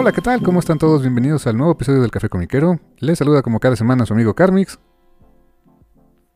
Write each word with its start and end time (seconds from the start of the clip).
Hola, 0.00 0.12
¿qué 0.12 0.22
tal? 0.22 0.40
¿Cómo 0.42 0.60
están 0.60 0.78
todos? 0.78 1.02
Bienvenidos 1.02 1.46
al 1.46 1.58
nuevo 1.58 1.72
episodio 1.72 2.00
del 2.00 2.10
Café 2.10 2.30
Comiquero. 2.30 2.80
Les 3.00 3.18
saluda 3.18 3.42
como 3.42 3.60
cada 3.60 3.76
semana 3.76 4.06
su 4.06 4.14
amigo 4.14 4.32
Carmix. 4.32 4.78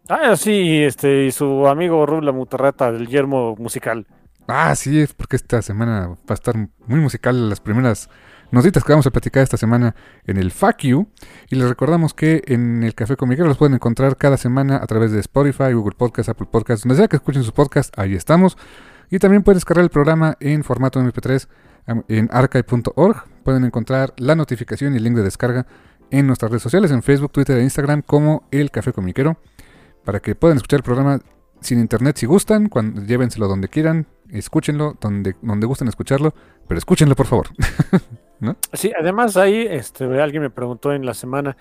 Ah, 0.07 0.37
sí, 0.37 0.83
este, 0.83 1.25
y 1.25 1.33
su 1.33 1.67
amigo 1.67 2.05
Rubla 2.05 2.31
Mutarrata 2.31 2.93
del 2.93 3.09
yermo 3.09 3.57
musical. 3.57 4.07
Ah, 4.49 4.75
sí, 4.77 5.01
es 5.01 5.15
porque 5.15 5.37
esta 5.37 5.63
semana 5.63 6.09
va 6.09 6.17
a 6.29 6.35
estar 6.35 6.55
muy 6.87 7.01
musical 7.01 7.49
las 7.49 7.61
primeras 7.61 8.11
notitas 8.51 8.85
que 8.85 8.93
vamos 8.93 9.07
a 9.07 9.11
platicar 9.11 9.43
esta 9.43 9.57
semana 9.57 9.97
en 10.27 10.37
el 10.37 10.51
Fuck 10.51 10.81
You. 10.81 11.09
Y 11.49 11.57
les 11.57 11.67
recordamos 11.67 12.13
que 12.13 12.43
en 12.45 12.83
el 12.83 12.95
Café 12.95 13.17
Comiquero 13.17 13.49
los 13.49 13.57
pueden 13.57 13.77
encontrar 13.77 14.19
cada 14.19 14.37
semana 14.37 14.77
a 14.77 14.87
través 14.87 15.11
de 15.11 15.21
Spotify, 15.21 15.73
Google 15.73 15.97
Podcast, 15.97 16.29
Apple 16.29 16.49
Podcast, 16.51 16.85
donde 16.85 16.97
sea 16.97 17.09
que 17.09 17.17
escuchen 17.17 17.43
sus 17.43 17.53
podcasts, 17.53 17.99
ahí 17.99 18.15
estamos. 18.15 18.59
Y 19.09 19.21
también 19.21 19.43
pueden 19.43 19.57
descargar 19.57 19.85
el 19.85 19.91
programa 19.91 20.37
en 20.39 20.65
formato 20.65 21.01
MP3 21.01 21.49
en 22.09 22.29
archive.org. 22.31 23.34
Pueden 23.45 23.65
encontrar 23.65 24.15
la 24.17 24.35
notificación 24.35 24.95
y 24.95 24.97
el 24.97 25.05
link 25.05 25.17
de 25.17 25.23
descarga 25.23 25.67
en 26.11 26.27
nuestras 26.27 26.51
redes 26.51 26.63
sociales, 26.63 26.91
en 26.91 27.03
Facebook, 27.03 27.31
Twitter 27.33 27.59
e 27.59 27.63
Instagram, 27.63 28.03
como 28.03 28.49
El 28.51 28.71
Café 28.71 28.93
Comiquero, 28.93 29.37
para 30.05 30.21
que 30.21 30.35
puedan 30.35 30.57
escuchar 30.57 30.79
el 30.79 30.85
programa 30.85 31.21
sin 31.61 31.79
internet 31.79 32.17
si 32.17 32.27
gustan, 32.27 32.69
cuando, 32.69 33.03
llévenselo 33.03 33.49
donde 33.49 33.69
quieran, 33.69 34.07
escúchenlo 34.31 34.97
donde, 35.01 35.37
donde 35.43 35.67
gusten 35.67 35.89
escucharlo, 35.89 36.35
pero 36.67 36.79
escúchenlo 36.79 37.15
por 37.15 37.27
favor. 37.27 37.49
Sí, 38.75 38.93
además 38.99 39.39
ahí 39.39 39.67
este, 39.71 40.05
alguien 40.21 40.43
me 40.43 40.51
preguntó 40.51 40.93
en 40.93 41.07
la 41.07 41.15
semana, 41.15 41.57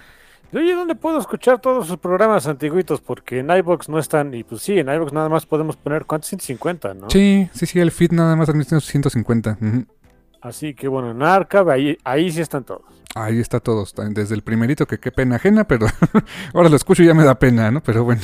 oye, 0.51 0.75
¿dónde 0.75 0.95
puedo 0.95 1.17
escuchar 1.19 1.61
todos 1.61 1.87
sus 1.87 1.97
programas 1.97 2.45
antiguitos? 2.47 2.99
Porque 2.99 3.39
en 3.39 3.49
iBox 3.49 3.87
no 3.87 3.99
están, 3.99 4.33
y 4.33 4.43
pues 4.43 4.61
sí, 4.63 4.79
en 4.79 4.89
iBox 4.89 5.13
nada 5.13 5.29
más 5.29 5.45
podemos 5.45 5.77
poner, 5.77 6.05
¿cuántos? 6.05 6.29
150, 6.29 6.93
¿no? 6.95 7.09
Sí, 7.09 7.47
sí, 7.53 7.65
sí, 7.67 7.79
el 7.79 7.91
feed 7.91 8.11
nada 8.11 8.35
más 8.35 8.49
admite 8.49 8.81
150. 8.81 9.57
Así 10.43 10.73
que 10.73 10.89
bueno, 10.89 11.11
en 11.11 11.23
Arcav, 11.23 11.69
ahí, 11.69 11.97
ahí 12.03 12.29
sí 12.29 12.41
están 12.41 12.65
todos. 12.65 12.81
Ahí 13.15 13.39
está 13.39 13.61
todos, 13.61 13.93
desde 14.09 14.35
el 14.35 14.41
primerito 14.41 14.85
que 14.85 14.99
qué 14.99 15.09
pena 15.09 15.37
ajena, 15.37 15.63
pero 15.63 15.87
ahora 16.53 16.67
lo 16.67 16.75
escucho 16.75 17.01
y 17.01 17.05
ya 17.05 17.13
me 17.13 17.23
da 17.23 17.39
pena, 17.39 17.71
¿no? 17.71 17.81
Pero 17.81 18.03
bueno. 18.03 18.21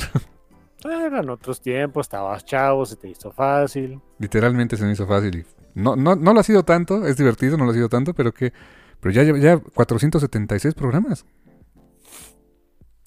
Eran 0.84 1.30
otros 1.30 1.62
tiempos, 1.62 2.04
estabas 2.06 2.44
chavo, 2.44 2.84
se 2.84 2.96
te 2.96 3.08
hizo 3.08 3.32
fácil. 3.32 4.02
Literalmente 4.18 4.76
se 4.76 4.84
me 4.84 4.92
hizo 4.92 5.06
fácil. 5.06 5.38
Y 5.38 5.46
no, 5.74 5.96
no, 5.96 6.14
no 6.14 6.34
lo 6.34 6.40
ha 6.40 6.42
sido 6.42 6.62
tanto, 6.62 7.06
es 7.06 7.16
divertido, 7.16 7.56
no 7.56 7.64
lo 7.64 7.70
ha 7.70 7.74
sido 7.74 7.88
tanto, 7.88 8.12
pero 8.12 8.32
que. 8.32 8.52
Pero 9.00 9.12
ya, 9.14 9.22
ya 9.38 9.56
476 9.56 10.74
programas. 10.74 11.24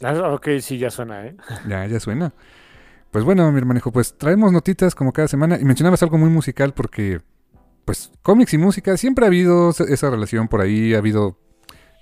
Ah, 0.01 0.33
ok, 0.33 0.47
sí, 0.59 0.79
ya 0.79 0.89
suena, 0.89 1.27
¿eh? 1.27 1.37
Ya, 1.67 1.85
ya 1.85 1.99
suena. 1.99 2.33
Pues 3.11 3.23
bueno, 3.23 3.51
mi 3.51 3.59
hermanejo, 3.59 3.91
pues 3.91 4.17
traemos 4.17 4.51
notitas 4.51 4.95
como 4.95 5.13
cada 5.13 5.27
semana. 5.27 5.59
Y 5.59 5.65
mencionabas 5.65 6.01
algo 6.01 6.17
muy 6.17 6.31
musical 6.31 6.73
porque 6.73 7.21
pues 7.85 8.11
cómics 8.21 8.53
y 8.53 8.57
música, 8.57 8.97
siempre 8.97 9.25
ha 9.25 9.27
habido 9.27 9.69
esa 9.71 10.09
relación 10.09 10.47
por 10.47 10.61
ahí, 10.61 10.93
ha 10.93 10.99
habido 10.99 11.37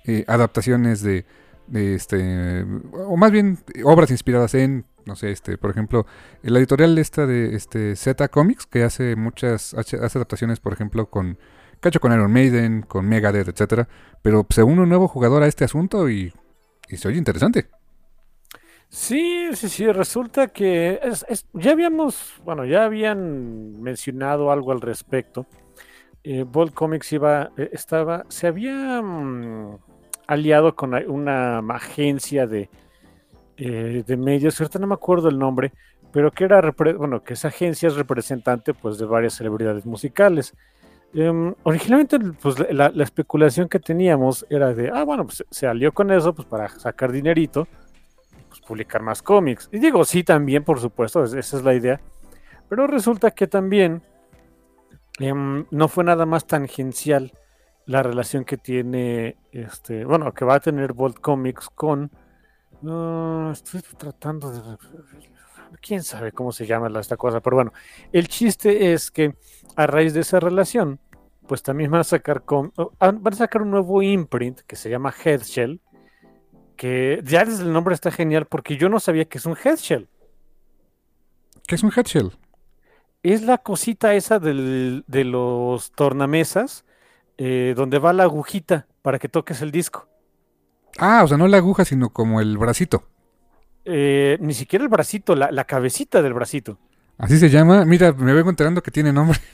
eh, 0.04 0.24
adaptaciones 0.28 1.02
de, 1.02 1.24
este, 1.72 2.64
o 2.92 3.16
más 3.16 3.30
bien 3.30 3.58
obras 3.84 4.10
inspiradas 4.10 4.54
en, 4.54 4.86
no 5.06 5.16
sé, 5.16 5.30
este, 5.30 5.58
por 5.58 5.70
ejemplo, 5.70 6.06
la 6.42 6.58
editorial 6.58 6.96
esta 6.98 7.26
de 7.26 7.54
este 7.56 7.96
Z 7.96 8.28
Comics, 8.28 8.66
que 8.66 8.84
hace 8.84 9.16
muchas, 9.16 9.74
hace 9.74 9.96
adaptaciones, 9.96 10.60
por 10.60 10.72
ejemplo, 10.72 11.10
con, 11.10 11.38
cacho 11.80 12.00
con 12.00 12.12
Iron 12.12 12.32
Maiden, 12.32 12.82
con 12.82 13.08
Megadeth, 13.08 13.48
etcétera, 13.48 13.88
pero 14.22 14.46
se 14.50 14.62
une 14.62 14.82
un 14.82 14.88
nuevo 14.88 15.08
jugador 15.08 15.42
a 15.42 15.46
este 15.46 15.64
asunto 15.64 16.08
y, 16.08 16.32
y 16.88 16.96
se 16.96 17.08
oye 17.08 17.18
interesante. 17.18 17.68
Sí, 18.88 19.48
sí, 19.54 19.70
sí, 19.70 19.90
resulta 19.90 20.48
que 20.48 21.00
es, 21.02 21.46
ya 21.54 21.72
habíamos, 21.72 22.34
bueno, 22.44 22.66
ya 22.66 22.84
habían 22.84 23.80
mencionado 23.80 24.52
algo 24.52 24.70
al 24.70 24.82
respecto 24.82 25.46
eh, 26.24 26.44
Comics 26.74 27.12
iba, 27.12 27.50
eh, 27.56 27.70
estaba, 27.72 28.24
se 28.28 28.46
había 28.46 29.02
mm, 29.02 29.78
aliado 30.26 30.74
con 30.74 30.94
una 30.94 31.58
agencia 31.58 32.46
de, 32.46 32.70
eh, 33.56 34.04
de 34.06 34.16
medios, 34.16 34.60
ahorita 34.60 34.78
no 34.78 34.86
me 34.86 34.94
acuerdo 34.94 35.28
el 35.28 35.38
nombre, 35.38 35.72
pero 36.12 36.30
que 36.30 36.44
era, 36.44 36.60
bueno, 36.96 37.22
que 37.22 37.34
esa 37.34 37.48
agencia 37.48 37.88
es 37.88 37.96
representante 37.96 38.74
pues 38.74 38.98
de 38.98 39.06
varias 39.06 39.34
celebridades 39.34 39.86
musicales. 39.86 40.54
Em, 41.14 41.54
originalmente, 41.62 42.18
pues 42.40 42.56
la, 42.72 42.86
especulación 43.02 43.68
que 43.68 43.78
teníamos 43.78 44.46
era 44.48 44.72
de, 44.74 44.90
ah, 44.92 45.04
bueno, 45.04 45.24
pues 45.24 45.44
se 45.50 45.66
alió 45.66 45.92
con 45.92 46.10
eso 46.10 46.34
pues 46.34 46.46
para 46.48 46.68
sacar 46.68 47.12
dinerito, 47.12 47.66
pues 48.48 48.60
publicar 48.60 49.02
más 49.02 49.22
cómics. 49.22 49.68
Y 49.72 49.78
digo, 49.78 50.04
sí, 50.04 50.22
también, 50.22 50.64
por 50.64 50.80
supuesto, 50.80 51.24
esa 51.24 51.38
es 51.38 51.64
la 51.64 51.74
idea. 51.74 52.00
Pero 52.68 52.86
resulta 52.86 53.30
que 53.30 53.46
también 53.46 54.02
Em, 55.18 55.66
no 55.70 55.88
fue 55.88 56.04
nada 56.04 56.26
más 56.26 56.46
tangencial 56.46 57.32
la 57.86 58.02
relación 58.02 58.44
que 58.44 58.56
tiene, 58.56 59.36
este, 59.50 60.04
bueno, 60.04 60.32
que 60.32 60.44
va 60.44 60.56
a 60.56 60.60
tener 60.60 60.92
Bolt 60.92 61.18
Comics 61.18 61.68
con, 61.70 62.10
estoy 63.52 63.82
tratando 63.96 64.50
de, 64.50 64.76
quién 65.80 66.02
sabe 66.02 66.32
cómo 66.32 66.52
se 66.52 66.66
llama 66.66 66.88
esta 67.00 67.16
cosa, 67.16 67.40
pero 67.40 67.56
bueno, 67.56 67.72
el 68.12 68.28
chiste 68.28 68.92
es 68.92 69.10
que 69.10 69.34
a 69.76 69.86
raíz 69.86 70.14
de 70.14 70.20
esa 70.20 70.40
relación, 70.40 71.00
pues 71.46 71.62
también 71.62 71.90
van 71.90 72.00
a 72.00 72.04
sacar, 72.04 72.44
con, 72.44 72.72
van 72.98 73.20
a 73.24 73.36
sacar 73.36 73.62
un 73.62 73.70
nuevo 73.70 74.02
imprint 74.02 74.60
que 74.60 74.76
se 74.76 74.90
llama 74.90 75.14
Headshell, 75.24 75.80
que 76.76 77.20
ya 77.24 77.44
desde 77.44 77.64
el 77.64 77.72
nombre 77.72 77.94
está 77.94 78.10
genial 78.10 78.46
porque 78.46 78.76
yo 78.76 78.88
no 78.88 79.00
sabía 79.00 79.24
que 79.26 79.38
es 79.38 79.46
un 79.46 79.56
Headshell. 79.62 80.08
¿Qué 81.66 81.74
es 81.74 81.82
un 81.82 81.92
Headshell? 81.94 82.32
Es 83.22 83.42
la 83.42 83.58
cosita 83.58 84.14
esa 84.14 84.38
del, 84.38 85.04
de 85.06 85.24
los 85.24 85.92
tornamesas 85.92 86.84
eh, 87.38 87.74
donde 87.76 87.98
va 87.98 88.12
la 88.12 88.24
agujita 88.24 88.86
para 89.00 89.18
que 89.18 89.28
toques 89.28 89.62
el 89.62 89.70
disco. 89.70 90.08
Ah, 90.98 91.22
o 91.24 91.28
sea, 91.28 91.36
no 91.36 91.48
la 91.48 91.56
aguja, 91.56 91.84
sino 91.84 92.10
como 92.10 92.40
el 92.40 92.58
bracito. 92.58 93.04
Eh, 93.84 94.36
ni 94.40 94.54
siquiera 94.54 94.84
el 94.84 94.88
bracito, 94.88 95.34
la, 95.34 95.64
cabecita 95.64 96.22
del 96.22 96.34
bracito. 96.34 96.78
Así 97.18 97.38
se 97.38 97.48
llama. 97.48 97.84
Mira, 97.84 98.12
me 98.12 98.34
vengo 98.34 98.50
enterando 98.50 98.82
que 98.82 98.90
tiene 98.90 99.12
nombre. 99.12 99.38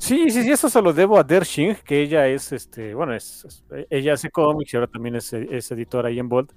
Sí, 0.00 0.30
sí, 0.30 0.42
sí, 0.42 0.50
eso 0.50 0.70
se 0.70 0.80
lo 0.80 0.94
debo 0.94 1.18
a 1.18 1.22
Dershing, 1.22 1.76
que 1.84 2.00
ella 2.00 2.26
es, 2.28 2.50
este, 2.50 2.94
bueno, 2.94 3.12
es, 3.12 3.62
ella 3.90 4.14
hace 4.14 4.30
cómics 4.30 4.72
y 4.72 4.76
ahora 4.78 4.86
también 4.86 5.16
es, 5.16 5.34
editora 5.34 6.08
ahí 6.08 6.18
en 6.18 6.30
Bolt. 6.30 6.50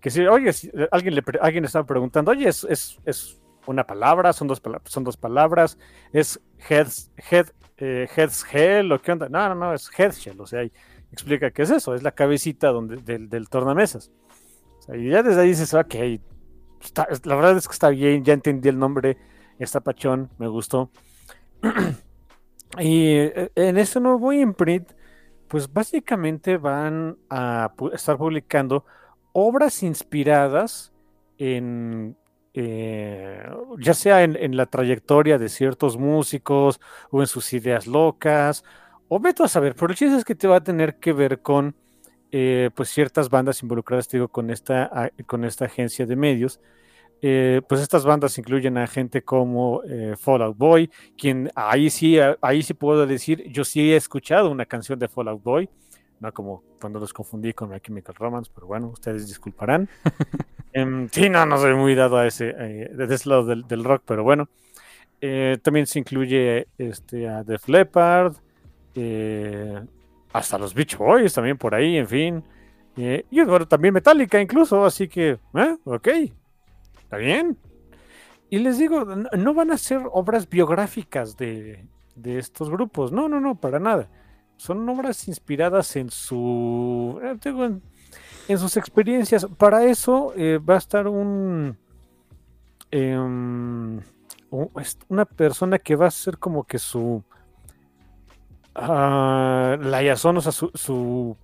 Que 0.00 0.10
si, 0.10 0.26
oye, 0.26 0.50
alguien 0.90 1.14
le 1.14 1.22
alguien 1.40 1.64
estaba 1.64 1.86
preguntando, 1.86 2.32
oye, 2.32 2.48
es, 2.48 2.66
es, 2.68 2.98
es 3.04 3.38
una 3.68 3.86
palabra, 3.86 4.32
son 4.32 4.48
dos, 4.48 4.62
son 4.84 5.04
dos 5.04 5.16
palabras, 5.16 5.78
es 6.12 6.40
heads, 6.68 7.12
head, 7.30 7.48
eh, 7.76 8.08
hell 8.52 8.90
o 8.90 8.98
qué 8.98 9.12
onda. 9.12 9.28
No, 9.28 9.48
no, 9.50 9.54
no, 9.54 9.74
es 9.74 9.90
head 9.96 10.12
shell, 10.12 10.40
o 10.40 10.46
sea, 10.46 10.66
explica 11.12 11.50
qué 11.50 11.62
es 11.62 11.70
eso, 11.70 11.94
es 11.94 12.02
la 12.02 12.12
cabecita 12.12 12.68
donde, 12.68 12.96
del, 12.96 13.28
del 13.28 13.48
tornamesas. 13.48 14.10
y 14.94 15.10
ya 15.10 15.22
desde 15.22 15.42
ahí 15.42 15.48
dices, 15.48 15.74
ok, 15.74 15.94
la 17.24 17.36
verdad 17.36 17.56
es 17.58 17.68
que 17.68 17.72
está 17.72 17.90
bien, 17.90 18.24
ya 18.24 18.32
entendí 18.32 18.70
el 18.70 18.78
nombre, 18.78 19.18
está 19.58 19.80
pachón, 19.80 20.30
me 20.38 20.48
gustó. 20.48 20.90
y 22.78 23.16
eh, 23.16 23.50
en 23.54 23.76
este 23.76 24.00
nuevo 24.00 24.32
imprint, 24.32 24.92
pues 25.46 25.70
básicamente 25.70 26.56
van 26.56 27.18
a 27.28 27.70
estar 27.92 28.16
publicando 28.16 28.86
obras 29.32 29.82
inspiradas 29.82 30.92
en 31.36 32.16
eh, 32.60 33.40
ya 33.78 33.94
sea 33.94 34.24
en, 34.24 34.56
la 34.56 34.66
trayectoria 34.66 35.38
de 35.38 35.48
ciertos 35.48 35.96
músicos 35.96 36.80
o 37.10 37.20
en 37.20 37.28
sus 37.28 37.52
ideas 37.52 37.86
locas 37.86 38.64
O 39.06 39.20
veto 39.20 39.44
a 39.44 39.48
saber, 39.48 39.76
pero 39.76 39.92
el 39.92 39.96
chiste 39.96 40.16
es 40.16 40.24
que 40.24 40.34
te 40.34 40.48
va 40.48 40.56
a 40.56 40.64
tener 40.64 40.96
que 40.98 41.12
ver 41.12 41.40
con 41.40 41.76
eh, 42.32 42.70
pues 42.74 42.90
ciertas 42.90 43.30
bandas 43.30 43.62
involucradas, 43.62 44.08
te 44.08 44.16
digo, 44.16 44.28
con 44.28 44.50
esta, 44.50 45.12
con 45.26 45.44
esta 45.44 45.66
agencia 45.66 46.04
de 46.04 46.16
medios. 46.16 46.60
Eh, 47.22 47.62
pues 47.68 47.80
estas 47.80 48.04
bandas 48.04 48.38
incluyen 48.38 48.76
a 48.76 48.86
gente 48.86 49.22
como 49.22 49.82
eh, 49.84 50.14
Fallout 50.18 50.56
Boy, 50.56 50.90
quien 51.16 51.50
ahí 51.54 51.90
sí, 51.90 52.18
ahí 52.40 52.62
sí 52.62 52.74
puedo 52.74 53.06
decir, 53.06 53.44
yo 53.50 53.64
sí 53.64 53.92
he 53.92 53.96
escuchado 53.96 54.50
una 54.50 54.66
canción 54.66 54.98
de 54.98 55.08
Fallout 55.08 55.42
Boy, 55.42 55.68
no 56.20 56.32
como 56.32 56.62
cuando 56.80 56.98
los 56.98 57.12
confundí 57.12 57.52
con 57.52 57.70
My 57.70 57.80
Chemical 57.80 58.14
Romance, 58.14 58.50
pero 58.54 58.66
bueno, 58.66 58.88
ustedes 58.88 59.26
disculparán. 59.26 59.88
Em, 60.74 61.08
sí, 61.08 61.30
no, 61.30 61.46
no 61.46 61.56
soy 61.56 61.74
muy 61.74 61.94
dado 61.94 62.18
a 62.18 62.26
ese, 62.26 62.52
de 62.52 63.14
ese 63.14 63.28
lado 63.28 63.46
del, 63.46 63.84
rock, 63.84 64.02
pero 64.04 64.22
bueno. 64.22 64.50
también 65.62 65.86
se 65.86 65.98
incluye 65.98 66.68
este, 66.76 67.26
a 67.26 67.42
Def 67.42 67.66
Leppard, 67.68 68.36
eh, 68.94 69.80
hasta 70.32 70.58
los 70.58 70.74
Beach 70.74 70.96
Boys 70.96 71.32
también 71.32 71.56
por 71.56 71.74
ahí, 71.74 71.96
en 71.96 72.06
fin. 72.06 72.44
Eh, 72.96 73.24
y 73.30 73.42
bueno, 73.42 73.66
también 73.66 73.94
Metallica 73.94 74.40
incluso, 74.40 74.84
así 74.84 75.08
que, 75.08 75.38
eh, 75.54 75.76
ok, 75.84 76.08
está 76.98 77.16
bien. 77.16 77.56
Y 78.50 78.58
les 78.58 78.78
digo, 78.78 79.04
no 79.04 79.54
van 79.54 79.70
a 79.70 79.78
ser 79.78 80.00
obras 80.10 80.48
biográficas 80.48 81.36
de, 81.36 81.86
estos 82.24 82.70
grupos, 82.70 83.12
no, 83.12 83.28
no, 83.28 83.40
no, 83.40 83.54
para 83.54 83.78
nada. 83.78 84.08
Son 84.58 84.86
obras 84.88 85.26
inspiradas 85.28 85.96
en 85.96 86.10
su, 86.10 87.18
en, 87.22 87.82
en, 88.48 88.58
sus 88.58 88.76
experiencias. 88.76 89.46
Para 89.56 89.86
eso 89.86 90.34
va 90.68 90.74
a 90.74 90.78
estar 90.78 91.08
un, 91.08 91.78
em, 92.90 94.00
una 95.08 95.24
persona 95.24 95.78
que 95.78 95.96
va 95.96 96.08
a 96.08 96.10
ser 96.10 96.38
como 96.38 96.64
que 96.64 96.78
su 96.78 97.22
uh, 98.78 99.76
la 99.80 100.12
o 100.12 100.40
sea, 100.40 100.52
su, 100.52 101.36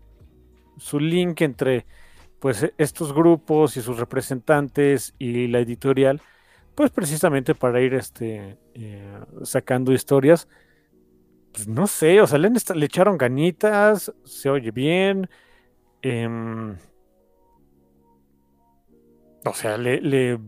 su, 0.76 1.00
link 1.00 1.40
entre 1.42 1.86
pues 2.40 2.72
estos 2.78 3.12
grupos 3.12 3.76
y 3.76 3.82
sus 3.82 3.98
representantes 3.98 5.14
y 5.18 5.48
la 5.48 5.60
editorial, 5.60 6.20
pues 6.74 6.90
precisamente 6.90 7.54
para 7.54 7.80
ir 7.80 7.94
este, 7.94 8.58
eh, 8.74 9.18
sacando 9.42 9.92
historias. 9.92 10.48
Pues 11.54 11.68
no 11.68 11.86
sé, 11.86 12.20
o 12.20 12.26
sea, 12.26 12.38
le, 12.38 12.50
le 12.50 12.86
echaron 12.86 13.16
ganitas, 13.16 14.12
se 14.24 14.50
oye 14.50 14.72
bien. 14.72 15.30
Em, 16.02 16.76
o 19.44 19.54
sea, 19.54 19.78
le, 19.78 20.00
le 20.00 20.40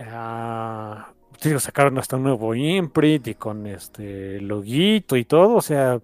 ah, 0.00 1.14
sacaron 1.58 1.98
hasta 1.98 2.16
un 2.16 2.24
nuevo 2.24 2.52
imprint 2.54 3.28
y 3.28 3.34
con 3.36 3.66
este 3.68 4.40
loguito 4.40 5.16
y 5.16 5.24
todo, 5.24 5.54
o 5.54 5.62
sea, 5.62 6.00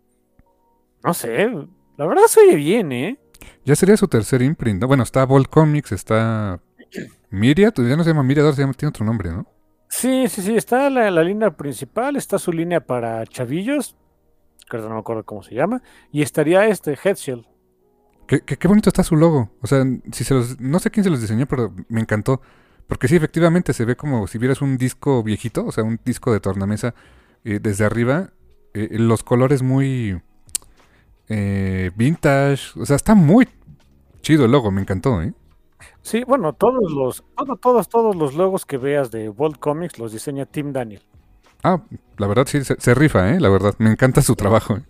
no 1.02 1.12
sé, 1.14 1.50
la 1.96 2.06
verdad 2.06 2.26
se 2.28 2.40
oye 2.40 2.54
bien, 2.54 2.92
¿eh? 2.92 3.18
Ya 3.64 3.74
sería 3.74 3.96
su 3.96 4.06
tercer 4.06 4.42
imprint, 4.42 4.80
¿no? 4.80 4.86
Bueno, 4.86 5.02
está 5.02 5.24
Bolt 5.24 5.48
Comics, 5.48 5.90
está 5.90 6.60
Miria, 7.30 7.72
ya 7.76 7.96
no 7.96 8.04
se 8.04 8.10
llama 8.10 8.22
Miria, 8.22 8.44
ahora 8.44 8.54
tiene 8.54 8.88
otro 8.88 9.04
nombre, 9.04 9.32
¿no? 9.32 9.46
Sí, 9.88 10.26
sí, 10.28 10.42
sí, 10.42 10.56
está 10.56 10.90
la, 10.90 11.22
línea 11.22 11.50
principal, 11.50 12.16
está 12.16 12.38
su 12.38 12.52
línea 12.52 12.80
para 12.80 13.24
chavillos, 13.26 13.96
que 14.68 14.78
no 14.78 14.90
me 14.90 14.98
acuerdo 14.98 15.24
cómo 15.24 15.42
se 15.42 15.54
llama, 15.54 15.82
y 16.10 16.22
estaría 16.22 16.66
este 16.66 16.98
Headshell. 17.02 17.46
Qué, 18.26 18.40
qué, 18.40 18.56
qué 18.56 18.68
bonito 18.68 18.88
está 18.88 19.02
su 19.02 19.16
logo, 19.16 19.50
o 19.60 19.66
sea, 19.66 19.84
si 20.12 20.24
se 20.24 20.34
los, 20.34 20.58
no 20.60 20.78
sé 20.78 20.90
quién 20.90 21.04
se 21.04 21.10
los 21.10 21.20
diseñó, 21.20 21.46
pero 21.46 21.74
me 21.88 22.00
encantó. 22.00 22.40
Porque 22.86 23.08
sí, 23.08 23.16
efectivamente 23.16 23.72
se 23.72 23.84
ve 23.84 23.96
como 23.96 24.26
si 24.26 24.38
vieras 24.38 24.60
un 24.60 24.76
disco 24.76 25.22
viejito, 25.22 25.64
o 25.64 25.72
sea, 25.72 25.84
un 25.84 25.98
disco 26.04 26.32
de 26.32 26.40
tornamesa 26.40 26.94
eh, 27.44 27.58
desde 27.60 27.84
arriba. 27.84 28.30
Eh, 28.74 28.98
los 28.98 29.22
colores 29.22 29.62
muy 29.62 30.20
eh, 31.28 31.90
vintage. 31.96 32.78
O 32.78 32.84
sea, 32.84 32.96
está 32.96 33.14
muy 33.14 33.48
chido 34.20 34.44
el 34.44 34.52
logo, 34.52 34.70
me 34.70 34.80
encantó, 34.80 35.22
¿eh? 35.22 35.32
Sí, 36.02 36.24
bueno, 36.24 36.52
todos 36.52 36.92
los, 36.92 37.24
todos, 37.62 37.88
todos 37.88 38.16
los 38.16 38.34
logos 38.34 38.66
que 38.66 38.76
veas 38.76 39.10
de 39.10 39.30
World 39.30 39.58
Comics 39.58 39.98
los 39.98 40.12
diseña 40.12 40.44
Tim 40.44 40.72
Daniel. 40.72 41.02
Ah, 41.64 41.82
la 42.18 42.26
verdad 42.26 42.46
sí, 42.46 42.62
se, 42.62 42.94
rifa, 42.94 43.32
¿eh? 43.32 43.40
La 43.40 43.48
verdad, 43.48 43.74
me 43.78 43.90
encanta 43.90 44.20
su 44.20 44.36
trabajo. 44.36 44.80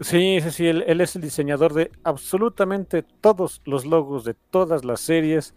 Sí, 0.00 0.38
sí, 0.42 0.50
sí, 0.50 0.66
él, 0.66 0.82
él, 0.86 1.02
es 1.02 1.14
el 1.16 1.22
diseñador 1.22 1.74
de 1.74 1.90
absolutamente 2.02 3.02
todos 3.02 3.60
los 3.66 3.84
logos 3.84 4.24
de 4.24 4.32
todas 4.32 4.86
las 4.86 5.00
series 5.00 5.54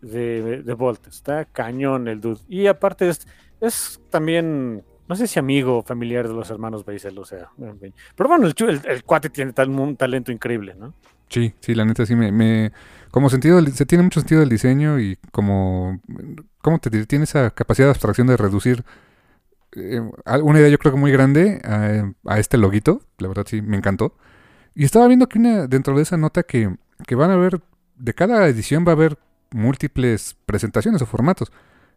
de, 0.00 0.62
de 0.62 0.74
Volt. 0.74 1.08
Está 1.08 1.44
cañón 1.44 2.06
el 2.06 2.20
dude. 2.20 2.38
Y 2.48 2.68
aparte 2.68 3.08
es, 3.08 3.26
es 3.60 4.00
también, 4.10 4.84
no 5.08 5.16
sé 5.16 5.26
si 5.26 5.40
amigo 5.40 5.78
o 5.78 5.82
familiar 5.82 6.28
de 6.28 6.34
los 6.34 6.50
hermanos 6.50 6.84
Beisel, 6.84 7.18
o 7.18 7.24
sea. 7.24 7.50
Pero 8.14 8.28
bueno, 8.28 8.46
el, 8.46 8.80
el, 8.84 9.02
cuate 9.02 9.28
tiene 9.28 9.52
tal, 9.52 9.70
un 9.70 9.96
talento 9.96 10.30
increíble, 10.30 10.76
¿no? 10.78 10.94
Sí, 11.28 11.52
sí, 11.58 11.74
la 11.74 11.84
neta 11.84 12.06
sí 12.06 12.14
me... 12.14 12.30
me 12.30 12.72
como 13.10 13.28
sentido, 13.28 13.60
se 13.66 13.86
tiene 13.86 14.04
mucho 14.04 14.20
sentido 14.20 14.38
del 14.38 14.50
diseño 14.50 15.00
y 15.00 15.18
como... 15.32 16.00
¿Cómo 16.62 16.78
te 16.78 16.90
diré? 16.90 17.06
Tiene 17.06 17.24
esa 17.24 17.50
capacidad 17.50 17.88
de 17.88 17.90
abstracción 17.90 18.28
de 18.28 18.36
reducir 18.36 18.84
eh, 19.72 20.00
una 20.42 20.58
idea 20.58 20.68
yo 20.68 20.78
creo 20.78 20.92
que 20.92 20.98
muy 20.98 21.12
grande 21.12 21.60
a, 22.24 22.38
este 22.38 22.58
loguito. 22.58 23.02
La 23.18 23.28
verdad 23.28 23.46
sí, 23.46 23.62
me 23.62 23.76
encantó. 23.76 24.16
Y 24.74 24.84
estaba 24.84 25.06
viendo 25.06 25.28
que 25.28 25.38
una, 25.38 25.66
dentro 25.66 25.96
de 25.96 26.02
esa 26.02 26.16
nota 26.16 26.42
que, 26.42 26.74
que 27.06 27.14
van 27.14 27.30
a 27.30 27.34
haber, 27.34 27.60
de 27.96 28.14
cada 28.14 28.46
edición 28.48 28.84
va 28.86 28.92
a 28.92 28.94
haber 28.94 29.18
múltiples 29.50 30.36
presentaciones 30.46 31.02
o 31.02 31.06
formatos. 31.06 31.52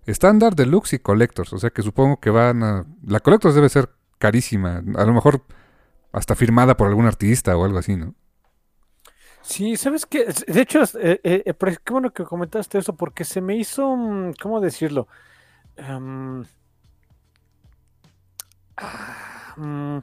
Estándar, 0.06 0.56
deluxe 0.56 0.94
y 0.94 1.00
collectors. 1.00 1.54
O 1.54 1.60
sea 1.60 1.70
que 1.70 1.81
supongo 1.81 2.20
que 2.20 2.30
van 2.30 2.64
a... 2.64 2.86
La 3.06 3.20
collectors 3.20 3.56
debe 3.56 3.70
ser 3.70 3.90
carísima. 4.18 4.84
A 4.96 5.06
lo 5.06 5.14
mejor 5.14 5.44
hasta 6.12 6.36
firmada 6.36 6.78
por 6.78 6.88
algún 6.88 7.06
artista 7.06 7.58
o 7.58 7.66
algo 7.66 7.80
así, 7.80 7.96
¿no? 7.96 8.16
Sí, 9.42 9.75
¿sabes 9.75 10.06
qué? 10.06 10.25
De 10.48 10.62
hecho, 10.62 10.84
eh, 10.84 11.20
eh, 11.24 11.44
eh 11.46 11.56
qué 11.84 11.92
bueno 11.92 12.12
que 12.12 12.24
comentaste 12.24 12.78
eso 12.78 12.96
porque 12.96 13.25
se 13.25 13.42
me 13.42 13.58
hizo, 13.58 13.96
mm, 13.96 14.34
¿cómo 14.42 14.62
decirlo? 14.62 15.08
Em, 15.75 16.46
ah, 18.78 19.54
mm, 19.58 19.98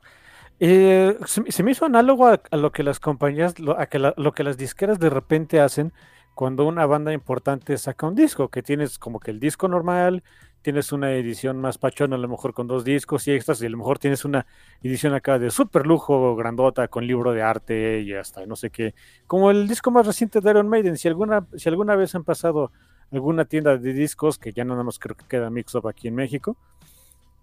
eh, 0.61 1.17
se, 1.27 1.63
me 1.63 1.71
hizo 1.71 1.87
análogo 1.87 2.27
a, 2.27 2.41
lo 2.57 2.73
que 2.73 2.83
las 2.83 3.01
compañías, 3.01 3.55
a 3.79 3.87
que 3.87 3.99
lo 3.99 4.33
que 4.33 4.45
las 4.45 4.59
disqueras 4.59 4.99
de 4.99 5.11
repente 5.11 5.61
hacen 5.61 5.93
cuando 6.35 6.67
una 6.67 6.87
banda 6.87 7.13
importante 7.13 7.77
saca 7.79 8.07
un 8.07 8.15
disco, 8.15 8.49
que 8.49 8.63
tienes 8.63 8.99
como 8.99 9.21
que 9.21 9.31
el 9.31 9.41
disco 9.41 9.69
normal, 9.69 10.23
tienes 10.63 10.93
una 10.93 11.13
edición 11.13 11.61
más 11.61 11.79
pachona, 11.79 12.17
a 12.17 12.19
lo 12.19 12.29
mejor 12.29 12.55
con 12.55 12.67
dos 12.67 12.85
discos 12.85 13.27
y 13.29 13.33
extras, 13.33 13.63
y 13.63 13.67
a 13.67 13.71
lo 13.71 13.79
mejor 13.79 13.99
tienes 13.99 14.25
una 14.25 14.47
edición 14.83 15.15
acá 15.15 15.39
de 15.39 15.51
super 15.51 15.87
lujo, 15.87 16.37
grandota, 16.37 16.89
con 16.89 17.07
libro 17.07 17.33
de 17.33 17.43
arte 17.43 18.01
y 18.01 18.15
hasta 18.15 18.45
no 18.47 18.57
sé 18.57 18.71
qué. 18.71 18.95
Como 19.27 19.51
el 19.51 19.69
disco 19.69 19.91
más 19.91 20.07
reciente 20.07 20.41
de 20.41 20.51
Iron 20.51 20.69
Maiden, 20.69 20.97
si 20.97 21.09
alguna, 21.09 21.47
si 21.57 21.69
alguna 21.69 21.97
vez 21.97 22.15
han 22.15 22.25
pasado 22.25 22.73
alguna 23.11 23.45
tienda 23.45 23.77
de 23.77 23.93
discos, 23.93 24.39
que 24.39 24.53
ya 24.53 24.65
nada 24.65 24.83
más 24.83 24.99
creo 24.99 25.17
que 25.17 25.27
queda 25.27 25.51
Mix 25.51 25.75
Up 25.75 25.89
aquí 25.89 26.09
en 26.09 26.15
México, 26.15 26.57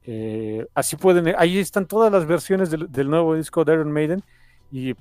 eh, 0.07 0.65
así 0.73 0.95
pueden, 0.95 1.35
ahí 1.37 1.59
están 1.59 1.85
todas 1.85 2.11
las 2.11 2.25
versiones 2.25 2.71
del, 2.71 2.89
del 2.89 3.09
nuevo 3.09 3.35
disco 3.35 3.65
de 3.65 3.73
Iron 3.73 3.91
Maiden 3.91 4.23
y 4.71 4.95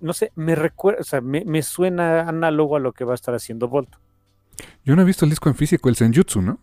no 0.00 0.12
sé, 0.12 0.32
me 0.34 0.54
recuerda, 0.54 1.00
o 1.00 1.04
sea, 1.04 1.20
me, 1.20 1.62
suena 1.62 2.28
análogo 2.28 2.76
a 2.76 2.80
lo 2.80 2.92
que 2.92 3.04
va 3.04 3.12
a 3.12 3.14
estar 3.14 3.34
haciendo 3.34 3.68
Volt. 3.68 3.94
Yo 4.84 4.96
no 4.96 5.02
he 5.02 5.04
visto 5.04 5.24
el 5.24 5.30
disco 5.30 5.48
en 5.48 5.54
físico, 5.54 5.88
el 5.88 5.96
Senjutsu, 5.96 6.40
¿no? 6.40 6.58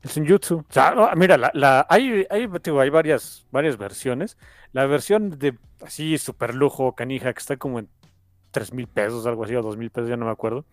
El 0.00 0.10
Senjutsu. 0.10 0.58
O 0.58 0.72
sea, 0.72 0.94
mira, 1.16 1.36
la, 1.36 1.86
hay, 1.88 2.26
hay, 2.30 2.48
hay 2.64 2.90
varias, 2.90 3.46
varias 3.50 3.76
versiones. 3.76 4.38
La 4.72 4.86
versión 4.86 5.38
de 5.38 5.58
así 5.84 6.16
super 6.16 6.54
lujo, 6.54 6.94
canija, 6.94 7.32
que 7.32 7.40
está 7.40 7.56
como 7.56 7.78
en 7.78 7.88
3 8.52 8.72
mil 8.72 8.86
pesos, 8.86 9.26
algo 9.26 9.44
así, 9.44 9.54
o 9.54 9.62
2 9.62 9.76
mil 9.76 9.90
pesos, 9.90 10.08
ya 10.08 10.16
no 10.16 10.24
me 10.24 10.32
acuerdo. 10.32 10.64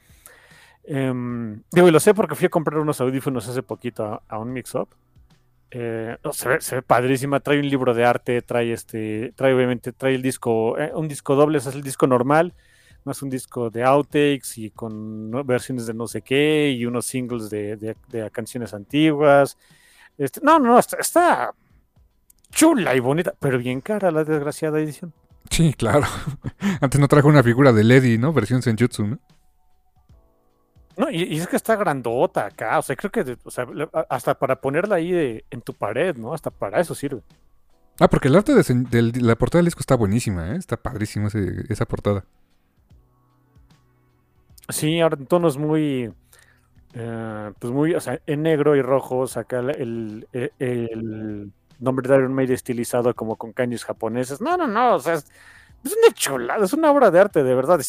Um, 0.87 1.61
digo, 1.71 1.87
y 1.87 1.91
lo 1.91 1.99
sé 1.99 2.13
porque 2.13 2.35
fui 2.35 2.45
a 2.45 2.49
comprar 2.49 2.79
unos 2.79 3.01
audífonos 3.01 3.47
hace 3.47 3.61
poquito 3.61 4.23
a 4.27 4.37
un 4.39 4.53
mix-up. 4.53 4.89
Eh, 5.71 6.17
se, 6.31 6.75
ve, 6.75 6.81
padrísima, 6.81 7.39
trae 7.39 7.59
un 7.59 7.69
libro 7.69 7.93
de 7.93 8.03
arte, 8.03 8.41
trae 8.41 8.73
este, 8.73 9.33
trae 9.35 9.53
obviamente, 9.53 9.91
trae 9.91 10.15
el 10.15 10.21
disco, 10.21 10.77
eh, 10.79 10.91
un 10.95 11.07
disco 11.07 11.35
doble, 11.35 11.59
es 11.59 11.67
el 11.67 11.83
disco 11.83 12.07
normal, 12.07 12.53
más 13.03 13.21
un 13.21 13.29
disco 13.29 13.69
de 13.69 13.83
outtakes 13.83 14.57
y 14.57 14.71
con 14.71 15.31
versiones 15.45 15.85
de 15.85 15.93
no 15.93 16.07
sé 16.07 16.21
qué 16.21 16.75
y 16.75 16.85
unos 16.85 17.05
singles 17.05 17.49
de, 17.49 17.95
canciones 18.31 18.73
antiguas. 18.73 19.57
Este, 20.17 20.41
no, 20.43 20.59
no, 20.59 20.79
está, 20.79 20.97
está, 20.97 21.53
chula 22.51 22.95
y 22.95 22.99
bonita, 22.99 23.33
pero 23.39 23.59
bien 23.59 23.81
cara 23.81 24.11
la 24.11 24.23
desgraciada 24.23 24.79
edición. 24.79 25.13
Sí, 25.49 25.73
claro. 25.73 26.05
Antes 26.81 26.99
no 26.99 27.07
trajo 27.07 27.27
una 27.27 27.43
figura 27.43 27.71
de 27.73 27.83
Lady, 27.83 28.17
¿no? 28.17 28.33
Versión 28.33 28.61
Senjutsu, 28.61 29.05
¿no? 29.05 29.19
No, 30.99 31.09
y, 31.09 31.37
es 31.37 31.47
que 31.47 31.55
está 31.55 31.77
grandota 31.77 32.47
acá, 32.47 32.77
o 32.77 32.81
sea, 32.81 32.93
creo 32.97 33.09
que 33.09 33.37
hasta 34.09 34.37
para 34.37 34.59
ponerla 34.59 34.95
ahí 34.95 35.41
en 35.49 35.61
tu 35.61 35.73
pared, 35.73 36.13
¿no? 36.17 36.33
Hasta 36.33 36.51
para 36.51 36.81
eso 36.81 36.93
sirve. 36.93 37.21
Ah, 38.01 38.09
porque 38.09 38.27
el 38.27 38.35
arte 38.35 38.53
de, 38.53 39.21
la 39.21 39.37
portada 39.37 39.59
del 39.59 39.67
disco 39.67 39.79
está 39.79 39.95
buenísima, 39.95 40.51
¿eh? 40.51 40.57
Está 40.57 40.75
padrísima 40.75 41.29
esa 41.69 41.85
portada. 41.85 42.25
Sí, 44.67 44.99
ahora 44.99 45.15
en 45.17 45.25
tonos 45.25 45.57
muy, 45.57 46.11
eh, 46.93 47.51
pues 47.57 47.71
muy, 47.71 47.93
o 47.93 48.01
sea, 48.01 48.19
en 48.25 48.43
negro 48.43 48.75
y 48.75 48.81
rojo, 48.81 49.25
saca 49.25 49.59
el, 49.59 50.27
el, 50.33 51.53
nombre 51.79 52.09
de 52.09 52.17
Iron 52.17 52.33
Maiden 52.33 52.55
estilizado 52.55 53.15
como 53.15 53.37
con 53.37 53.53
kanjis 53.53 53.85
japoneses. 53.85 54.41
No, 54.41 54.57
no, 54.57 54.67
no, 54.67 54.95
o 54.95 54.99
sea, 54.99 55.13
es, 55.13 55.25
una 55.85 56.13
chulada, 56.13 56.65
es 56.65 56.73
una 56.73 56.91
obra 56.91 57.09
de 57.09 57.21
arte, 57.21 57.41
de 57.41 57.55
verdad. 57.55 57.79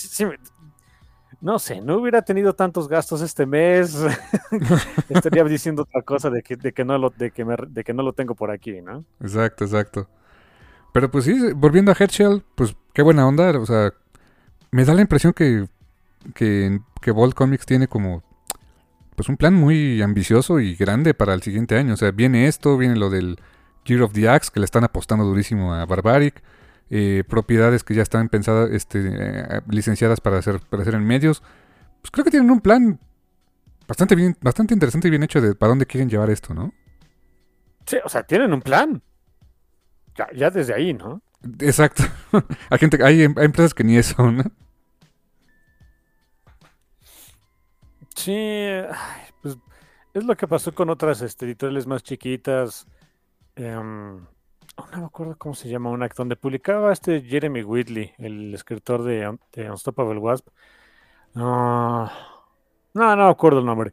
No 1.41 1.59
sé, 1.59 1.81
no 1.81 1.97
hubiera 1.99 2.23
tenido 2.23 2.55
tantos 2.55 2.89
gastos 2.89 3.23
este 3.23 3.47
mes, 3.47 3.97
estaría 5.09 5.45
diciendo 5.45 5.83
otra 5.83 6.03
cosa 6.03 6.31
de 6.31 6.43
que, 6.43 6.57
de 6.57 6.73
que, 6.73 6.85
no 6.85 6.99
lo, 6.99 7.11
de, 7.11 7.31
que 7.31 7.95
no 7.95 8.03
lo 8.03 8.13
tengo 8.13 8.35
por 8.35 8.51
aquí, 8.51 8.81
¿no? 8.83 9.05
Exacto, 9.21 9.65
exacto. 9.65 10.09
Pero 10.93 11.11
pues 11.11 11.25
sí, 11.25 11.53
volviendo 11.55 11.93
a 11.93 11.97
Headshell, 11.99 12.43
pues 12.55 12.77
qué 12.93 13.03
buena 13.03 13.27
onda, 13.27 13.59
o 13.59 13.67
sea, 13.67 13.93
me 14.71 14.85
da 14.85 14.95
la 14.95 15.01
impresión 15.03 15.33
que, 15.33 15.67
que, 16.35 16.81
que 17.01 17.11
Bolt 17.11 17.35
Comics 17.35 17.67
tiene 17.67 17.89
como 17.89 18.23
pues 19.21 19.29
un 19.29 19.37
plan 19.37 19.53
muy 19.53 20.01
ambicioso 20.01 20.61
y 20.61 20.75
grande 20.77 21.13
para 21.13 21.35
el 21.35 21.43
siguiente 21.43 21.77
año. 21.77 21.93
O 21.93 21.97
sea, 21.99 22.11
viene 22.11 22.47
esto, 22.47 22.79
viene 22.79 22.97
lo 22.97 23.11
del 23.11 23.39
Year 23.85 24.01
of 24.01 24.15
the 24.15 24.29
Axe, 24.29 24.51
que 24.51 24.61
le 24.61 24.65
están 24.65 24.83
apostando 24.83 25.25
durísimo 25.25 25.75
a 25.75 25.85
Barbaric. 25.85 26.43
Eh, 26.93 27.23
propiedades 27.29 27.85
que 27.85 27.95
ya 27.95 28.03
están 28.03 28.29
pensadas, 28.29 28.71
este, 28.73 29.01
eh, 29.07 29.61
licenciadas 29.69 30.21
para 30.21 30.39
hacer, 30.39 30.61
para 30.61 30.83
hacer 30.83 30.95
en 30.95 31.07
medios. 31.07 31.41
Pues 32.01 32.11
creo 32.11 32.25
que 32.25 32.33
tienen 32.33 32.51
un 32.51 32.61
plan 32.61 32.99
bastante 33.87 34.17
bien, 34.17 34.37
bastante 34.41 34.75
interesante 34.75 35.07
y 35.07 35.11
bien 35.11 35.23
hecho 35.23 35.41
de 35.41 35.55
para 35.55 35.71
dónde 35.71 35.87
quieren 35.87 36.11
llevar 36.11 36.31
esto, 36.31 36.53
¿no? 36.53 36.75
Sí, 37.87 37.99
o 38.05 38.09
sea, 38.09 38.25
tienen 38.25 38.53
un 38.53 38.61
plan. 38.61 39.03
Ya, 40.17 40.29
ya 40.35 40.51
desde 40.51 40.75
ahí, 40.75 40.93
¿no? 40.93 41.23
Exacto. 41.61 42.03
hay 42.71 42.79
gente, 42.79 42.99
hay, 43.05 43.23
hay 43.23 43.45
empresas 43.45 43.73
que 43.73 43.85
ni 43.85 43.97
eso, 43.97 44.31
¿no? 44.31 44.45
Sí, 48.15 48.67
pues 49.41 49.57
es 50.13 50.25
lo 50.25 50.37
que 50.37 50.49
pasó 50.49 50.75
con 50.75 50.91
otras 50.91 51.23
este, 51.23 51.47
editoriales 51.47 51.87
más 51.87 52.03
chiquitas. 52.03 52.87
Em, 53.57 54.27
no 54.93 54.99
me 54.99 55.05
acuerdo 55.07 55.37
cómo 55.37 55.55
se 55.55 55.69
llama 55.69 55.91
una, 55.91 56.09
donde 56.09 56.37
publicaba 56.37 56.93
este 56.93 57.21
Jeremy 57.23 57.63
Whitley, 57.63 58.13
el 58.19 58.55
escritor 58.55 59.03
de, 59.03 59.29
Unstoppable 59.71 60.19
Wasp. 60.19 60.49
no, 61.35 62.11
no 62.95 63.17
me 63.17 63.31
acuerdo 63.31 63.61
el 63.61 63.67
nombre. 63.67 63.93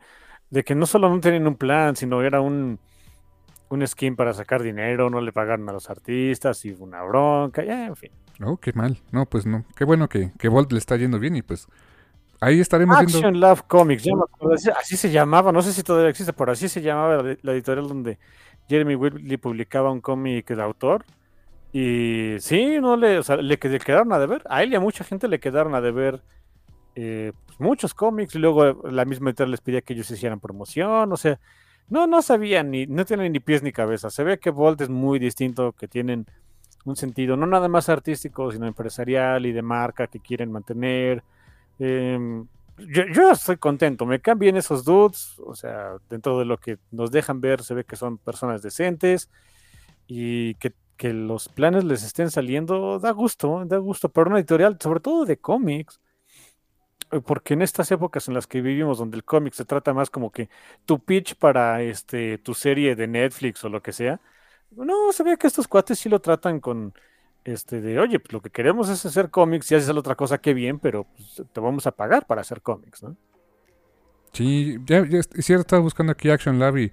De 0.50 0.63
que 0.63 0.75
no 0.75 0.86
solo 0.86 1.10
no 1.10 1.20
tenían 1.20 1.48
un 1.48 1.56
plan, 1.56 1.96
sino 1.96 2.22
era 2.22 2.41
un, 2.41 2.79
un 3.70 3.88
skin 3.88 4.15
para 4.15 4.34
sacar 4.34 4.63
dinero, 4.63 5.10
no 5.10 5.22
le 5.22 5.34
pagaron 5.34 5.67
a 5.70 5.74
los 5.74 5.89
artistas 5.89 6.63
y 6.65 6.72
una 6.72 7.03
bronca, 7.03 7.63
ya, 7.63 7.86
en 7.86 7.96
fin. 7.96 8.12
Oh, 8.44 8.58
qué 8.58 8.72
mal. 8.74 8.98
No, 9.12 9.25
pues 9.25 9.46
no. 9.46 9.65
Qué 9.75 9.84
bueno 9.84 10.08
que, 10.08 10.32
que 10.38 10.48
Volt 10.48 10.72
le 10.72 10.77
está 10.77 10.96
yendo 10.96 11.20
bien 11.20 11.36
y 11.36 11.41
pues 11.41 11.67
Ahí 12.39 12.60
estaremos 12.60 12.98
Action 12.98 13.39
Love 13.39 13.63
Comics, 13.63 14.06
así 14.79 14.96
se 14.96 15.10
llamaba, 15.10 15.51
no 15.51 15.62
sé 15.63 15.74
si 15.74 15.82
todavía 15.82 16.10
existe, 16.10 16.34
pero 16.34 16.51
así 16.51 16.70
se 16.70 16.82
llamaba 16.82 17.24
la, 17.41 17.51
editorial 17.51 17.88
donde 17.88 18.20
Jeremy 18.69 18.95
Whitley 18.95 19.38
publicaba 19.38 19.91
un 19.91 20.01
cómic 20.01 20.47
de 20.47 20.62
autor. 20.62 21.05
Y 21.74 22.36
sí, 22.39 22.79
no 22.79 22.95
le, 22.95 23.19
o 23.19 23.36
le, 23.38 23.57
quedaron 23.59 24.12
a 24.13 24.19
deber, 24.19 24.41
a 24.50 24.63
él 24.63 24.71
y 24.71 24.75
a 24.75 24.79
mucha 24.79 25.03
gente 25.03 25.27
le 25.27 25.39
quedaron 25.39 25.75
a 25.75 25.81
deber 25.81 26.24
eh, 26.95 27.33
pues, 27.45 27.59
muchos 27.59 27.93
cómics, 27.93 28.36
y 28.36 28.39
luego 28.39 28.89
la 28.89 29.05
misma 29.05 29.29
editorial 29.29 29.51
les 29.51 29.62
pedía 29.62 29.81
que 29.81 29.93
ellos 29.93 30.09
hicieran 30.09 30.39
promoción, 30.39 31.12
o 31.12 31.17
sea, 31.17 31.39
no, 31.89 32.07
no 32.07 32.21
sabían, 32.21 32.71
ni, 32.71 32.88
no 32.88 33.05
tienen 33.05 33.31
ni 33.33 33.39
pies 33.39 33.63
ni 33.63 33.71
cabeza. 33.71 34.09
Se 34.09 34.24
ve 34.24 34.39
que 34.39 34.50
Volt 34.50 34.81
es 34.81 34.89
muy 34.89 35.19
distinto, 35.19 35.74
que 35.74 35.88
tienen 35.88 36.25
un 36.86 36.95
sentido 36.95 37.38
no 37.38 37.45
nada 37.45 37.67
más 37.67 37.89
artístico, 37.89 38.51
sino 38.51 38.65
empresarial 38.65 39.45
y 39.45 39.51
de 39.51 39.62
marca 39.62 40.07
que 40.07 40.19
quieren 40.19 40.51
mantener 40.51 41.24
Em, 41.79 42.47
yo, 42.77 43.31
estoy 43.31 43.57
contento, 43.57 44.05
me 44.05 44.22
cambian 44.22 44.57
esos 44.57 44.84
dudes, 44.86 45.39
o 45.39 45.55
sea, 45.55 45.98
dentro 46.10 46.38
de 46.39 46.46
lo 46.46 46.57
que 46.57 46.77
nos 46.91 47.12
dejan 47.12 47.41
ver, 47.41 47.63
se 47.63 47.74
ve 47.74 47.84
que 47.84 47.96
son 47.96 48.17
personas 48.17 48.62
decentes 48.62 49.29
y 50.07 50.55
que, 50.55 50.74
los 51.00 51.48
planes 51.50 51.84
les 51.84 52.03
estén 52.03 52.31
saliendo, 52.31 52.98
da 53.00 53.12
gusto, 53.12 53.63
da 53.65 53.77
gusto 53.77 54.10
para 54.10 54.29
una 54.31 54.39
editorial, 54.39 54.79
sobre 54.81 55.00
todo 55.00 55.25
de 55.25 55.38
cómics, 55.38 56.01
eh, 57.12 57.22
porque 57.22 57.53
en 57.53 57.62
estas 57.62 57.91
épocas 57.91 58.27
en 58.27 58.34
las 58.34 58.48
que 58.48 58.62
vivimos, 58.62 58.98
donde 58.98 59.17
el 59.17 59.24
cómic 59.24 59.53
se 59.53 59.65
trata 59.65 59.93
más 59.93 60.10
como 60.10 60.31
que 60.31 60.50
tu 60.86 61.00
pitch 61.00 61.36
para 61.36 61.84
este, 61.84 62.39
tu 62.39 62.55
serie 62.55 62.96
de 62.96 63.07
Netflix 63.07 63.63
o 63.63 63.69
lo 63.69 63.81
que 63.84 63.91
sea, 63.93 64.19
no, 64.72 65.12
se 65.13 65.24
ve 65.24 65.38
que 65.38 65.48
estos 65.48 65.67
cuates 65.67 66.00
sí 66.00 66.10
lo 66.10 66.19
tratan 66.19 66.60
con, 66.60 66.93
este, 67.48 67.80
de, 67.80 67.98
oye, 67.98 68.20
pues 68.20 68.34
lo 68.34 68.42
que 68.42 68.50
queremos 68.50 68.89
es 68.89 69.06
hacer 69.06 69.30
cómics 69.30 69.72
y 69.72 69.75
haces 69.75 69.89
otra 69.89 70.16
cosa, 70.16 70.38
qué 70.38 70.54
bien, 70.54 70.80
pero 70.80 71.06
pues, 71.06 71.42
te 71.51 71.60
vamos 71.62 71.88
a 71.88 71.92
pagar 71.92 72.27
para 72.27 72.42
hacer 72.42 72.62
cómics, 72.62 73.04
¿no? 73.04 73.16
Sí, 74.34 74.77
ya, 74.86 75.06
cierto, 75.06 75.62
estaba 75.62 75.82
buscando 75.82 76.12
aquí 76.12 76.30
Action 76.30 76.60
Lab 76.60 76.77
y 76.77 76.92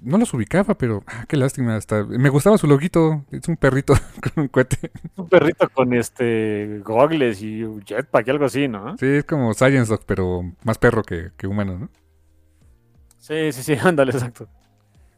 no 0.00 0.16
los 0.16 0.32
ubicaba, 0.32 0.74
pero 0.76 1.04
ah, 1.06 1.26
qué 1.28 1.36
lástima. 1.36 1.76
Hasta 1.76 2.04
me 2.04 2.28
gustaba 2.30 2.58
su 2.58 2.66
loguito. 2.66 3.24
Es 3.30 3.46
un 3.48 3.56
perrito 3.56 3.94
con 4.34 4.44
un 4.44 4.48
cohete. 4.48 4.90
Un 5.16 5.28
perrito 5.28 5.68
con 5.68 5.92
este 5.92 6.80
gogles 6.82 7.42
y 7.42 7.64
jetpack 7.84 8.26
y 8.26 8.30
algo 8.30 8.46
así, 8.46 8.68
¿no? 8.68 8.96
Sí, 8.96 9.06
es 9.06 9.24
como 9.24 9.52
Science 9.52 9.90
Dog, 9.90 10.04
pero 10.06 10.42
más 10.64 10.78
perro 10.78 11.02
que, 11.02 11.30
que 11.36 11.46
humano, 11.46 11.78
¿no? 11.78 11.90
Sí, 13.18 13.52
sí, 13.52 13.62
sí, 13.62 13.74
ándale, 13.82 14.12
exacto. 14.12 14.48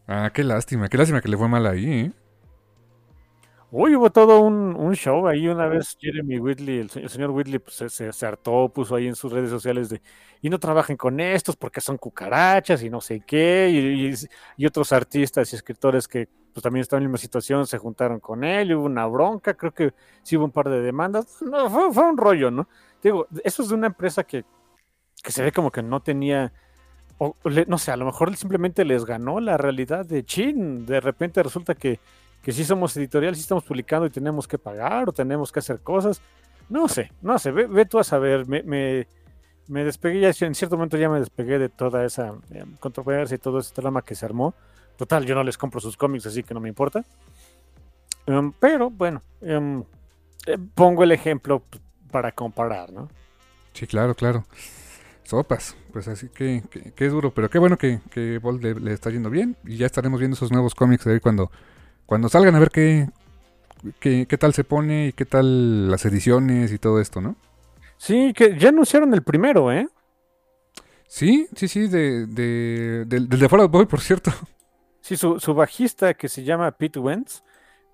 Ah, 0.06 0.30
qué 0.34 0.42
lástima, 0.42 0.88
qué 0.88 0.98
lástima 0.98 1.20
que 1.20 1.28
le 1.28 1.36
fue 1.36 1.48
mal 1.48 1.66
ahí, 1.66 1.90
¿eh? 1.90 2.12
Uy, 3.70 3.94
hubo 3.96 4.10
todo 4.10 4.40
un, 4.40 4.94
show 4.94 5.28
ahí 5.28 5.46
una 5.46 5.66
vez 5.66 5.94
Jeremy 6.00 6.38
Whitley, 6.38 6.78
el, 6.78 7.10
señor 7.10 7.30
Whitley 7.30 7.58
pues, 7.58 7.76
se, 7.92 8.12
se, 8.12 8.26
hartó, 8.26 8.70
puso 8.70 8.94
ahí 8.94 9.06
en 9.06 9.14
sus 9.14 9.30
redes 9.30 9.50
sociales 9.50 9.90
de 9.90 10.00
y 10.40 10.48
no 10.48 10.58
trabajen 10.58 10.96
con 10.96 11.20
estos 11.20 11.54
porque 11.54 11.82
son 11.82 11.98
cucarachas 11.98 12.82
y 12.82 12.88
no 12.88 13.02
sé 13.02 13.20
qué, 13.20 14.16
y, 14.56 14.66
otros 14.66 14.90
artistas 14.92 15.52
y 15.52 15.56
escritores 15.56 16.08
que 16.08 16.28
pues 16.54 16.62
también 16.62 16.80
están 16.80 16.98
en 16.98 17.04
la 17.04 17.08
misma 17.08 17.18
situación 17.18 17.66
se 17.66 17.76
juntaron 17.76 18.20
con 18.20 18.42
él, 18.42 18.70
y 18.70 18.74
hubo 18.74 18.86
una 18.86 19.06
bronca, 19.06 19.52
creo 19.52 19.72
que 19.74 19.92
sí 20.22 20.38
hubo 20.38 20.46
un 20.46 20.50
par 20.50 20.70
de 20.70 20.80
demandas, 20.80 21.42
no, 21.42 21.68
fue, 21.92 22.08
un 22.08 22.16
rollo, 22.16 22.50
¿no? 22.50 22.68
Digo, 23.02 23.26
eso 23.44 23.62
es 23.62 23.68
de 23.68 23.74
una 23.74 23.88
empresa 23.88 24.24
que, 24.24 24.46
que 25.22 25.30
se 25.30 25.42
ve 25.42 25.52
como 25.52 25.70
que 25.70 25.82
no 25.82 26.00
tenía, 26.00 26.54
o, 27.18 27.34
no 27.66 27.76
sé, 27.76 27.90
a 27.90 27.96
lo 27.98 28.06
mejor 28.06 28.34
simplemente 28.34 28.86
les 28.86 29.04
ganó 29.04 29.40
la 29.40 29.58
realidad 29.58 30.06
de 30.06 30.24
Chin, 30.24 30.86
de 30.86 31.00
repente 31.00 31.42
resulta 31.42 31.74
que 31.74 32.00
que 32.42 32.52
si 32.52 32.64
somos 32.64 32.96
editorial, 32.96 33.34
si 33.34 33.42
estamos 33.42 33.64
publicando 33.64 34.06
y 34.06 34.10
tenemos 34.10 34.46
que 34.46 34.58
pagar 34.58 35.08
o 35.08 35.12
tenemos 35.12 35.52
que 35.52 35.58
hacer 35.58 35.80
cosas. 35.80 36.20
No 36.68 36.88
sé, 36.88 37.12
no 37.22 37.38
sé, 37.38 37.50
ve, 37.50 37.86
tú 37.86 37.98
a 37.98 38.04
saber. 38.04 38.46
Me, 38.46 38.62
me, 39.66 39.84
despegué 39.84 40.20
ya, 40.20 40.46
en 40.46 40.54
cierto 40.54 40.76
momento 40.76 40.96
ya 40.96 41.08
me 41.08 41.18
despegué 41.18 41.58
de 41.58 41.68
toda 41.68 42.04
esa 42.04 42.34
eh, 42.50 42.64
controversia 42.80 43.34
y 43.34 43.38
todo 43.38 43.58
ese 43.58 43.74
drama 43.74 44.02
que 44.02 44.14
se 44.14 44.26
armó. 44.26 44.54
Total, 44.96 45.24
yo 45.24 45.34
no 45.34 45.44
les 45.44 45.56
compro 45.56 45.80
sus 45.80 45.96
cómics, 45.96 46.26
así 46.26 46.42
que 46.42 46.54
no 46.54 46.60
me 46.60 46.68
importa. 46.68 47.04
Em, 48.26 48.52
pero 48.52 48.90
bueno, 48.90 49.22
eh, 49.40 50.58
pongo 50.74 51.04
el 51.04 51.12
ejemplo 51.12 51.62
para 52.10 52.32
comparar, 52.32 52.92
¿no? 52.92 53.08
Sí, 53.72 53.86
claro, 53.86 54.14
claro. 54.14 54.44
Sopas, 55.22 55.76
pues 55.92 56.08
así 56.08 56.28
que, 56.30 56.62
que, 56.96 57.08
duro, 57.08 57.32
pero 57.32 57.50
qué 57.50 57.58
bueno 57.58 57.76
que, 57.76 58.00
que 58.10 58.40
le, 58.60 58.92
está 58.92 59.10
yendo 59.10 59.28
bien 59.28 59.56
y 59.66 59.76
ya 59.76 59.84
estaremos 59.84 60.20
viendo 60.20 60.34
esos 60.34 60.50
nuevos 60.50 60.74
cómics 60.74 61.04
de 61.04 61.12
ahí 61.12 61.20
cuando 61.20 61.50
cuando 62.08 62.30
salgan 62.30 62.54
a 62.54 62.58
ver 62.58 62.70
qué, 62.70 63.06
qué, 64.00 64.38
tal 64.38 64.54
se 64.54 64.64
pone 64.64 65.08
y 65.08 65.12
qué 65.12 65.26
tal 65.26 65.90
las 65.90 66.06
ediciones 66.06 66.72
y 66.72 66.78
todo 66.78 67.02
esto, 67.02 67.20
¿no? 67.20 67.36
Sí, 67.98 68.32
que 68.34 68.58
ya 68.58 68.70
anunciaron 68.70 69.12
el 69.12 69.22
primero, 69.22 69.70
¿eh? 69.70 69.86
Sí, 71.06 71.48
sí, 71.54 71.68
sí, 71.68 71.86
de, 71.86 72.24
de, 72.24 73.04
del, 73.04 73.28
de 73.28 73.48
Fallout 73.50 73.70
Boy, 73.70 73.84
por 73.84 74.00
cierto. 74.00 74.30
Sí, 75.02 75.18
su, 75.18 75.38
su, 75.38 75.52
bajista 75.52 76.14
que 76.14 76.28
se 76.28 76.44
llama 76.44 76.70
Pete 76.70 76.98
Wentz, 76.98 77.42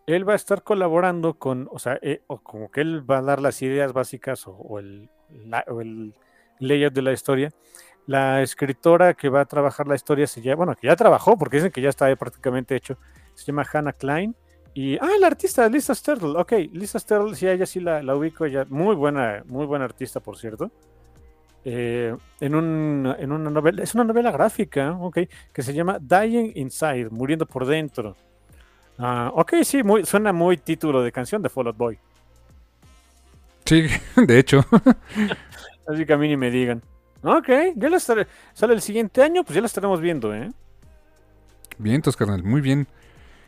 él 0.07 0.29
va 0.29 0.35
a 0.35 0.37
estar 0.37 0.63
colaborando 0.63 1.35
con, 1.35 1.69
o 1.73 1.81
sea, 1.81 1.99
eh, 2.01 2.23
o 2.29 2.39
como 2.39 2.71
que 2.71 2.83
él 2.83 3.09
va 3.11 3.19
a 3.19 3.23
dar 3.23 3.43
las 3.43 3.63
ideas 3.63 3.93
básicas 3.93 4.45
o, 4.47 4.79
el, 4.79 5.11
o 5.67 5.81
el 5.81 6.15
layout 6.61 6.95
de 6.95 7.03
la 7.03 7.13
historia. 7.13 7.51
La 8.07 8.43
escritora 8.43 9.15
que 9.15 9.29
va 9.29 9.41
a 9.41 9.47
trabajar 9.47 9.89
la 9.89 9.97
historia 9.97 10.29
se 10.29 10.41
llama, 10.41 10.67
bueno, 10.67 10.77
que 10.77 10.87
ya 10.87 10.95
trabajó, 10.95 11.37
porque 11.37 11.57
dicen 11.57 11.73
que 11.73 11.81
ya 11.81 11.89
está 11.89 12.15
prácticamente 12.15 12.77
hecho, 12.77 12.97
se 13.35 13.45
llama 13.47 13.67
Hannah 13.71 13.93
Klein. 13.93 14.35
Y, 14.75 14.97
ah, 14.97 15.09
la 15.21 15.29
artista, 15.29 15.69
Lisa 15.69 15.95
Sterl. 15.95 16.37
Ok, 16.37 16.53
Lisa 16.73 16.99
Sterl, 16.99 17.35
sí, 17.37 17.47
ella 17.47 17.65
sí 17.65 17.81
la, 17.81 18.03
la 18.03 18.17
ubico, 18.17 18.45
ella, 18.45 18.67
muy 18.69 18.97
buena, 18.97 19.43
muy 19.47 19.67
buena 19.67 19.85
artista, 19.85 20.21
por 20.21 20.37
cierto. 20.37 20.71
Eh, 21.65 22.15
en, 22.41 22.55
un, 22.55 23.15
en 23.19 23.33
una 23.33 23.51
novela, 23.51 23.83
es 23.83 23.95
una 23.95 24.05
novela 24.05 24.31
gráfica, 24.31 24.93
ok, 25.01 25.21
que 25.53 25.63
se 25.63 25.73
llama 25.73 25.99
Dying 25.99 26.53
Inside, 26.57 27.09
muriendo 27.11 27.47
por 27.47 27.65
dentro. 27.65 28.17
Ah, 28.99 29.31
ok, 29.33 29.55
sí, 29.63 29.83
muy, 29.83 30.05
suena 30.05 30.33
muy 30.33 30.57
título 30.57 31.03
de 31.03 31.11
canción 31.11 31.41
de 31.41 31.49
Fall 31.49 31.69
Out 31.69 31.77
Boy. 31.77 31.99
Sí, 33.65 33.87
de 34.27 34.39
hecho. 34.39 34.65
Así 35.87 36.05
que 36.05 36.13
a 36.13 36.19
mí 36.19 36.29
ni 36.29 36.37
me 36.37 36.51
digan. 36.51 36.83
Ok, 37.23 37.49
ya 37.77 37.89
la 37.89 37.97
estaré, 37.97 38.27
sale 38.53 38.75
el 38.75 38.83
siguiente 38.83 39.23
año, 39.23 39.45
pues 39.45 39.55
ya 39.55 39.61
la 39.63 39.67
estaremos 39.67 40.01
viendo, 40.01 40.35
¿eh? 40.35 40.51
Vientos, 41.79 42.17
carnal, 42.17 42.43
muy 42.43 42.61
bien. 42.61 42.87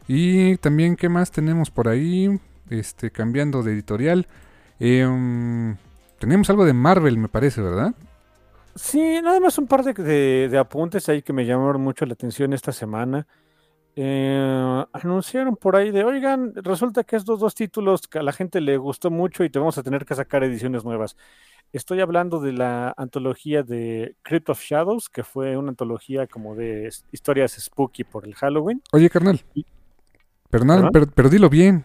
Y 0.08 0.56
también, 0.58 0.96
¿qué 0.96 1.08
más 1.08 1.30
tenemos 1.30 1.70
por 1.70 1.88
ahí? 1.88 2.38
Este, 2.70 3.10
cambiando 3.10 3.62
de 3.62 3.72
editorial. 3.72 4.26
Em, 4.78 5.76
tenemos 6.18 6.48
algo 6.50 6.64
de 6.64 6.72
Marvel, 6.72 7.18
me 7.18 7.28
parece, 7.28 7.60
¿verdad? 7.60 7.94
Sí, 8.74 9.20
nada 9.22 9.40
más 9.40 9.56
un 9.58 9.66
par 9.66 9.82
de, 9.82 10.58
apuntes 10.58 11.08
ahí 11.08 11.22
que 11.22 11.32
me 11.32 11.46
llamaron 11.46 11.80
mucho 11.80 12.04
la 12.06 12.12
atención 12.12 12.52
esta 12.52 12.72
semana. 12.72 13.26
eh, 13.98 14.84
anunciaron 14.92 15.56
por 15.56 15.74
ahí 15.74 15.90
de, 15.90 16.04
oigan, 16.04 16.52
resulta 16.56 17.02
que 17.02 17.16
estos 17.16 17.40
dos 17.40 17.54
títulos 17.54 18.02
que 18.02 18.18
a 18.18 18.22
la 18.22 18.32
gente 18.32 18.60
le 18.60 18.76
gustó 18.76 19.10
mucho 19.10 19.42
y 19.42 19.48
te 19.48 19.58
vamos 19.58 19.78
a 19.78 19.82
tener 19.82 20.04
que 20.04 20.14
sacar 20.14 20.44
ediciones 20.44 20.84
nuevas. 20.84 21.16
Estoy 21.72 22.00
hablando 22.00 22.38
de 22.38 22.52
la 22.52 22.94
antología 22.96 23.62
de 23.62 24.14
Crypt 24.22 24.50
of 24.50 24.62
Shadows, 24.62 25.08
que 25.08 25.24
fue 25.24 25.56
una 25.56 25.70
antología 25.70 26.26
como 26.26 26.54
de 26.54 26.90
historias 27.10 27.56
spooky 27.58 28.04
por 28.04 28.26
el 28.26 28.34
Halloween. 28.34 28.82
Oye, 28.92 29.08
carnal. 29.08 29.40
Perdón, 30.50 30.68
¿Perdón? 30.76 30.90
pero, 30.92 31.06
pero 31.14 31.28
dilo 31.28 31.48
bien. 31.50 31.84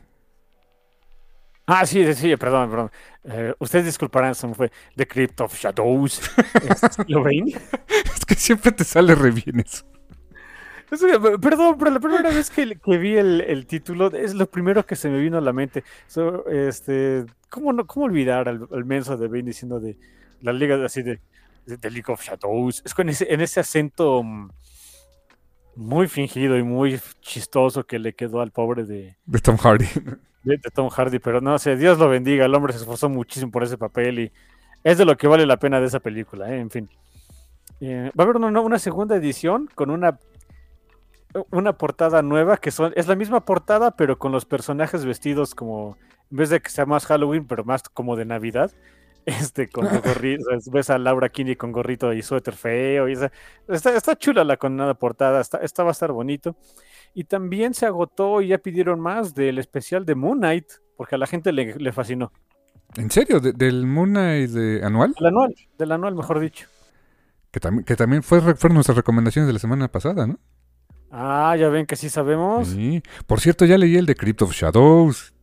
Ah, 1.67 1.85
sí, 1.85 2.13
sí, 2.15 2.35
perdón, 2.37 2.69
perdón. 2.69 2.91
Eh, 3.23 3.53
ustedes 3.59 3.85
disculparán, 3.85 4.35
se 4.35 4.47
me 4.47 4.55
fue 4.55 4.71
The 4.95 5.07
Crypt 5.07 5.39
of 5.41 5.55
Shadows. 5.57 6.21
Este, 6.69 7.03
¿Lo 7.07 7.23
ven? 7.23 7.45
Es 8.15 8.25
que 8.25 8.35
siempre 8.35 8.71
te 8.71 8.83
sale 8.83 9.15
re 9.15 9.31
bien 9.31 9.59
eso. 9.61 9.85
Perdón, 10.89 11.77
pero 11.77 11.91
la 11.91 11.99
primera 12.01 12.29
vez 12.29 12.49
que, 12.49 12.75
que 12.77 12.97
vi 12.97 13.15
el, 13.15 13.39
el 13.41 13.65
título 13.65 14.07
es 14.11 14.33
lo 14.33 14.45
primero 14.49 14.85
que 14.85 14.97
se 14.97 15.09
me 15.09 15.19
vino 15.19 15.37
a 15.37 15.41
la 15.41 15.53
mente. 15.53 15.83
So, 16.07 16.45
este, 16.49 17.25
¿cómo, 17.49 17.71
no, 17.71 17.87
¿Cómo 17.87 18.07
olvidar 18.07 18.49
al, 18.49 18.67
al 18.71 18.83
menso 18.85 19.15
de 19.15 19.27
Bane 19.27 19.43
diciendo 19.43 19.79
de 19.79 19.97
la 20.41 20.51
liga 20.51 20.75
de- 20.75 20.85
así 20.85 21.01
de, 21.01 21.21
de 21.65 21.77
The 21.77 21.89
League 21.91 22.11
of 22.11 22.21
Shadows? 22.21 22.81
Es 22.85 22.93
con 22.93 23.07
ese, 23.07 23.33
en 23.33 23.39
ese 23.39 23.61
acento 23.61 24.21
mm, 24.21 24.49
muy 25.75 26.07
fingido 26.07 26.57
y 26.57 26.63
muy 26.63 26.99
chistoso 27.21 27.85
que 27.85 27.99
le 27.99 28.13
quedó 28.13 28.41
al 28.41 28.51
pobre 28.51 28.83
de, 28.83 29.17
De 29.25 29.39
Tom 29.39 29.57
Hardy. 29.57 29.85
de, 30.43 30.57
de 30.57 30.71
Tom 30.73 30.89
Hardy. 30.89 31.19
Pero 31.19 31.41
no 31.41 31.57
sé, 31.59 31.75
Dios 31.75 31.97
lo 31.97 32.09
bendiga. 32.09 32.45
El 32.45 32.55
hombre 32.55 32.73
se 32.73 32.79
esforzó 32.79 33.09
muchísimo 33.09 33.51
por 33.51 33.63
ese 33.63 33.77
papel 33.77 34.19
y 34.19 34.31
es 34.83 34.97
de 34.97 35.05
lo 35.05 35.17
que 35.17 35.27
vale 35.27 35.45
la 35.45 35.57
pena 35.57 35.79
de 35.79 35.87
esa 35.87 35.99
película, 35.99 36.51
¿eh? 36.51 36.59
en 36.59 36.69
fin. 36.69 36.89
Eh, 37.79 38.11
va 38.17 38.23
a 38.23 38.27
haber 38.27 38.37
una, 38.37 38.61
una 38.61 38.79
segunda 38.79 39.15
edición 39.15 39.69
con 39.73 39.89
una 39.89 40.19
una 41.49 41.77
portada 41.77 42.21
nueva 42.21 42.57
que 42.57 42.71
son 42.71 42.91
es 42.95 43.07
la 43.07 43.15
misma 43.15 43.45
portada 43.45 43.91
pero 43.91 44.19
con 44.19 44.31
los 44.31 44.45
personajes 44.45 45.05
vestidos 45.05 45.55
como 45.55 45.97
en 46.29 46.37
vez 46.37 46.49
de 46.49 46.59
que 46.59 46.69
sea 46.69 46.85
más 46.85 47.05
Halloween 47.05 47.47
pero 47.47 47.63
más 47.63 47.83
como 47.83 48.15
de 48.15 48.25
Navidad 48.25 48.71
este 49.25 49.67
con 49.67 49.85
gorrito 50.03 50.45
ves 50.71 50.89
a 50.89 50.97
Laura 50.97 51.29
Kinney 51.29 51.55
con 51.55 51.71
gorrito 51.71 52.11
y 52.13 52.21
suéter 52.21 52.55
feo 52.55 53.07
y 53.09 53.13
esa, 53.13 53.31
está, 53.67 53.95
está 53.95 54.15
chula 54.15 54.43
la 54.43 54.57
condenada 54.57 54.93
portada 54.95 55.41
está, 55.41 55.57
esta 55.59 55.83
va 55.83 55.89
a 55.89 55.91
estar 55.91 56.11
bonito 56.11 56.55
y 57.13 57.25
también 57.25 57.73
se 57.73 57.85
agotó 57.85 58.41
y 58.41 58.47
ya 58.47 58.57
pidieron 58.57 58.99
más 58.99 59.35
del 59.35 59.57
especial 59.59 60.05
de 60.05 60.15
Moon 60.15 60.39
Knight 60.39 60.65
porque 60.97 61.15
a 61.15 61.17
la 61.17 61.27
gente 61.27 61.51
le, 61.51 61.75
le 61.75 61.91
fascinó 61.91 62.31
¿En 62.95 63.09
serio? 63.09 63.39
¿De- 63.39 63.53
¿Del 63.53 63.85
Moon 63.85 64.09
Knight 64.09 64.49
de 64.51 64.83
anual? 64.83 65.13
del 65.17 65.27
anual 65.27 65.55
del 65.77 65.91
anual 65.91 66.15
mejor 66.15 66.39
dicho 66.39 66.67
Que, 67.51 67.59
también 67.59 67.85
que 67.85 67.95
también 67.95 68.23
fue, 68.23 68.41
fueron 68.41 68.73
nuestras 68.75 68.97
recomendaciones 68.97 69.47
de 69.47 69.53
la 69.53 69.59
semana 69.59 69.87
pasada, 69.89 70.25
¿no? 70.27 70.39
ah 71.11 71.55
ya 71.59 71.67
ven 71.69 71.85
que 71.85 71.95
sí 71.97 72.09
sabemos 72.09 72.69
Sí. 72.69 73.03
Por 73.27 73.39
cierto, 73.41 73.65
ya 73.65 73.77
leí 73.77 73.97
el 73.97 74.05
de 74.05 74.15
Crypt 74.15 74.41
of 74.43 74.53
Shadows. 74.53 75.33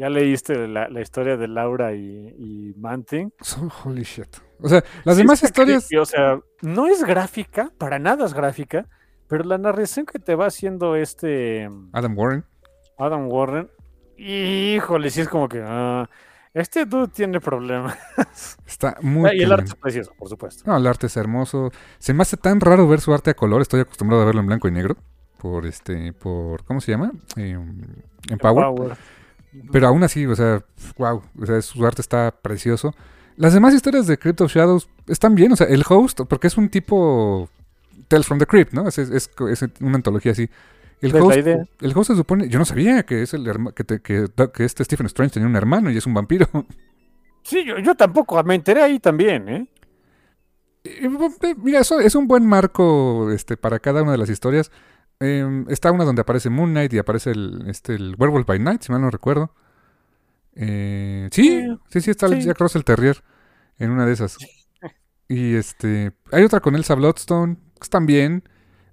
Ya 0.00 0.08
leíste 0.08 0.66
la, 0.66 0.88
la 0.88 1.00
historia 1.02 1.36
de 1.36 1.46
Laura 1.46 1.92
y, 1.94 2.34
y 2.38 2.74
Manting 2.78 3.32
So, 3.42 3.68
holy 3.84 4.02
shit. 4.02 4.34
O 4.62 4.68
sea, 4.68 4.82
las 5.04 5.16
Sí, 5.16 5.22
demás 5.22 5.42
historias. 5.42 5.86
creepy, 5.86 6.00
o 6.00 6.06
sea, 6.06 6.40
no 6.62 6.86
es 6.86 7.04
gráfica, 7.04 7.70
para 7.76 7.98
nada 7.98 8.24
es 8.24 8.32
gráfica, 8.32 8.86
pero 9.28 9.44
la 9.44 9.58
narración 9.58 10.06
que 10.06 10.18
te 10.18 10.34
va 10.34 10.46
haciendo 10.46 10.96
este 10.96 11.68
mm, 11.68 11.90
Adam 11.92 12.16
Warren. 12.16 12.44
Adam 12.96 13.28
Warren, 13.28 13.70
híjole, 14.16 15.10
sí 15.10 15.20
es 15.20 15.28
como 15.28 15.48
que 15.48 15.62
ah, 15.64 16.08
este 16.54 16.86
dude 16.86 17.08
tiene 17.08 17.38
problemas. 17.40 17.96
Está 18.66 18.96
muy. 19.02 19.28
Ah, 19.30 19.34
y 19.34 19.42
el 19.42 19.52
arte 19.52 19.66
es 19.66 19.74
precioso, 19.74 20.12
por 20.18 20.28
supuesto. 20.30 20.62
No, 20.66 20.76
el 20.76 20.86
arte 20.86 21.08
es 21.08 21.16
hermoso. 21.18 21.70
Se 21.98 22.14
me 22.14 22.22
hace 22.22 22.36
tan 22.38 22.58
raro 22.60 22.88
ver 22.88 23.00
su 23.00 23.12
arte 23.12 23.30
a 23.30 23.34
color. 23.34 23.60
Estoy 23.62 23.80
acostumbrado 23.80 24.22
a 24.22 24.26
verlo 24.26 24.40
en 24.40 24.46
blanco 24.46 24.66
y 24.66 24.72
negro. 24.72 24.96
Por 25.38 25.66
este, 25.66 26.12
por, 26.12 26.64
¿cómo 26.64 26.80
se 26.80 26.92
llama? 26.92 27.12
Eh, 27.36 27.52
en 27.52 28.38
Power. 28.38 28.96
Pero 29.72 29.88
aún 29.88 30.02
así, 30.02 30.26
o 30.26 30.36
sea, 30.36 30.64
wow. 30.96 31.22
O 31.40 31.46
sea, 31.46 31.60
su 31.62 31.84
arte 31.86 32.00
está 32.02 32.30
precioso. 32.30 32.94
Las 33.36 33.52
demás 33.54 33.74
historias 33.74 34.06
de 34.06 34.18
Crypt 34.18 34.40
of 34.42 34.52
Shadows 34.52 34.88
están 35.06 35.34
bien. 35.34 35.52
O 35.52 35.56
sea, 35.56 35.66
el 35.66 35.82
host, 35.88 36.20
porque 36.28 36.46
es 36.46 36.56
un 36.56 36.68
tipo 36.68 37.48
Tales 38.08 38.26
from 38.26 38.38
the 38.38 38.46
Crypt, 38.46 38.72
¿no? 38.72 38.86
Es, 38.86 38.98
es, 38.98 39.10
es- 39.10 39.68
una 39.80 39.96
antología 39.96 40.32
así. 40.32 40.48
El 41.00 41.12
¿Ves 41.12 41.20
la 41.22 41.26
host, 41.28 41.38
idea? 41.38 41.64
el 41.80 41.92
host 41.96 42.10
se 42.10 42.16
supone. 42.16 42.48
Yo 42.48 42.58
no 42.58 42.64
sabía 42.64 43.02
que 43.04 43.22
es 43.22 43.32
el 43.34 43.46
herma- 43.46 43.72
que, 43.72 43.84
te- 43.84 44.00
que, 44.00 44.26
que 44.52 44.64
este 44.64 44.84
Stephen 44.84 45.06
Strange 45.06 45.34
tenía 45.34 45.48
un 45.48 45.56
hermano 45.56 45.90
y 45.90 45.96
es 45.96 46.06
un 46.06 46.14
vampiro. 46.14 46.46
Sí, 47.42 47.64
yo, 47.64 47.78
yo 47.78 47.94
tampoco, 47.94 48.42
me 48.44 48.54
enteré 48.54 48.82
ahí 48.82 49.00
también, 49.00 49.48
¿eh? 49.48 49.66
Eh, 50.84 51.08
eh, 51.42 51.54
Mira, 51.62 51.80
eso 51.80 51.98
es 52.00 52.14
un 52.14 52.26
buen 52.28 52.46
marco 52.46 53.30
este, 53.32 53.56
para 53.56 53.78
cada 53.78 54.02
una 54.02 54.12
de 54.12 54.18
las 54.18 54.28
historias. 54.30 54.70
Eh, 55.20 55.64
está 55.68 55.92
una 55.92 56.04
donde 56.04 56.22
aparece 56.22 56.48
Moon 56.50 56.70
Knight 56.70 56.92
y 56.94 56.98
aparece 56.98 57.30
el, 57.32 57.64
este, 57.68 57.94
el 57.94 58.16
Werewolf 58.18 58.46
by 58.46 58.58
Night, 58.58 58.82
si 58.82 58.92
mal 58.92 59.02
no 59.02 59.10
recuerdo. 59.10 59.54
Eh, 60.54 61.28
sí, 61.30 61.62
Sí, 61.88 62.00
sí, 62.00 62.10
está 62.10 62.26
el 62.26 62.40
sí. 62.40 62.48
Jack 62.48 62.58
Russell 62.58 62.82
Terrier 62.82 63.22
en 63.78 63.90
una 63.90 64.06
de 64.06 64.12
esas. 64.12 64.36
Y 65.28 65.54
este, 65.54 66.10
hay 66.32 66.42
otra 66.42 66.58
con 66.58 66.74
Elsa 66.74 66.96
Bloodstone, 66.96 67.54
que 67.54 67.84
están 67.84 68.04
bien. 68.04 68.42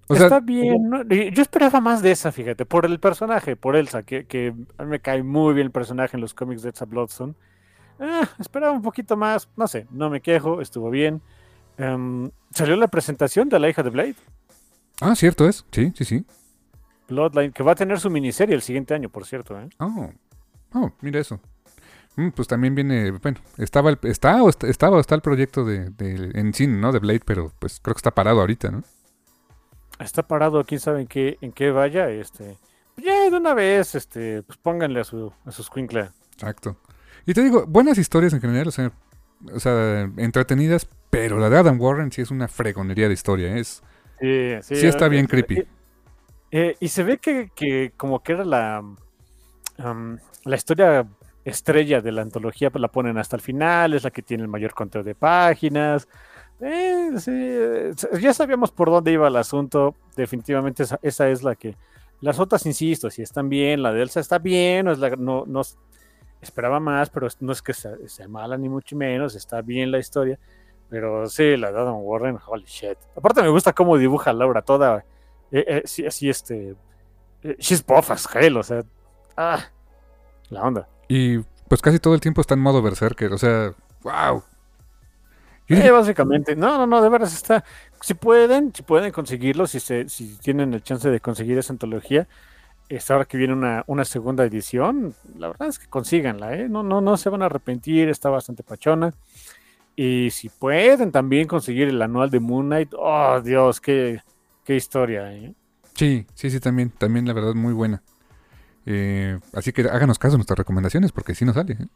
O 0.07 0.13
sea, 0.13 0.25
Está 0.25 0.39
bien, 0.39 0.91
Yo 1.33 1.41
esperaba 1.41 1.81
más 1.81 2.03
de 2.03 2.11
esa, 2.11 2.31
fíjate, 2.31 2.63
por 2.63 2.85
el 2.85 2.99
personaje, 2.99 3.55
por 3.55 3.75
Elsa, 3.75 4.03
que, 4.03 4.27
que 4.27 4.53
a 4.77 4.83
mí 4.83 4.89
me 4.89 4.99
cae 4.99 5.23
muy 5.23 5.55
bien 5.55 5.65
el 5.65 5.71
personaje 5.71 6.15
en 6.15 6.21
los 6.21 6.35
cómics 6.35 6.61
de 6.61 6.69
Elsa 6.69 6.85
Bloodstone. 6.85 7.33
Ah, 7.99 8.29
esperaba 8.39 8.71
un 8.73 8.83
poquito 8.83 9.17
más, 9.17 9.49
no 9.57 9.67
sé, 9.67 9.87
no 9.89 10.11
me 10.11 10.21
quejo, 10.21 10.61
estuvo 10.61 10.91
bien. 10.91 11.23
Em, 11.79 12.29
salió 12.51 12.75
la 12.75 12.87
presentación 12.87 13.49
de 13.49 13.57
la 13.57 13.67
hija 13.69 13.81
de 13.81 13.89
Blade, 13.89 14.15
ah, 15.01 15.15
cierto 15.15 15.47
es, 15.47 15.65
sí, 15.71 15.93
sí, 15.95 16.05
sí. 16.05 16.25
Bloodline, 17.09 17.51
que 17.53 17.63
va 17.63 17.71
a 17.71 17.75
tener 17.75 17.99
su 17.99 18.09
miniserie 18.09 18.55
el 18.55 18.61
siguiente 18.61 18.93
año, 18.93 19.09
por 19.09 19.25
cierto. 19.25 19.59
¿eh? 19.59 19.69
Oh, 19.79 20.09
oh, 20.73 20.91
mira 21.01 21.19
eso. 21.19 21.39
Mm, 22.17 22.29
pues 22.29 22.47
también 22.47 22.75
viene, 22.75 23.11
bueno, 23.11 23.39
estaba 23.57 23.89
el, 23.91 23.99
está 24.03 24.41
o 24.43 24.49
está, 24.49 24.67
estaba 24.67 24.97
o 24.97 24.99
está 24.99 25.15
el 25.15 25.21
proyecto 25.21 25.63
de, 25.63 25.89
de- 25.91 26.31
en 26.33 26.53
cine, 26.53 26.77
¿no? 26.79 26.91
De 26.91 26.99
Blade, 26.99 27.21
pero 27.25 27.51
pues 27.59 27.79
creo 27.81 27.93
que 27.93 27.99
está 27.99 28.11
parado 28.11 28.41
ahorita, 28.41 28.71
¿no? 28.71 28.83
Está 29.99 30.23
parado, 30.23 30.63
quién 30.65 30.79
sabe 30.79 31.01
en 31.01 31.07
qué, 31.07 31.37
en 31.41 31.51
qué 31.51 31.71
vaya. 31.71 32.09
Este, 32.09 32.57
ya 32.97 33.29
de 33.29 33.37
una 33.37 33.53
vez, 33.53 33.95
este, 33.95 34.43
pues 34.43 34.57
pónganle 34.57 34.99
a 34.99 35.03
su, 35.03 35.31
a 35.45 35.51
su 35.51 35.61
escuincla. 35.61 36.11
Exacto. 36.33 36.77
Y 37.25 37.33
te 37.33 37.43
digo, 37.43 37.65
buenas 37.67 37.97
historias 37.97 38.33
en 38.33 38.41
general, 38.41 38.67
o 38.67 38.71
sea, 38.71 38.91
o 39.53 39.59
sea, 39.59 40.09
entretenidas, 40.17 40.87
pero 41.09 41.37
la 41.39 41.49
de 41.49 41.57
Adam 41.57 41.79
Warren 41.79 42.11
sí 42.11 42.21
es 42.21 42.31
una 42.31 42.47
fregonería 42.47 43.07
de 43.07 43.13
historia, 43.13 43.55
¿eh? 43.55 43.59
es 43.59 43.81
Sí, 44.19 44.55
sí, 44.61 44.75
Sí 44.75 44.87
está 44.87 45.07
bien 45.07 45.27
creepy. 45.27 45.59
eh, 45.59 45.67
eh, 46.51 46.75
y 46.79 46.87
se 46.87 47.03
ve 47.03 47.17
que, 47.17 47.51
que 47.55 47.93
como 47.97 48.21
que 48.23 48.33
era 48.33 48.45
la, 48.45 48.83
am, 49.77 50.19
la 50.43 50.55
historia 50.55 51.07
estrella 51.45 52.01
de 52.01 52.11
la 52.11 52.21
antología, 52.23 52.69
pues 52.71 52.81
la 52.81 52.89
ponen 52.89 53.17
hasta 53.17 53.35
el 53.35 53.41
final, 53.41 53.93
es 53.93 54.03
la 54.03 54.11
que 54.11 54.21
tiene 54.21 54.43
el 54.43 54.49
mayor 54.49 54.73
conteo 54.73 55.03
de 55.03 55.15
páginas. 55.15 56.07
Eh, 56.59 57.11
sí, 57.19 57.31
eh, 57.33 57.91
ya 58.19 58.33
sabíamos 58.33 58.71
por 58.71 58.89
dónde 58.89 59.11
iba 59.11 59.27
el 59.27 59.35
asunto. 59.35 59.95
Definitivamente 60.15 60.83
esa, 60.83 60.99
esa 61.01 61.29
es 61.29 61.43
la 61.43 61.55
que. 61.55 61.75
Las 62.19 62.39
otras, 62.39 62.65
insisto, 62.65 63.11
si 63.11 63.21
están 63.21 63.47
bien, 63.47 63.83
la 63.83 63.93
de 63.93 64.01
Elsa 64.01 64.19
está 64.19 64.39
bien, 64.39 64.85
no 64.85 64.91
es 64.91 64.97
la, 64.99 65.11
no, 65.11 65.43
no 65.45 65.61
es- 65.61 65.77
esperaba 66.41 66.79
más, 66.79 67.09
pero 67.11 67.27
no 67.41 67.51
es 67.51 67.61
que 67.61 67.73
sea, 67.73 67.91
sea 68.07 68.27
mala 68.27 68.57
ni 68.57 68.69
mucho 68.69 68.95
menos, 68.95 69.35
está 69.35 69.61
bien 69.61 69.91
la 69.91 69.99
historia. 69.99 70.39
Pero 70.89 71.27
sí, 71.27 71.57
la 71.57 71.71
de 71.71 71.79
Adam 71.79 71.97
Warren, 72.01 72.37
holy 72.45 72.65
shit. 72.65 72.97
Aparte 73.15 73.41
me 73.41 73.49
gusta 73.49 73.73
cómo 73.73 73.97
dibuja 73.97 74.31
Laura 74.31 74.61
toda, 74.61 75.03
eh, 75.51 75.65
eh, 75.67 75.81
sí, 75.85 76.05
así 76.05 76.29
este, 76.29 76.75
eh, 77.43 77.55
she's 77.59 77.85
buff 77.85 78.11
as 78.11 78.27
hell, 78.33 78.57
o 78.57 78.63
sea, 78.63 78.83
ah, 79.35 79.65
la 80.49 80.63
onda. 80.63 80.87
Y 81.07 81.39
pues 81.67 81.81
casi 81.81 81.99
todo 81.99 82.13
el 82.13 82.21
tiempo 82.21 82.41
está 82.41 82.53
en 82.53 82.61
modo 82.61 82.81
berserker, 82.81 83.33
o 83.33 83.37
sea, 83.37 83.73
wow. 84.03 84.43
Básicamente, 85.69 86.55
no, 86.55 86.77
no, 86.77 86.87
no, 86.87 87.01
de 87.01 87.09
veras 87.09 87.33
está, 87.33 87.65
si 88.01 88.13
pueden, 88.13 88.73
si 88.73 88.83
pueden 88.83 89.11
conseguirlo, 89.11 89.67
si 89.67 89.81
se, 89.81 90.07
si 90.07 90.37
tienen 90.37 90.73
el 90.73 90.81
chance 90.81 91.09
de 91.09 91.19
conseguir 91.19 91.57
esa 91.57 91.73
antología, 91.73 92.25
esta 92.87 93.13
ahora 93.13 93.25
que 93.25 93.37
viene 93.37 93.53
una, 93.53 93.83
una 93.87 94.05
segunda 94.05 94.45
edición, 94.45 95.13
la 95.37 95.47
verdad 95.47 95.67
es 95.67 95.77
que 95.77 95.87
consíganla, 95.87 96.55
¿eh? 96.55 96.69
no, 96.69 96.83
no, 96.83 97.01
no 97.01 97.17
se 97.17 97.29
van 97.29 97.41
a 97.41 97.47
arrepentir, 97.47 98.07
está 98.07 98.29
bastante 98.29 98.63
pachona. 98.63 99.13
Y 99.97 100.29
si 100.31 100.47
pueden 100.49 101.11
también 101.11 101.47
conseguir 101.47 101.89
el 101.89 102.01
anual 102.01 102.29
de 102.29 102.39
Moon 102.39 102.67
Knight, 102.67 102.93
oh 102.97 103.41
Dios, 103.41 103.81
qué, 103.81 104.21
qué 104.63 104.75
historia, 104.77 105.33
¿eh? 105.33 105.55
sí, 105.95 106.25
sí, 106.35 106.51
sí, 106.51 106.59
también, 106.61 106.91
también 106.91 107.27
la 107.27 107.33
verdad 107.33 107.55
muy 107.55 107.73
buena. 107.73 108.01
Eh, 108.85 109.39
así 109.53 109.73
que 109.73 109.81
háganos 109.81 110.19
caso 110.19 110.35
a 110.35 110.37
nuestras 110.37 110.59
recomendaciones 110.59 111.11
porque 111.11 111.35
sí 111.35 111.45
nos 111.45 111.55
sale. 111.55 111.73
¿eh? 111.73 111.87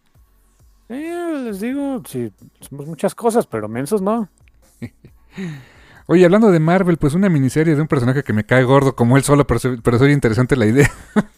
Eh, 0.89 1.41
les 1.45 1.59
digo, 1.61 2.01
sí, 2.07 2.33
somos 2.59 2.87
muchas 2.87 3.15
cosas, 3.15 3.47
pero 3.47 3.69
mensos 3.69 4.01
no. 4.01 4.27
Oye, 6.07 6.25
hablando 6.25 6.51
de 6.51 6.59
Marvel, 6.59 6.97
pues 6.97 7.13
una 7.13 7.29
miniserie 7.29 7.75
de 7.75 7.81
un 7.81 7.87
personaje 7.87 8.23
que 8.23 8.33
me 8.33 8.43
cae 8.45 8.63
gordo 8.63 8.95
como 8.95 9.15
él 9.15 9.23
solo, 9.23 9.45
pero, 9.47 9.59
soy- 9.59 9.79
pero 9.81 9.97
soy 9.99 10.11
interesante 10.11 10.55
la 10.55 10.65
idea. 10.65 10.89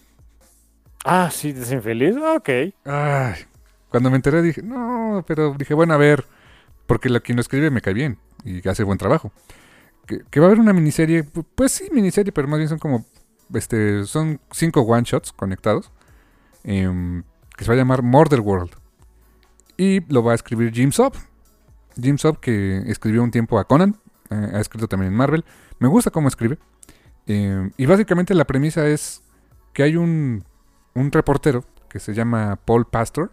Ah, 1.06 1.30
sí, 1.32 1.52
desinfeliz, 1.52 2.16
ok. 2.16 2.50
Ay, 2.86 3.36
cuando 3.90 4.10
me 4.10 4.16
enteré 4.16 4.42
dije, 4.42 4.62
no, 4.64 5.24
pero 5.28 5.54
dije, 5.58 5.74
bueno, 5.74 5.94
a 5.94 5.98
ver, 5.98 6.24
porque 6.86 7.10
la, 7.10 7.20
quien 7.20 7.36
lo 7.38 7.42
escribe 7.42 7.70
me 7.72 7.82
cae 7.82 7.94
bien 7.94 8.18
y 8.44 8.68
hace 8.68 8.84
buen 8.84 8.98
trabajo. 8.98 9.32
Que, 10.06 10.40
va 10.40 10.48
a 10.48 10.50
haber 10.50 10.60
una 10.60 10.74
miniserie, 10.74 11.24
pu- 11.24 11.46
pues 11.56 11.72
sí, 11.72 11.86
miniserie, 11.92 12.32
pero 12.34 12.48
más 12.48 12.58
bien 12.60 12.68
son 12.70 12.80
como 12.80 13.06
este, 13.54 14.04
son 14.06 14.40
cinco 14.52 14.82
one 14.82 15.04
shots 15.06 15.32
conectados. 15.32 15.92
em, 16.64 17.24
que 17.58 17.64
se 17.66 17.70
va 17.70 17.76
a 17.76 17.78
llamar 17.78 18.02
Murder 18.02 18.40
World. 18.42 18.72
Y 19.78 20.02
lo 20.12 20.24
va 20.24 20.32
a 20.34 20.36
escribir 20.36 20.72
Jim 20.74 20.92
Sub. 20.92 21.14
Jim 22.02 22.18
Sub 22.18 22.40
que 22.40 22.78
escribió 22.88 23.24
un 23.24 23.32
tiempo 23.32 23.60
a 23.60 23.66
Conan. 23.66 23.98
eh, 24.30 24.52
ha 24.54 24.60
escrito 24.60 24.88
también 24.88 25.12
en 25.12 25.18
Marvel. 25.18 25.46
Me 25.80 25.88
gusta 25.88 26.10
cómo 26.12 26.28
escribe. 26.28 26.58
em, 27.28 27.72
y 27.78 27.86
básicamente 27.86 28.34
la 28.34 28.46
premisa 28.46 28.88
es 28.88 29.22
que 29.74 29.84
hay 29.84 29.96
un, 29.96 30.44
un 30.96 31.12
reportero 31.12 31.64
que 31.90 32.00
se 32.00 32.14
llama 32.14 32.58
Paul 32.66 32.86
Pastor. 32.88 33.32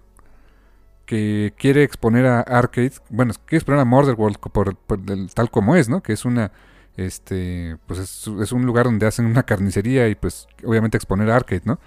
Que 1.11 1.53
quiere 1.59 1.83
exponer 1.83 2.27
a 2.27 2.41
Arcade. 2.43 2.93
Bueno, 3.11 3.33
quiere 3.47 3.59
exponer 3.59 3.81
a 3.81 3.85
Murder 3.85 4.15
World 4.17 4.39
por, 4.39 4.77
por 4.77 5.01
el- 5.11 5.33
tal 5.35 5.51
como 5.51 5.75
es, 5.77 5.89
¿no? 5.89 6.03
Que 6.03 6.13
es 6.15 6.25
una 6.25 6.53
este 6.97 7.79
pues 7.87 7.99
es, 8.01 8.29
es 8.43 8.53
un 8.53 8.67
lugar 8.67 8.85
donde 8.87 9.07
hacen 9.07 9.27
una 9.27 9.43
carnicería 9.45 10.09
y 10.09 10.15
pues 10.17 10.49
obviamente 10.65 10.97
exponer 10.99 11.31
a 11.31 11.37
arcade, 11.37 11.63
¿no? 11.65 11.81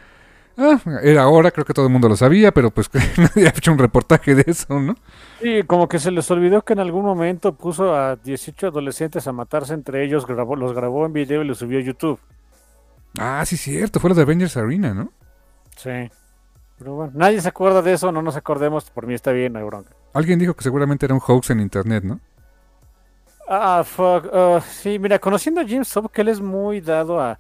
Ah, 0.58 0.80
era 1.04 1.24
ahora, 1.24 1.52
creo 1.52 1.66
que 1.66 1.74
todo 1.74 1.88
el 1.88 1.92
mundo 1.94 2.10
lo 2.10 2.18
sabía, 2.18 2.54
pero 2.54 2.72
pues 2.72 2.90
nadie 3.18 3.48
ha 3.48 3.52
hecho 3.52 3.72
un 3.74 3.80
reportaje 3.80 4.36
de 4.36 4.46
eso, 4.48 4.80
¿no? 4.80 4.96
Sí, 5.40 5.64
como 5.68 5.88
que 5.88 6.00
se 6.00 6.10
les 6.12 6.30
olvidó 6.32 6.64
que 6.64 6.74
en 6.74 6.80
algún 6.80 7.04
momento 7.06 7.56
puso 7.56 7.94
a 7.96 8.16
18 8.16 8.68
adolescentes 8.68 9.28
a 9.28 9.32
matarse 9.34 9.74
entre 9.76 10.04
ellos, 10.06 10.26
grabó, 10.26 10.56
los 10.56 10.74
grabó 10.74 11.06
en 11.06 11.14
video 11.14 11.44
y 11.44 11.46
los 11.48 11.58
subió 11.60 11.80
a 11.80 11.82
YouTube. 11.84 12.20
Ah, 13.20 13.44
sí, 13.46 13.58
cierto, 13.58 14.00
fue 14.00 14.10
lo 14.10 14.16
de 14.16 14.24
Avengers 14.24 14.58
Arena, 14.58 14.94
¿no? 14.94 15.12
Sí. 15.76 16.10
Pero 16.78 16.96
bueno, 16.96 17.12
nadie 17.16 17.40
se 17.40 17.48
acuerda 17.50 17.82
de 17.82 17.94
eso, 17.94 18.12
no 18.12 18.22
nos 18.22 18.36
acordemos, 18.36 18.90
por 18.90 19.06
mí 19.08 19.14
está 19.14 19.32
bien, 19.32 19.54
no 19.54 19.60
hay 19.60 19.66
bronca. 19.66 19.92
Alguien 20.14 20.40
dijo 20.40 20.54
que 20.54 20.64
seguramente 20.64 21.06
era 21.06 21.14
un 21.16 21.22
hoax 21.26 21.52
en 21.52 21.60
internet, 21.60 22.04
¿no? 22.04 22.20
Ah, 23.48 23.84
fuck. 23.86 24.28
ah, 24.34 24.62
sí, 24.62 24.98
mira, 25.00 25.20
conociendo 25.20 25.62
a 25.62 25.66
Jim 25.66 25.84
Sub, 25.84 26.10
que 26.12 26.22
él 26.22 26.30
es 26.30 26.40
muy 26.42 26.82
dado 26.82 27.20
a, 27.20 27.38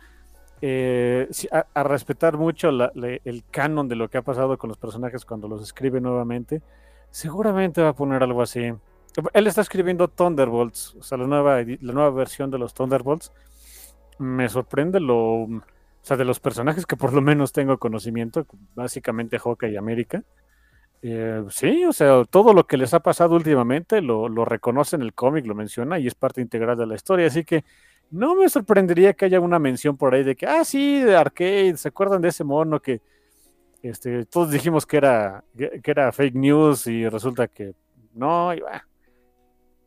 eh, 0.61 1.27
a, 1.51 1.65
a 1.73 1.83
respetar 1.83 2.37
mucho 2.37 2.71
la- 2.71 2.91
la- 2.93 3.17
el 3.23 3.43
canon 3.51 3.87
de 3.87 3.95
lo 3.95 4.09
que 4.09 4.17
ha 4.17 4.21
pasado 4.21 4.57
con 4.57 4.67
los 4.67 4.77
personajes 4.77 5.25
cuando 5.25 5.47
los 5.47 5.61
escribe 5.63 5.99
nuevamente, 6.01 6.61
seguramente 7.09 7.81
va 7.81 7.89
a 7.89 7.93
poner 7.93 8.21
algo 8.23 8.41
así. 8.41 8.73
Él 9.33 9.47
está 9.47 9.61
escribiendo 9.61 10.07
Thunderbolts, 10.07 10.95
o 10.99 11.03
sea, 11.03 11.17
la 11.17 11.27
nueva, 11.27 11.61
la 11.61 11.93
nueva 11.93 12.09
versión 12.11 12.49
de 12.51 12.57
los 12.57 12.73
Thunderbolts. 12.73 13.31
Me 14.19 14.47
sorprende 14.49 14.99
lo... 14.99 15.47
O 16.03 16.05
sea, 16.05 16.17
de 16.17 16.25
los 16.25 16.41
personajes 16.41 16.85
que 16.85 16.97
por 16.97 17.13
lo 17.13 17.21
menos 17.21 17.53
tengo 17.53 17.77
conocimiento, 17.77 18.45
básicamente 18.75 19.39
Hawkeye 19.39 19.71
y 19.71 19.77
América. 19.77 20.21
Eh, 21.01 21.45
sí, 21.49 21.85
o 21.85 21.93
sea, 21.93 22.25
todo 22.25 22.53
lo 22.53 22.67
que 22.67 22.75
les 22.75 22.93
ha 22.93 22.99
pasado 22.99 23.35
últimamente 23.35 24.01
lo, 24.01 24.27
lo 24.27 24.43
reconoce 24.43 24.97
en 24.97 25.01
el 25.01 25.13
cómic, 25.13 25.45
lo 25.45 25.55
menciona 25.55 25.99
y 25.99 26.07
es 26.07 26.13
parte 26.13 26.41
integral 26.41 26.77
de 26.77 26.87
la 26.87 26.95
historia. 26.95 27.27
Así 27.27 27.45
que 27.45 27.63
no 28.11 28.35
me 28.35 28.49
sorprendería 28.49 29.13
que 29.13 29.25
haya 29.25 29.39
una 29.39 29.59
mención 29.59 29.95
por 29.95 30.13
ahí 30.13 30.23
de 30.23 30.35
que, 30.35 30.45
ah, 30.45 30.65
sí, 30.65 31.01
de 31.01 31.15
Arcade, 31.15 31.77
¿se 31.77 31.87
acuerdan 31.87 32.21
de 32.21 32.29
ese 32.29 32.43
mono 32.43 32.81
que 32.81 33.01
este, 33.81 34.25
todos 34.25 34.51
dijimos 34.51 34.85
que 34.85 34.97
era, 34.97 35.43
que, 35.57 35.81
era 35.83 36.11
fake 36.11 36.35
news 36.35 36.85
y 36.87 37.07
resulta 37.07 37.47
que 37.47 37.73
no? 38.13 38.53
Y, 38.53 38.59
bah, 38.59 38.85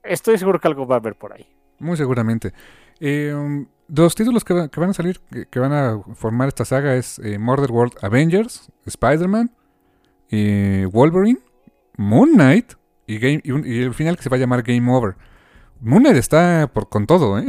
estoy 0.03 0.39
seguro 0.39 0.59
que 0.59 0.69
algo 0.69 0.87
va 0.87 0.97
a 0.97 0.99
haber 0.99 1.15
por 1.15 1.35
ahí. 1.35 1.47
Muy 1.79 1.97
seguramente. 1.97 2.53
Um, 3.01 3.67
los 3.89 4.15
títulos 4.15 4.45
que, 4.45 4.55
va- 4.55 4.69
que 4.69 4.81
van 4.81 4.91
a 4.91 4.95
salir, 4.95 5.21
que, 5.51 5.59
van 5.59 5.73
a 5.73 6.01
formar 6.15 6.49
esta 6.49 6.65
saga 6.65 6.95
es 6.97 7.19
eh, 7.21 7.39
Murder 7.39 7.71
World 7.71 7.95
Avengers, 8.03 8.71
Spider-Man, 8.85 9.51
Wolverine, 10.93 11.39
Moon 11.97 12.33
Knight 12.33 12.73
y, 13.07 13.25
el 13.25 13.95
final 13.95 14.17
que 14.17 14.23
se 14.23 14.29
va 14.29 14.37
a 14.37 14.41
llamar 14.41 14.63
Game 14.63 14.91
Over. 14.93 15.17
Moon 15.81 16.03
Knight 16.03 16.17
está 16.17 16.71
por, 16.73 16.89
con 16.89 17.07
todo, 17.07 17.39
¿eh? 17.39 17.47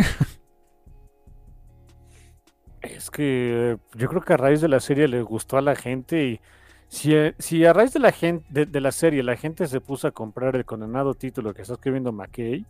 Es 2.82 3.10
que 3.10 3.74
eh, 3.74 3.78
yo 3.96 4.08
creo 4.08 4.22
que 4.22 4.34
a 4.34 4.38
raíz 4.38 4.62
de 4.62 4.68
la 4.68 4.80
serie 4.80 5.08
le 5.08 5.22
gustó 5.22 5.58
a 5.58 5.62
la 5.62 5.76
gente 5.76 6.26
y 6.26 6.40
si, 6.88 7.14
eh, 7.16 7.68
a 7.68 7.74
raíz 7.74 7.92
de 7.94 8.00
la 8.00 8.12
gente 8.12 8.46
de, 8.50 8.66
de 8.66 8.82
la 8.82 8.92
serie 8.92 9.24
la 9.24 9.36
gente 9.36 9.68
se 9.68 9.82
puso 9.82 10.08
a 10.08 10.12
comprar 10.12 10.56
el 10.56 10.64
condenado 10.66 11.14
título 11.16 11.54
que 11.54 11.64
está 11.64 11.74
escribiendo 11.74 12.12
McKay, 12.12 12.66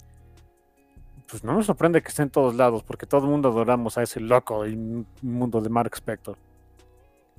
pues 1.29 1.43
no 1.43 1.55
me 1.55 1.63
sorprende 1.63 2.01
que 2.01 2.09
esté 2.09 2.23
en 2.23 2.29
todos 2.29 2.55
lados, 2.55 2.83
porque 2.83 3.05
todo 3.05 3.21
el 3.25 3.29
mundo 3.31 3.49
adoramos 3.49 3.97
a 3.97 4.03
ese 4.03 4.19
loco 4.19 4.63
del 4.63 5.05
mundo 5.21 5.61
de 5.61 5.69
Mark 5.69 5.91
Spector. 5.95 6.37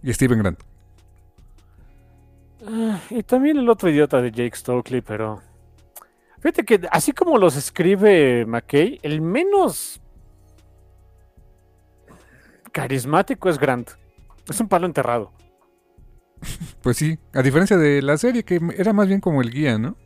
Y 0.03 0.13
Steven 0.13 0.39
Grant. 0.39 0.61
Ah, 2.67 3.01
Y 3.11 3.23
también 3.23 3.57
el 3.59 3.69
otro 3.69 3.89
idiota 3.89 4.21
de 4.21 4.31
Jake 4.31 4.57
Stokely, 4.57 5.01
pero 5.01 5.41
fíjate 6.41 6.65
que 6.65 6.81
así 6.91 7.13
como 7.13 7.39
los 7.39 7.57
escribe 7.57 8.45
McKay, 8.47 9.01
el 9.03 9.21
menos 9.21 10.01
carismático 12.73 13.49
es 13.49 13.59
Grant. 13.59 13.91
Es 14.49 14.61
un 14.61 14.69
palo 14.69 14.87
enterrado. 14.87 15.33
Pues 16.83 16.97
sí, 16.97 17.19
a 17.35 17.43
diferencia 17.43 17.77
de 17.77 18.01
la 18.01 18.17
serie, 18.17 18.45
que 18.45 18.61
era 18.77 18.93
más 18.93 19.09
bien 19.09 19.21
como 19.21 19.43
el 19.43 19.51
guía, 19.51 19.79
¿no? 19.79 19.97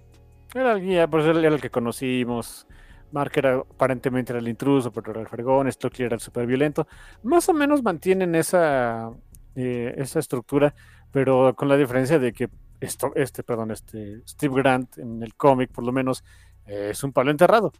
Era 0.54 0.72
el 0.72 0.80
guía, 0.82 1.06
pues 1.08 1.26
él 1.26 1.44
era 1.44 1.54
el 1.54 1.60
que 1.60 1.70
conocimos. 1.70 2.66
Mark 3.12 3.32
era 3.36 3.56
aparentemente 3.58 4.32
era 4.32 4.40
el 4.40 4.48
intruso, 4.48 4.92
pero 4.92 5.12
era 5.12 5.20
el 5.20 5.28
fregón. 5.28 5.70
Stokely 5.70 6.04
era 6.06 6.14
el 6.16 6.20
super 6.20 6.46
violento. 6.46 6.86
Más 7.22 7.48
o 7.48 7.54
menos 7.54 7.82
mantienen 7.82 8.34
esa, 8.34 9.10
eh, 9.54 9.94
esa 9.98 10.18
estructura, 10.18 10.74
pero 11.10 11.54
con 11.54 11.68
la 11.68 11.76
diferencia 11.76 12.18
de 12.18 12.32
que 12.32 12.48
esto, 12.80 13.12
este, 13.14 13.42
perdón, 13.44 13.70
este 13.70 14.22
Steve 14.26 14.54
Grant 14.62 14.98
en 14.98 15.22
el 15.22 15.34
cómic, 15.34 15.70
por 15.70 15.84
lo 15.84 15.92
menos, 15.92 16.24
eh, 16.66 16.88
es 16.90 17.04
un 17.04 17.12
palo 17.12 17.30
enterrado. 17.30 17.72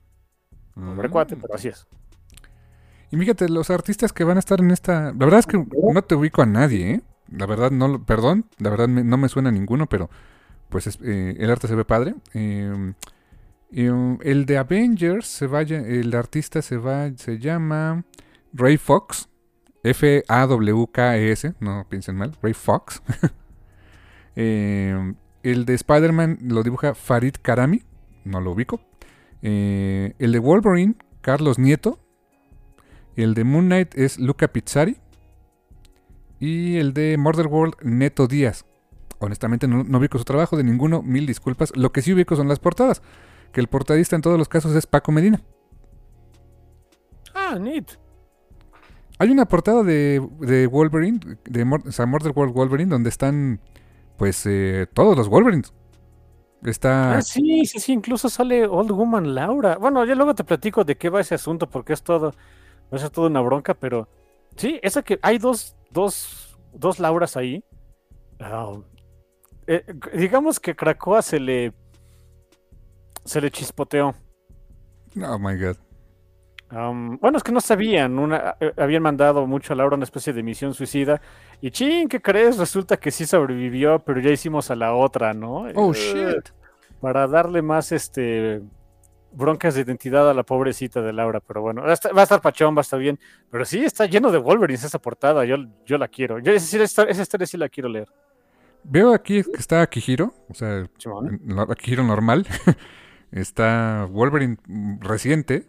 Hombre 0.76 1.08
Mm. 1.08 1.12
cuate, 1.12 1.36
pero 1.36 1.54
así 1.54 1.68
es. 1.68 1.86
Y 3.10 3.16
fíjate, 3.16 3.48
los 3.48 3.70
artistas 3.70 4.12
que 4.12 4.24
van 4.24 4.36
a 4.36 4.40
estar 4.40 4.60
en 4.60 4.70
esta... 4.70 5.12
La 5.12 5.24
verdad 5.26 5.40
es 5.40 5.46
que 5.46 5.58
no 5.58 6.02
te 6.02 6.14
ubico 6.14 6.42
a 6.42 6.46
nadie, 6.46 6.90
¿eh? 6.92 7.00
La 7.30 7.46
verdad, 7.46 7.70
no... 7.70 8.04
Perdón, 8.04 8.46
la 8.58 8.70
verdad 8.70 8.88
me- 8.88 9.04
no 9.04 9.18
me 9.18 9.28
suena 9.28 9.50
a 9.50 9.52
ninguno, 9.52 9.86
pero 9.86 10.08
pues 10.70 10.86
es- 10.86 10.98
eh, 11.02 11.36
el 11.38 11.50
arte 11.50 11.68
se 11.68 11.74
ve 11.74 11.84
padre. 11.84 12.14
Eh, 12.32 12.94
um, 13.72 14.18
el 14.22 14.46
de 14.46 14.58
Avengers, 14.58 15.26
se 15.26 15.46
el 15.46 16.14
artista 16.14 16.62
se 16.62 16.76
va, 16.76 17.10
se 17.16 17.38
llama 17.38 18.04
Ray 18.52 18.76
Fox. 18.76 19.28
F-A-W-K-E-S, 19.84 21.54
no 21.58 21.86
piensen 21.88 22.16
mal, 22.16 22.36
Ray 22.42 22.54
Fox. 22.54 23.02
Eh, 24.34 25.14
el 25.42 25.66
de 25.66 25.74
Spider-Man 25.74 26.38
lo 26.40 26.62
dibuja 26.62 26.94
Farid 26.94 27.34
Karami, 27.42 27.82
no 28.24 28.40
lo 28.40 28.52
ubico. 28.52 28.80
Eh, 29.42 30.14
el 30.18 30.32
de 30.32 30.38
Wolverine, 30.38 30.94
Carlos 31.20 31.58
Nieto. 31.58 31.98
El 33.14 33.34
de 33.34 33.44
Moon 33.44 33.66
Knight 33.66 33.94
es 33.94 34.18
Luca 34.18 34.48
Pizzari. 34.48 34.96
Y 36.40 36.78
el 36.78 36.94
de 36.94 37.18
Murder 37.18 37.46
World, 37.46 37.74
Neto 37.82 38.26
Díaz. 38.26 38.64
Honestamente 39.18 39.68
no, 39.68 39.84
no 39.84 39.98
ubico 39.98 40.16
su 40.16 40.24
trabajo 40.24 40.56
de 40.56 40.64
ninguno, 40.64 41.02
mil 41.02 41.26
disculpas. 41.26 41.76
Lo 41.76 41.92
que 41.92 42.02
sí 42.02 42.12
ubico 42.12 42.34
son 42.36 42.48
las 42.48 42.58
portadas. 42.58 43.02
Que 43.52 43.60
el 43.60 43.68
portadista 43.68 44.16
en 44.16 44.22
todos 44.22 44.38
los 44.38 44.48
casos 44.48 44.74
es 44.74 44.86
Paco 44.86 45.12
Medina. 45.12 45.40
Ah, 47.34 47.58
neat. 47.58 47.90
Hay 49.18 49.30
una 49.30 49.46
portada 49.46 49.82
de, 49.82 50.26
de 50.40 50.66
Wolverine, 50.66 51.20
de 51.44 51.64
Mur- 51.64 51.86
o 51.86 51.92
sea, 51.92 52.06
Murder 52.06 52.32
World 52.34 52.54
Wolverine, 52.54 52.90
donde 52.90 53.10
están 53.10 53.60
pues 54.16 54.44
eh, 54.46 54.86
todos 54.92 55.16
los 55.16 55.28
Wolverines. 55.28 55.72
Está... 56.64 57.18
Ah, 57.18 57.22
sí, 57.22 57.66
sí, 57.66 57.78
sí, 57.78 57.92
incluso 57.92 58.28
sale 58.28 58.66
Old 58.66 58.90
Woman 58.92 59.34
Laura. 59.34 59.76
Bueno, 59.76 60.04
ya 60.04 60.14
luego 60.14 60.34
te 60.34 60.44
platico 60.44 60.84
de 60.84 60.96
qué 60.96 61.10
va 61.10 61.20
ese 61.20 61.34
asunto, 61.34 61.68
porque 61.68 61.92
es 61.92 62.02
todo, 62.02 62.34
ser 62.90 63.10
toda 63.10 63.28
una 63.28 63.40
bronca, 63.40 63.74
pero 63.74 64.08
sí, 64.56 64.78
esa 64.82 65.02
que 65.02 65.18
hay 65.22 65.38
dos, 65.38 65.76
dos, 65.90 66.56
dos 66.72 67.00
Lauras 67.00 67.36
ahí. 67.36 67.64
Ah, 68.40 68.72
eh, 69.66 69.84
digamos 70.14 70.58
que 70.58 70.74
Krakoa 70.74 71.22
se 71.22 71.38
le 71.38 71.72
se 73.24 73.40
le 73.40 73.50
chispoteó. 73.50 74.14
Oh 75.22 75.38
my 75.38 75.56
god. 75.56 75.76
Um, 76.70 77.18
bueno, 77.18 77.36
es 77.36 77.44
que 77.44 77.52
no 77.52 77.60
sabían, 77.60 78.18
una, 78.18 78.56
eh, 78.58 78.72
habían 78.78 79.02
mandado 79.02 79.46
mucho 79.46 79.74
a 79.74 79.76
Laura 79.76 79.94
una 79.94 80.04
especie 80.04 80.32
de 80.32 80.42
misión 80.42 80.72
suicida. 80.72 81.20
Y 81.60 81.70
ching, 81.70 82.08
¿qué 82.08 82.20
crees? 82.22 82.56
Resulta 82.56 82.96
que 82.96 83.10
sí 83.10 83.26
sobrevivió, 83.26 83.98
pero 83.98 84.20
ya 84.20 84.30
hicimos 84.30 84.70
a 84.70 84.76
la 84.76 84.94
otra, 84.94 85.34
¿no? 85.34 85.66
Oh 85.74 85.92
Eh, 85.92 85.94
shit. 85.94 86.48
para 87.00 87.26
darle 87.26 87.60
más 87.60 87.92
este 87.92 88.62
broncas 89.34 89.74
de 89.74 89.80
identidad 89.82 90.28
a 90.28 90.34
la 90.34 90.42
pobrecita 90.42 91.00
de 91.00 91.12
Laura, 91.12 91.40
pero 91.40 91.62
bueno, 91.62 91.82
va 91.82 91.90
a 91.90 91.94
estar, 91.94 92.14
va 92.14 92.20
a 92.20 92.24
estar 92.24 92.40
pachón, 92.42 92.74
va 92.76 92.80
a 92.80 92.82
estar 92.82 92.98
bien, 93.00 93.18
pero 93.50 93.64
sí 93.64 93.82
está 93.82 94.04
lleno 94.04 94.30
de 94.30 94.36
Wolverines 94.38 94.84
esa 94.84 94.98
portada, 94.98 95.44
yo, 95.46 95.56
yo 95.86 95.96
la 95.96 96.06
quiero, 96.08 96.38
yo 96.38 96.52
esa, 96.52 96.82
esa, 96.82 97.02
esa 97.04 97.22
historia 97.22 97.46
sí 97.46 97.56
la 97.56 97.70
quiero 97.70 97.88
leer. 97.88 98.08
Veo 98.84 99.14
aquí 99.14 99.42
que 99.42 99.52
está 99.58 99.80
Akihiro, 99.80 100.34
o 100.50 100.54
sea, 100.54 100.86
Akihiro 101.68 102.02
normal. 102.04 102.46
está 103.32 104.06
Wolverine 104.10 104.56
reciente. 105.00 105.66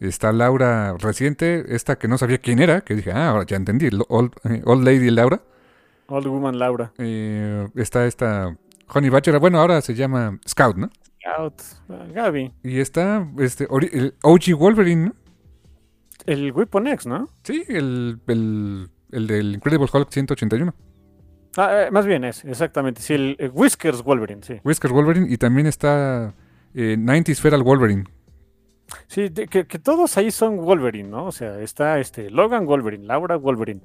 Está 0.00 0.32
Laura 0.32 0.96
reciente, 0.98 1.64
esta 1.68 1.96
que 1.96 2.08
no 2.08 2.18
sabía 2.18 2.38
quién 2.38 2.58
era, 2.58 2.80
que 2.80 2.96
dije, 2.96 3.12
ah, 3.12 3.28
ahora 3.28 3.46
ya 3.46 3.56
entendí, 3.56 3.88
Old, 4.08 4.32
eh, 4.50 4.60
Old 4.64 4.84
Lady 4.84 5.10
Laura. 5.10 5.42
Old 6.08 6.26
Woman 6.26 6.58
Laura. 6.58 6.92
Eh, 6.98 7.68
está 7.76 8.04
esta 8.06 8.56
Honey 8.92 9.10
Badger, 9.10 9.38
bueno, 9.38 9.60
ahora 9.60 9.80
se 9.80 9.94
llama 9.94 10.40
Scout, 10.48 10.76
¿no? 10.76 10.90
Out. 11.38 11.62
Ah, 11.88 12.04
Gaby. 12.12 12.52
Y 12.64 12.80
está 12.80 13.28
este, 13.38 13.68
el 13.70 14.14
OG 14.22 14.58
Wolverine, 14.58 15.04
¿no? 15.06 15.14
El 16.26 16.50
Weapon 16.50 16.88
X, 16.88 17.06
¿no? 17.06 17.28
Sí, 17.44 17.64
el, 17.68 18.18
el, 18.26 18.90
el 19.12 19.26
del 19.28 19.54
Incredible 19.54 19.88
Hulk 19.92 20.10
181. 20.10 20.74
Ah, 21.56 21.84
eh, 21.86 21.90
más 21.92 22.06
bien 22.06 22.24
es, 22.24 22.44
exactamente. 22.44 23.02
Sí, 23.02 23.14
el, 23.14 23.36
el 23.38 23.50
Whiskers 23.54 24.02
Wolverine, 24.02 24.42
sí. 24.42 24.60
Whiskers 24.64 24.92
Wolverine 24.92 25.26
y 25.30 25.36
también 25.36 25.66
está 25.68 26.34
eh, 26.74 26.96
90s 26.98 27.40
Feral 27.40 27.62
Wolverine. 27.62 28.04
Sí, 29.06 29.30
que, 29.30 29.64
todos 29.64 30.16
ahí 30.18 30.30
son 30.30 30.56
Wolverine, 30.58 31.08
¿no? 31.08 31.26
O 31.26 31.32
sea, 31.32 31.60
está 31.60 31.98
este 31.98 32.30
Logan 32.30 32.66
Wolverine, 32.66 33.06
Laura 33.06 33.36
Wolverine, 33.36 33.80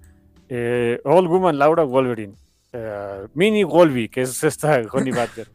eh, 0.49 0.99
Old 1.05 1.27
Woman 1.29 1.57
Laura 1.57 1.83
Wolverine, 1.83 2.33
eh, 2.73 3.27
Mini 3.33 3.63
Wolby, 3.63 4.09
que 4.09 4.21
es 4.21 4.43
esta 4.43 4.81
Honey 4.91 5.11
Badger. 5.13 5.47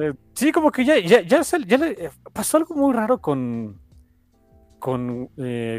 Eh, 0.00 0.12
sí, 0.34 0.52
como 0.52 0.70
que 0.70 0.84
ya, 0.84 0.98
ya, 0.98 1.22
ya, 1.22 1.42
se- 1.42 1.56
eh, 1.58 2.10
pasó 2.32 2.56
algo 2.58 2.74
muy 2.76 2.92
raro 2.94 3.18
con, 3.18 3.80
con, 4.78 5.28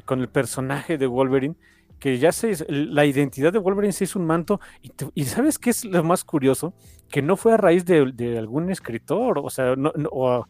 con 0.06 0.20
el 0.20 0.30
personaje 0.30 0.98
de 0.98 1.08
Wolverine, 1.08 1.56
que 2.00 2.18
ya 2.18 2.32
se, 2.32 2.65
la 2.70 3.06
identidad 3.06 3.54
de 3.54 3.60
Wolverine 3.60 3.94
se 3.94 4.06
hizo 4.06 4.20
un 4.20 4.26
manto, 4.26 4.60
y, 4.82 4.92
y 5.13 5.26
¿sabes 5.26 5.58
qué 5.60 5.70
es 5.70 5.86
lo 5.86 6.04
más 6.04 6.24
curioso? 6.24 6.74
Que 7.10 7.22
no 7.22 7.38
fue 7.38 7.54
a 7.54 7.58
raíz 7.58 7.86
de, 7.86 8.38
algún 8.38 8.70
escritor, 8.72 9.39
o 9.39 9.50
sea, 9.50 9.76
no, 9.76 9.92
no- 9.96 10.10
o 10.12 10.48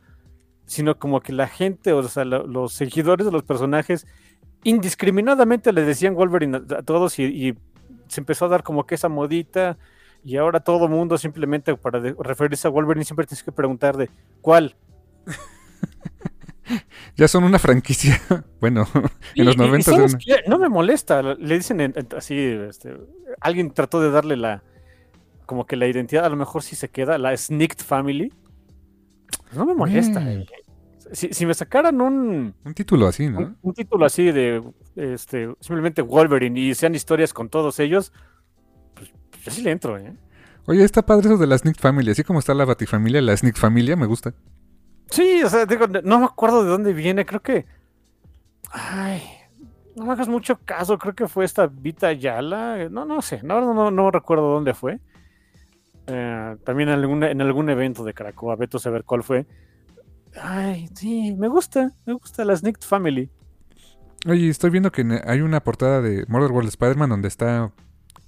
sino 0.69 0.99
como 0.99 1.19
que 1.19 1.33
la 1.33 1.47
gente, 1.47 1.93
o 1.93 2.03
sea, 2.03 2.23
lo- 2.25 2.45
los 2.45 2.73
seguidores 2.73 3.25
de 3.25 3.31
los 3.31 3.41
personajes 3.43 4.05
indiscriminadamente 4.63 5.73
le 5.73 5.83
decían 5.83 6.13
Wolverine 6.13 6.57
a, 6.57 6.75
a 6.77 6.83
todos 6.83 7.17
y, 7.17 7.23
y 7.23 7.55
se 8.07 8.21
empezó 8.21 8.45
a 8.45 8.49
dar 8.49 8.61
como 8.63 8.85
que 8.85 8.93
esa 8.95 9.09
modita 9.09 9.77
y 10.23 10.35
ahora 10.37 10.59
todo 10.59 10.87
mundo 10.87 11.17
simplemente 11.17 11.75
para 11.75 11.99
de- 11.99 12.15
referirse 12.19 12.67
a 12.67 12.71
Wolverine 12.71 13.03
siempre 13.05 13.25
tienes 13.25 13.41
que 13.43 13.51
preguntar 13.51 13.97
de 13.97 14.09
¿cuál? 14.41 14.75
Ya 17.17 17.27
son 17.27 17.43
una 17.45 17.57
franquicia. 17.57 18.21
bueno, 18.61 18.87
en 19.35 19.45
los 19.45 19.55
Y- 19.55 19.59
y- 19.59 19.63
y 19.63 19.67
90 19.67 19.91
¿sabes 19.91 20.11
de 20.13 20.17
qué? 20.19 20.35
no 20.47 20.59
me 20.59 20.69
molesta, 20.69 21.21
le 21.23 21.55
dicen 21.57 21.81
en- 21.81 21.93
en- 21.95 22.07
así, 22.15 22.37
este, 22.37 22.95
alguien 23.41 23.71
trató 23.71 23.99
de 24.01 24.11
darle 24.11 24.37
la 24.37 24.61
como 25.47 25.65
que 25.65 25.75
la 25.75 25.87
identidad, 25.87 26.25
a 26.25 26.29
lo 26.29 26.35
mejor 26.35 26.61
si 26.61 26.75
se 26.75 26.89
queda, 26.89 27.17
la 27.17 27.35
Sneaked 27.35 27.83
Family. 27.83 28.31
Pues 29.43 29.55
no 29.55 29.65
me 29.65 29.73
molesta. 29.73 30.19
Mm. 30.19 30.27
eh. 30.27 30.47
Si, 31.11 31.33
si 31.33 31.45
me 31.45 31.55
sacaran 31.55 31.99
un, 32.01 32.53
un 32.63 32.73
título 32.75 33.07
así, 33.07 33.25
un, 33.25 33.33
¿no? 33.33 33.55
un 33.63 33.73
título 33.73 34.05
así 34.05 34.31
de 34.31 34.61
este, 34.95 35.51
simplemente 35.59 36.03
Wolverine 36.03 36.59
y 36.59 36.75
sean 36.75 36.93
historias 36.93 37.33
con 37.33 37.49
todos 37.49 37.79
ellos, 37.79 38.13
pues, 38.93 39.11
pues 39.31 39.43
yo 39.43 39.51
sí 39.51 39.63
le 39.63 39.71
entro, 39.71 39.97
¿eh? 39.97 40.13
Oye, 40.67 40.83
está 40.83 41.03
padre 41.03 41.29
eso 41.29 41.37
de 41.37 41.47
la 41.47 41.57
Sneak 41.57 41.79
Family. 41.79 42.11
Así 42.11 42.23
como 42.23 42.37
está 42.37 42.53
la 42.53 42.63
Batifamilia, 42.63 43.21
la 43.23 43.35
Sneak 43.35 43.57
Familia 43.57 43.95
me 43.95 44.05
gusta. 44.05 44.35
Sí, 45.09 45.41
o 45.43 45.49
sea, 45.49 45.65
digo, 45.65 45.87
no 45.87 46.19
me 46.19 46.25
acuerdo 46.25 46.63
de 46.63 46.69
dónde 46.69 46.93
viene, 46.93 47.25
creo 47.25 47.41
que. 47.41 47.65
Ay, 48.69 49.23
no 49.95 50.05
me 50.05 50.11
hagas 50.11 50.27
mucho 50.27 50.59
caso, 50.63 50.99
creo 50.99 51.15
que 51.15 51.27
fue 51.27 51.43
esta 51.43 51.65
Vita 51.65 52.13
Yala. 52.13 52.87
No, 52.89 53.05
no 53.05 53.21
sé, 53.23 53.41
no, 53.41 53.59
no, 53.61 53.73
no, 53.73 53.89
no 53.89 54.11
recuerdo 54.11 54.51
dónde 54.51 54.75
fue. 54.75 54.99
Eh, 56.09 56.55
también 56.63 56.89
en 56.89 56.95
algún, 56.95 57.23
en 57.23 57.41
algún 57.41 57.69
evento 57.69 58.03
de 58.03 58.13
Caracoa, 58.13 58.55
veto 58.55 58.77
a 58.77 58.79
saber 58.79 59.03
cuál 59.03 59.23
fue. 59.23 59.45
Ay, 60.41 60.89
sí, 60.93 61.35
me 61.37 61.47
gusta, 61.47 61.93
me 62.05 62.13
gusta 62.13 62.45
la 62.45 62.55
Sneaked 62.55 62.83
Family. 62.83 63.29
Oye, 64.27 64.49
estoy 64.49 64.69
viendo 64.69 64.91
que 64.91 65.05
hay 65.25 65.41
una 65.41 65.63
portada 65.63 66.01
de 66.01 66.25
Murder 66.27 66.51
World 66.51 66.69
Spider-Man 66.69 67.09
donde 67.09 67.27
está 67.27 67.71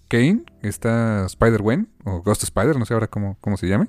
Kane, 0.08 0.44
está 0.62 1.26
Spider-Gwen, 1.26 1.90
o 2.06 2.22
Ghost 2.22 2.44
Spider, 2.44 2.78
no 2.78 2.86
sé 2.86 2.94
ahora 2.94 3.08
cómo, 3.08 3.38
cómo 3.42 3.58
se 3.58 3.68
llame. 3.68 3.88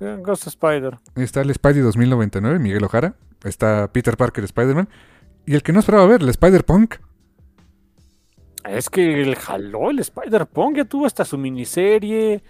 Eh, 0.00 0.18
Ghost 0.20 0.46
Spider. 0.46 0.98
Está 1.14 1.40
el 1.40 1.52
Spidey 1.52 1.82
2099, 1.82 2.58
Miguel 2.58 2.84
Ojara. 2.84 3.14
Está 3.44 3.90
Peter 3.92 4.16
Parker, 4.16 4.44
Spider-Man. 4.44 4.88
Y 5.46 5.54
el 5.54 5.62
que 5.62 5.72
no 5.72 5.80
esperaba 5.80 6.06
ver, 6.06 6.22
el 6.22 6.28
Spider-Punk. 6.28 6.96
Es 8.68 8.90
que 8.90 9.22
el 9.22 9.36
jaló 9.36 9.90
el 9.90 10.00
Spider-Punk, 10.00 10.76
ya 10.78 10.84
tuvo 10.84 11.06
hasta 11.06 11.24
su 11.24 11.38
miniserie, 11.38 12.42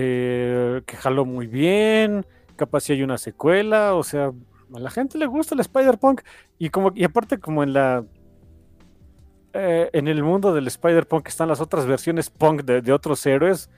eh, 0.00 0.82
que 0.86 0.96
jaló 0.96 1.24
muy 1.24 1.48
bien, 1.48 2.24
capaz 2.54 2.82
si 2.82 2.92
hay 2.92 3.02
una 3.02 3.18
secuela, 3.18 3.94
o 3.94 4.04
sea, 4.04 4.26
a 4.74 4.78
la 4.78 4.90
gente 4.90 5.18
le 5.18 5.26
gusta 5.26 5.56
el 5.56 5.60
Spider-Punk, 5.60 6.22
y 6.56 6.70
como, 6.70 6.92
y 6.94 7.02
aparte 7.02 7.38
como 7.38 7.64
en 7.64 7.72
la 7.72 8.04
eh, 9.54 9.90
en 9.92 10.06
el 10.06 10.22
mundo 10.22 10.54
del 10.54 10.68
Spider-Punk 10.68 11.26
están 11.26 11.48
las 11.48 11.60
otras 11.60 11.84
versiones 11.84 12.30
punk 12.30 12.62
de, 12.62 12.80
de 12.80 12.92
otros 12.92 13.26
héroes, 13.26 13.70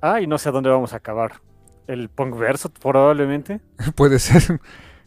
ay, 0.00 0.26
no 0.26 0.38
sé 0.38 0.48
a 0.48 0.52
dónde 0.52 0.70
vamos 0.70 0.92
a 0.92 0.96
acabar. 0.96 1.34
El 1.86 2.08
punk 2.08 2.36
verso, 2.36 2.68
probablemente. 2.70 3.60
Puede 3.94 4.18
ser. 4.18 4.60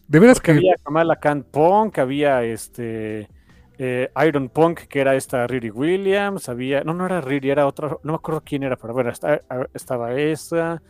De 0.07 0.19
veras 0.19 0.37
Porque 0.37 0.53
que... 0.53 0.57
había 0.59 0.75
Kamala 0.81 1.17
Khan 1.17 1.43
Punk, 1.43 1.97
había 1.97 2.43
este 2.43 3.27
eh, 3.77 4.11
Iron 4.27 4.49
Punk, 4.49 4.81
que 4.81 5.01
era 5.01 5.15
esta 5.15 5.47
Riri 5.47 5.69
Williams, 5.71 6.49
había, 6.49 6.83
no, 6.83 6.93
no 6.93 7.05
era 7.05 7.21
Riri, 7.21 7.49
era 7.49 7.67
otra, 7.67 7.89
no 8.03 8.13
me 8.13 8.15
acuerdo 8.15 8.41
quién 8.45 8.63
era, 8.63 8.75
pero 8.77 8.93
bueno, 8.93 9.09
esta- 9.11 9.41
estaba 9.73 10.13
esa, 10.13 10.81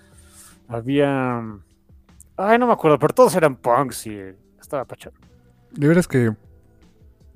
había, 0.68 1.42
ay, 2.38 2.58
no 2.60 2.68
me 2.68 2.74
acuerdo, 2.74 3.00
pero 3.00 3.14
todos 3.14 3.36
eran 3.36 3.56
punks 3.58 4.08
y 4.08 4.20
estaba 4.60 4.86
pachón. 4.86 5.14
De 5.72 5.88
veras 5.88 6.08
que 6.08 6.34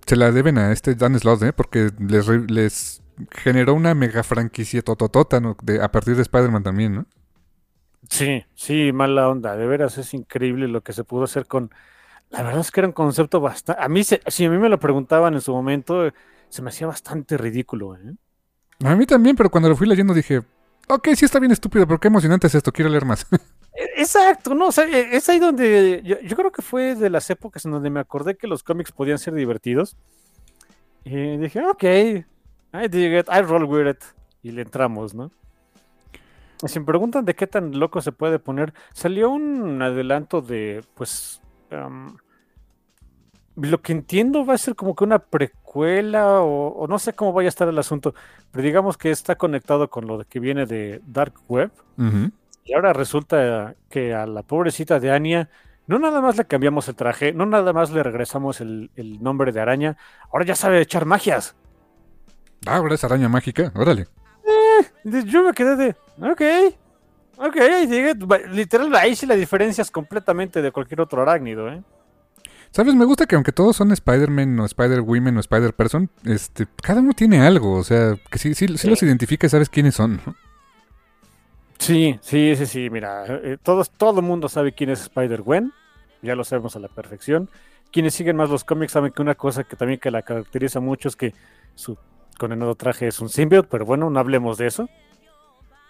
se 0.06 0.16
la 0.16 0.32
deben 0.32 0.58
a 0.58 0.72
este 0.72 0.96
Dan 0.96 1.18
Slott, 1.20 1.44
¿eh? 1.44 1.54
Porque 1.54 1.90
les, 2.00 2.28
les 2.28 3.04
generó 3.32 3.74
una 3.74 3.94
mega 3.94 4.24
franquicia 4.24 4.82
tototota, 4.82 5.40
¿no? 5.40 5.56
De, 5.64 5.82
a 5.82 5.92
partir 5.92 6.16
de 6.16 6.24
Spider-Man 6.24 6.64
también, 6.64 6.96
¿no? 6.96 7.06
Sí, 8.10 8.44
sí, 8.56 8.92
mala 8.94 9.30
onda, 9.30 9.56
de 9.56 9.66
veras 9.68 9.98
es 9.98 10.14
increíble 10.14 10.68
lo 10.68 10.82
que 10.82 10.92
se 10.94 11.04
pudo 11.04 11.24
hacer 11.26 11.46
con, 11.46 11.72
la 12.32 12.44
verdad 12.44 12.62
es 12.62 12.72
que 12.72 12.80
era 12.80 12.88
un 12.88 12.94
concepto 12.94 13.40
bastante, 13.42 13.82
a 13.84 13.88
mí, 13.90 14.04
se- 14.04 14.22
si 14.28 14.46
a 14.46 14.50
mí 14.50 14.58
me 14.58 14.70
lo 14.70 14.80
preguntaban 14.80 15.34
en 15.34 15.42
su 15.42 15.52
momento, 15.54 16.12
se 16.50 16.62
me 16.62 16.70
hacía 16.70 16.88
bastante 16.88 17.38
ridículo, 17.38 17.96
¿eh? 17.96 18.16
A 18.84 18.96
mí 18.96 19.06
también, 19.06 19.36
pero 19.36 19.50
cuando 19.52 19.70
lo 19.70 19.76
fui 19.76 19.88
leyendo 19.88 20.14
dije, 20.14 20.42
ok, 20.88 21.10
sí 21.16 21.26
está 21.26 21.40
bien 21.40 21.52
estúpido, 21.52 21.86
pero 21.86 22.00
qué 22.00 22.08
emocionante 22.08 22.48
es 22.48 22.56
esto, 22.56 22.72
quiero 22.72 22.90
leer 22.90 23.06
más. 23.06 23.28
E- 23.74 24.02
Exacto, 24.02 24.54
no, 24.54 24.68
o 24.68 24.72
sea, 24.72 24.86
e- 24.86 25.16
es 25.16 25.30
ahí 25.30 25.40
donde 25.40 26.02
yo, 26.04 26.20
yo 26.20 26.36
creo 26.36 26.52
que 26.52 26.62
fue 26.62 26.96
de 26.96 27.10
las 27.10 27.30
épocas 27.30 27.64
en 27.66 27.72
donde 27.72 27.90
me 27.90 28.02
acordé 28.02 28.36
que 28.36 28.48
los 28.48 28.64
cómics 28.64 28.92
podían 28.92 29.18
ser 29.18 29.34
divertidos. 29.34 29.96
Y 31.06 31.38
dije, 31.38 31.62
ok, 31.66 31.84
I 31.84 32.88
dig 32.90 33.18
it, 33.20 33.28
I 33.30 33.42
roll 33.42 33.64
with 33.66 33.90
it. 33.90 34.04
Y 34.44 34.52
le 34.52 34.64
entramos, 34.64 35.14
¿no? 35.14 35.32
Y 36.64 36.68
Si 36.68 36.80
me 36.80 36.86
preguntan 36.86 37.26
de 37.26 37.34
qué 37.34 37.48
tan 37.48 37.80
loco 37.80 38.02
se 38.02 38.12
puede 38.12 38.40
poner, 38.40 38.74
salió 38.94 39.30
un 39.32 39.82
adelanto 39.82 40.42
de, 40.42 40.84
pues, 40.96 41.41
am, 41.72 42.18
lo 43.56 43.82
que 43.82 43.92
entiendo 43.92 44.46
va 44.46 44.54
a 44.54 44.58
ser 44.58 44.76
como 44.76 44.96
que 44.96 45.04
una 45.04 45.20
precuela 45.20 46.42
o, 46.42 46.70
o 46.70 46.88
no 46.88 47.00
sé 47.00 47.14
cómo 47.14 47.34
vaya 47.34 47.48
a 47.48 47.50
estar 47.50 47.68
el 47.68 47.78
asunto, 47.78 48.14
pero 48.52 48.64
digamos 48.64 48.98
que 48.98 49.12
está 49.12 49.36
conectado 49.36 49.90
con 49.90 50.08
lo 50.08 50.24
que 50.24 50.40
viene 50.40 50.66
de 50.66 51.02
Dark 51.06 51.34
Web. 51.48 51.72
Y 52.64 52.74
ahora 52.74 52.94
resulta 52.94 53.76
que 53.90 54.14
a 54.14 54.26
la 54.26 54.44
pobrecita 54.44 55.00
de 55.00 55.12
Anya, 55.12 55.50
no 55.88 56.00
nada 56.00 56.22
más 56.22 56.38
le 56.38 56.46
cambiamos 56.46 56.88
el 56.88 56.96
traje, 56.96 57.34
no 57.34 57.46
nada 57.46 57.74
más 57.74 57.92
le 57.92 58.04
regresamos 58.04 58.62
el, 58.62 58.92
el 58.96 59.22
nombre 59.22 59.52
de 59.52 59.60
araña, 59.60 59.98
ahora 60.32 60.46
ya 60.46 60.56
sabe 60.56 60.80
echar 60.82 61.06
magias. 61.06 61.56
Ah, 62.66 62.78
ahora 62.78 62.96
es 62.96 63.04
araña 63.04 63.28
mágica, 63.28 63.72
órale. 63.76 64.08
Y 65.04 65.26
Yo 65.26 65.44
me 65.44 65.54
quedé 65.54 65.76
de, 65.76 65.96
ok, 66.22 66.76
ok, 67.38 67.56
ahí 67.58 67.88
sigue. 67.88 68.14
Literal, 68.52 68.94
ahí 68.96 69.16
sí 69.16 69.26
la 69.26 69.36
diferencia 69.36 69.82
es 69.82 69.92
completamente 69.92 70.62
de 70.62 70.72
cualquier 70.72 71.02
otro 71.02 71.22
arácnido, 71.22 71.70
¿eh? 71.70 71.82
¿Sabes? 72.72 72.96
Me 72.96 73.04
gusta 73.04 73.26
que 73.26 73.36
aunque 73.36 73.52
todos 73.52 73.76
son 73.76 73.92
Spider-Man 73.92 74.58
o 74.60 74.66
Spider-Women 74.66 75.36
o 75.38 75.40
Spider-Person, 75.42 76.10
este, 76.24 76.68
cada 76.82 77.02
uno 77.02 77.12
tiene 77.14 77.42
algo, 77.42 77.74
o 77.74 77.84
sea, 77.84 78.16
que 78.30 78.38
sí, 78.40 78.54
sí, 78.54 78.68
sí 78.70 78.78
Sí. 78.78 78.90
los 78.90 79.04
identifica 79.04 79.46
y 79.48 79.50
sabes 79.50 79.68
quiénes 79.70 79.96
son. 79.96 80.22
¿no? 80.26 80.36
Sí, 81.78 82.18
sí, 82.22 82.56
sí, 82.56 82.66
sí, 82.66 82.90
mira, 82.90 83.26
eh, 83.28 83.58
todos, 83.62 83.90
todo 83.92 84.20
el 84.22 84.26
mundo 84.26 84.48
sabe 84.48 84.72
quién 84.72 84.90
es 84.90 85.02
Spider-Gwen, 85.02 85.74
ya 86.22 86.36
lo 86.36 86.44
sabemos 86.46 86.76
a 86.76 86.80
la 86.80 86.88
perfección. 86.88 87.50
Quienes 87.92 88.14
siguen 88.14 88.38
más 88.38 88.50
los 88.50 88.64
cómics 88.64 88.94
saben 88.94 89.12
que 89.12 89.22
una 89.22 89.36
cosa 89.36 89.66
que 89.66 89.76
también 89.76 90.00
que 90.00 90.12
la 90.12 90.22
caracteriza 90.22 90.80
mucho 90.80 91.10
es 91.10 91.18
que 91.18 91.34
su 91.76 91.98
condenado 92.38 92.76
traje 92.76 93.08
es 93.08 93.20
un 93.20 93.28
symbiote, 93.28 93.68
pero 93.70 93.86
bueno, 93.86 94.10
no 94.10 94.18
hablemos 94.20 94.58
de 94.58 94.68
eso. 94.68 94.88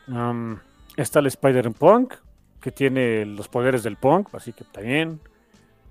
Am, 0.07 0.59
está 0.97 1.19
el 1.19 1.27
Spider-Punk, 1.27 2.13
que 2.61 2.71
tiene 2.71 3.25
los 3.25 3.47
poderes 3.47 3.83
del 3.83 3.97
punk, 3.97 4.33
así 4.33 4.53
que 4.53 4.63
también. 4.63 5.19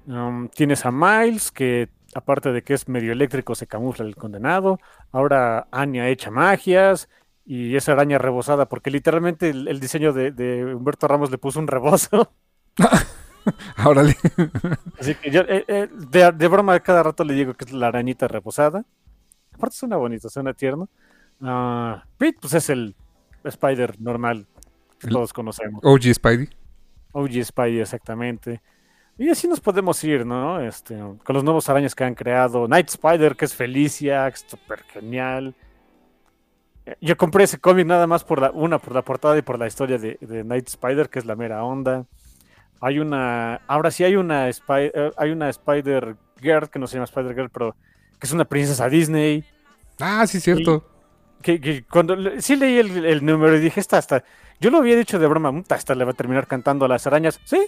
Am, 0.09 0.49
tienes 0.49 0.87
a 0.87 0.91
Miles, 0.91 1.51
que 1.51 1.89
aparte 2.15 2.53
de 2.53 2.63
que 2.63 2.75
es 2.75 2.89
medio 2.89 3.13
eléctrico, 3.13 3.55
se 3.55 3.67
camufla 3.67 4.07
el 4.07 4.17
condenado. 4.17 4.79
Ahora 5.13 5.69
Anya 5.71 6.09
echa 6.09 6.31
magias 6.31 7.09
y 7.45 7.77
esa 7.77 7.93
araña 7.93 8.19
rebosada, 8.19 8.67
porque 8.69 8.91
literalmente 8.91 9.51
el, 9.51 9.69
el 9.69 9.81
diseño 9.81 10.13
de, 10.13 10.31
de 10.31 10.75
Humberto 10.75 11.09
Ramos 11.09 11.31
le 11.31 11.39
puso 11.39 11.59
un 11.59 11.67
rebozo. 11.67 12.33
Órale. 13.85 14.17
Así 14.99 15.15
que 15.17 15.31
yo, 15.31 15.43
eh, 15.43 15.65
eh, 15.67 15.89
de, 15.93 16.33
de 16.33 16.49
broma, 16.49 16.79
cada 16.81 17.03
rato 17.03 17.25
le 17.25 17.35
digo 17.35 17.55
que 17.55 17.65
es 17.65 17.73
la 17.73 17.89
arañita 17.89 18.29
reposada. 18.29 18.85
Aparte 19.53 19.77
suena 19.77 19.97
bonito, 19.97 20.29
suena 20.29 20.55
tierno. 20.55 20.89
Ah, 21.41 22.05
Pete, 22.19 22.39
pues 22.41 22.55
es 22.55 22.71
el 22.71 22.95
Spider 23.45 24.01
normal 24.01 24.47
todos 25.09 25.33
conocemos. 25.33 25.81
OG 25.85 26.15
Spidey. 26.15 26.49
OG 27.13 27.45
Spidey, 27.45 27.81
exactamente. 27.81 28.61
Y 29.19 29.29
así 29.29 29.47
nos 29.47 29.61
podemos 29.61 30.03
ir, 30.05 30.25
¿no? 30.25 30.61
Este, 30.61 30.97
con 30.97 31.35
los 31.35 31.45
nuevos 31.45 31.69
arañas 31.69 31.95
que 31.95 32.05
han 32.05 32.15
creado. 32.15 32.67
Night 32.67 32.89
Spider, 32.89 33.37
que 33.37 33.45
es 33.45 33.55
Felicia, 33.55 34.29
que 34.31 34.35
es 34.35 34.47
súper 34.49 34.83
genial. 34.85 35.55
Yo 37.01 37.17
compré 37.17 37.45
ese 37.45 37.59
cómic 37.59 37.87
nada 37.87 38.07
más 38.07 38.25
por 38.25 38.41
la, 38.41 38.51
una, 38.51 38.79
por 38.79 38.95
la 38.95 39.03
portada 39.03 39.37
y 39.37 39.43
por 39.43 39.59
la 39.59 39.67
historia 39.67 39.99
de, 39.99 40.17
de 40.21 40.43
Night 40.45 40.69
Spider, 40.69 41.09
que 41.09 41.19
es 41.19 41.27
la 41.27 41.37
mera 41.37 41.63
onda. 41.63 42.07
Hay 42.81 42.99
una, 42.99 43.57
ahora 43.67 43.91
sí 43.91 44.05
hay 44.05 44.17
una, 44.17 44.49
eh, 44.49 45.13
hay 45.17 45.31
una 45.31 45.51
Spider 45.51 46.17
Girl, 46.41 46.71
que 46.71 46.79
no 46.79 46.87
se 46.87 46.95
llama 46.95 47.05
Spider 47.05 47.35
Girl, 47.35 47.51
pero 47.51 47.77
que 48.19 48.27
es 48.27 48.33
una 48.33 48.47
princesa 48.47 48.89
Disney. 48.89 49.45
Ah, 49.99 50.27
sí, 50.27 50.41
cierto. 50.41 50.89
que, 51.43 51.85
cuando 51.91 52.17
sí 52.41 52.57
leí 52.57 52.79
el, 52.79 53.25
número 53.25 53.55
y 53.57 53.61
dije, 53.61 53.81
esta 53.81 53.99
hasta, 53.99 54.25
yo 54.61 54.71
lo 54.71 54.79
había 54.79 54.97
dicho 54.97 55.19
de 55.19 55.27
broma, 55.27 55.53
esta 55.75 55.95
le 55.95 56.05
va 56.05 56.11
a 56.13 56.15
terminar 56.15 56.47
cantando 56.47 56.85
a 56.85 56.89
las 56.89 57.07
arañas. 57.07 57.41
Sí, 57.45 57.67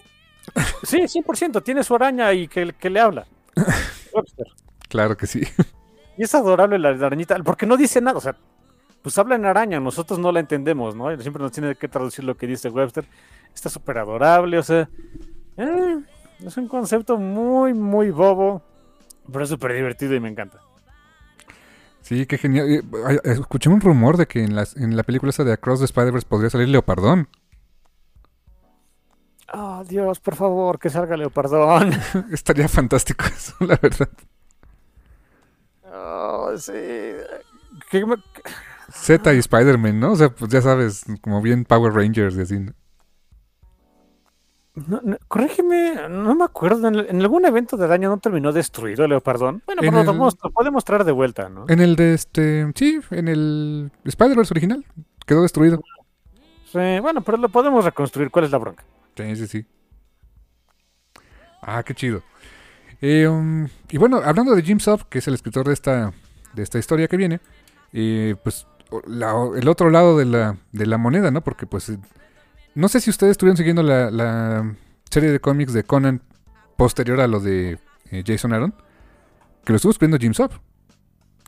sí, 0.83 0.99
100%, 0.99 1.63
tiene 1.63 1.83
su 1.83 1.95
araña 1.95 2.33
y 2.33 2.49
que, 2.49 2.73
que 2.73 2.91
le 2.91 3.01
habla. 3.01 3.27
Claro 4.89 5.17
que 5.17 5.27
sí. 5.27 5.41
Y 6.19 6.25
es 6.25 6.35
adorable 6.35 6.79
la 6.79 6.91
arañita, 6.91 7.35
porque 7.39 7.65
no 7.65 7.79
dice 7.79 8.03
nada, 8.03 8.19
o 8.19 8.21
sea, 8.21 8.37
pues 9.01 9.17
habla 9.17 9.37
en 9.37 9.47
araña, 9.47 9.81
nosotros 9.81 10.19
no 10.19 10.31
la 10.31 10.41
entendemos, 10.41 10.95
¿no? 10.95 11.19
Siempre 11.19 11.43
nos 11.43 11.53
tiene 11.53 11.75
que 11.75 11.89
traducir 11.89 12.25
lo 12.25 12.37
que 12.37 12.47
dice 12.47 12.69
Webster. 12.69 13.07
Está 13.55 13.71
súper 13.71 13.97
adorable, 13.97 14.59
o 14.59 14.63
sea, 14.63 14.91
eh, 15.57 15.99
es 16.45 16.57
un 16.59 16.69
concepto 16.69 17.17
muy, 17.17 17.73
muy 17.73 18.11
bobo, 18.11 18.63
pero 19.31 19.45
es 19.45 19.51
súper 19.51 19.75
divertido 19.75 20.15
y 20.15 20.21
me 20.21 20.29
encanta. 20.29 20.61
Sí, 22.03 22.27
qué 22.27 22.37
genial. 22.39 22.69
Eh, 22.69 22.83
escuché 23.25 23.71
un 23.71 23.81
rumor 23.81 24.17
de 24.17 24.27
que 24.27 24.43
en, 24.45 24.57
en 24.77 24.97
la 24.97 25.03
película 25.05 25.31
esa 25.31 25.45
de 25.45 25.53
Across 25.53 25.81
the 25.81 25.85
Spider-Verse 25.87 26.27
podría 26.29 26.51
salir 26.51 26.69
Leopardón. 26.69 27.29
Oh, 29.55 29.85
Dios, 29.85 30.19
por 30.21 30.35
favor, 30.35 30.79
que 30.79 30.91
salga 30.91 31.17
Leopardón. 31.17 31.93
Estaría 32.33 32.69
fantástico 32.69 33.25
eso, 33.37 33.55
la 33.61 33.79
verdad. 33.81 34.09
Oh, 35.85 36.57
sí. 36.57 36.73
Z 38.91 39.35
y 39.35 39.39
Spider-Man, 39.39 40.01
¿no? 40.01 40.13
O 40.13 40.17
sea, 40.17 40.31
pues 40.31 40.51
ya 40.51 40.63
sabes, 40.63 41.05
como 41.21 41.41
bien 41.43 41.65
Power 41.65 41.93
Rangers 41.93 42.37
y 42.37 42.41
así. 42.41 42.59
No, 42.59 42.73
corrígeme, 45.29 46.09
no 46.09 46.35
me 46.35 46.45
acuerdo. 46.45 46.89
En, 46.89 47.21
algún 47.21 47.45
evento 47.45 47.77
de 47.77 47.87
daño 47.87 48.09
no 48.09 48.19
terminó 48.19 48.53
destruido 48.53 49.07
Leopardón. 49.07 49.63
Bueno, 49.67 49.83
pero 49.83 50.03
lo, 50.03 50.31
podemos, 50.51 50.85
traer 50.85 51.05
de 51.05 51.13
vuelta, 51.13 51.49
¿no? 51.49 51.67
En 51.69 51.81
el 51.81 51.97
de 51.97 52.15
este. 52.15 52.71
Sí, 52.75 53.01
en 53.11 53.29
el 53.29 53.93
Spider-Verse 54.05 54.55
original. 54.55 54.85
Quedó 55.27 55.43
destruido. 55.43 55.83
Sí, 56.73 57.01
bueno, 57.01 57.21
pero 57.21 57.37
lo 57.37 57.49
podemos 57.49 57.85
reconstruir. 57.85 58.31
¿Cuál 58.31 58.47
es 58.47 58.51
la 58.51 58.59
bronca? 58.59 58.85
Sí, 59.17 59.37
sí, 59.37 59.47
sí. 59.47 59.67
Ah, 61.61 61.83
qué 61.83 61.95
chido. 61.95 62.23
Eh, 63.03 63.29
um, 63.29 63.69
y 63.91 63.99
bueno, 63.99 64.23
hablando 64.25 64.55
de 64.55 64.63
Jim 64.63 64.81
Sub, 64.81 65.09
que 65.09 65.19
es 65.19 65.29
el 65.29 65.35
escritor 65.35 65.67
de 65.67 65.75
esta, 65.75 66.13
de 66.55 66.63
esta 66.63 66.79
historia 66.79 67.09
que 67.09 67.17
viene, 67.17 67.41
eh, 67.93 68.37
pues 68.43 68.67
el 69.07 69.69
otro 69.69 69.91
lado 69.91 70.17
de 70.17 70.25
la, 70.25 70.57
de 70.73 70.87
la 70.87 70.99
moneda, 70.99 71.31
¿no? 71.31 71.43
Porque 71.43 71.67
pues 71.67 71.93
no 72.75 72.89
sé 72.89 73.01
si 73.01 73.11
ustedes 73.11 73.33
estuvieron 73.33 73.57
siguiendo 73.57 73.83
la, 73.83 74.75
serie 75.11 75.31
de 75.31 75.41
cómics 75.41 75.73
de 75.73 75.85
Conan 75.85 76.23
posterior 76.77 77.21
a 77.21 77.27
lo 77.27 77.41
de 77.41 77.79
Jason 78.27 78.53
Aaron, 78.53 78.75
que 79.65 79.73
lo 79.73 79.77
estuvo 79.77 79.91
escribiendo 79.91 80.19
Jim 80.19 80.33
Sub. 80.33 80.51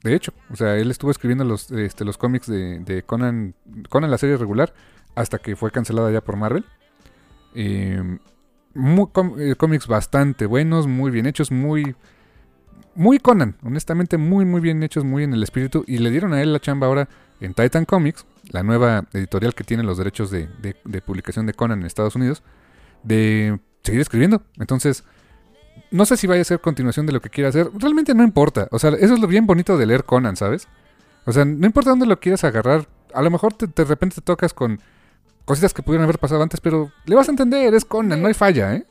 De 0.03 0.15
hecho, 0.15 0.35
o 0.51 0.57
sea, 0.57 0.77
él 0.77 0.91
estuvo 0.91 1.11
escribiendo 1.11 1.45
los, 1.45 1.71
este, 1.71 2.05
cómics 2.19 2.47
de, 2.47 3.03
Conan, 3.07 3.55
Conan 3.89 4.11
la 4.11 4.19
serie 4.19 4.37
regular, 4.37 4.75
hasta 5.15 5.39
que 5.39 5.57
fue 5.57 5.71
cancelada 5.71 6.11
ya 6.11 6.21
por 6.21 6.37
Marvel. 6.37 6.67
Eh, 7.55 8.19
eh, 8.75 9.55
cómics 9.57 9.87
bastante 9.87 10.47
buenos, 10.47 10.87
muy 10.87 11.11
bien 11.11 11.27
hechos, 11.27 11.51
muy... 11.51 11.97
Muy 12.97 13.19
Conan, 13.19 13.57
honestamente 13.65 14.19
muy 14.19 14.45
muy 14.45 14.61
bien 14.61 14.81
hechos, 14.85 15.03
muy 15.05 15.25
en 15.25 15.33
el 15.33 15.43
espíritu. 15.43 15.85
Y 15.89 15.99
le 15.99 16.11
dieron 16.11 16.33
a 16.33 16.41
él 16.43 16.53
la 16.53 16.61
chamba 16.61 16.87
ahora 16.87 17.09
en 17.41 17.55
Titan 17.55 17.85
Comics, 17.85 18.27
la 18.51 18.63
nueva 18.63 19.05
editorial 19.13 19.55
que 19.55 19.65
tiene 19.65 19.83
los 19.83 19.99
derechos 19.99 20.31
de, 20.31 20.49
publicación 21.05 21.47
de 21.47 21.55
Conan 21.55 21.81
en 21.81 21.87
Estados 21.87 22.17
Unidos, 22.17 22.43
de 23.03 23.59
seguir 23.83 24.01
escribiendo. 24.01 24.43
Entonces, 24.59 25.05
no 25.91 26.05
sé 26.07 26.17
si 26.17 26.27
vaya 26.27 26.43
a 26.43 26.45
ser 26.45 26.61
continuación 26.61 27.07
de 27.07 27.13
lo 27.13 27.21
que 27.21 27.31
quiera 27.31 27.51
hacer. 27.51 27.71
Realmente 27.75 28.15
no 28.15 28.23
importa. 28.23 28.69
O 28.71 28.79
sea, 28.79 28.91
eso 28.91 29.15
es 29.15 29.21
lo 29.21 29.27
bien 29.27 29.47
bonito 29.47 29.77
de 29.77 29.87
leer 29.87 30.05
Conan, 30.05 30.37
¿sabes? 30.37 30.69
O 31.27 31.33
sea, 31.33 31.45
no 31.45 31.67
importa 31.67 31.91
dónde 31.91 32.07
lo 32.07 32.19
quieras 32.21 32.45
agarrar. 32.45 32.87
A 33.13 33.23
lo 33.23 33.31
mejor 33.31 33.57
de 33.57 33.85
repente 33.85 34.17
te 34.17 34.23
tocas 34.23 34.53
con 34.55 34.81
cositas 35.45 35.75
que 35.75 35.83
pudieron 35.83 36.05
haber 36.05 36.19
pasado 36.19 36.43
antes, 36.43 36.61
pero 36.61 36.91
le 37.07 37.15
vas 37.15 37.29
a 37.29 37.33
entender, 37.33 37.75
es 37.75 37.85
Conan, 37.85 38.21
no 38.21 38.29
hay 38.29 38.35
falla, 38.35 38.75
¿eh? 38.75 38.87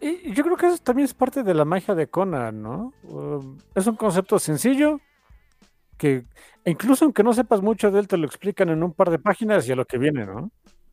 Y 0.00 0.32
yo 0.32 0.44
creo 0.44 0.56
que 0.58 0.66
eso 0.66 0.76
también 0.78 1.06
es 1.06 1.14
parte 1.14 1.42
de 1.42 1.54
la 1.54 1.64
magia 1.64 1.94
de 1.94 2.08
Conan, 2.08 2.62
¿no? 2.62 2.92
Um, 3.04 3.58
es 3.74 3.86
un 3.86 3.96
concepto 3.96 4.38
sencillo 4.38 5.00
que 5.96 6.24
incluso 6.64 7.04
aunque 7.04 7.22
no 7.22 7.32
sepas 7.32 7.62
mucho 7.62 7.90
de 7.90 8.00
él, 8.00 8.08
te 8.08 8.16
lo 8.16 8.26
explican 8.26 8.68
en 8.68 8.82
un 8.82 8.92
par 8.92 9.10
de 9.10 9.18
páginas 9.18 9.68
y 9.68 9.72
a 9.72 9.76
lo 9.76 9.84
que 9.84 9.98
viene, 9.98 10.26
¿no? 10.26 10.50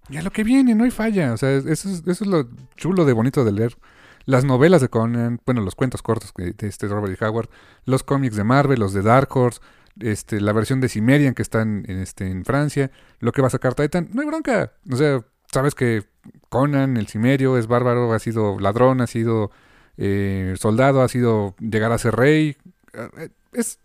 Y 0.09 0.17
a 0.17 0.21
lo 0.21 0.31
que 0.31 0.43
viene, 0.43 0.75
no 0.75 0.83
hay 0.83 0.91
falla. 0.91 1.33
O 1.33 1.37
sea, 1.37 1.51
eso 1.51 1.69
es, 1.69 2.03
eso 2.05 2.07
es 2.07 2.27
lo 2.27 2.49
chulo 2.75 3.05
de 3.05 3.13
bonito 3.13 3.45
de 3.45 3.51
leer. 3.51 3.77
Las 4.25 4.43
novelas 4.43 4.81
de 4.81 4.89
Conan, 4.89 5.39
bueno, 5.45 5.61
los 5.61 5.75
cuentos 5.75 6.01
cortos 6.01 6.33
de 6.35 6.67
este 6.67 6.87
Robert 6.87 7.19
E. 7.19 7.25
Howard, 7.25 7.49
los 7.85 8.03
cómics 8.03 8.35
de 8.35 8.43
Marvel, 8.43 8.79
los 8.79 8.93
de 8.93 9.01
Dark 9.01 9.35
Horse, 9.35 9.59
este, 9.99 10.39
la 10.39 10.53
versión 10.53 10.79
de 10.79 10.89
Cimmerian 10.89 11.33
que 11.33 11.41
está 11.41 11.61
en, 11.61 11.85
este, 11.87 12.27
en 12.27 12.45
Francia, 12.45 12.91
lo 13.19 13.31
que 13.31 13.41
va 13.41 13.47
a 13.47 13.51
sacar 13.51 13.73
Titan, 13.73 14.09
no 14.13 14.21
hay 14.21 14.27
bronca. 14.27 14.73
O 14.91 14.95
sea, 14.95 15.23
sabes 15.51 15.75
que 15.75 16.03
Conan, 16.49 16.97
el 16.97 17.07
Cimerio, 17.07 17.57
es 17.57 17.67
bárbaro, 17.67 18.13
ha 18.13 18.19
sido 18.19 18.59
ladrón, 18.59 19.01
ha 19.01 19.07
sido 19.07 19.51
eh, 19.97 20.55
soldado, 20.57 21.01
ha 21.01 21.07
sido 21.07 21.55
llegar 21.59 21.91
a 21.91 21.97
ser 21.97 22.15
rey. 22.15 22.57
Eh, 22.93 23.29
es 23.53 23.79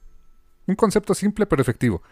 un 0.66 0.74
concepto 0.74 1.14
simple 1.14 1.46
pero 1.46 1.62
efectivo. 1.62 2.02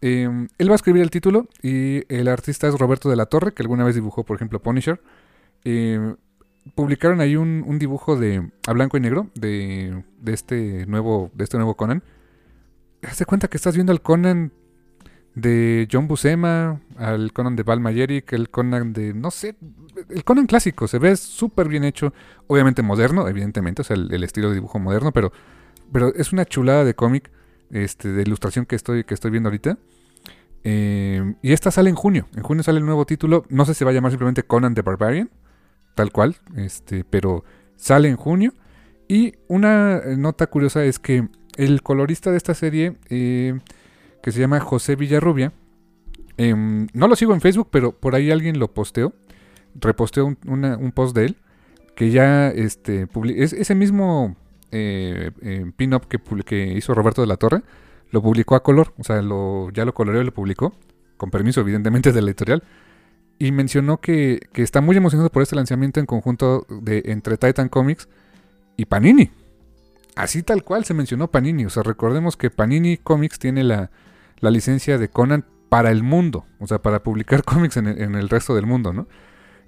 Em, 0.00 0.48
él 0.58 0.68
va 0.68 0.72
a 0.72 0.76
escribir 0.76 1.02
el 1.02 1.10
título 1.10 1.48
y 1.62 2.02
el 2.14 2.28
artista 2.28 2.68
es 2.68 2.78
Roberto 2.78 3.08
de 3.08 3.16
la 3.16 3.26
Torre, 3.26 3.54
que 3.54 3.62
alguna 3.62 3.84
vez 3.84 3.94
dibujó, 3.94 4.24
por 4.24 4.36
ejemplo, 4.36 4.60
Punisher. 4.60 5.00
Em, 5.64 6.16
publicaron 6.74 7.20
ahí 7.20 7.36
un, 7.36 7.78
dibujo 7.78 8.16
de 8.16 8.50
a 8.66 8.72
blanco 8.72 8.96
y 8.96 9.00
negro 9.00 9.30
de, 9.34 10.02
de, 10.20 10.32
este 10.32 10.86
nuevo 10.86 11.30
de 11.34 11.44
este 11.44 11.58
nuevo 11.58 11.74
Conan 11.76 12.02
haz 13.04 13.18
de 13.18 13.26
cuenta 13.26 13.48
que 13.48 13.56
estás 13.56 13.74
viendo 13.74 13.92
al 13.92 14.02
Conan 14.02 14.52
de 15.34 15.88
John 15.90 16.06
Buscema, 16.06 16.80
al 16.96 17.32
Conan 17.32 17.56
de 17.56 17.64
Val 17.64 17.80
Mayerick, 17.80 18.32
el 18.32 18.50
Conan 18.50 18.92
de, 18.92 19.14
no 19.14 19.30
sé, 19.30 19.56
el 20.08 20.24
Conan 20.24 20.46
clásico, 20.46 20.86
se 20.86 20.98
ve 20.98 21.16
súper 21.16 21.68
bien 21.68 21.84
hecho, 21.84 22.12
obviamente 22.46 22.82
moderno, 22.82 23.28
evidentemente, 23.28 23.82
o 23.82 23.84
sea, 23.84 23.96
el, 23.96 24.22
estilo 24.22 24.48
de 24.48 24.54
dibujo 24.54 24.78
moderno, 24.78 25.12
pero, 25.12 25.32
pero 25.92 26.14
es 26.14 26.32
una 26.32 26.44
chulada 26.44 26.84
de 26.84 26.94
cómic, 26.94 27.30
este, 27.70 28.08
de 28.08 28.22
ilustración 28.22 28.66
que 28.66 28.76
estoy, 28.76 29.04
que 29.04 29.14
estoy 29.14 29.30
viendo 29.30 29.48
ahorita. 29.48 29.78
Eh, 30.64 31.34
y 31.42 31.52
esta 31.52 31.70
sale 31.70 31.90
en 31.90 31.96
junio, 31.96 32.26
en 32.34 32.42
junio 32.42 32.62
sale 32.62 32.78
el 32.78 32.86
nuevo 32.86 33.04
título, 33.04 33.44
no 33.50 33.66
sé 33.66 33.74
si 33.74 33.84
va 33.84 33.90
a 33.90 33.94
llamar 33.94 34.10
simplemente 34.12 34.44
Conan 34.44 34.74
the 34.74 34.80
Barbarian, 34.80 35.30
tal 35.94 36.10
cual, 36.10 36.36
este, 36.56 37.04
pero 37.04 37.44
sale 37.76 38.08
en 38.08 38.16
junio. 38.16 38.54
Y 39.06 39.34
una 39.48 40.00
nota 40.16 40.46
curiosa 40.46 40.84
es 40.84 40.98
que 40.98 41.28
el 41.56 41.82
colorista 41.82 42.30
de 42.30 42.38
esta 42.38 42.54
serie, 42.54 42.96
eh, 43.10 43.58
que 44.22 44.32
se 44.32 44.40
llama 44.40 44.60
José 44.60 44.96
Villarrubia, 44.96 45.52
em, 46.38 46.88
no 46.94 47.08
lo 47.08 47.16
sigo 47.16 47.34
en 47.34 47.42
Facebook, 47.42 47.68
pero 47.70 47.92
por 47.92 48.14
ahí 48.14 48.30
alguien 48.30 48.58
lo 48.58 48.72
posteó, 48.72 49.12
reposteó 49.74 50.24
un, 50.26 50.92
post 50.94 51.14
de 51.14 51.26
él, 51.26 51.36
que 51.94 52.10
ya 52.10 52.48
este, 52.48 53.06
es, 53.36 53.52
ese 53.52 53.74
mismo 53.74 54.36
eh, 54.74 55.70
pin-up 55.76 56.06
que, 56.08 56.72
hizo 56.76 56.94
Roberto 56.94 57.20
de 57.20 57.26
la 57.26 57.36
Torre, 57.36 57.62
lo 58.10 58.22
publicó 58.22 58.54
a 58.54 58.62
color, 58.62 58.92
o 58.98 59.04
sea, 59.04 59.16
ya 59.16 59.84
lo 59.84 59.94
coloreó 59.94 60.22
y 60.22 60.24
lo 60.26 60.34
publicó, 60.34 60.74
con 61.16 61.30
permiso 61.30 61.60
evidentemente 61.60 62.12
de 62.12 62.22
la 62.22 62.30
editorial, 62.30 62.62
y 63.38 63.52
mencionó 63.52 64.00
que, 64.00 64.40
está 64.54 64.80
muy 64.80 64.96
emocionado 64.96 65.30
por 65.30 65.42
este 65.42 65.56
lanzamiento 65.56 66.00
en 66.00 66.06
conjunto 66.06 66.66
entre 66.86 67.36
Titan 67.36 67.68
Comics 67.68 68.08
y 68.76 68.84
Panini 68.86 69.30
así 70.16 70.42
tal 70.42 70.64
cual 70.64 70.84
se 70.84 70.94
mencionó 70.94 71.30
Panini. 71.30 71.64
O 71.64 71.70
sea, 71.70 71.82
recordemos 71.82 72.36
que 72.36 72.50
Panini 72.50 72.96
Comics 72.96 73.38
tiene 73.38 73.64
la, 73.64 73.90
licencia 74.40 74.98
de 74.98 75.08
Conan 75.08 75.44
para 75.68 75.90
el 75.90 76.02
mundo, 76.02 76.44
o 76.58 76.66
sea, 76.66 76.80
para 76.80 77.02
publicar 77.02 77.44
cómics 77.44 77.76
en 77.76 77.86
el, 77.86 78.28
resto 78.28 78.54
del 78.54 78.66
mundo, 78.66 78.92
¿no? 78.92 79.08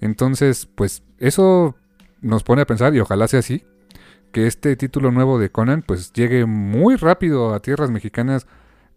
Entonces, 0.01 0.69
pues 0.75 1.03
eso 1.19 1.77
nos 2.21 2.43
pone 2.43 2.63
a 2.63 2.67
pensar, 2.67 2.95
y 2.95 3.01
ojalá 3.01 3.27
sea 3.29 3.41
así, 3.41 3.65
que 4.37 4.47
este 4.47 4.77
título 4.77 5.13
nuevo 5.13 5.39
de 5.39 5.49
Conan, 5.49 5.81
pues 5.81 6.13
llegue 6.13 6.45
muy 6.45 6.97
rápido 6.97 7.55
a 7.55 7.61
tierras 7.61 7.91
mexicanas 7.91 8.47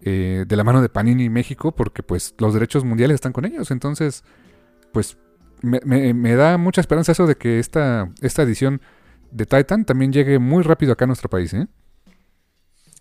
eh, 0.01 0.43
de 0.45 0.55
la 0.57 0.65
mano 0.65 0.81
de 0.81 0.89
Panini 0.89 1.29
México, 1.29 1.71
porque 1.71 2.03
pues 2.03 2.35
los 2.39 2.53
derechos 2.53 2.83
mundiales 2.83 3.15
están 3.15 3.31
con 3.31 3.45
ellos. 3.45 3.71
Entonces, 3.71 4.25
pues 4.91 5.17
me, 5.61 5.79
me 6.13 6.35
da 6.35 6.57
mucha 6.57 6.81
esperanza 6.81 7.13
eso 7.13 7.25
de 7.25 7.35
que 7.35 7.57
esta, 7.57 8.09
esta 8.19 8.41
edición 8.41 8.81
de 9.31 9.45
Titan 9.45 9.85
también 9.85 10.11
llegue 10.11 10.39
muy 10.39 10.61
rápido 10.61 10.91
acá 10.91 11.05
a 11.05 11.07
nuestro 11.07 11.29
país, 11.29 11.53
¿eh? 11.53 11.67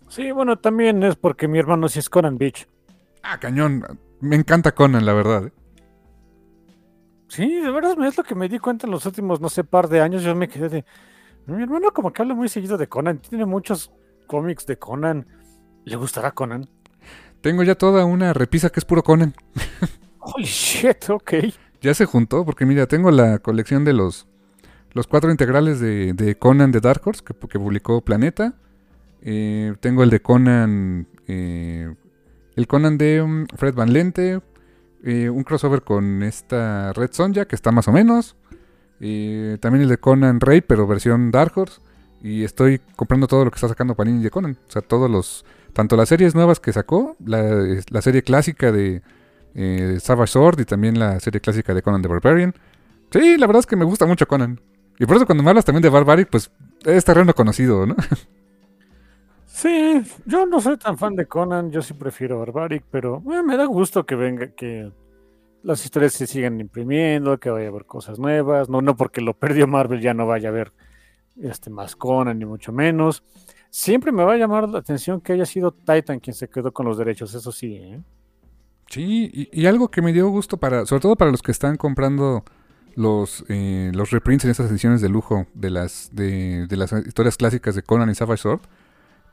Sí, 0.07 0.31
bueno, 0.31 0.57
también 0.59 1.03
es 1.03 1.17
porque 1.17 1.49
mi 1.49 1.59
hermano 1.59 1.89
sí 1.89 1.99
es 1.99 2.09
Conan 2.09 2.37
Beach. 2.37 2.69
Ah, 3.21 3.37
cañón. 3.37 3.83
Me 4.21 4.37
encanta 4.37 4.71
Conan, 4.71 5.05
la 5.05 5.11
verdad. 5.11 5.47
¿eh? 5.47 5.51
Sí, 7.27 7.59
de 7.59 7.69
verdad 7.69 8.01
es 8.01 8.17
lo 8.17 8.23
que 8.23 8.35
me 8.35 8.47
di 8.47 8.59
cuenta 8.59 8.87
en 8.87 8.91
los 8.91 9.05
últimos, 9.05 9.41
no 9.41 9.49
sé, 9.49 9.65
par 9.65 9.89
de 9.89 9.99
años. 9.99 10.23
Yo 10.23 10.33
me 10.35 10.47
quedé 10.47 10.69
de. 10.69 10.85
Mi 11.49 11.63
hermano, 11.63 11.91
como 11.91 12.13
que 12.13 12.21
habla 12.21 12.35
muy 12.35 12.47
seguido 12.47 12.77
de 12.77 12.87
Conan. 12.87 13.19
Tiene 13.19 13.45
muchos 13.45 13.91
cómics 14.27 14.65
de 14.65 14.77
Conan. 14.77 15.25
¿Le 15.85 15.95
gustará 15.95 16.31
Conan? 16.31 16.69
Tengo 17.41 17.63
ya 17.63 17.75
toda 17.75 18.05
una 18.05 18.33
repisa 18.33 18.69
que 18.69 18.79
es 18.79 18.85
puro 18.85 19.03
Conan. 19.03 19.33
Holy 20.19 20.45
shit, 20.45 21.09
ok. 21.09 21.33
Ya 21.81 21.93
se 21.93 22.05
juntó, 22.05 22.45
porque 22.45 22.65
mira, 22.65 22.87
tengo 22.87 23.09
la 23.09 23.39
colección 23.39 23.85
de 23.85 23.93
los, 23.93 24.27
los 24.91 25.07
cuatro 25.07 25.31
integrales 25.31 25.79
de, 25.79 26.13
de 26.13 26.37
Conan 26.37 26.71
de 26.71 26.81
Dark 26.81 27.01
Horse 27.05 27.23
que, 27.23 27.33
que 27.33 27.59
publicó 27.59 28.01
Planeta. 28.01 28.55
Eh, 29.21 29.73
tengo 29.79 30.03
el 30.03 30.09
de 30.09 30.21
Conan, 30.21 31.07
eh, 31.27 31.93
el 32.55 32.67
Conan 32.67 32.97
de 32.97 33.21
um, 33.21 33.47
Fred 33.55 33.73
Van 33.73 33.91
Lente, 33.91 34.41
eh, 35.03 35.29
un 35.29 35.43
crossover 35.43 35.81
con 35.81 36.23
esta 36.23 36.93
Red 36.93 37.11
Sonja 37.13 37.45
que 37.45 37.55
está 37.55 37.71
más 37.71 37.87
o 37.87 37.91
menos. 37.91 38.35
Eh, 38.99 39.57
también 39.61 39.83
el 39.83 39.89
de 39.89 39.97
Conan 39.97 40.39
Rey, 40.39 40.61
pero 40.61 40.87
versión 40.87 41.31
Dark 41.31 41.53
Horse. 41.55 41.81
Y 42.21 42.43
estoy 42.43 42.81
comprando 42.95 43.27
todo 43.27 43.45
lo 43.45 43.51
que 43.51 43.55
está 43.55 43.67
sacando 43.67 43.95
Panini 43.95 44.23
de 44.23 44.29
Conan. 44.29 44.57
O 44.67 44.71
sea, 44.71 44.81
todos 44.81 45.09
los. 45.09 45.45
Tanto 45.73 45.95
las 45.95 46.09
series 46.09 46.35
nuevas 46.35 46.59
que 46.59 46.73
sacó, 46.73 47.15
la, 47.23 47.43
la 47.89 48.01
serie 48.01 48.23
clásica 48.23 48.71
de 48.71 49.01
eh, 49.55 49.97
Savage 49.99 50.31
Sword 50.31 50.59
y 50.59 50.65
también 50.65 50.99
la 50.99 51.19
serie 51.19 51.41
clásica 51.41 51.73
de 51.73 51.81
Conan 51.81 52.01
the 52.01 52.07
Barbarian. 52.07 52.53
Sí, 53.11 53.37
la 53.37 53.47
verdad 53.47 53.61
es 53.61 53.65
que 53.65 53.75
me 53.75 53.85
gusta 53.85 54.05
mucho 54.05 54.27
Conan. 54.27 54.59
Y 54.99 55.05
por 55.05 55.15
eso 55.15 55.25
cuando 55.25 55.43
me 55.43 55.49
hablas 55.49 55.65
también 55.65 55.81
de 55.81 55.89
Barbaric, 55.89 56.29
pues 56.29 56.51
es 56.85 57.05
terreno 57.05 57.33
conocido, 57.33 57.85
¿no? 57.85 57.95
Sí, 59.45 60.01
yo 60.25 60.45
no 60.45 60.61
soy 60.61 60.77
tan 60.77 60.97
fan 60.97 61.17
de 61.17 61.25
Conan, 61.25 61.69
yo 61.69 61.81
sí 61.81 61.93
prefiero 61.93 62.39
Barbaric, 62.39 62.85
pero 62.89 63.21
eh, 63.29 63.43
me 63.43 63.57
da 63.57 63.65
gusto 63.65 64.05
que 64.05 64.15
venga, 64.15 64.47
que 64.55 64.89
las 65.63 65.83
historias 65.83 66.13
se 66.13 66.27
sigan 66.27 66.59
imprimiendo, 66.59 67.39
que 67.39 67.49
vaya 67.49 67.67
a 67.67 67.69
haber 67.69 67.85
cosas 67.85 68.19
nuevas, 68.19 68.69
no, 68.69 68.81
no 68.81 68.95
porque 68.95 69.21
lo 69.21 69.33
perdió 69.33 69.67
Marvel 69.67 70.01
ya 70.01 70.13
no 70.13 70.25
vaya 70.25 70.49
a 70.49 70.51
haber 70.51 70.73
este 71.41 71.69
más 71.69 71.95
Conan 71.95 72.39
ni 72.39 72.45
mucho 72.45 72.71
menos. 72.71 73.23
Siempre 73.69 74.11
me 74.11 74.23
va 74.23 74.33
a 74.33 74.37
llamar 74.37 74.67
la 74.67 74.79
atención 74.79 75.21
que 75.21 75.33
haya 75.33 75.45
sido 75.45 75.71
Titan 75.71 76.19
quien 76.19 76.33
se 76.33 76.49
quedó 76.49 76.71
con 76.71 76.85
los 76.85 76.97
derechos, 76.97 77.33
eso 77.33 77.51
sí. 77.51 77.75
¿eh? 77.75 78.01
Sí, 78.87 79.49
y, 79.51 79.65
algo 79.67 79.89
que 79.89 80.01
me 80.01 80.11
dio 80.11 80.27
gusto 80.29 80.57
para, 80.57 80.85
sobre 80.87 81.01
todo 81.01 81.15
para 81.15 81.29
los 81.29 81.43
que 81.43 81.51
están 81.51 81.77
comprando 81.77 82.43
los, 82.95 83.45
eh, 83.47 83.91
los 83.93 84.09
reprints 84.09 84.45
en 84.45 84.51
estas 84.51 84.71
ediciones 84.71 85.01
de 85.01 85.09
lujo 85.09 85.45
de 85.53 85.69
las, 85.69 86.09
de, 86.11 86.65
de 86.65 86.75
las 86.75 86.91
historias 86.93 87.37
clásicas 87.37 87.75
de 87.75 87.83
Conan 87.83 88.09
y 88.09 88.15
Savage 88.15 88.41
Sword, 88.41 88.61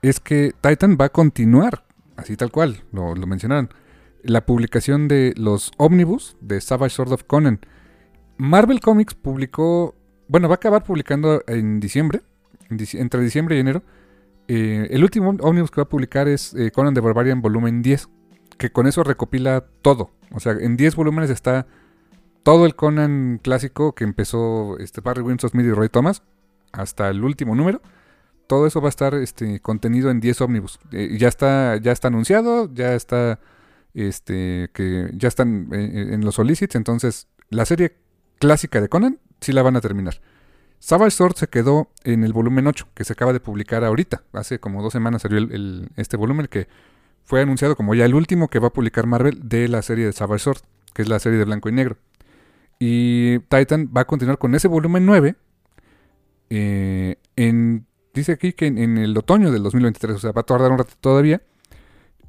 es 0.02 0.20
que 0.20 0.52
Titan 0.60 0.98
va 1.00 1.06
a 1.06 1.08
continuar, 1.08 1.84
así 2.16 2.36
tal 2.36 2.50
cual, 2.50 2.82
lo, 2.92 3.14
lo 3.14 3.26
mencionaron, 3.26 3.70
la 4.26 4.44
publicación 4.46 5.08
de 5.08 5.32
los 5.36 5.72
ómnibus 5.78 6.36
de 6.40 6.60
Savage 6.60 6.94
Sword 6.94 7.12
of 7.12 7.24
Conan. 7.24 7.60
Marvel 8.38 8.80
Comics 8.80 9.14
publicó, 9.14 9.94
bueno, 10.28 10.48
va 10.48 10.54
a 10.54 10.56
acabar 10.56 10.82
publicando 10.84 11.42
en 11.46 11.80
diciembre, 11.80 12.22
en 12.70 12.78
dic- 12.78 12.98
entre 12.98 13.20
diciembre 13.22 13.56
y 13.56 13.60
enero. 13.60 13.82
eh, 14.48 14.86
el 14.90 15.02
último 15.02 15.34
ómnibus 15.40 15.70
que 15.70 15.80
va 15.80 15.84
a 15.84 15.88
publicar 15.88 16.28
es 16.28 16.54
eh, 16.54 16.70
Conan 16.70 16.94
the 16.94 17.00
Barbarian 17.00 17.42
volumen 17.42 17.82
10, 17.82 18.08
que 18.58 18.70
con 18.70 18.86
eso 18.86 19.02
recopila 19.02 19.64
todo. 19.82 20.10
O 20.32 20.40
sea, 20.40 20.52
en 20.52 20.76
10 20.76 20.94
volúmenes 20.96 21.30
está 21.30 21.66
todo 22.42 22.64
el 22.66 22.76
Conan 22.76 23.40
clásico 23.42 23.94
que 23.94 24.04
empezó 24.04 24.78
este, 24.78 25.00
Barry 25.00 25.22
Winston 25.22 25.50
Smith 25.50 25.66
y 25.66 25.72
Roy 25.72 25.88
Thomas, 25.88 26.22
hasta 26.72 27.08
el 27.08 27.24
último 27.24 27.54
número. 27.56 27.80
Todo 28.46 28.66
eso 28.68 28.80
va 28.80 28.86
a 28.88 28.90
estar 28.90 29.14
este, 29.14 29.58
contenido 29.60 30.10
en 30.10 30.20
10 30.20 30.40
ómnibus. 30.42 30.78
Eh, 30.92 31.16
ya, 31.18 31.26
está, 31.26 31.76
ya 31.78 31.90
está 31.90 32.06
anunciado, 32.08 32.72
ya 32.72 32.94
está 32.94 33.40
este, 33.96 34.70
que 34.72 35.10
ya 35.14 35.28
están 35.28 35.68
eh, 35.72 36.10
en 36.12 36.24
los 36.24 36.36
solicits. 36.36 36.74
Entonces, 36.76 37.28
la 37.50 37.64
serie 37.64 37.96
clásica 38.38 38.80
de 38.80 38.88
Conan 38.88 39.18
sí 39.40 39.52
la 39.52 39.62
van 39.62 39.76
a 39.76 39.80
terminar. 39.80 40.20
Savage 40.78 41.12
Sword 41.12 41.36
se 41.36 41.48
quedó 41.48 41.90
en 42.04 42.22
el 42.22 42.32
volumen 42.32 42.66
8, 42.66 42.88
que 42.94 43.04
se 43.04 43.14
acaba 43.14 43.32
de 43.32 43.40
publicar 43.40 43.82
ahorita. 43.84 44.22
Hace 44.32 44.60
como 44.60 44.82
dos 44.82 44.92
semanas 44.92 45.22
salió 45.22 45.38
este 45.96 46.16
volumen 46.16 46.46
que 46.46 46.68
fue 47.24 47.40
anunciado 47.40 47.74
como 47.74 47.94
ya 47.94 48.04
el 48.04 48.14
último 48.14 48.48
que 48.48 48.58
va 48.58 48.68
a 48.68 48.72
publicar 48.72 49.06
Marvel 49.06 49.48
de 49.48 49.68
la 49.68 49.82
serie 49.82 50.04
de 50.04 50.12
Savage 50.12 50.44
Sword, 50.44 50.60
que 50.92 51.02
es 51.02 51.08
la 51.08 51.18
serie 51.18 51.38
de 51.38 51.44
blanco 51.44 51.68
y 51.68 51.72
negro. 51.72 51.96
Y 52.78 53.38
Titan 53.40 53.90
va 53.96 54.02
a 54.02 54.04
continuar 54.06 54.38
con 54.38 54.54
ese 54.54 54.68
volumen 54.68 55.06
9. 55.06 55.34
eh, 56.50 57.16
en, 57.36 57.86
dice 58.14 58.32
aquí 58.32 58.52
que 58.52 58.66
en, 58.66 58.78
en 58.78 58.98
el 58.98 59.16
otoño 59.16 59.50
del 59.50 59.62
2023, 59.62 60.16
o 60.16 60.18
sea, 60.18 60.32
va 60.32 60.42
a 60.42 60.44
tardar 60.44 60.70
un 60.70 60.78
rato 60.78 60.92
todavía. 61.00 61.40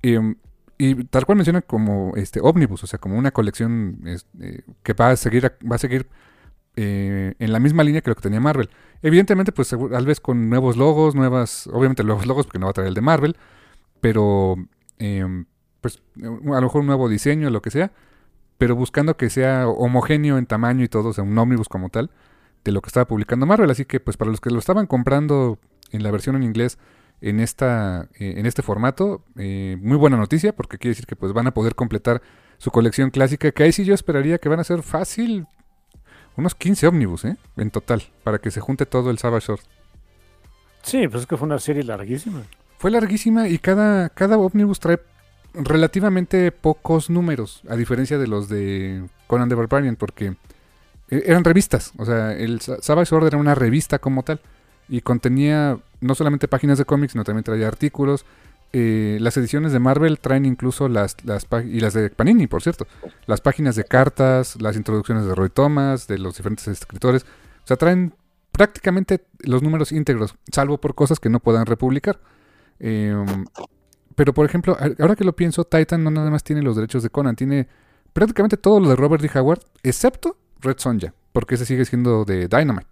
Em, 0.02 0.36
y 0.78 1.04
tal 1.06 1.26
cual 1.26 1.38
menciona 1.38 1.62
como 1.62 2.14
este 2.16 2.40
ómnibus, 2.42 2.84
o 2.84 2.88
sea, 2.88 3.00
como 3.00 3.18
una 3.18 3.32
colección 3.32 4.00
es- 4.06 4.28
eh, 4.40 4.62
que 4.84 4.94
va 4.94 5.10
a 5.12 5.16
seguir, 5.16 5.52
va 5.70 5.76
a 5.76 5.80
seguir 5.80 6.08
eh, 6.80 7.34
en 7.40 7.52
la 7.52 7.60
misma 7.60 7.84
línea 7.84 8.02
que 8.02 8.10
lo 8.12 8.16
que 8.16 8.22
tenía 8.22 8.40
Marvel. 8.40 8.70
Evidentemente, 9.02 9.52
pues 9.52 9.70
tal 9.70 10.06
vez 10.06 10.20
con 10.20 10.50
nuevos 10.50 10.78
logos, 10.78 11.16
nuevas, 11.16 11.68
obviamente 11.74 12.04
nuevos 12.04 12.28
logos, 12.28 12.46
porque 12.46 12.60
no 12.60 12.68
va 12.68 12.70
a 12.72 12.74
traer 12.74 12.90
el 12.90 12.94
de 12.94 13.02
Marvel, 13.02 13.36
pero 14.02 14.56
em, 15.00 15.46
pues 15.82 16.02
a 16.22 16.26
lo 16.28 16.62
mejor 16.62 16.82
un 16.82 16.88
nuevo 16.88 17.10
diseño, 17.10 17.50
lo 17.50 17.62
que 17.62 17.72
sea, 17.72 17.92
pero 18.60 18.76
buscando 18.76 19.18
que 19.18 19.30
sea 19.30 19.68
homogéneo 19.68 20.38
en 20.38 20.46
tamaño 20.46 20.84
y 20.84 20.88
todo, 20.88 21.10
o 21.10 21.14
sea, 21.14 21.24
un 21.24 21.38
ómnibus 21.38 21.68
como 21.70 21.90
tal, 21.90 22.12
de 22.64 22.72
lo 22.72 22.82
que 22.82 22.88
estaba 22.90 23.08
publicando 23.08 23.46
Marvel. 23.46 23.70
Así 23.72 23.86
que, 23.86 24.00
pues 24.00 24.18
para 24.18 24.30
los 24.32 24.42
que 24.42 24.50
lo 24.52 24.60
estaban 24.60 24.86
comprando 24.88 25.58
en 25.92 26.04
la 26.04 26.12
versión 26.12 26.36
en 26.36 26.44
inglés 26.44 26.78
en, 27.22 27.40
esta, 27.40 28.10
eh, 28.20 28.36
en 28.38 28.46
este 28.46 28.62
formato, 28.62 29.24
eh, 29.38 29.78
muy 29.82 29.98
buena 29.98 30.18
noticia, 30.18 30.54
porque 30.54 30.78
quiere 30.78 30.92
decir 30.92 31.06
que 31.06 31.16
pues 31.16 31.34
van 31.34 31.48
a 31.48 31.54
poder 31.54 31.76
completar 31.76 32.22
su 32.58 32.72
colección 32.72 33.10
clásica, 33.12 33.52
que 33.52 33.64
ahí 33.64 33.72
sí 33.72 33.86
yo 33.86 33.94
esperaría 33.94 34.38
que 34.40 34.50
van 34.50 34.60
a 34.60 34.64
ser 34.64 34.82
fácil 34.84 35.46
unos 36.36 36.54
15 36.56 36.88
ómnibus, 36.88 37.26
¿eh? 37.26 37.38
En 37.58 37.72
total, 37.72 38.04
para 38.24 38.38
que 38.40 38.52
se 38.52 38.60
junte 38.62 38.86
todo 38.86 39.10
el 39.10 39.18
Savage 39.18 39.46
Sword. 39.48 39.62
Sí, 40.84 41.08
pues 41.08 41.22
es 41.24 41.28
que 41.28 41.38
fue 41.38 41.48
una 41.48 41.60
serie 41.60 41.84
larguísima. 41.84 42.44
Fue 42.78 42.92
larguísima 42.92 43.48
y 43.48 43.58
cada, 43.58 44.10
cada 44.10 44.38
ómnibus 44.38 44.80
trae 44.80 45.00
relativamente 45.54 46.52
pocos 46.52 47.10
números, 47.10 47.62
a 47.68 47.76
diferencia 47.76 48.18
de 48.18 48.28
los 48.28 48.48
de 48.50 49.04
Conan 49.26 49.50
the 49.50 49.56
Barbarian, 49.56 49.96
porque 49.96 50.36
eh, 51.10 51.24
eran 51.26 51.44
revistas. 51.44 51.92
O 51.98 52.06
sea, 52.06 52.34
el 52.34 52.62
Sa- 52.62 52.82
Savage 52.82 53.08
Sword 53.10 53.28
era 53.28 53.38
una 53.38 53.56
revista 53.56 54.00
como 54.00 54.24
tal 54.24 54.40
y 54.90 55.02
contenía 55.02 55.78
no 56.02 56.16
solamente 56.16 56.48
páginas 56.48 56.78
de 56.78 56.86
cómics, 56.86 57.14
sino 57.14 57.24
también 57.24 57.44
traía 57.44 57.68
artículos. 57.68 58.26
Eh, 58.74 59.18
las 59.22 59.38
ediciones 59.38 59.72
de 59.72 59.80
Marvel 59.80 60.20
traen 60.20 60.46
incluso 60.46 60.90
las, 60.90 61.16
las 61.24 61.48
y 61.66 61.80
las 61.80 61.94
de 61.94 62.10
Panini, 62.10 62.48
por 62.48 62.62
cierto, 62.62 62.86
las 63.26 63.42
páginas 63.42 63.76
de 63.76 63.86
cartas, 63.86 64.62
las 64.62 64.76
introducciones 64.76 65.26
de 65.26 65.36
Roy 65.36 65.50
Thomas, 65.50 66.08
de 66.08 66.18
los 66.18 66.38
diferentes 66.38 66.68
escritores. 66.68 67.24
O 67.24 67.68
sea, 67.68 67.78
traen 67.78 68.14
prácticamente 68.52 69.26
los 69.40 69.62
números 69.62 69.92
íntegros, 69.92 70.36
salvo 70.52 70.80
por 70.80 70.96
cosas 70.96 71.20
que 71.20 71.30
no 71.30 71.40
puedan 71.40 71.66
republicar. 71.66 72.20
Em, 72.80 73.46
pero, 74.16 74.34
por 74.34 74.46
ejemplo, 74.46 74.76
ahora 75.00 75.16
que 75.16 75.24
lo 75.24 75.36
pienso, 75.36 75.64
Titan 75.64 76.04
no 76.04 76.12
nada 76.12 76.30
más 76.30 76.44
tiene 76.44 76.62
los 76.62 76.76
derechos 76.76 77.04
de 77.04 77.10
Conan, 77.10 77.36
tiene 77.36 77.68
prácticamente 78.14 78.58
todo 78.58 78.80
lo 78.80 78.90
de 78.90 78.96
Robert 78.96 79.22
D. 79.22 79.30
Howard, 79.40 79.62
excepto 79.84 80.38
Red 80.60 80.78
Sonja, 80.80 81.14
porque 81.34 81.56
ese 81.56 81.66
sigue 81.66 81.86
siendo 81.86 82.26
de 82.26 82.48
Dynamite. 82.48 82.88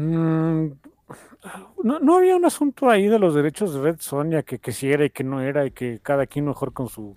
Mm, 0.00 0.72
no, 1.82 1.98
no 2.00 2.16
había 2.16 2.36
un 2.36 2.44
asunto 2.44 2.88
ahí 2.90 3.06
de 3.08 3.18
los 3.18 3.34
derechos 3.34 3.74
de 3.74 3.80
Red 3.80 4.00
Sonia, 4.00 4.42
que, 4.42 4.58
que 4.58 4.72
si 4.72 4.90
era 4.90 5.04
y 5.04 5.10
que 5.10 5.24
no 5.24 5.40
era, 5.40 5.66
y 5.66 5.70
que 5.72 6.00
cada 6.00 6.26
quien 6.26 6.46
mejor 6.46 6.72
con 6.72 6.88
su 6.88 7.16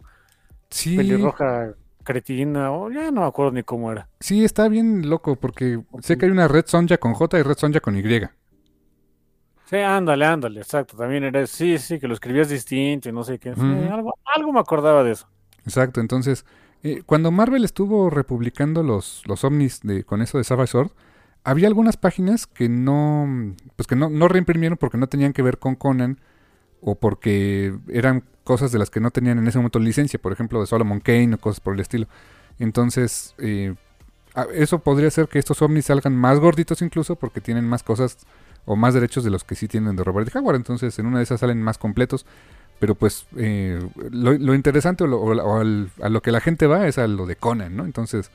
Sí, 0.70 0.94
pelirroja 0.94 1.76
cretina, 2.04 2.72
o 2.74 2.92
ya 2.92 3.12
no 3.12 3.22
me 3.22 3.28
acuerdo 3.28 3.54
ni 3.54 3.64
cómo 3.64 3.92
era. 3.92 4.10
sí, 4.20 4.44
está 4.44 4.68
bien 4.70 5.10
loco, 5.10 5.36
porque 5.36 5.84
sé 6.02 6.18
que 6.18 6.26
hay 6.26 6.32
una 6.32 6.48
Red 6.48 6.66
Sonja 6.68 6.98
con 6.98 7.14
J 7.14 7.40
y 7.40 7.44
Red 7.44 7.58
Sonja 7.58 7.80
con 7.80 7.98
Y. 7.98 8.02
Sí, 9.66 9.78
ándale, 9.78 10.26
ándale, 10.26 10.60
exacto. 10.62 10.96
También 10.98 11.24
era, 11.24 11.46
sí, 11.48 11.78
sí, 11.80 12.00
que 12.00 12.08
lo 12.08 12.14
escribías 12.14 12.50
distinto 12.50 13.10
y 13.10 13.12
no 13.12 13.24
sé 13.24 13.40
qué. 13.40 13.56
Sí, 13.56 13.72
algo, 13.72 14.14
algo 14.36 14.52
me 14.54 14.60
acordaba 14.60 15.04
de 15.04 15.12
eso. 15.12 15.28
Exacto, 15.66 16.02
entonces, 16.02 16.46
eh, 16.84 17.04
cuando 17.06 17.32
Marvel 17.32 17.64
estuvo 17.64 18.10
republicando 18.10 18.84
los, 18.84 19.22
los 19.26 19.44
ovnis 19.44 19.80
de, 19.82 20.04
con 20.04 20.22
eso 20.22 20.38
de 20.38 20.44
Savage 20.44 20.72
Sword, 20.72 20.92
había 21.44 21.68
algunas 21.68 21.98
páginas 21.98 22.48
que 22.48 22.70
no, 22.70 23.56
pues 23.76 23.88
que 23.88 23.96
no, 23.96 24.10
no 24.10 24.28
reimprimieron 24.28 24.78
porque 24.78 24.98
no 24.98 25.08
tenían 25.08 25.34
que 25.34 25.41
ver 25.41 25.60
con 25.60 25.76
Conan 25.76 26.20
o 26.82 26.96
porque 26.96 27.76
eran 27.89 28.24
cosas 28.44 28.72
de 28.72 28.80
las 28.80 28.89
que 28.89 29.00
no 29.00 29.12
tenían 29.12 29.39
en 29.39 29.48
ese 29.48 29.58
momento 29.60 29.80
licencia, 29.80 30.20
por 30.22 30.34
ejemplo, 30.34 30.60
de 30.62 30.68
Solomon 30.68 31.00
Kane 31.00 31.36
o 31.36 31.38
cosas 31.39 31.60
por 31.62 31.74
el 31.76 31.80
estilo. 31.82 32.08
Entonces, 32.60 33.36
eh, 33.39 33.76
eso 34.54 34.80
podría 34.80 35.12
ser 35.12 35.28
que 35.28 35.39
estos 35.39 35.62
ovnis 35.62 35.86
salgan 35.86 36.16
más 36.16 36.39
gorditos 36.39 36.82
incluso 36.82 37.16
porque 37.16 37.41
tienen 37.41 37.66
más 37.68 37.84
cosas 37.84 38.18
o 38.66 38.76
más 38.76 38.94
derechos 38.94 39.24
de 39.24 39.30
los 39.30 39.44
que 39.44 39.56
sí 39.56 39.68
tienen 39.68 39.96
de 39.96 40.04
Robert 40.04 40.34
Howard. 40.36 40.56
Entonces, 40.56 40.98
en 41.00 41.06
una 41.06 41.20
de 41.20 41.24
esas 41.24 41.39
salen 41.41 41.62
más 41.62 41.78
completos. 41.78 42.26
Pero 42.80 42.96
pues 42.96 43.28
eh, 43.38 43.80
lo, 44.12 44.54
interesante 44.54 45.04
o, 45.06 45.08
lo- 45.08 45.22
o 45.22 45.62
a 45.62 46.10
lo 46.10 46.22
que 46.22 46.32
la 46.32 46.41
gente 46.41 46.68
va 46.68 46.88
es 46.88 46.98
a 46.98 47.08
lo 47.08 47.26
de 47.26 47.36
Conan, 47.38 47.76
¿no? 47.78 47.86
Entonces, 47.86 48.30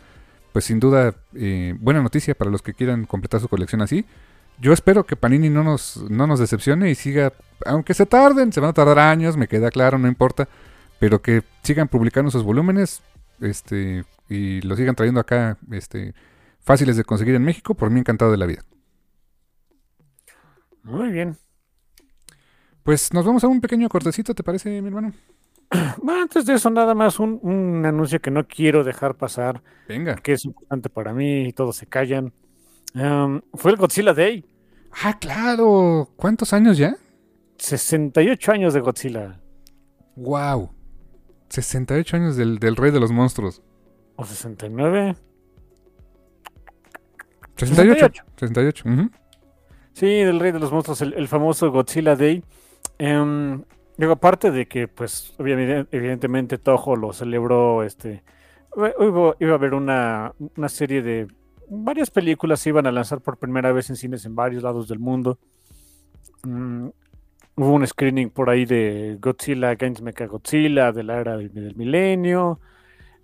pues 0.52 0.64
sin 0.64 0.80
duda, 0.80 1.14
eh, 1.34 1.74
buena 1.78 2.02
noticia 2.02 2.34
para 2.34 2.50
los 2.50 2.62
que 2.62 2.74
quieran 2.74 3.04
completar 3.04 3.40
su 3.40 3.48
colección 3.48 3.82
así. 3.82 4.04
Yo 4.60 4.72
espero 4.72 5.04
que 5.06 5.16
Panini 5.16 5.50
no 5.50 5.62
nos, 5.62 5.96
no 6.10 6.26
nos 6.26 6.40
decepcione 6.40 6.90
y 6.90 6.94
siga, 6.94 7.32
aunque 7.64 7.94
se 7.94 8.06
tarden, 8.06 8.52
se 8.52 8.60
van 8.60 8.70
a 8.70 8.72
tardar 8.72 8.98
años, 8.98 9.36
me 9.36 9.46
queda 9.46 9.70
claro, 9.70 9.98
no 9.98 10.08
importa, 10.08 10.48
pero 10.98 11.22
que 11.22 11.42
sigan 11.62 11.88
publicando 11.88 12.30
sus 12.30 12.42
volúmenes 12.42 13.02
este, 13.40 14.04
y 14.28 14.60
lo 14.62 14.74
sigan 14.74 14.96
trayendo 14.96 15.20
acá 15.20 15.58
este, 15.70 16.14
fáciles 16.60 16.96
de 16.96 17.04
conseguir 17.04 17.36
en 17.36 17.44
México, 17.44 17.74
por 17.74 17.90
mí 17.90 18.00
encantado 18.00 18.32
de 18.32 18.36
la 18.36 18.46
vida. 18.46 18.64
Muy 20.82 21.10
bien. 21.10 21.36
Pues 22.82 23.12
nos 23.12 23.24
vamos 23.24 23.44
a 23.44 23.48
un 23.48 23.60
pequeño 23.60 23.88
cortecito, 23.88 24.34
¿te 24.34 24.42
parece, 24.42 24.80
mi 24.80 24.88
hermano? 24.88 25.12
Bueno, 26.02 26.22
antes 26.22 26.46
de 26.46 26.54
eso, 26.54 26.70
nada 26.70 26.94
más 26.94 27.18
un, 27.20 27.38
un 27.42 27.84
anuncio 27.84 28.20
que 28.20 28.30
no 28.30 28.46
quiero 28.46 28.84
dejar 28.84 29.16
pasar, 29.16 29.62
Venga. 29.88 30.16
que 30.16 30.32
es 30.32 30.44
importante 30.44 30.88
para 30.88 31.12
mí 31.12 31.42
y 31.48 31.52
todos 31.52 31.76
se 31.76 31.86
callan. 31.86 32.32
Um, 32.94 33.40
fue 33.54 33.72
el 33.72 33.76
Godzilla 33.76 34.14
Day. 34.14 34.44
Ah, 35.02 35.18
claro. 35.20 36.08
¿Cuántos 36.16 36.52
años 36.52 36.78
ya? 36.78 36.96
68 37.58 38.52
años 38.52 38.72
de 38.74 38.80
Godzilla. 38.80 39.40
Wow. 40.16 40.70
68 41.50 42.16
años 42.16 42.36
del, 42.36 42.58
del 42.58 42.76
rey 42.76 42.90
de 42.90 43.00
los 43.00 43.12
monstruos. 43.12 43.62
¿O 44.16 44.24
69? 44.24 45.16
68. 47.56 48.24
68. 48.36 48.84
ujú. 48.88 49.10
Sí, 49.92 50.06
del 50.06 50.38
Rey 50.38 50.52
de 50.52 50.60
los 50.60 50.70
Monstruos, 50.70 51.00
el, 51.02 51.14
el 51.14 51.26
famoso 51.26 51.72
Godzilla 51.72 52.14
Day. 52.14 52.44
Em, 52.98 53.64
digo, 53.98 54.12
aparte 54.12 54.50
de 54.50 54.66
que, 54.66 54.88
pues, 54.88 55.34
evidentemente 55.38 56.56
Toho 56.56 56.96
lo 56.96 57.12
celebró, 57.12 57.82
este, 57.82 58.22
iba, 59.00 59.52
a 59.52 59.54
haber 59.54 59.74
una, 59.74 60.32
una 60.56 60.68
serie 60.70 61.02
de, 61.02 61.28
varias 61.68 62.10
películas 62.10 62.60
se 62.60 62.70
iban 62.70 62.86
a 62.86 62.92
lanzar 62.92 63.20
por 63.20 63.38
primera 63.38 63.72
vez 63.72 63.90
en 63.90 63.96
cines 63.96 64.24
en 64.24 64.34
varios 64.34 64.62
lados 64.62 64.88
del 64.88 64.98
mundo. 64.98 65.38
Mm, 66.44 66.88
hubo 67.56 67.72
un 67.72 67.86
screening 67.86 68.30
por 68.30 68.50
ahí 68.50 68.64
de 68.64 69.18
Godzilla 69.20 69.70
Against 69.70 70.02
Mechagodzilla, 70.02 70.92
de 70.92 71.02
la 71.02 71.20
era 71.20 71.36
del, 71.36 71.74
milenio. 71.76 72.60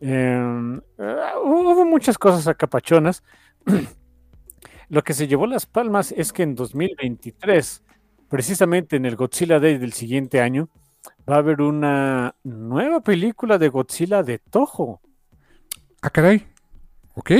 Em, 0.00 0.80
ah, 0.98 1.34
hubo 1.42 1.84
muchas 1.84 2.18
cosas 2.18 2.46
acapachonas. 2.46 3.22
Lo 4.90 5.02
que 5.02 5.14
se 5.14 5.26
llevó 5.26 5.46
las 5.46 5.66
palmas 5.66 6.12
es 6.12 6.32
que 6.32 6.42
en 6.42 6.54
2023, 6.54 7.83
precisamente 8.28 8.96
en 8.96 9.06
el 9.06 9.16
Godzilla 9.16 9.60
Day 9.60 9.78
del 9.78 9.92
siguiente 9.92 10.40
año, 10.40 10.68
va 11.28 11.36
a 11.36 11.38
haber 11.38 11.60
una 11.60 12.34
nueva 12.44 13.00
película 13.00 13.58
de 13.58 13.68
Godzilla 13.68 14.22
de 14.22 14.38
Toho. 14.38 15.00
Ah, 16.02 16.10
caray. 16.10 16.46
Ok. 17.14 17.30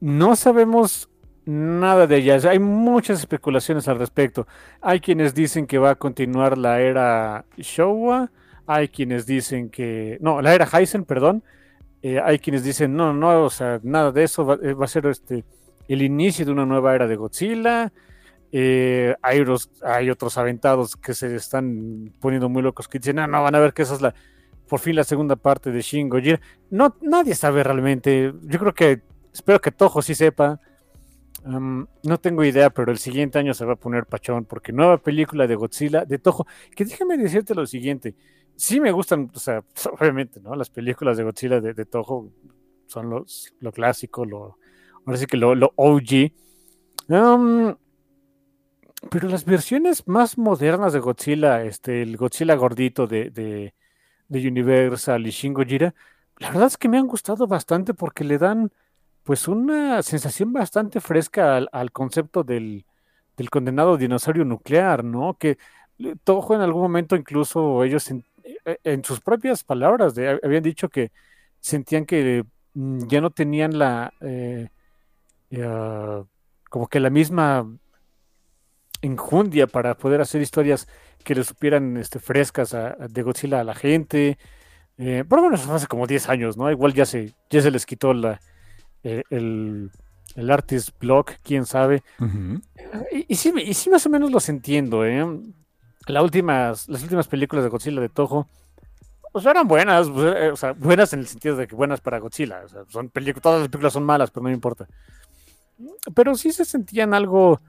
No 0.00 0.36
sabemos 0.36 1.08
nada 1.44 2.06
de 2.06 2.16
ella. 2.16 2.38
Hay 2.50 2.58
muchas 2.58 3.20
especulaciones 3.20 3.88
al 3.88 3.98
respecto. 3.98 4.46
Hay 4.80 5.00
quienes 5.00 5.34
dicen 5.34 5.66
que 5.66 5.78
va 5.78 5.90
a 5.90 5.94
continuar 5.94 6.58
la 6.58 6.80
era 6.80 7.44
Showa. 7.56 8.30
Hay 8.66 8.88
quienes 8.88 9.26
dicen 9.26 9.70
que. 9.70 10.18
No, 10.20 10.42
la 10.42 10.54
era 10.54 10.68
Heisen, 10.70 11.04
perdón. 11.04 11.42
Eh, 12.02 12.20
hay 12.22 12.38
quienes 12.38 12.62
dicen, 12.62 12.94
no, 12.94 13.12
no, 13.12 13.44
o 13.44 13.50
sea, 13.50 13.80
nada 13.82 14.12
de 14.12 14.24
eso. 14.24 14.44
Va, 14.44 14.54
eh, 14.62 14.74
va 14.74 14.84
a 14.84 14.88
ser 14.88 15.06
este 15.06 15.44
el 15.88 16.02
inicio 16.02 16.44
de 16.44 16.52
una 16.52 16.66
nueva 16.66 16.94
era 16.94 17.06
de 17.06 17.16
Godzilla. 17.16 17.92
Eh, 18.50 19.14
hay, 19.20 19.40
otros, 19.40 20.38
aventados 20.38 20.96
que 20.96 21.12
se 21.14 21.34
están 21.36 22.12
poniendo 22.18 22.48
muy 22.48 22.62
locos 22.62 22.88
que 22.88 22.98
dicen, 22.98 23.16
no, 23.16 23.26
no, 23.26 23.42
van 23.42 23.54
a 23.54 23.58
ver 23.58 23.74
que 23.74 23.82
esa 23.82 23.94
es 23.94 24.00
la, 24.00 24.14
por 24.68 24.80
fin 24.80 24.96
la 24.96 25.04
segunda 25.04 25.36
parte 25.36 25.70
de 25.70 25.80
Shin 25.80 26.08
Gojira. 26.08 26.40
No, 26.70 26.96
nadie 27.00 27.34
sabe 27.34 27.62
realmente. 27.62 28.32
Yo 28.42 28.58
creo 28.58 28.74
que, 28.74 29.02
espero 29.32 29.60
que 29.60 29.72
Toho 29.72 30.02
sí 30.02 30.14
sepa. 30.14 30.60
No 31.44 32.18
tengo 32.20 32.44
idea, 32.44 32.68
pero 32.68 32.90
el 32.90 32.98
siguiente 32.98 33.38
año 33.38 33.54
se 33.54 33.64
va 33.64 33.74
a 33.74 33.76
poner 33.76 34.06
pachón, 34.06 34.44
porque 34.44 34.72
nueva 34.72 34.98
película 34.98 35.46
de 35.46 35.54
Godzilla 35.54 36.04
de 36.04 36.18
Toho. 36.18 36.46
Que 36.74 36.84
déjame 36.84 37.16
decirte 37.16 37.54
lo 37.54 37.66
siguiente. 37.66 38.14
Sí 38.56 38.80
me 38.80 38.90
gustan, 38.90 39.30
o 39.32 39.38
sea, 39.38 39.62
obviamente, 39.98 40.40
¿no? 40.40 40.54
Las 40.54 40.68
películas 40.68 41.16
de 41.16 41.24
Godzilla 41.24 41.60
de, 41.60 41.74
de 41.74 41.84
Toho 41.86 42.30
son 42.86 43.10
los, 43.10 43.54
lo 43.60 43.70
clásico, 43.70 44.24
lo, 44.24 44.58
ahora 45.06 45.18
sí 45.18 45.26
que 45.26 45.36
lo, 45.36 45.54
lo 45.54 45.72
OG. 45.76 46.32
Um, 47.08 47.74
pero 49.10 49.28
las 49.28 49.44
versiones 49.44 50.06
más 50.08 50.38
modernas 50.38 50.92
de 50.92 51.00
Godzilla, 51.00 51.62
este, 51.64 52.02
el 52.02 52.16
Godzilla 52.16 52.54
gordito 52.56 53.06
de, 53.06 53.30
de, 53.30 53.74
de 54.28 54.48
Universal 54.48 55.26
y 55.26 55.30
Shin 55.30 55.54
Gojira, 55.54 55.94
la 56.38 56.48
verdad 56.50 56.66
es 56.66 56.76
que 56.76 56.88
me 56.88 56.98
han 56.98 57.06
gustado 57.06 57.46
bastante 57.46 57.94
porque 57.94 58.24
le 58.24 58.38
dan 58.38 58.72
pues 59.24 59.48
una 59.48 60.02
sensación 60.02 60.52
bastante 60.52 61.00
fresca 61.00 61.56
al, 61.56 61.68
al 61.72 61.92
concepto 61.92 62.44
del, 62.44 62.86
del, 63.36 63.50
condenado 63.50 63.96
dinosaurio 63.96 64.44
nuclear, 64.44 65.04
¿no? 65.04 65.34
Que 65.34 65.58
Toho 66.24 66.54
en 66.54 66.60
algún 66.60 66.82
momento 66.82 67.16
incluso 67.16 67.82
ellos 67.84 68.08
en, 68.10 68.24
en 68.84 69.04
sus 69.04 69.20
propias 69.20 69.64
palabras 69.64 70.14
habían 70.42 70.62
dicho 70.62 70.88
que 70.88 71.10
sentían 71.60 72.06
que 72.06 72.44
mm, 72.74 73.06
ya 73.08 73.20
no 73.20 73.30
tenían 73.30 73.78
la 73.78 74.12
eh, 74.20 74.68
como 76.70 76.88
que 76.88 77.00
la 77.00 77.10
misma 77.10 77.66
enjundia 79.02 79.66
para 79.66 79.96
poder 79.96 80.20
hacer 80.20 80.40
historias 80.40 80.88
que 81.24 81.34
le 81.34 81.44
supieran 81.44 81.96
este, 81.96 82.18
frescas 82.18 82.74
a, 82.74 82.96
a 83.00 83.08
de 83.08 83.22
Godzilla 83.22 83.60
a 83.60 83.64
la 83.64 83.74
gente. 83.74 84.38
Eh, 84.96 85.24
pero 85.28 85.42
bueno, 85.42 85.56
eso 85.56 85.72
hace 85.72 85.86
como 85.86 86.06
10 86.06 86.28
años, 86.28 86.56
¿no? 86.56 86.70
Igual 86.70 86.94
ya 86.94 87.06
se, 87.06 87.34
ya 87.50 87.62
se 87.62 87.70
les 87.70 87.86
quitó 87.86 88.14
la, 88.14 88.40
eh, 89.04 89.22
el, 89.30 89.90
el 90.34 90.50
artist 90.50 90.90
block, 90.98 91.32
quién 91.42 91.66
sabe. 91.66 92.02
Uh 92.18 92.24
-huh. 92.24 92.62
y, 93.12 93.26
y, 93.28 93.36
sí, 93.36 93.52
y 93.56 93.74
sí 93.74 93.90
más 93.90 94.04
o 94.06 94.10
menos 94.10 94.30
los 94.30 94.48
entiendo, 94.48 95.04
¿eh? 95.04 95.24
La 96.06 96.22
últimas, 96.22 96.88
las 96.88 97.02
últimas 97.02 97.28
películas 97.28 97.64
de 97.64 97.70
Godzilla 97.70 98.00
de 98.00 98.08
Toho 98.08 98.48
pues 99.32 99.46
eran 99.46 99.68
buenas, 99.68 100.08
o 100.08 100.56
sea, 100.56 100.72
buenas 100.72 101.12
en 101.12 101.20
el 101.20 101.26
sentido 101.26 101.56
de 101.56 101.66
que 101.68 101.76
buenas 101.76 102.00
para 102.00 102.18
Godzilla. 102.18 102.62
O 102.64 102.68
sea, 102.68 102.84
son 102.88 103.10
todas 103.10 103.60
las 103.60 103.68
películas 103.68 103.92
son 103.92 104.04
malas, 104.04 104.30
pero 104.30 104.42
no 104.42 104.48
me 104.48 104.54
importa. 104.54 104.88
Pero 106.14 106.34
sí 106.34 106.50
se 106.52 106.64
sentían 106.64 107.14
algo, 107.14 107.60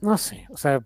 no 0.00 0.18
sé, 0.18 0.46
o 0.50 0.56
sea, 0.56 0.80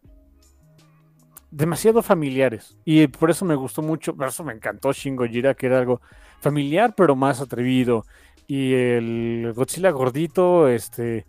demasiado 1.50 2.02
familiares. 2.02 2.76
Y 2.84 3.06
por 3.06 3.30
eso 3.30 3.44
me 3.44 3.54
gustó 3.54 3.80
mucho, 3.82 4.14
por 4.16 4.28
eso 4.28 4.44
me 4.44 4.52
encantó 4.52 4.92
Shin 4.92 5.16
Gojira, 5.16 5.54
que 5.54 5.66
era 5.66 5.78
algo 5.78 6.00
familiar, 6.40 6.94
pero 6.96 7.14
más 7.14 7.40
atrevido. 7.40 8.04
Y 8.46 8.74
el 8.74 9.52
Godzilla 9.54 9.90
gordito, 9.90 10.68
este, 10.68 11.26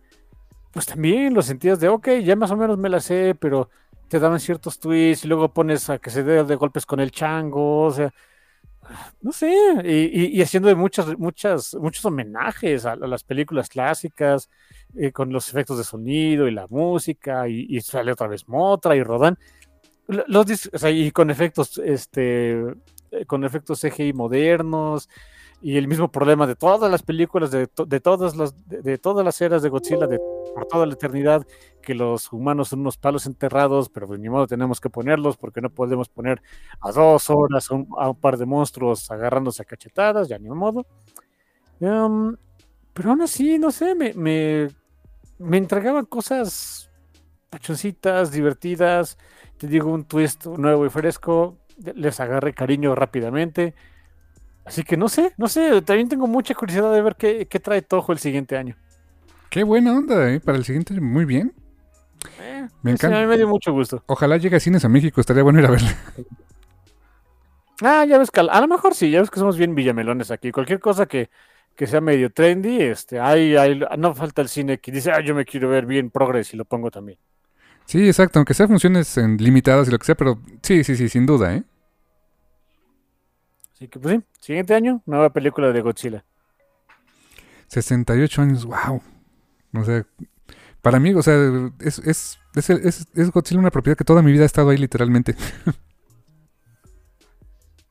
pues 0.72 0.86
también 0.88 1.34
lo 1.34 1.42
sentías 1.42 1.80
de, 1.80 1.90
ok, 1.90 2.10
ya 2.24 2.36
más 2.36 2.52
o 2.52 2.58
menos 2.58 2.78
me 2.78 2.90
la 2.90 3.00
sé, 3.00 3.36
pero 3.40 3.70
te 4.08 4.20
daban 4.20 4.40
ciertos 4.40 4.80
tweets 4.80 5.26
y 5.26 5.28
luego 5.28 5.54
pones 5.54 5.90
a 5.90 6.00
que 6.00 6.10
se 6.10 6.24
dé 6.24 6.44
de 6.44 6.56
golpes 6.56 6.86
con 6.86 7.00
el 7.00 7.12
chango, 7.12 7.84
o 7.84 7.92
sea, 7.92 8.12
no 9.22 9.32
sé, 9.32 9.52
y, 9.84 10.26
y, 10.26 10.38
y 10.38 10.42
haciendo 10.42 10.76
muchas, 10.76 11.18
muchas, 11.18 11.76
muchos 11.76 12.06
homenajes 12.06 12.86
a 12.86 12.96
las 12.96 13.24
películas 13.24 13.70
clásicas, 13.70 14.50
eh, 14.98 15.12
con 15.12 15.32
los 15.32 15.50
efectos 15.50 15.78
de 15.78 15.84
sonido 15.84 16.48
y 16.48 16.52
la 16.52 16.68
música, 16.70 17.48
y, 17.48 17.66
y 17.70 17.82
sale 17.82 18.12
otra 18.12 18.28
vez 18.28 18.48
Motra 18.48 18.96
y 18.96 19.04
Rodan, 19.04 19.38
los, 20.08 20.70
o 20.74 20.78
sea, 20.78 20.92
y 20.92 21.12
con 21.12 21.30
efectos, 21.30 21.80
este, 21.80 22.64
con 23.28 23.44
efectos 23.44 23.82
CGI 23.82 24.14
modernos, 24.14 25.10
y 25.62 25.78
el 25.78 25.88
mismo 25.88 26.12
problema 26.12 26.46
de 26.46 26.56
todas 26.56 26.92
las 26.92 27.02
películas, 27.02 27.50
de, 27.50 27.68
to 27.68 27.86
de 27.86 28.00
todas, 28.00 28.36
las, 28.36 28.68
de, 28.68 28.82
de, 28.82 28.98
todas 28.98 29.26
las 29.26 29.42
eras 29.42 29.64
de 29.64 29.70
Godzilla, 29.70 30.06
de, 30.06 30.20
por 30.54 30.68
toda 30.68 30.86
la 30.86 30.94
eternidad, 30.94 31.46
que 31.82 31.96
los 31.96 32.32
humanos 32.32 32.70
son 32.70 32.82
unos 32.82 32.98
palos 32.98 33.26
enterrados, 33.26 33.90
pero 33.90 34.06
pues 34.06 34.20
ni 34.20 34.30
modo 34.30 34.46
tenemos 34.46 34.80
que 34.80 34.90
ponerlos 34.90 35.38
porque 35.38 35.62
no 35.62 35.70
podemos 35.70 36.08
poner 36.10 36.42
a 36.82 36.92
dos 36.92 37.30
horas 37.30 37.72
a 37.72 37.76
un, 37.76 37.88
a 37.98 38.10
un 38.10 38.20
par 38.20 38.38
de 38.38 38.46
monstruos 38.46 39.10
agarrándose 39.10 39.64
a 39.64 39.66
cachetadas, 39.66 40.28
ya 40.28 40.38
ni 40.38 40.50
modo. 40.50 40.86
Um, 41.80 42.36
pero 42.94 43.10
aún 43.10 43.22
así, 43.22 43.58
no 43.58 43.72
sé, 43.72 43.96
me, 43.96 44.14
me, 44.14 44.70
me 45.40 45.58
entregaban 45.58 46.06
cosas 46.06 46.90
pachoncitas, 47.50 48.32
divertidas, 48.32 49.18
te 49.58 49.68
digo, 49.68 49.92
un 49.92 50.06
twist 50.06 50.46
nuevo 50.46 50.86
y 50.86 50.90
fresco, 50.90 51.58
les 51.78 52.20
agarré 52.20 52.54
cariño 52.54 52.96
rápidamente. 52.96 53.74
Así 54.66 54.84
que 54.84 54.98
no 54.98 55.10
sé, 55.10 55.34
no 55.38 55.48
sé, 55.48 55.82
también 55.82 56.10
tengo 56.10 56.28
mucha 56.28 56.56
curiosidad 56.56 56.92
de 56.92 57.02
ver 57.02 57.16
qué, 57.16 57.48
qué 57.48 57.60
trae 57.60 57.82
Toho 57.82 58.12
el 58.12 58.20
siguiente 58.20 58.58
año. 58.58 58.76
Qué 59.50 59.64
buena 59.64 59.94
onda, 59.94 60.32
¿eh? 60.32 60.40
Para 60.40 60.58
el 60.58 60.66
siguiente, 60.66 61.00
muy 61.00 61.24
bien. 61.24 61.54
Eh, 62.42 62.68
me 62.82 62.92
encanta. 62.92 63.16
Sí, 63.16 63.24
a 63.24 63.26
mí 63.26 63.30
me 63.30 63.38
dio 63.38 63.48
mucho 63.48 63.72
gusto. 63.72 64.04
Ojalá 64.08 64.38
llegue 64.38 64.58
a 64.58 64.60
cines 64.60 64.84
a 64.84 64.90
México, 64.90 65.22
estaría 65.22 65.44
bueno 65.44 65.60
ir 65.60 65.66
a 65.66 65.72
verla. 65.72 65.96
Ah, 67.82 68.06
ya 68.06 68.18
ves 68.18 68.32
que 68.32 68.40
a 68.40 68.62
lo 68.62 68.68
mejor 68.68 68.96
sí, 68.96 69.12
ya 69.12 69.20
ves 69.20 69.30
que 69.30 69.40
somos 69.40 69.58
bien 69.58 69.76
villamelones 69.76 70.32
aquí. 70.32 70.52
Cualquier 70.52 70.80
cosa 70.80 71.06
que, 71.06 71.30
que 71.76 71.88
sea 71.88 72.02
medio 72.02 72.32
trendy, 72.32 72.82
este, 72.82 73.20
hay, 73.20 73.56
hay, 73.56 73.82
no 73.98 74.16
falta 74.16 74.42
el 74.42 74.50
cine 74.50 74.80
que 74.80 74.92
dice, 74.92 75.12
ah, 75.12 75.22
yo 75.22 75.36
me 75.36 75.46
quiero 75.46 75.70
ver 75.70 75.86
bien 75.86 76.10
progres 76.10 76.54
y 76.54 76.58
lo 76.58 76.66
pongo 76.66 76.90
también. 76.90 77.20
Sí, 77.86 78.08
exacto, 78.08 78.40
aunque 78.40 78.54
sea 78.54 78.68
funciones 78.68 79.18
en 79.18 79.38
limitadas 79.38 79.88
y 79.88 79.92
lo 79.92 80.00
que 80.00 80.06
sea, 80.06 80.16
pero 80.16 80.40
sí, 80.62 80.84
sí, 80.84 80.96
sí, 80.96 81.10
sin 81.10 81.26
duda, 81.26 81.54
¿eh? 81.56 81.64
Así 83.74 83.88
que 83.88 84.00
pues 84.00 84.16
sí, 84.16 84.24
siguiente 84.40 84.74
año, 84.74 85.04
nueva 85.06 85.32
película 85.32 85.72
de 85.72 85.82
Godzilla. 85.82 86.26
68 87.68 88.42
años, 88.42 88.66
wow. 88.66 89.02
O 89.74 89.84
sea, 89.84 90.06
para 90.82 91.00
mí, 91.00 91.14
o 91.14 91.22
sea, 91.22 91.36
es, 91.80 92.00
es, 92.00 92.40
es, 92.56 92.70
es, 92.70 93.08
es 93.14 93.32
Godzilla 93.32 93.60
una 93.60 93.72
propiedad 93.72 93.98
que 93.98 94.06
toda 94.06 94.22
mi 94.22 94.32
vida 94.32 94.44
ha 94.44 94.46
estado 94.46 94.70
ahí 94.70 94.78
literalmente. 94.78 95.36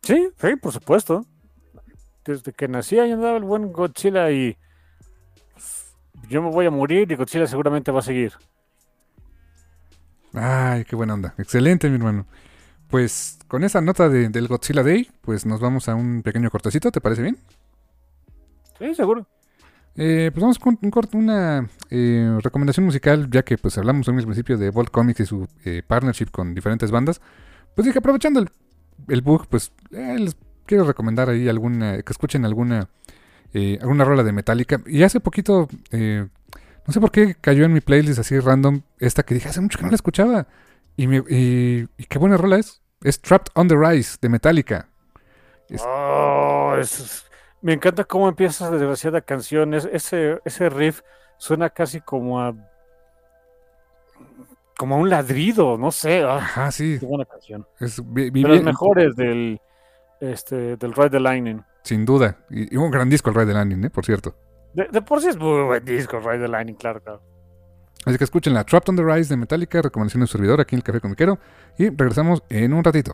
sí, 0.03 0.29
sí, 0.41 0.57
por 0.57 0.73
supuesto. 0.73 1.27
Desde 2.25 2.53
que 2.53 2.69
nací 2.69 2.99
ahí 2.99 3.13
andaba 3.13 3.37
el 3.37 3.45
buen 3.45 3.73
Godzilla 3.73 4.31
y 4.31 4.57
yo 6.29 6.43
me 6.43 6.51
voy 6.51 6.67
a 6.67 6.71
morir 6.71 7.11
y 7.11 7.17
Godzilla 7.17 7.47
seguramente 7.47 7.93
va 7.93 7.99
a 8.01 8.03
seguir. 8.03 8.33
Ay, 10.33 10.85
qué 10.85 10.97
buena 10.97 11.15
onda. 11.15 11.35
Excelente, 11.39 11.89
mi 11.89 11.97
hermano. 11.97 12.27
Pues 12.89 13.39
con 13.49 13.65
esa 13.65 13.81
nota 13.81 14.09
de- 14.09 14.29
del 14.29 14.49
Godzilla 14.49 14.83
Day, 14.83 15.11
pues 15.23 15.47
nos 15.47 15.61
vamos 15.61 15.89
a 15.89 15.95
un 15.95 16.23
pequeño 16.23 16.51
cortecito, 16.51 16.91
¿te 16.91 17.01
parece 17.01 17.23
bien? 17.23 17.39
Sí, 18.79 18.95
seguro. 18.95 19.27
Eh, 19.97 20.31
pues 20.33 20.43
vamos 20.43 20.59
con 20.59 20.77
un 20.83 20.91
corto, 20.91 21.17
una 21.17 21.69
eh, 21.91 22.39
recomendación 22.43 22.85
musical, 22.85 23.31
ya 23.31 23.45
que 23.45 23.57
pues 23.59 23.79
hablamos 23.79 24.09
en 24.09 24.19
el 24.19 24.25
principio 24.25 24.59
de 24.59 24.71
Bolt 24.71 24.91
Comics 24.91 25.21
y 25.21 25.27
su 25.27 25.47
eh, 25.65 25.83
partnership 25.87 26.31
con 26.33 26.53
diferentes 26.55 26.91
bandas. 26.91 27.21
Pues 27.77 27.87
dije, 27.87 27.99
aprovechando 28.01 28.41
el, 28.41 28.51
el 29.09 29.23
bug, 29.23 29.47
pues 29.49 29.73
eh, 29.93 30.17
les 30.19 30.37
quiero 30.67 30.85
recomendar 30.85 31.29
ahí 31.31 31.49
alguna, 31.49 32.03
que 32.03 32.13
escuchen 32.13 32.45
alguna, 32.45 32.89
eh, 33.53 33.79
alguna 33.81 34.05
rola 34.05 34.23
de 34.23 34.33
Metallica. 34.33 34.81
Y 34.87 35.03
hace 35.03 35.21
poquito, 35.21 35.69
eh, 35.93 36.27
no 36.87 36.93
sé 36.93 37.01
por 37.01 37.11
qué 37.11 37.35
cayó 37.41 37.65
en 37.65 37.73
mi 37.73 37.81
playlist 37.81 38.19
así 38.19 38.39
random 38.39 38.83
esta 38.99 39.23
que 39.23 39.35
dije, 39.35 39.49
hace 39.49 39.61
mucho 39.61 39.79
que 39.79 39.85
no 39.85 39.91
la 39.91 39.97
escuchaba. 39.97 40.47
Y, 40.97 41.07
me- 41.07 41.25
y- 41.29 41.87
y 41.99 42.05
qué 42.05 42.19
buena 42.19 42.37
rola 42.37 42.57
es. 42.59 42.81
Es 43.03 43.21
Trapped 43.21 43.51
on 43.55 43.69
the 43.69 43.77
Rise 43.77 44.17
de 44.21 44.29
Metallica. 44.29 44.89
Es- 45.69 45.83
Oh, 45.85 46.77
es- 46.79 47.25
me 47.63 47.73
encanta 47.73 48.05
cómo 48.05 48.29
empieza 48.29 48.65
esa 48.67 48.71
desgraciada 48.77 49.21
canción. 49.21 49.75
Es- 49.75 49.89
ese, 49.93 50.41
ese 50.45 50.69
riff 50.71 51.01
suena 51.39 51.71
casi 51.71 52.01
como 52.01 52.41
a. 52.41 52.55
como 54.77 54.97
a 54.97 54.99
un 54.99 55.09
ladrido, 55.09 55.79
no 55.79 55.91
sé. 55.93 56.23
ah, 56.23 56.37
Ajá, 56.37 56.71
sí. 56.73 56.97
qué 56.99 57.07
buena 57.07 57.25
canción. 57.25 57.67
Es, 57.81 58.01
vi- 58.05 58.31
vi 58.31 58.43
De 58.43 58.49
las 58.49 58.63
mejores 58.63 59.15
del, 59.17 59.61
este, 60.33 60.77
del 60.77 60.93
Ride 60.93 61.11
the 61.11 61.21
Lightning. 61.21 61.63
Sin 61.83 62.05
duda. 62.05 62.39
Y, 62.51 62.75
y 62.75 62.77
un 62.77 62.91
gran 62.91 63.09
disco 63.09 63.31
el 63.31 63.37
Ride 63.37 63.47
the 63.47 63.53
Landing, 63.55 63.85
¿eh? 63.85 63.91
por 63.91 64.05
cierto. 64.05 64.37
De, 64.73 64.89
de 64.91 65.03
por 65.03 65.21
sí 65.21 65.29
es 65.29 65.37
muy 65.37 65.63
buen 65.65 65.85
disco, 65.85 66.19
Ride 66.19 66.41
the 66.41 66.49
Lightning, 66.49 66.75
claro, 66.75 67.01
claro. 67.01 67.23
Así 68.05 68.19
que 68.19 68.25
escuchen 68.25 68.53
la 68.53 68.65
Trapped 68.65 68.91
on 68.91 68.97
the 68.97 69.03
Rise 69.03 69.31
de 69.31 69.37
Metallica, 69.37 69.81
recomendación 69.81 70.21
de 70.21 70.27
su 70.27 70.33
servidor 70.33 70.61
aquí 70.61 70.75
en 70.75 70.81
el 70.81 70.83
Café 70.83 71.01
Comiquero. 71.01 71.39
Y 71.79 71.89
regresamos 71.89 72.43
en 72.51 72.73
un 72.75 72.85
ratito. 72.85 73.13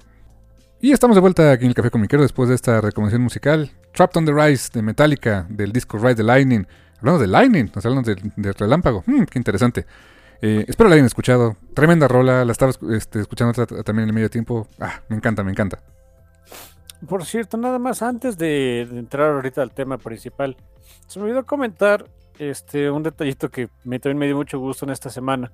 Y 0.80 0.92
estamos 0.92 1.14
de 1.14 1.20
vuelta 1.20 1.52
aquí 1.52 1.64
en 1.64 1.68
el 1.68 1.74
Café 1.74 1.90
Comiquero 1.90 2.22
después 2.22 2.48
de 2.48 2.54
esta 2.54 2.80
recomendación 2.80 3.22
musical. 3.22 3.70
Trapped 3.92 4.16
on 4.16 4.24
the 4.24 4.32
Rise 4.32 4.70
de 4.72 4.82
Metallica, 4.82 5.46
del 5.48 5.72
disco 5.72 5.98
Ride 5.98 6.16
the 6.16 6.22
Lightning. 6.24 6.66
Hablando 6.98 7.20
de 7.20 7.26
Lightning, 7.28 7.70
nos 7.74 7.86
hablan 7.86 8.02
del 8.02 8.54
relámpago. 8.54 9.04
Mm, 9.06 9.24
qué 9.24 9.38
interesante. 9.38 9.86
Eh, 10.42 10.64
espero 10.66 10.88
la 10.88 10.94
hayan 10.94 11.06
escuchado. 11.06 11.56
Tremenda 11.74 12.08
rola, 12.08 12.44
la 12.44 12.52
estaba 12.52 12.72
este, 12.92 13.20
escuchando 13.20 13.52
también 13.66 14.04
en 14.04 14.08
el 14.08 14.14
medio 14.14 14.30
tiempo. 14.30 14.66
Ah, 14.80 15.02
me 15.08 15.16
encanta, 15.16 15.44
me 15.44 15.50
encanta. 15.50 15.82
Por 17.08 17.24
cierto, 17.24 17.56
nada 17.56 17.78
más 17.78 18.02
antes 18.02 18.36
de, 18.36 18.82
entrar 18.82 19.32
ahorita 19.32 19.62
al 19.62 19.72
tema 19.72 19.96
principal, 19.98 20.56
se 21.06 21.18
me 21.18 21.26
olvidó 21.26 21.46
comentar 21.46 22.04
este, 22.38 22.90
un 22.90 23.02
detallito 23.02 23.50
que 23.50 23.68
me, 23.84 23.98
también 23.98 24.18
me 24.18 24.26
dio 24.26 24.36
mucho 24.36 24.58
gusto 24.58 24.84
en 24.84 24.90
esta 24.90 25.08
semana. 25.08 25.50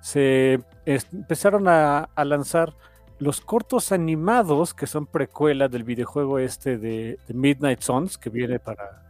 Se 0.00 0.60
empezaron 0.84 1.68
a, 1.68 2.08
lanzar 2.16 2.74
los 3.18 3.40
cortos 3.40 3.92
animados 3.92 4.74
que 4.74 4.86
son 4.86 5.06
precuela 5.06 5.68
del 5.68 5.84
videojuego 5.84 6.38
este 6.38 6.78
de, 6.78 7.18
Midnight 7.28 7.80
Suns 7.80 8.18
que 8.18 8.30
viene 8.30 8.58
para 8.58 9.02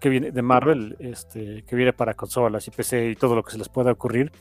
que 0.00 0.10
viene 0.10 0.32
de 0.32 0.42
Marvel, 0.42 0.96
este, 0.98 1.64
que 1.64 1.76
viene 1.76 1.94
para 1.94 2.12
consolas 2.12 2.68
y 2.68 2.70
PC 2.70 3.10
y 3.10 3.16
todo 3.16 3.34
lo 3.34 3.42
que 3.42 3.52
se 3.52 3.58
les 3.58 3.70
pueda 3.70 3.90
ocurrir. 3.90 4.32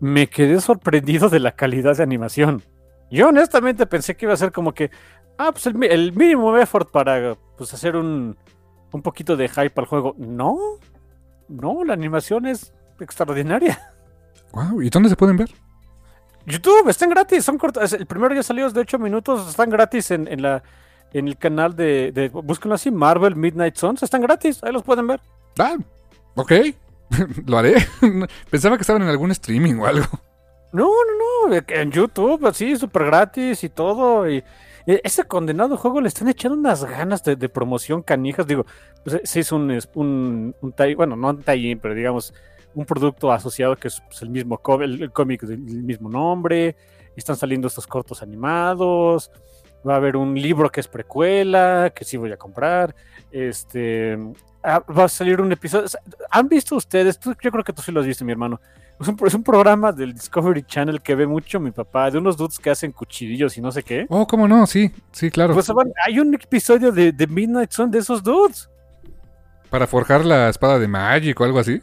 Me 0.00 0.28
quedé 0.28 0.60
sorprendido 0.60 1.30
de 1.30 1.40
la 1.40 1.52
calidad 1.52 1.96
de 1.96 2.02
animación. 2.02 2.62
Yo 3.10 3.28
honestamente 3.28 3.86
pensé 3.86 4.16
que 4.16 4.26
iba 4.26 4.34
a 4.34 4.36
ser 4.36 4.52
como 4.52 4.74
que 4.74 4.90
Ah, 5.38 5.52
pues 5.52 5.66
el, 5.66 5.82
el 5.84 6.12
mínimo 6.12 6.56
effort 6.56 6.90
para 6.90 7.36
pues, 7.56 7.72
hacer 7.74 7.96
un, 7.96 8.36
un 8.92 9.02
poquito 9.02 9.36
de 9.36 9.48
hype 9.48 9.72
al 9.76 9.86
juego. 9.86 10.14
No, 10.18 10.58
no, 11.48 11.84
la 11.84 11.92
animación 11.92 12.46
es 12.46 12.72
extraordinaria. 13.00 13.92
Wow, 14.52 14.82
¿y 14.82 14.90
dónde 14.90 15.08
se 15.08 15.16
pueden 15.16 15.36
ver? 15.36 15.50
YouTube, 16.46 16.88
están 16.88 17.10
gratis, 17.10 17.44
son 17.44 17.58
cortos. 17.58 17.92
El 17.92 18.06
primero 18.06 18.34
ya 18.34 18.42
salió 18.42 18.66
es 18.66 18.74
de 18.74 18.80
8 18.80 18.98
minutos, 18.98 19.48
están 19.48 19.68
gratis 19.68 20.10
en, 20.12 20.28
en 20.28 20.42
la, 20.42 20.62
en 21.12 21.28
el 21.28 21.36
canal 21.36 21.74
de, 21.74 22.12
de, 22.12 22.28
búsquenlo 22.28 22.76
así, 22.76 22.90
Marvel 22.90 23.36
Midnight 23.36 23.76
Suns, 23.76 24.02
están 24.02 24.22
gratis, 24.22 24.62
ahí 24.62 24.72
los 24.72 24.82
pueden 24.82 25.06
ver. 25.06 25.20
Ah, 25.58 25.76
ok. 26.36 26.52
Lo 27.46 27.58
haré. 27.58 27.74
Pensaba 28.50 28.76
que 28.76 28.82
estaban 28.82 29.02
en 29.02 29.08
algún 29.08 29.30
streaming 29.32 29.74
o 29.76 29.86
algo. 29.86 30.06
No, 30.72 30.88
no, 30.88 31.48
no, 31.48 31.62
en 31.68 31.90
YouTube, 31.90 32.46
así, 32.46 32.76
súper 32.76 33.06
gratis 33.06 33.64
y 33.64 33.68
todo. 33.68 34.28
Y 34.28 34.42
ese 34.86 35.24
condenado 35.24 35.76
juego 35.76 36.00
le 36.00 36.08
están 36.08 36.28
echando 36.28 36.56
unas 36.56 36.84
ganas 36.84 37.22
de, 37.24 37.48
promoción 37.48 38.02
canijas. 38.02 38.46
Digo, 38.46 38.64
pues 39.04 39.20
se 39.24 39.40
hizo 39.40 39.56
un, 39.56 39.78
un, 39.94 40.54
un 40.60 40.72
tie- 40.72 40.96
bueno, 40.96 41.16
no 41.16 41.30
un 41.30 41.42
tie 41.42 41.76
pero 41.76 41.94
digamos, 41.94 42.32
un 42.74 42.84
producto 42.84 43.32
asociado 43.32 43.76
que 43.76 43.88
es 43.88 44.00
pues, 44.06 44.22
el 44.22 44.30
mismo 44.30 44.60
el, 44.80 45.10
cómic 45.12 45.42
del 45.42 45.58
mismo 45.58 46.08
nombre. 46.08 46.76
Están 47.16 47.36
saliendo 47.36 47.66
estos 47.68 47.86
cortos 47.86 48.22
animados. 48.22 49.30
Va 49.86 49.94
a 49.94 49.96
haber 49.96 50.16
un 50.16 50.34
libro 50.34 50.70
que 50.70 50.80
es 50.80 50.88
precuela, 50.88 51.92
que 51.94 52.04
sí 52.04 52.16
voy 52.16 52.32
a 52.32 52.36
comprar. 52.36 52.94
Este. 53.30 54.18
ah, 54.62 54.80
va 54.80 55.04
a 55.04 55.08
salir 55.08 55.40
un 55.40 55.50
episodio. 55.52 55.86
¿Han 56.30 56.48
visto 56.48 56.76
ustedes? 56.76 57.18
Yo 57.20 57.50
creo 57.50 57.64
que 57.64 57.72
tú 57.72 57.82
sí 57.82 57.92
lo 57.92 58.00
has 58.00 58.06
visto, 58.06 58.24
mi 58.24 58.32
hermano. 58.32 58.60
Es 58.98 59.08
un, 59.08 59.16
es 59.26 59.34
un 59.34 59.42
programa 59.42 59.92
del 59.92 60.14
Discovery 60.14 60.62
Channel 60.62 61.02
que 61.02 61.14
ve 61.14 61.26
mucho 61.26 61.60
mi 61.60 61.70
papá, 61.70 62.10
de 62.10 62.18
unos 62.18 62.36
dudes 62.36 62.58
que 62.58 62.70
hacen 62.70 62.92
cuchillos 62.92 63.56
y 63.58 63.60
no 63.60 63.70
sé 63.70 63.82
qué. 63.82 64.06
Oh, 64.08 64.26
¿cómo 64.26 64.48
no? 64.48 64.66
Sí, 64.66 64.90
sí, 65.12 65.30
claro. 65.30 65.52
Pues 65.52 65.70
hay 66.06 66.18
un 66.18 66.34
episodio 66.34 66.90
de, 66.92 67.12
de 67.12 67.26
Midnight 67.26 67.70
Sun 67.72 67.90
de 67.90 67.98
esos 67.98 68.22
dudes. 68.22 68.70
Para 69.68 69.86
forjar 69.86 70.24
la 70.24 70.48
espada 70.48 70.78
de 70.78 70.88
Magic 70.88 71.38
o 71.40 71.44
algo 71.44 71.58
así. 71.58 71.82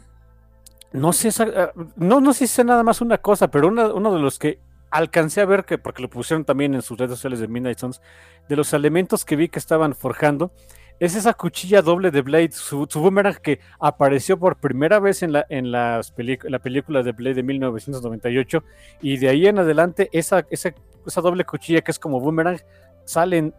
No 0.92 1.12
sé, 1.12 1.30
ah, 1.56 1.70
no, 1.96 2.20
no 2.20 2.32
sé 2.32 2.46
si 2.46 2.54
sea 2.54 2.64
nada 2.64 2.82
más 2.82 3.00
una 3.00 3.18
cosa, 3.18 3.48
pero 3.48 3.68
una- 3.68 3.92
uno 3.92 4.12
de 4.12 4.20
los 4.20 4.38
que 4.38 4.58
alcancé 4.90 5.40
a 5.40 5.44
ver, 5.44 5.64
que 5.64 5.76
porque 5.78 6.02
lo 6.02 6.08
pusieron 6.10 6.44
también 6.44 6.74
en 6.74 6.82
sus 6.82 6.96
redes 6.98 7.12
sociales 7.16 7.40
de 7.40 7.48
Midnight 7.48 7.78
Suns, 7.78 8.00
de 8.48 8.56
los 8.56 8.72
elementos 8.72 9.24
que 9.24 9.36
vi 9.36 9.48
que 9.48 9.58
estaban 9.58 9.94
forjando, 9.94 10.52
es 11.00 11.14
esa 11.16 11.34
cuchilla 11.34 11.82
doble 11.82 12.10
de 12.10 12.22
Blade, 12.22 12.52
su, 12.52 12.86
su 12.88 13.00
boomerang 13.00 13.36
que 13.36 13.60
apareció 13.80 14.38
por 14.38 14.56
primera 14.56 15.00
vez 15.00 15.22
en 15.22 15.32
la, 15.32 15.44
en 15.48 15.72
las 15.72 16.12
la 16.44 16.58
película 16.58 17.02
de 17.02 17.12
Blade 17.12 17.34
de 17.34 17.42
1998, 17.42 18.64
y 19.02 19.16
de 19.18 19.28
ahí 19.28 19.46
en 19.46 19.58
adelante 19.58 20.08
esa, 20.12 20.46
esa, 20.50 20.72
esa 21.06 21.20
doble 21.20 21.44
cuchilla 21.44 21.80
que 21.80 21.90
es 21.90 21.98
como 21.98 22.20
boomerang 22.20 22.60
sale 23.04 23.38
en 23.38 23.54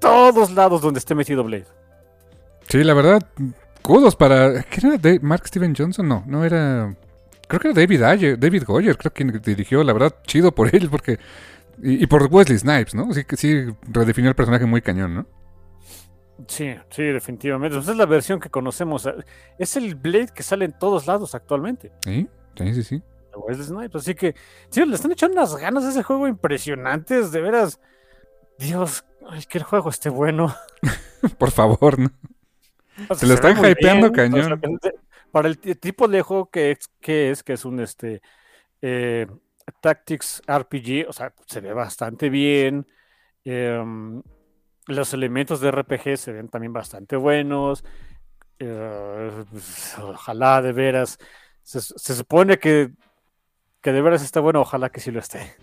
todos 0.00 0.50
lados 0.52 0.80
donde 0.80 0.98
esté 0.98 1.14
metido 1.14 1.44
Blade. 1.44 1.66
Sí, 2.68 2.82
la 2.82 2.94
verdad, 2.94 3.22
kudos 3.82 4.16
para... 4.16 4.62
¿Quién 4.64 4.92
era? 4.92 4.98
¿De- 4.98 5.20
¿Mark 5.20 5.46
Steven 5.46 5.74
Johnson? 5.76 6.08
No, 6.08 6.24
no 6.26 6.44
era... 6.44 6.94
Creo 7.46 7.60
que 7.60 7.68
era 7.68 7.80
David 7.80 8.02
Ayer, 8.02 8.38
David 8.38 8.64
Goyer, 8.66 8.96
creo 8.96 9.12
que 9.12 9.24
dirigió, 9.24 9.84
la 9.84 9.92
verdad, 9.92 10.14
chido 10.26 10.52
por 10.52 10.74
él, 10.74 10.88
porque... 10.88 11.18
Y, 11.82 12.06
por 12.06 12.28
Wesley 12.30 12.58
Snipes, 12.58 12.94
¿no? 12.94 13.12
Sí, 13.12 13.22
sí 13.36 13.64
redefinió 13.82 14.30
el 14.30 14.36
personaje 14.36 14.66
muy 14.66 14.82
cañón, 14.82 15.14
¿no? 15.14 15.26
Sí, 16.48 16.74
sí, 16.90 17.02
definitivamente. 17.02 17.78
Esa 17.78 17.92
es 17.92 17.96
la 17.96 18.06
versión 18.06 18.40
que 18.40 18.50
conocemos. 18.50 19.08
Es 19.58 19.76
el 19.76 19.94
Blade 19.94 20.28
que 20.34 20.42
sale 20.42 20.64
en 20.64 20.78
todos 20.78 21.06
lados 21.06 21.34
actualmente. 21.34 21.92
Sí, 22.04 22.28
sí, 22.56 22.74
sí, 22.74 22.82
sí. 22.82 23.02
Así 23.94 24.14
que, 24.14 24.34
sí, 24.68 24.84
le 24.84 24.94
están 24.94 25.12
echando 25.12 25.36
unas 25.38 25.56
ganas 25.56 25.84
a 25.84 25.90
ese 25.90 26.02
juego 26.02 26.28
impresionantes, 26.28 27.32
de 27.32 27.40
veras. 27.40 27.80
Dios, 28.58 29.04
ay, 29.26 29.42
que 29.48 29.58
el 29.58 29.64
juego 29.64 29.90
esté 29.90 30.08
bueno. 30.10 30.54
Por 31.38 31.50
favor, 31.50 31.98
¿no? 31.98 32.10
O 33.08 33.14
sea, 33.14 33.16
Se 33.16 33.26
lo 33.26 33.34
están 33.34 33.56
hypeando 33.64 34.10
bien, 34.10 34.34
o 34.34 34.42
sea, 34.42 34.56
cañón. 34.58 34.78
para 35.30 35.48
el 35.48 35.58
ti- 35.58 35.74
tipo 35.76 36.08
de 36.08 36.20
juego 36.22 36.50
que 36.50 36.72
es, 36.72 36.88
que 37.00 37.30
es, 37.30 37.42
que 37.42 37.54
es 37.54 37.64
un 37.64 37.80
este 37.80 38.20
eh, 38.82 39.26
Tactics 39.80 40.42
RPG, 40.46 41.08
o 41.08 41.12
sea, 41.12 41.32
se 41.46 41.60
ve 41.60 41.72
bastante 41.72 42.28
bien. 42.28 42.86
em, 43.44 44.22
los 44.86 45.12
elementos 45.14 45.60
de 45.60 45.70
RPG 45.70 46.16
se 46.18 46.32
ven 46.32 46.48
también 46.48 46.72
bastante 46.72 47.16
buenos. 47.16 47.84
eh, 48.58 49.44
pues, 49.50 49.96
ojalá 49.98 50.62
de 50.62 50.72
veras. 50.72 51.18
Se, 51.62 51.80
se 51.80 52.14
supone 52.16 52.58
que, 52.58 52.92
que 53.82 53.92
de 53.92 54.02
veras 54.02 54.22
está 54.22 54.40
bueno, 54.40 54.60
ojalá 54.62 54.90
que 54.90 55.00
sí 55.00 55.10
lo 55.10 55.20
esté. 55.20 55.54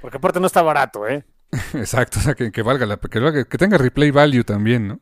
Porque 0.00 0.16
aparte 0.18 0.40
no 0.40 0.46
está 0.46 0.62
barato, 0.62 1.06
¿eh? 1.08 1.24
Exacto, 1.74 2.18
o 2.18 2.22
sea, 2.22 2.34
que, 2.34 2.52
que 2.52 2.62
valga 2.62 2.86
la... 2.86 2.96
Que, 2.98 3.20
valga- 3.20 3.44
que 3.48 3.58
tenga 3.58 3.78
replay 3.78 4.10
value 4.10 4.44
también, 4.44 4.88
¿no? 4.88 5.00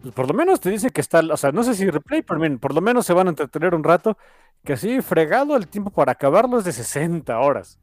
Pues 0.00 0.14
por 0.14 0.28
lo 0.28 0.34
menos 0.34 0.60
te 0.60 0.70
dicen 0.70 0.90
que 0.90 1.00
está, 1.00 1.20
o 1.20 1.36
sea, 1.36 1.50
no 1.52 1.62
sé 1.64 1.74
si 1.74 1.88
replay, 1.90 2.22
pero 2.22 2.38
miren, 2.38 2.58
por 2.58 2.72
lo 2.74 2.80
menos 2.80 3.04
se 3.06 3.12
van 3.12 3.26
a 3.26 3.30
entretener 3.30 3.74
un 3.74 3.82
rato. 3.84 4.16
Que 4.64 4.74
así, 4.74 5.00
fregado, 5.02 5.56
el 5.56 5.68
tiempo 5.68 5.90
para 5.90 6.12
acabarlo 6.12 6.58
es 6.58 6.64
de 6.64 6.72
60 6.72 7.38
horas. 7.40 7.78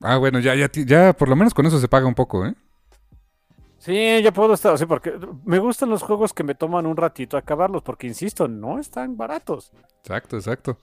Ah, 0.00 0.16
bueno, 0.18 0.38
ya, 0.38 0.54
ya, 0.54 0.68
ya 0.72 1.12
por 1.12 1.28
lo 1.28 1.36
menos 1.36 1.54
con 1.54 1.66
eso 1.66 1.78
se 1.80 1.88
paga 1.88 2.06
un 2.06 2.14
poco, 2.14 2.46
¿eh? 2.46 2.54
Sí, 3.88 4.22
ya 4.22 4.32
puedo 4.32 4.52
estar 4.52 4.74
así, 4.74 4.84
porque 4.84 5.14
me 5.46 5.58
gustan 5.58 5.88
los 5.88 6.02
juegos 6.02 6.34
que 6.34 6.44
me 6.44 6.54
toman 6.54 6.84
un 6.84 6.94
ratito 6.94 7.38
acabarlos, 7.38 7.82
porque 7.82 8.06
insisto, 8.06 8.46
no 8.46 8.78
están 8.78 9.16
baratos. 9.16 9.72
Exacto, 10.00 10.36
exacto. 10.36 10.78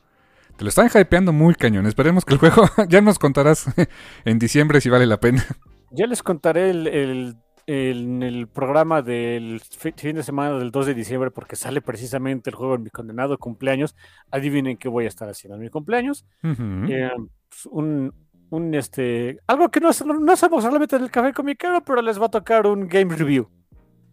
Te 0.58 0.64
lo 0.64 0.70
están 0.70 0.90
hypeando 0.92 1.32
muy 1.32 1.54
cañón. 1.54 1.86
Esperemos 1.86 2.26
que 2.26 2.34
el 2.34 2.40
juego 2.40 2.64
ya 2.90 3.02
nos 3.02 3.20
contarás 3.20 3.68
en 4.26 4.40
diciembre 4.40 4.82
si 4.82 4.90
vale 4.90 5.06
la 5.06 5.20
pena. 5.20 5.46
Ya 5.92 6.08
les 6.08 6.24
contaré 6.24 6.72
el, 6.72 6.88
el 6.88 7.38
el 7.68 8.48
programa 8.48 9.02
del 9.02 9.60
fin 9.60 10.16
de 10.16 10.24
semana 10.24 10.58
del 10.58 10.70
2 10.70 10.86
de 10.86 10.94
diciembre, 10.94 11.32
porque 11.32 11.56
sale 11.56 11.82
precisamente 11.82 12.52
el 12.52 12.56
juego 12.56 12.76
en 12.76 12.84
mi 12.84 12.90
condenado 12.92 13.38
cumpleaños. 13.40 13.96
Adivinen 14.30 14.78
qué 14.78 14.88
voy 14.88 15.06
a 15.06 15.08
estar 15.08 15.28
haciendo 15.28 15.56
en 15.56 15.64
mi 15.64 15.70
cumpleaños. 15.70 16.26
Eh, 16.44 17.10
pues, 17.50 17.66
un, 17.72 18.14
un, 18.50 18.74
este, 18.76 19.40
algo 19.48 19.70
que 19.70 19.80
no, 19.80 19.90
no 20.20 20.32
hacemos 20.32 20.64
solamente 20.64 20.96
en 20.96 21.04
el 21.04 21.12
café 21.12 21.34
comiquero, 21.34 21.84
pero 21.84 22.02
les 22.02 22.20
va 22.22 22.28
a 22.28 22.32
tocar 22.32 22.68
un 22.68 22.88
game 22.88 23.16
review. 23.16 23.50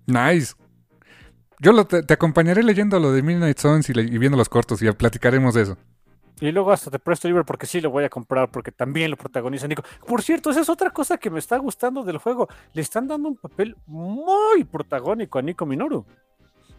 Nice. 0.07 0.55
Yo 1.61 1.87
te, 1.87 2.12
acompañaré 2.12 2.62
leyendo 2.62 2.99
lo 2.99 3.12
de 3.12 3.22
Midnight 3.22 3.59
Suns 3.59 3.89
y, 3.89 3.93
y 3.93 4.18
viendo 4.18 4.37
los 4.37 4.49
cortos 4.49 4.83
y 4.83 4.91
platicaremos 4.91 5.55
de 5.55 5.62
eso. 5.62 5.78
Y 6.41 6.51
luego 6.51 6.72
hasta 6.72 6.91
te 6.91 6.99
presto 6.99 7.28
libre 7.28 7.45
porque 7.45 7.66
sí 7.66 7.80
lo 7.80 7.93
voy 7.93 8.03
a 8.03 8.09
comprar 8.09 8.51
porque 8.51 8.72
también 8.72 9.12
lo 9.12 9.16
protagoniza 9.16 9.68
Nico. 9.68 9.85
Por 10.05 10.22
cierto, 10.22 10.51
esa 10.51 10.61
es 10.61 10.68
otra 10.68 10.91
cosa 10.91 11.16
que 11.16 11.30
me 11.30 11.39
está 11.39 11.57
gustando 11.57 12.03
del 12.03 12.18
juego. 12.18 12.49
Le 12.72 12.83
están 12.83 13.07
dando 13.07 13.28
un 13.28 13.37
papel 13.37 13.76
muy 13.87 14.64
protagónico 14.64 15.39
a 15.39 15.43
Nico 15.43 15.64
Minoru. 15.66 16.05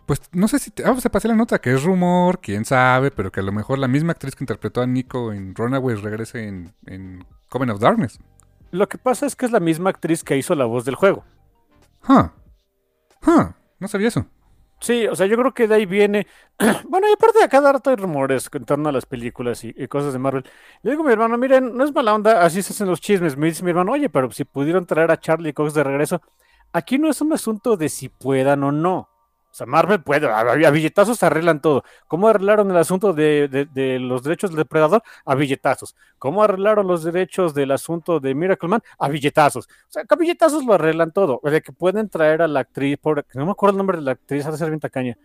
Pues 0.06 0.20
no 0.34 0.50
sé 0.50 0.60
si 0.60 0.72
te, 0.72 0.84
ah, 0.84 1.00
se 1.00 1.10
pasé 1.10 1.30
la 1.30 1.36
nota 1.36 1.62
que 1.62 1.74
es 1.74 1.82
rumor, 1.82 2.42
quién 2.42 2.66
sabe, 2.66 3.10
pero 3.10 3.32
que 3.32 3.40
a 3.40 3.44
lo 3.44 3.54
mejor 3.54 3.80
la 3.80 3.88
misma 3.88 4.12
actriz 4.12 4.36
que 4.36 4.44
interpretó 4.44 4.82
a 4.82 4.86
Nico 4.86 5.32
en 5.32 5.56
Runaways 5.56 6.02
regrese 6.02 6.46
en, 6.46 6.74
en 6.86 7.26
Coven 7.54 7.70
of 7.70 7.80
Darkness. 7.80 8.20
Lo 8.72 8.90
que 8.90 8.98
pasa 8.98 9.28
es 9.28 9.36
que 9.36 9.46
es 9.46 9.52
la 9.52 9.60
misma 9.60 9.92
actriz 9.92 10.24
que 10.24 10.36
hizo 10.36 10.56
la 10.56 10.66
voz 10.66 10.86
del 10.86 10.96
juego. 10.96 11.24
Huh. 12.10 12.32
Huh. 13.28 13.54
No 13.80 13.88
sabía 13.88 14.08
eso. 14.08 14.26
Sí, 14.80 15.06
o 15.06 15.16
sea, 15.16 15.28
yo 15.28 15.38
creo 15.38 15.54
que 15.54 15.68
de 15.68 15.76
ahí 15.76 15.86
viene. 15.86 16.26
bueno, 16.90 17.08
y 17.08 17.14
aparte 17.14 17.40
de 17.40 17.48
cada 17.48 17.72
rato 17.72 17.92
hay 17.92 17.96
rumores 17.96 18.50
en 18.52 18.66
torno 18.66 18.90
a 18.90 18.92
las 18.92 19.06
películas 19.06 19.64
y, 19.64 19.88
cosas 19.88 20.14
de 20.14 20.20
Marvel. 20.20 20.44
Le 20.82 20.90
digo 20.90 21.04
a 21.04 21.06
mi 21.06 21.14
hermano, 21.14 21.38
miren, 21.38 21.78
no 21.78 21.84
es 21.84 21.94
mala 21.94 22.16
onda, 22.16 22.44
así 22.44 22.64
se 22.64 22.74
hacen 22.74 22.88
los 22.88 23.00
chismes. 23.00 23.38
Me 23.38 23.46
dice 23.46 23.64
mi 23.64 23.70
hermano, 23.70 23.92
oye, 23.92 24.10
pero 24.10 24.32
si 24.32 24.46
pudieron 24.46 24.88
traer 24.88 25.12
a 25.12 25.20
Charlie 25.20 25.54
Cox 25.54 25.76
de 25.76 25.84
regreso, 25.84 26.24
aquí 26.72 26.98
no 26.98 27.08
es 27.08 27.22
un 27.22 27.34
asunto 27.34 27.78
de 27.78 27.88
si 27.88 28.10
puedan 28.10 28.64
o 28.64 28.72
no. 28.72 29.10
O 29.54 29.56
sea, 29.56 29.68
Marvel 29.68 30.02
puede, 30.02 30.28
a, 30.28 30.72
billetazos 30.72 31.22
arreglan 31.22 31.62
todo. 31.62 31.84
¿Cómo 32.08 32.28
arreglaron 32.28 32.72
el 32.72 32.78
asunto 32.78 33.14
de, 33.14 33.68
los 34.02 34.24
derechos 34.24 34.50
del 34.50 34.58
depredador? 34.58 35.04
A 35.26 35.36
billetazos. 35.36 35.96
¿Cómo 36.18 36.44
arreglaron 36.44 36.88
los 36.88 37.04
derechos 37.04 37.54
del 37.54 37.70
asunto 37.70 38.20
de 38.20 38.34
Miracle 38.34 38.68
Man? 38.68 38.82
A 38.98 39.10
billetazos. 39.10 39.68
O 39.68 39.92
sea, 39.92 40.06
a 40.10 40.16
billetazos 40.16 40.66
lo 40.66 40.74
arreglan 40.74 41.12
todo. 41.12 41.40
De 41.44 41.62
que 41.62 41.72
pueden 41.72 42.10
traer 42.10 42.42
a 42.42 42.48
la 42.48 42.62
actriz, 42.62 42.98
por, 42.98 43.28
no 43.36 43.46
me 43.46 43.52
acuerdo 43.52 43.74
el 43.74 43.78
nombre 43.78 43.98
de 44.00 44.04
la 44.04 44.14
actriz, 44.14 44.44
ha 44.48 44.52
de 44.52 44.58
ser 44.58 44.70
bien 44.70 44.80
tacaña, 44.80 45.20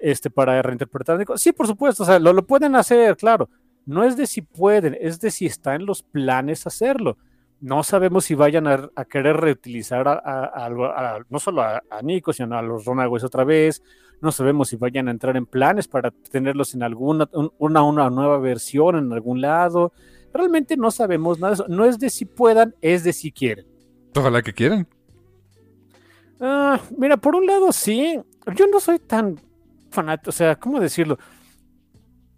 este, 0.00 0.28
para 0.28 0.60
reinterpretar. 0.60 1.24
Sí, 1.36 1.52
por 1.52 1.68
supuesto, 1.68 2.02
o 2.02 2.06
sea, 2.06 2.18
lo, 2.18 2.32
lo 2.32 2.44
pueden 2.44 2.74
hacer, 2.74 3.16
claro. 3.16 3.48
No 3.86 4.02
es 4.02 4.16
de 4.16 4.26
si 4.26 4.42
pueden, 4.42 4.98
es 5.00 5.20
de 5.20 5.30
si 5.30 5.46
está 5.46 5.76
en 5.76 5.86
los 5.86 6.02
planes 6.02 6.66
hacerlo 6.66 7.16
no 7.60 7.82
sabemos 7.82 8.24
si 8.24 8.34
vayan 8.34 8.66
a, 8.66 9.04
querer 9.10 9.36
reutilizar 9.36 10.06
a, 10.08 11.24
no 11.28 11.38
solo 11.38 11.62
a, 11.62 11.82
Nico, 12.02 12.32
sino 12.32 12.56
a 12.56 12.62
los 12.62 12.84
Runaways 12.84 13.24
otra 13.24 13.44
vez. 13.44 13.82
No 14.20 14.32
sabemos 14.32 14.68
si 14.68 14.76
vayan 14.76 15.08
a 15.08 15.10
entrar 15.10 15.36
en 15.36 15.46
planes 15.46 15.88
para 15.88 16.10
tenerlos 16.10 16.74
en 16.74 16.82
alguna 16.82 17.28
una, 17.58 17.82
una 17.82 18.10
nueva 18.10 18.38
versión 18.38 18.96
en 18.96 19.12
algún 19.12 19.40
lado. 19.40 19.92
Realmente 20.32 20.76
no 20.76 20.90
sabemos 20.90 21.38
nada 21.38 21.50
de 21.50 21.54
eso. 21.54 21.66
No 21.68 21.84
es 21.84 21.98
de 21.98 22.10
si 22.10 22.24
puedan, 22.24 22.74
es 22.80 23.04
de 23.04 23.12
si 23.12 23.32
quieren. 23.32 23.66
Ojalá 24.14 24.42
que 24.42 24.52
quieran. 24.52 24.86
Ah, 26.40 26.80
mira, 26.96 27.16
por 27.16 27.34
un 27.34 27.46
lado 27.46 27.72
sí. 27.72 28.20
Yo 28.54 28.66
no 28.66 28.80
soy 28.80 28.98
tan 28.98 29.40
fanático. 29.90 30.30
O 30.30 30.32
sea, 30.32 30.56
¿cómo 30.56 30.80
decirlo? 30.80 31.18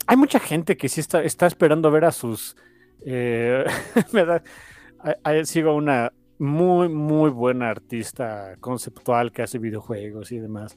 Hay 0.07 0.17
mucha 0.17 0.39
gente 0.39 0.77
que 0.77 0.89
sí 0.89 1.01
está, 1.01 1.23
está 1.23 1.47
esperando 1.47 1.91
ver 1.91 2.05
a 2.05 2.13
sus. 2.13 2.57
Eh, 3.05 3.65
sigo 5.45 5.75
una 5.75 6.13
muy, 6.39 6.89
muy 6.89 7.31
buena 7.31 7.71
artista 7.71 8.57
conceptual 8.61 9.31
que 9.31 9.43
hace 9.43 9.59
videojuegos 9.59 10.33
y 10.33 10.39
demás. 10.39 10.77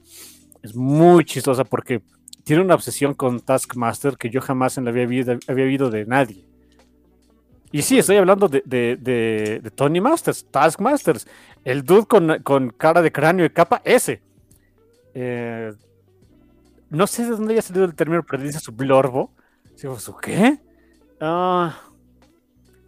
Es 0.62 0.76
muy 0.76 1.24
chistosa 1.26 1.64
porque 1.64 2.02
tiene 2.44 2.62
una 2.62 2.76
obsesión 2.76 3.14
con 3.14 3.40
Taskmaster 3.40 4.18
que 4.18 4.30
yo 4.30 4.42
jamás 4.42 4.78
en 4.78 4.86
la 4.86 4.92
visto, 4.92 5.38
había 5.48 5.66
visto 5.66 5.90
de 5.90 6.06
nadie. 6.06 6.46
Y 7.72 7.82
sí, 7.82 7.98
estoy 7.98 8.18
hablando 8.18 8.48
de, 8.48 8.62
de, 8.66 9.72
Tony 9.74 10.00
Masters, 10.00 10.46
Taskmasters, 10.52 11.28
el 11.64 11.84
dude 11.84 12.06
con, 12.06 12.70
cara 12.78 13.02
de 13.02 13.12
cráneo 13.12 13.46
y 13.46 13.50
capa, 13.50 13.82
ese. 13.84 14.22
Eh, 15.16 15.74
no 16.90 17.08
sé 17.08 17.24
de 17.24 17.32
dónde 17.32 17.54
haya 17.54 17.62
salido 17.62 17.86
el 17.86 17.96
término, 17.96 18.22
pero 18.24 18.44
dice 18.44 18.60
su 18.60 18.74
blorbo. 18.74 19.32
¿Su 19.76 20.16
qué? 20.18 20.60
Ah. 21.20 21.93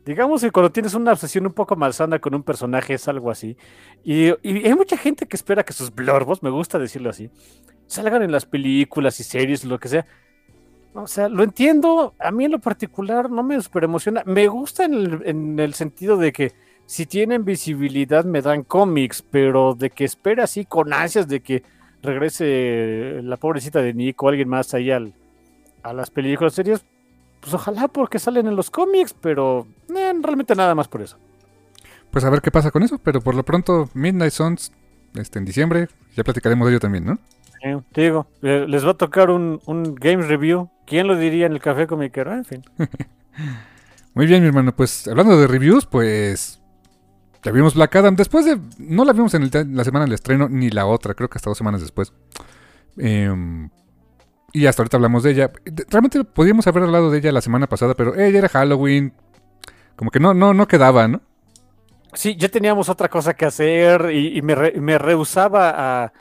Digamos 0.06 0.42
que 0.42 0.52
cuando 0.52 0.72
tienes 0.72 0.94
una 0.94 1.14
obsesión 1.14 1.48
un 1.48 1.54
poco 1.54 1.76
malsana 1.76 2.20
con 2.20 2.36
un 2.36 2.44
personaje 2.44 2.94
es 2.94 3.08
algo 3.08 3.32
así. 3.32 3.58
Y, 4.04 4.28
hay 4.28 4.76
mucha 4.76 4.98
gente 4.98 5.26
que 5.26 5.36
espera 5.36 5.64
que 5.64 5.74
sus 5.74 5.94
blorbos, 5.94 6.44
me 6.44 6.52
gusta 6.52 6.78
decirlo 6.78 7.10
así, 7.10 7.32
salgan 7.88 8.22
en 8.22 8.32
las 8.32 8.46
películas 8.46 9.20
y 9.20 9.24
series, 9.24 9.66
lo 9.66 9.80
que 9.80 9.88
sea. 9.88 10.06
O 10.94 11.08
sea, 11.08 11.28
lo 11.28 11.44
entiendo. 11.44 12.14
A 12.20 12.32
mí 12.32 12.46
en 12.46 12.52
lo 12.52 12.60
particular 12.60 13.32
no 13.32 13.42
me 13.42 13.60
super 13.60 13.84
emociona. 13.84 14.22
Me 14.26 14.48
gusta 14.48 14.86
en 14.86 15.60
el, 15.60 15.74
sentido 15.74 16.18
de 16.18 16.32
que 16.32 16.54
si 16.86 17.08
tienen 17.08 17.44
visibilidad 17.44 18.26
me 18.26 18.44
dan 18.44 18.64
cómics, 18.64 19.24
pero 19.24 19.74
de 19.74 19.90
que 19.90 20.06
espera 20.06 20.44
así 20.44 20.66
con 20.66 20.94
ansias 20.94 21.28
de 21.28 21.42
que 21.42 21.64
regrese 22.04 23.22
la 23.24 23.38
pobrecita 23.38 23.82
de 23.82 23.94
Nick 23.96 24.22
o 24.22 24.30
alguien 24.30 24.48
más 24.50 24.74
ahí 24.76 24.92
al, 24.92 25.14
a 25.82 25.94
las 25.94 26.12
películas, 26.12 26.54
series, 26.54 26.86
pues 27.46 27.54
ojalá 27.54 27.88
porque 27.88 28.18
salen 28.18 28.48
en 28.48 28.56
los 28.56 28.72
cómics, 28.72 29.14
pero 29.22 29.68
eh, 29.96 30.14
realmente 30.20 30.56
nada 30.56 30.74
más 30.74 30.88
por 30.88 31.04
eso. 31.04 31.20
Pues 32.10 32.26
a 32.26 32.32
ver 32.32 32.42
qué 32.42 32.50
pasa 32.50 32.72
con 32.72 32.82
eso, 32.82 32.98
pero 32.98 33.22
por 33.22 33.36
lo 33.36 33.46
pronto 33.46 33.88
Midnight 33.94 34.32
Suns 34.32 34.72
este, 35.14 35.38
en 35.38 35.46
diciembre, 35.46 35.88
ya 36.16 36.24
platicaremos 36.24 36.66
de 36.66 36.74
ello 36.74 36.80
también, 36.80 37.06
¿no? 37.06 37.20
te 37.92 38.02
digo, 38.02 38.28
les 38.42 38.86
va 38.86 38.92
a 38.92 38.98
tocar 38.98 39.30
un, 39.30 39.60
un 39.66 39.94
game 39.94 40.24
review. 40.24 40.70
¿Quién 40.88 41.08
lo 41.08 41.16
diría 41.16 41.46
en 41.46 41.54
el 41.54 41.60
café 41.60 41.86
comiquero? 41.86 42.34
En 42.34 42.46
fin. 42.46 42.64
Muy 44.16 44.26
bien, 44.26 44.42
mi 44.42 44.48
hermano. 44.48 44.76
Pues 44.76 45.08
hablando 45.08 45.40
de 45.40 45.48
reviews, 45.48 45.86
pues 45.86 46.62
ya 47.44 47.52
vimos 47.52 47.74
Black 47.74 47.96
Adam. 47.96 48.16
Después 48.16 48.46
de. 48.46 48.60
No 48.78 49.04
la 49.04 49.14
vimos 49.14 49.34
en 49.34 49.50
la 49.76 49.84
semana 49.84 50.06
del 50.06 50.14
estreno, 50.14 50.48
ni 50.48 50.70
la 50.70 50.86
otra, 50.86 51.16
creo 51.16 51.28
que 51.28 51.40
hasta 51.40 51.50
dos 51.50 51.58
semanas 51.58 51.82
después. 51.82 52.14
Eh, 52.98 53.34
y 54.56 54.68
hasta 54.68 54.82
ahorita 54.82 54.96
hablamos 54.96 55.24
de 55.24 55.32
ella. 55.32 55.52
Realmente 55.90 56.24
podríamos 56.24 56.66
haber 56.66 56.84
hablado 56.84 57.12
de 57.12 57.18
ella 57.18 57.34
la 57.34 57.42
semana 57.42 57.68
pasada, 57.68 57.94
pero 57.94 58.16
ella 58.16 58.40
era 58.40 58.48
Halloween. 58.48 59.14
Como 59.98 60.12
que 60.12 60.22
no, 60.22 60.34
no, 60.34 60.54
no 60.54 60.66
quedaba, 60.66 61.10
¿no? 61.10 61.22
Sí, 62.14 62.38
ya 62.38 62.48
teníamos 62.48 62.88
otra 62.88 63.10
cosa 63.10 63.34
que 63.34 63.46
hacer 63.46 64.12
y, 64.14 64.42
me, 64.42 64.98
rehusaba 64.98 66.14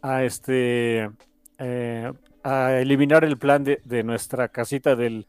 a, 0.00 0.24
este 0.24 1.10
eh, 1.58 2.12
a 2.42 2.72
eliminar 2.72 3.22
el 3.24 3.36
plan 3.36 3.62
de, 3.62 4.02
nuestra 4.02 4.48
casita 4.48 4.96
del 4.96 5.26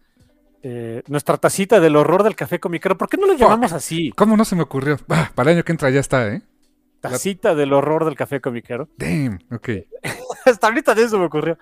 eh, 0.64 1.04
nuestra 1.08 1.36
tacita 1.38 1.82
del 1.82 1.98
horror 1.98 2.24
del 2.24 2.38
café 2.38 2.62
comiquero. 2.62 2.98
¿Por 2.98 3.10
qué 3.10 3.18
no 3.18 3.28
lo 3.28 3.34
llamamos 3.34 3.74
así? 3.74 4.12
¿Cómo 4.16 4.38
no 4.38 4.46
se 4.46 4.56
me 4.56 4.64
ocurrió? 4.64 4.98
para 4.98 5.52
el 5.52 5.58
año 5.58 5.66
que 5.66 5.74
entra 5.74 5.90
ya 5.90 6.00
está, 6.00 6.30
¿eh? 6.30 6.42
Tacita 7.02 7.54
del 7.54 7.74
horror 7.74 8.06
del 8.06 8.16
café 8.16 8.40
comiquero. 8.40 8.88
Damn, 8.98 9.40
ok. 9.52 9.70
Hasta 10.46 10.68
ahorita 10.68 10.96
de 10.96 11.04
eso 11.04 11.20
me 11.20 11.26
ocurrió. 11.26 11.58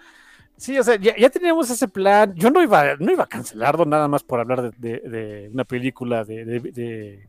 Sí, 0.58 0.78
o 0.78 0.84
sea, 0.84 0.96
ya, 0.96 1.30
teníamos 1.30 1.70
ese 1.70 1.88
plan. 1.88 2.34
Yo 2.36 2.50
no 2.50 2.62
iba, 2.62 2.96
no 2.96 3.12
iba 3.12 3.24
a 3.24 3.28
cancelarlo 3.28 3.86
nada 3.86 4.08
más 4.08 4.24
por 4.24 4.40
hablar 4.40 4.74
de, 4.78 5.50
una 5.52 5.66
película 5.66 6.24
de, 6.24 7.28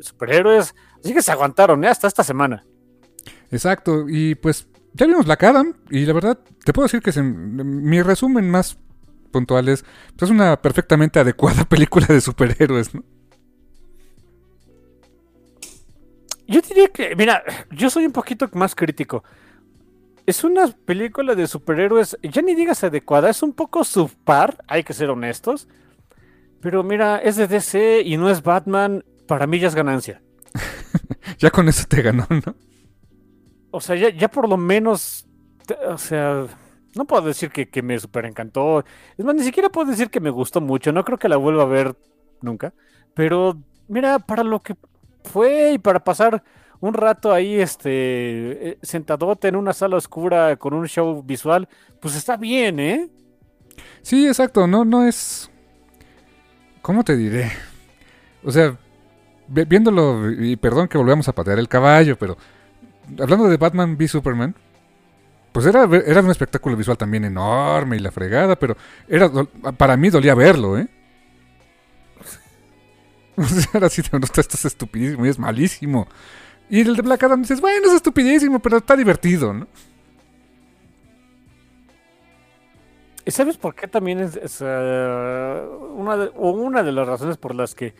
superhéroes. 0.00 0.74
Así 1.02 1.14
que 1.14 1.22
se 1.22 1.32
aguantaron 1.32 1.84
¿eh? 1.84 1.88
hasta 1.88 2.08
esta 2.08 2.24
semana. 2.24 2.64
Exacto, 3.50 4.06
y 4.08 4.34
pues 4.34 4.66
ya 4.94 5.06
vimos 5.06 5.26
la 5.26 5.38
Adam 5.40 5.74
y 5.90 6.04
la 6.06 6.12
verdad, 6.12 6.38
te 6.64 6.72
puedo 6.72 6.86
decir 6.86 7.00
que 7.00 7.20
mi 7.22 8.02
resumen 8.02 8.50
más 8.50 8.78
puntual 9.30 9.68
es, 9.68 9.84
pues, 10.16 10.30
es 10.30 10.30
una 10.30 10.60
perfectamente 10.60 11.18
adecuada 11.20 11.64
película 11.68 12.06
de 12.06 12.20
superhéroes, 12.20 12.94
¿no? 12.94 13.02
Yo 16.46 16.60
diría 16.60 16.88
que, 16.88 17.16
mira, 17.16 17.42
yo 17.70 17.88
soy 17.88 18.04
un 18.04 18.12
poquito 18.12 18.48
más 18.52 18.74
crítico 18.74 19.24
es 20.26 20.44
una 20.44 20.68
película 20.68 21.34
de 21.34 21.46
superhéroes, 21.46 22.18
ya 22.22 22.42
ni 22.42 22.54
digas 22.54 22.82
adecuada, 22.82 23.28
es 23.28 23.42
un 23.42 23.52
poco 23.52 23.84
subpar, 23.84 24.64
hay 24.66 24.82
que 24.82 24.94
ser 24.94 25.10
honestos. 25.10 25.68
Pero 26.60 26.82
mira, 26.82 27.18
es 27.18 27.36
de 27.36 27.46
DC 27.46 28.00
y 28.04 28.16
no 28.16 28.30
es 28.30 28.42
Batman, 28.42 29.04
para 29.26 29.46
mí 29.46 29.58
ya 29.58 29.68
es 29.68 29.74
ganancia. 29.74 30.22
ya 31.38 31.50
con 31.50 31.68
eso 31.68 31.84
te 31.86 32.00
ganó, 32.00 32.26
¿no? 32.30 32.54
O 33.70 33.80
sea, 33.80 33.96
ya, 33.96 34.28
por 34.28 34.48
lo 34.48 34.56
menos, 34.56 35.26
o 35.88 35.98
sea, 35.98 36.46
no 36.94 37.04
puedo 37.06 37.26
decir 37.26 37.50
que, 37.50 37.82
me 37.82 37.98
super 37.98 38.24
encantó. 38.24 38.84
Es 39.18 39.24
más, 39.24 39.34
ni 39.34 39.42
siquiera 39.42 39.68
puedo 39.68 39.90
decir 39.90 40.10
que 40.10 40.20
me 40.20 40.30
gustó 40.30 40.60
mucho, 40.60 40.92
no 40.92 41.04
creo 41.04 41.18
que 41.18 41.28
la 41.28 41.36
vuelva 41.36 41.64
a 41.64 41.66
ver 41.66 41.96
nunca. 42.40 42.72
Pero 43.14 43.58
mira, 43.88 44.20
para 44.20 44.44
lo 44.44 44.60
que 44.60 44.76
fue 45.24 45.72
y 45.72 45.78
para 45.78 46.04
pasar 46.04 46.44
un 46.80 46.94
rato 46.94 47.32
ahí, 47.32 47.60
este, 47.60 48.70
eh, 48.70 48.78
sentadote 48.82 49.48
en 49.48 49.56
una 49.56 49.72
sala 49.72 49.96
oscura 49.96 50.56
con 50.56 50.74
un 50.74 50.86
show 50.86 51.22
visual, 51.22 51.68
pues 52.00 52.14
está 52.16 52.36
bien, 52.36 52.80
¿eh? 52.80 53.08
Sí, 54.02 54.26
exacto, 54.26 54.66
no, 54.66 54.84
no 54.84 55.06
es... 55.06 55.50
¿Cómo 56.82 57.02
te 57.02 57.16
diré? 57.16 57.50
O 58.42 58.50
sea, 58.50 58.76
viéndolo, 59.48 60.30
y 60.30 60.56
perdón 60.56 60.88
que 60.88 60.98
volvamos 60.98 61.28
a 61.28 61.32
patear 61.32 61.58
el 61.58 61.68
caballo, 61.68 62.16
pero 62.18 62.36
hablando 63.18 63.48
de 63.48 63.56
Batman 63.56 63.96
v 63.98 64.08
Superman, 64.08 64.54
pues 65.52 65.66
era, 65.66 65.84
era 65.84 66.20
un 66.20 66.30
espectáculo 66.30 66.76
visual 66.76 66.98
también 66.98 67.24
enorme 67.24 67.96
y 67.96 68.00
la 68.00 68.10
fregada, 68.10 68.56
pero 68.56 68.76
era 69.08 69.30
para 69.76 69.96
mí 69.96 70.10
dolía 70.10 70.34
verlo, 70.34 70.76
¿eh? 70.76 70.88
Ahora 73.72 73.88
sí, 73.88 74.02
no, 74.12 74.18
esto 74.18 74.40
es 74.40 74.64
estupidísimo 74.64 75.26
y 75.26 75.28
es 75.28 75.38
malísimo. 75.38 76.08
Y 76.70 76.80
el 76.80 76.96
de 76.96 77.02
Black 77.02 77.22
Adam 77.22 77.42
dices, 77.42 77.60
bueno, 77.60 77.86
es 77.86 77.92
estupidísimo, 77.92 78.58
pero 78.58 78.78
está 78.78 78.96
divertido, 78.96 79.52
¿no? 79.52 79.66
¿Y 83.26 83.30
sabes 83.30 83.56
por 83.56 83.74
qué 83.74 83.88
también 83.88 84.18
es, 84.20 84.36
eh, 84.60 85.68
una, 85.96 86.16
de, 86.16 86.28
una 86.34 86.82
de 86.82 86.92
las 86.92 87.06
razones 87.06 87.38
por 87.38 87.54
las 87.54 87.74
que 87.74 87.94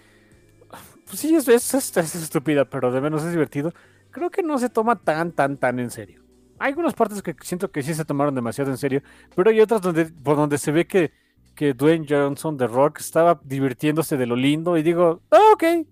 pues 1.06 1.20
sí, 1.20 1.34
es, 1.34 1.48
es, 1.48 1.74
es, 1.74 2.14
estúpida, 2.14 2.64
pero 2.64 2.90
de 2.90 3.00
menos 3.00 3.22
es 3.22 3.30
divertido. 3.30 3.72
Creo 4.10 4.30
que 4.30 4.42
no 4.42 4.58
se 4.58 4.68
toma 4.68 4.96
tan, 4.96 5.32
tan, 5.32 5.56
tan 5.56 5.78
en 5.78 5.90
serio. 5.90 6.22
Hay 6.58 6.70
algunas 6.70 6.94
partes 6.94 7.22
que 7.22 7.34
siento 7.42 7.70
que 7.70 7.82
sí 7.82 7.94
se 7.94 8.04
tomaron 8.04 8.34
demasiado 8.34 8.70
en 8.70 8.78
serio, 8.78 9.02
pero 9.34 9.50
hay 9.50 9.60
otras 9.60 9.80
donde, 9.82 10.06
por 10.06 10.36
donde 10.36 10.56
se 10.56 10.72
ve 10.72 10.86
que, 10.86 11.12
que 11.54 11.74
Dwayne 11.74 12.06
Johnson 12.08 12.56
de 12.56 12.66
Rock 12.66 13.00
estaba 13.00 13.40
divirtiéndose 13.44 14.16
de 14.16 14.26
lo 14.26 14.36
lindo 14.36 14.76
y 14.76 14.82
digo, 14.82 15.20
oh, 15.30 15.52
ok, 15.54 15.86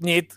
neat. 0.00 0.32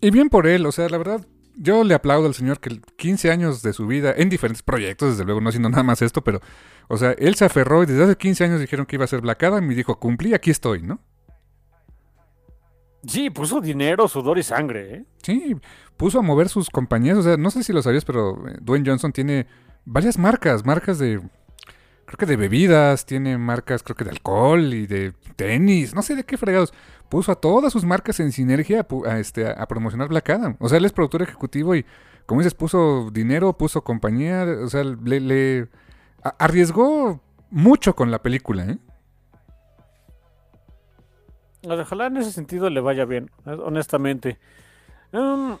Y 0.00 0.10
bien 0.10 0.28
por 0.28 0.46
él, 0.46 0.64
o 0.66 0.72
sea, 0.72 0.88
la 0.88 0.98
verdad, 0.98 1.26
yo 1.56 1.84
le 1.84 1.94
aplaudo 1.94 2.26
al 2.26 2.34
señor 2.34 2.60
que 2.60 2.80
15 2.96 3.30
años 3.30 3.62
de 3.62 3.72
su 3.72 3.86
vida 3.86 4.14
en 4.16 4.28
diferentes 4.28 4.62
proyectos, 4.62 5.10
desde 5.10 5.24
luego, 5.24 5.40
no 5.40 5.48
haciendo 5.48 5.68
nada 5.68 5.82
más 5.82 6.00
esto, 6.02 6.22
pero, 6.22 6.40
o 6.88 6.96
sea, 6.96 7.12
él 7.12 7.34
se 7.34 7.44
aferró 7.44 7.82
y 7.82 7.86
desde 7.86 8.04
hace 8.04 8.16
15 8.16 8.44
años 8.44 8.60
dijeron 8.60 8.86
que 8.86 8.96
iba 8.96 9.04
a 9.04 9.08
ser 9.08 9.20
Black 9.20 9.42
Adam 9.42 9.70
y 9.70 9.74
dijo, 9.74 9.98
cumplí, 9.98 10.34
aquí 10.34 10.50
estoy, 10.50 10.82
¿no? 10.82 11.00
Sí, 13.06 13.30
puso 13.30 13.60
dinero, 13.60 14.08
sudor 14.08 14.38
y 14.38 14.42
sangre, 14.42 14.94
¿eh? 14.94 15.04
Sí, 15.22 15.56
puso 15.96 16.18
a 16.18 16.22
mover 16.22 16.48
sus 16.48 16.68
compañías. 16.68 17.16
O 17.16 17.22
sea, 17.22 17.36
no 17.36 17.50
sé 17.50 17.62
si 17.62 17.72
lo 17.72 17.82
sabías, 17.82 18.04
pero 18.04 18.46
eh, 18.48 18.56
Dwayne 18.60 18.88
Johnson 18.88 19.12
tiene 19.12 19.46
varias 19.84 20.18
marcas, 20.18 20.64
marcas 20.66 20.98
de. 20.98 21.20
Creo 22.04 22.18
que 22.18 22.26
de 22.26 22.36
bebidas, 22.36 23.06
tiene 23.06 23.38
marcas, 23.38 23.82
creo 23.82 23.96
que 23.96 24.04
de 24.04 24.10
alcohol 24.10 24.74
y 24.74 24.86
de 24.86 25.12
tenis, 25.36 25.94
no 25.94 26.02
sé 26.02 26.16
de 26.16 26.24
qué 26.24 26.36
fregados. 26.36 26.74
Puso 27.10 27.32
a 27.32 27.34
todas 27.34 27.72
sus 27.72 27.84
marcas 27.84 28.20
en 28.20 28.30
sinergia 28.30 28.86
a, 29.06 29.18
este, 29.18 29.46
a 29.46 29.66
promocionar 29.66 30.08
Black 30.08 30.30
Adam. 30.30 30.56
O 30.60 30.68
sea, 30.68 30.78
él 30.78 30.84
es 30.84 30.92
productor 30.92 31.22
ejecutivo 31.22 31.74
y, 31.74 31.84
como 32.24 32.40
dices, 32.40 32.54
puso 32.54 33.10
dinero, 33.10 33.52
puso 33.52 33.82
compañía, 33.82 34.46
o 34.64 34.68
sea, 34.68 34.84
le, 34.84 35.68
arriesgó 36.38 37.20
mucho 37.50 37.96
con 37.96 38.12
la 38.12 38.22
película, 38.22 38.64
¿eh? 38.64 38.78
Ojalá 41.68 42.06
en 42.06 42.16
ese 42.18 42.30
sentido 42.30 42.70
le 42.70 42.80
vaya 42.80 43.04
bien, 43.04 43.28
honestamente. 43.44 44.38
Um, 45.12 45.58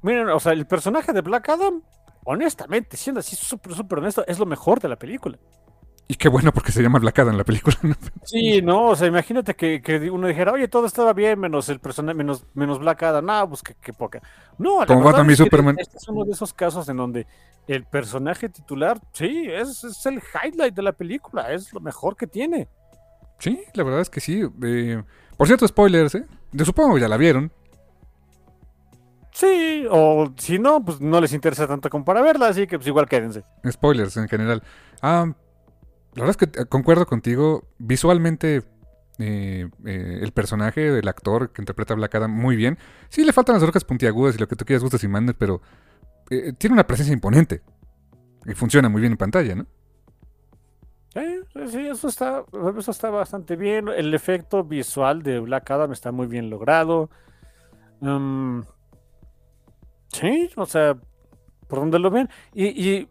miren, 0.00 0.30
o 0.30 0.40
sea, 0.40 0.52
el 0.52 0.66
personaje 0.66 1.12
de 1.12 1.20
Black 1.20 1.50
Adam, 1.50 1.82
honestamente, 2.24 2.96
siendo 2.96 3.20
así 3.20 3.36
súper, 3.36 3.74
súper 3.74 3.98
honesto, 3.98 4.24
es 4.26 4.38
lo 4.38 4.46
mejor 4.46 4.80
de 4.80 4.88
la 4.88 4.96
película. 4.96 5.38
Y 6.06 6.16
qué 6.16 6.28
bueno 6.28 6.52
porque 6.52 6.70
se 6.70 6.82
llama 6.82 6.98
Black 6.98 7.18
Adam 7.20 7.36
la 7.36 7.44
película. 7.44 7.76
Sí, 8.24 8.60
no, 8.62 8.88
o 8.88 8.96
sea, 8.96 9.06
imagínate 9.06 9.54
que, 9.54 10.10
uno 10.10 10.26
dijera, 10.26 10.52
oye, 10.52 10.68
todo 10.68 10.86
estaba 10.86 11.12
bien 11.12 11.38
menos 11.38 11.68
el 11.68 11.78
personaje, 11.78 12.16
menos, 12.16 12.44
menos 12.54 12.78
Black 12.78 13.02
Adam. 13.04 13.24
No, 13.24 13.48
pues 13.48 13.62
qué, 13.62 13.92
poca. 13.92 14.20
No, 14.58 14.84
Como 14.86 15.02
Batman 15.02 15.30
y 15.30 15.36
Superman. 15.36 15.76
Este 15.78 15.96
es 15.96 16.08
uno 16.08 16.24
de 16.24 16.32
esos 16.32 16.52
casos 16.52 16.88
en 16.88 16.96
donde 16.96 17.26
el 17.66 17.84
personaje 17.84 18.48
titular, 18.48 19.00
sí, 19.12 19.46
es, 19.48 19.84
es 19.84 20.04
el 20.06 20.20
highlight 20.20 20.74
de 20.74 20.82
la 20.82 20.92
película, 20.92 21.52
es 21.52 21.72
lo 21.72 21.80
mejor 21.80 22.16
que 22.16 22.26
tiene. 22.26 22.68
Sí, 23.38 23.62
la 23.74 23.84
verdad 23.84 24.00
es 24.00 24.10
que 24.10 24.20
sí. 24.20 24.42
Eh, 24.62 25.02
por 25.36 25.46
cierto, 25.46 25.66
spoilers, 25.66 26.14
¿eh? 26.14 26.26
Yo 26.52 26.64
supongo 26.64 26.94
que 26.94 27.00
ya 27.00 27.08
la 27.08 27.16
vieron. 27.16 27.50
Sí, 29.32 29.84
o 29.90 30.32
si 30.36 30.58
no, 30.58 30.84
pues 30.84 31.00
no 31.00 31.20
les 31.20 31.32
interesa 31.32 31.66
tanto 31.66 31.90
como 31.90 32.04
para 32.04 32.22
verla, 32.22 32.48
así 32.48 32.66
que 32.66 32.78
pues 32.78 32.86
igual 32.86 33.08
quédense. 33.08 33.44
Spoilers 33.68 34.16
en 34.16 34.28
general. 34.28 34.62
Ah, 35.02 35.26
la 36.14 36.24
verdad 36.24 36.30
es 36.30 36.36
que 36.36 36.60
eh, 36.60 36.66
concuerdo 36.66 37.06
contigo. 37.06 37.64
Visualmente, 37.78 38.62
eh, 39.18 39.68
el 39.84 40.32
personaje, 40.32 40.98
el 40.98 41.08
actor 41.08 41.52
que 41.52 41.62
interpreta 41.62 41.94
a 41.94 41.96
Black 41.96 42.14
Adam, 42.14 42.30
muy 42.30 42.56
bien. 42.56 42.78
Sí, 43.08 43.24
le 43.24 43.32
faltan 43.32 43.54
las 43.54 43.62
orejas 43.62 43.84
puntiagudas 43.84 44.36
y 44.36 44.38
lo 44.38 44.48
que 44.48 44.56
tú 44.56 44.64
quieras, 44.64 44.82
gustas 44.82 45.04
y 45.04 45.08
mandes, 45.08 45.36
pero 45.38 45.60
tiene 46.58 46.74
una 46.74 46.86
presencia 46.86 47.12
imponente. 47.12 47.62
Y 48.46 48.54
funciona 48.54 48.88
muy 48.88 49.00
bien 49.00 49.12
en 49.12 49.18
pantalla, 49.18 49.54
¿no? 49.54 49.66
Sí, 51.14 51.86
eso 51.86 52.08
está, 52.08 52.44
eso 52.76 52.90
está 52.90 53.08
bastante 53.10 53.54
bien. 53.54 53.88
El 53.88 54.12
efecto 54.14 54.64
visual 54.64 55.22
de 55.22 55.38
Black 55.38 55.70
Adam 55.70 55.92
está 55.92 56.10
muy 56.10 56.26
bien 56.26 56.50
logrado. 56.50 57.08
Um, 58.00 58.64
sí, 60.08 60.50
o 60.56 60.66
sea, 60.66 60.96
por 61.68 61.78
donde 61.78 62.00
lo 62.00 62.10
ven. 62.10 62.28
Y 62.52 63.08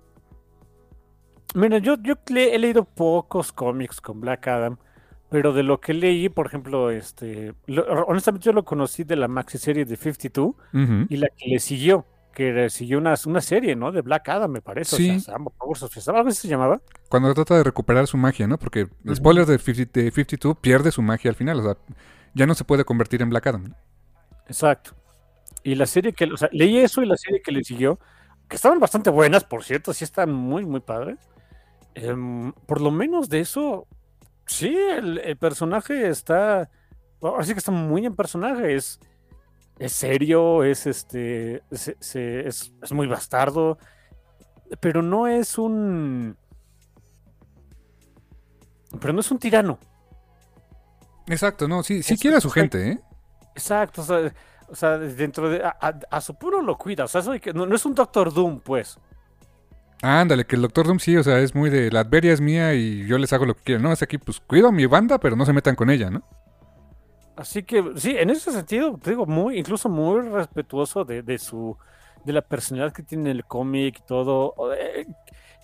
mira, 1.54 1.78
yo, 1.80 1.97
yo 2.01 2.16
he 2.28 2.60
leído 2.60 2.86
pocos 2.86 3.51
cómics 3.51 4.01
con 4.01 4.22
Black 4.22 4.47
Adam, 4.47 4.78
pero 5.30 5.54
de 5.54 5.64
lo 5.64 5.80
que 5.80 5.93
leí, 5.93 6.30
por 6.30 6.45
ejemplo, 6.45 6.91
este, 6.91 7.54
honestamente 8.08 8.45
yo 8.45 8.54
lo 8.54 8.66
conocí 8.66 9.04
de 9.04 9.16
la 9.16 9.28
maxi 9.28 9.58
serie 9.58 9.86
de 9.86 9.95
52 9.95 10.56
y 11.10 11.18
la 11.18 11.28
que 11.30 11.49
le 11.49 11.60
siguió 11.60 12.06
que 12.34 12.70
siguió 12.70 12.97
una, 12.97 13.14
una 13.26 13.41
serie, 13.41 13.76
¿no? 13.76 13.91
De 13.91 14.01
Black 14.01 14.28
Adam, 14.30 14.51
me 14.51 14.62
parece. 14.62 14.97
Sí. 14.97 15.18
O 15.18 15.20
sea, 15.20 15.36
algo 15.36 16.30
así 16.30 16.41
se 16.41 16.47
llamaba. 16.47 16.82
Cuando 17.10 17.34
trata 17.34 17.56
de 17.56 17.64
recuperar 17.64 18.08
su 18.08 18.18
magia, 18.18 18.47
¿no? 18.47 18.58
Porque, 18.58 18.88
spoiler 19.14 19.45
de, 19.45 19.60
52, 19.60 20.58
pierde 20.58 20.91
su 20.91 21.01
magia 21.01 21.30
al 21.30 21.36
final. 21.36 21.60
O 21.60 21.64
sea, 21.64 21.78
ya 22.34 22.45
no 22.45 22.56
se 22.56 22.64
puede 22.64 22.84
convertir 22.84 23.22
en 23.22 23.30
Black 23.30 23.47
Adam. 23.47 23.74
Exacto. 24.47 24.95
Y 25.64 25.76
la 25.76 25.86
serie 25.86 26.14
que, 26.14 26.26
o 26.26 26.38
sea, 26.38 26.49
leí 26.51 26.80
eso 26.80 27.01
y 27.01 27.06
la 27.06 27.16
serie 27.16 27.41
que 27.41 27.51
le 27.51 27.64
siguió, 27.64 27.99
que 28.49 28.56
estaban 28.56 28.80
bastante 28.80 29.10
buenas, 29.10 29.43
por 29.43 29.64
cierto, 29.64 29.93
sí 29.93 30.04
están 30.04 30.34
muy, 30.34 30.66
muy 30.66 30.82
padres. 30.82 31.18
Em, 31.96 32.52
por 32.66 32.82
lo 32.82 32.91
menos 32.91 33.30
de 33.30 33.39
eso, 33.39 33.88
sí, 34.46 34.76
el, 34.76 35.20
el 35.20 35.38
personaje 35.38 36.10
está, 36.10 36.70
así 37.38 37.54
que 37.54 37.60
está 37.60 37.72
muy 37.72 38.06
en 38.06 38.16
personaje, 38.16 38.76
es 38.76 39.00
es 39.80 39.91
serio, 39.91 40.64
es 40.64 40.86
este, 40.86 41.64
es, 41.72 42.72
muy 42.91 43.08
bastardo, 43.08 43.78
pero 44.80 45.02
no 45.02 45.28
es 45.28 45.58
un, 45.58 46.38
pero 49.00 49.14
no 49.14 49.22
es 49.22 49.32
un 49.32 49.39
tirano. 49.39 49.80
Exacto, 51.28 51.68
no, 51.68 51.84
sí, 51.84 52.04
sí 52.04 52.18
quiere 52.18 52.38
a 52.38 52.41
su 52.41 52.50
gente, 52.50 52.91
¿eh? 52.91 53.00
Exacto, 53.56 54.02
o 54.02 54.76
sea, 54.76 54.98
dentro 54.98 55.50
de, 55.50 55.64
a, 55.64 56.22
su 56.22 56.36
puro 56.36 56.62
lo 56.62 56.78
cuida, 56.78 57.06
o 57.06 57.08
sea, 57.08 57.22
no, 57.54 57.66
no, 57.66 57.76
es 57.76 57.86
un 57.86 57.96
Doctor 57.96 58.34
Doom, 58.34 58.60
pues. 58.60 58.98
Ándale, 60.06 60.43
que 60.43 60.58
el 60.58 60.62
Doctor 60.62 60.86
Doom 60.86 60.99
sí, 60.99 61.16
o 61.16 61.24
sea, 61.24 61.39
es 61.39 61.56
muy 61.56 61.70
de, 61.70 61.89
la 61.89 62.01
Adveria 62.01 62.34
es 62.34 62.41
mía 62.41 62.74
y 62.74 63.08
yo 63.08 63.18
les 63.18 63.32
hago 63.32 63.45
lo 63.45 63.56
que 63.56 63.64
quiero, 63.64 63.82
¿no? 63.82 63.93
Es 63.93 64.01
aquí, 64.01 64.18
pues 64.18 64.41
cuido 64.41 64.68
a 64.68 64.72
mi 64.74 64.86
banda, 64.86 65.18
pero 65.18 65.38
no 65.38 65.45
se 65.45 65.54
metan 65.54 65.76
con 65.76 65.89
ella, 65.89 66.10
¿no? 66.10 66.28
Así 67.38 67.64
que 67.64 67.82
sí, 67.95 68.14
en 68.18 68.30
ese 68.30 68.51
sentido, 68.51 68.99
te 69.01 69.12
digo, 69.12 69.26
muy, 69.26 69.58
incluso 69.58 69.88
muy 69.88 70.20
respetuoso 70.28 71.06
de, 71.06 71.38
su, 71.38 71.78
de 72.26 72.34
la 72.34 72.41
personalidad 72.41 72.91
que 72.91 73.01
tiene 73.01 73.32
el 73.32 73.45
cómic 73.45 73.99
y 73.99 74.06
todo. 74.06 74.54
Eh, 74.78 75.06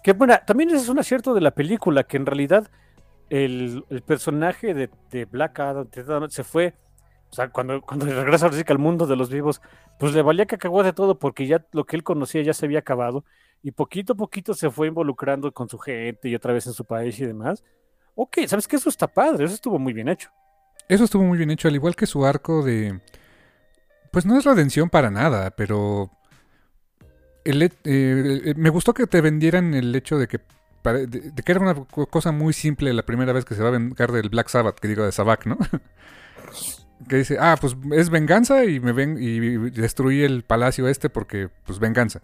que 0.01 0.13
bueno, 0.13 0.35
también 0.47 0.69
es 0.69 0.87
un 0.87 0.99
acierto 0.99 1.33
de 1.33 1.41
la 1.41 1.51
película, 1.51 2.05
que 2.05 2.15
en 2.15 2.25
realidad 2.25 2.71
el, 3.29 3.83
personaje 4.07 4.73
de, 4.73 5.25
Black 5.25 5.59
Adam 5.59 5.89
se 6.29 6.45
fue, 6.45 6.75
o 7.29 7.35
sea, 7.35 7.49
cuando, 7.49 7.81
cuando 7.81 8.05
regresa 8.05 8.49
al 8.67 8.79
mundo 8.79 9.05
de 9.05 9.17
los 9.17 9.29
vivos, 9.29 9.61
pues 9.99 10.13
le 10.13 10.21
valía 10.21 10.45
que 10.45 10.55
acabó 10.55 10.81
de 10.81 10.93
todo 10.93 11.19
porque 11.19 11.45
ya 11.45 11.65
lo 11.73 11.83
que 11.83 11.97
él 11.97 12.03
conocía 12.03 12.41
ya 12.41 12.53
se 12.53 12.65
había 12.65 12.79
acabado 12.79 13.25
y 13.61 13.71
poquito 13.71 14.13
a 14.13 14.15
poquito 14.15 14.53
se 14.53 14.69
fue 14.69 14.87
involucrando 14.87 15.51
con 15.51 15.67
su 15.67 15.77
gente 15.77 16.29
y 16.29 16.35
otra 16.35 16.53
vez 16.53 16.67
en 16.67 16.73
su 16.73 16.85
país 16.85 17.19
y 17.19 17.25
demás. 17.25 17.63
Ok, 18.15 18.39
¿sabes 18.47 18.67
qué? 18.67 18.75
Eso 18.75 18.89
está 18.89 19.07
padre, 19.07 19.45
eso 19.45 19.53
estuvo 19.53 19.79
muy 19.79 19.93
bien 19.93 20.09
hecho. 20.09 20.29
Eso 20.87 21.03
estuvo 21.03 21.23
muy 21.23 21.37
bien 21.37 21.51
hecho, 21.51 21.67
al 21.67 21.75
igual 21.75 21.95
que 21.95 22.05
su 22.05 22.25
arco 22.25 22.63
de... 22.63 22.99
Pues 24.11 24.25
no 24.25 24.37
es 24.37 24.45
redención 24.45 24.89
para 24.89 25.11
nada, 25.11 25.51
pero... 25.51 26.11
Eh, 27.45 27.69
eh, 27.83 28.53
me 28.57 28.69
gustó 28.69 28.93
que 28.93 29.07
te 29.07 29.21
vendieran 29.21 29.73
el 29.73 29.95
hecho 29.95 30.17
de 30.17 30.27
que, 30.27 30.39
de, 30.83 31.31
que 31.43 31.51
era 31.51 31.61
una 31.61 31.75
cosa 31.85 32.31
muy 32.31 32.53
simple 32.53 32.93
la 32.93 33.05
primera 33.05 33.33
vez 33.33 33.45
que 33.45 33.55
se 33.55 33.61
va 33.61 33.69
a 33.69 33.71
vengar 33.71 34.11
del 34.11 34.29
Black 34.29 34.49
Sabbath, 34.49 34.79
que 34.79 34.87
digo 34.87 35.03
de 35.03 35.11
Sabbath, 35.11 35.45
¿no? 35.45 35.57
que 37.07 37.15
dice, 37.17 37.37
ah, 37.39 37.57
pues 37.59 37.77
es 37.93 38.09
venganza 38.09 38.65
y 38.65 38.79
me 38.79 38.91
ven 38.91 39.17
y 39.19 39.39
destruí 39.69 40.23
el 40.23 40.43
palacio 40.43 40.87
este 40.87 41.09
porque, 41.09 41.49
pues 41.65 41.79
venganza. 41.79 42.21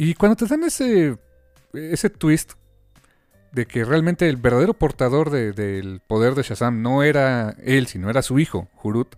Y 0.00 0.14
cuando 0.14 0.34
te 0.34 0.46
dan 0.46 0.64
ese, 0.64 1.18
ese 1.74 2.08
twist 2.08 2.54
de 3.52 3.66
que 3.66 3.84
realmente 3.84 4.30
el 4.30 4.38
verdadero 4.38 4.72
portador 4.72 5.28
del 5.28 6.00
poder 6.06 6.34
de 6.34 6.42
Shazam 6.42 6.80
no 6.80 7.02
era 7.02 7.54
él, 7.62 7.86
sino 7.86 8.08
era 8.08 8.22
su 8.22 8.38
hijo, 8.38 8.70
Hurut. 8.82 9.14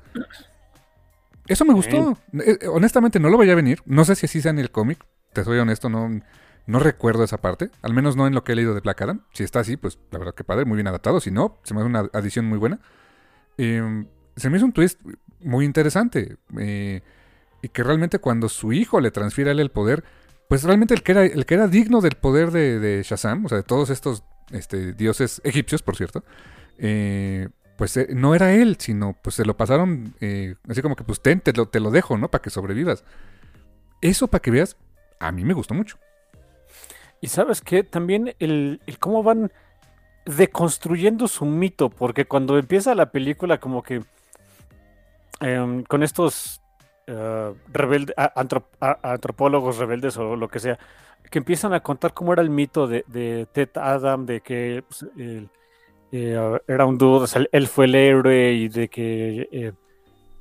Eso 1.47 1.65
me 1.65 1.73
gustó. 1.73 2.19
Eh, 2.33 2.59
honestamente, 2.69 3.21
no 3.21 3.31
lo 3.31 3.37
voy 3.37 3.49
a 3.51 3.55
venir. 3.55 3.81
No 3.87 4.05
sé 4.05 4.17
si 4.17 4.27
así 4.27 4.43
sea 4.43 4.51
en 4.51 4.59
el 4.59 4.73
cómic. 4.73 4.99
Te 5.33 5.45
soy 5.45 5.61
honesto, 5.61 5.89
no, 5.89 6.21
no 6.67 6.79
recuerdo 6.81 7.23
esa 7.23 7.41
parte. 7.41 7.71
Al 7.83 7.95
menos 7.95 8.17
no 8.17 8.27
en 8.27 8.35
lo 8.35 8.43
que 8.43 8.51
he 8.51 8.57
leído 8.57 8.75
de 8.75 8.81
Black 8.81 9.03
Adam. 9.03 9.25
Si 9.33 9.45
está 9.45 9.61
así, 9.61 9.77
pues 9.77 10.01
la 10.11 10.19
verdad 10.19 10.35
que 10.35 10.43
padre, 10.43 10.65
muy 10.65 10.75
bien 10.75 10.89
adaptado. 10.89 11.21
Si 11.21 11.31
no, 11.31 11.61
se 11.63 11.75
me 11.75 11.81
hace 11.81 11.91
una 11.91 12.11
adición 12.13 12.47
muy 12.47 12.59
buena. 12.59 12.81
Em, 13.57 14.09
se 14.35 14.51
me 14.51 14.57
hizo 14.57 14.67
un 14.67 14.73
twist 14.73 15.01
muy 15.39 15.65
interesante. 15.65 16.39
Eh, 16.59 17.03
y 17.63 17.69
que 17.69 17.85
realmente 17.85 18.19
cuando 18.19 18.49
su 18.49 18.73
hijo 18.73 19.01
le 19.01 19.13
transfiere 19.13 19.51
a 19.51 19.53
él 19.53 19.61
el 19.61 19.71
poder, 19.71 20.03
pues 20.53 20.65
realmente 20.65 20.93
el 20.93 21.03
que 21.03 21.13
era, 21.13 21.25
el 21.25 21.47
que 21.47 21.55
era 21.55 21.67
digno 21.67 22.03
del 22.03 22.17
poder 22.17 22.51
de, 22.51 22.79
de 22.79 23.03
Shazam, 23.03 23.47
o 23.47 23.49
sea, 23.49 23.57
de 23.57 23.63
todos 23.65 23.89
estos 23.89 24.23
este, 24.51 24.93
dioses 24.93 25.41
egipcios, 25.45 25.81
por 25.81 25.97
cierto, 25.97 26.25
eh, 26.77 27.49
pues 27.79 27.97
eh, 27.97 28.09
no 28.11 28.35
era 28.35 28.53
él, 28.53 28.77
sino 28.79 29.17
pues 29.23 29.37
se 29.37 29.47
lo 29.47 29.57
pasaron 29.57 30.15
eh, 30.21 30.57
así 30.69 30.83
como 30.83 30.95
que 30.95 31.05
pues 31.05 31.23
ten, 31.23 31.41
te 31.41 31.55
lo, 31.55 31.69
te 31.69 31.81
lo 31.81 31.91
dejo, 31.91 32.19
¿no? 32.19 32.31
Para 32.31 32.43
que 32.43 32.51
sobrevivas. 32.51 33.03
Eso 34.03 34.29
para 34.29 34.43
que 34.43 34.51
veas, 34.51 34.77
a 35.21 35.33
mí 35.33 35.43
me 35.43 35.55
gustó 35.55 35.73
mucho. 35.73 35.97
Y 37.23 37.29
sabes 37.29 37.63
que 37.63 37.83
también 37.83 38.35
el, 38.39 38.79
cómo 39.01 39.23
van 39.23 39.53
deconstruyendo 40.27 41.29
su 41.29 41.47
mito, 41.47 41.89
porque 41.89 42.27
cuando 42.27 42.59
empieza 42.59 42.95
la 42.95 43.11
película 43.11 43.59
como 43.59 43.83
que 43.83 44.03
eh, 45.41 45.85
con 45.89 46.03
estos 46.03 46.62
antrop, 48.35 48.65
antropólogos 48.81 49.79
rebeldes 49.79 50.17
o 50.17 50.37
lo 50.37 50.49
que 50.49 50.61
sea, 50.61 50.79
que 51.31 51.39
empiezan 51.39 51.73
a 51.73 51.81
contar 51.81 52.13
cómo 52.15 52.33
era 52.33 52.43
el 52.43 52.51
mito 52.51 52.87
de, 52.87 53.05
de 53.09 53.47
Ted 53.53 53.71
Adam, 53.77 54.27
de 54.27 54.41
que 54.41 54.85
pues, 54.87 55.07
eh, 56.13 56.59
era 56.69 56.85
un 56.85 56.99
dude, 56.99 57.27
él 57.53 57.69
fue 57.69 57.87
el 57.87 57.95
héroe 57.95 58.53
y 58.53 58.69
de 58.69 58.89
que 58.89 59.49
eh, 59.51 59.73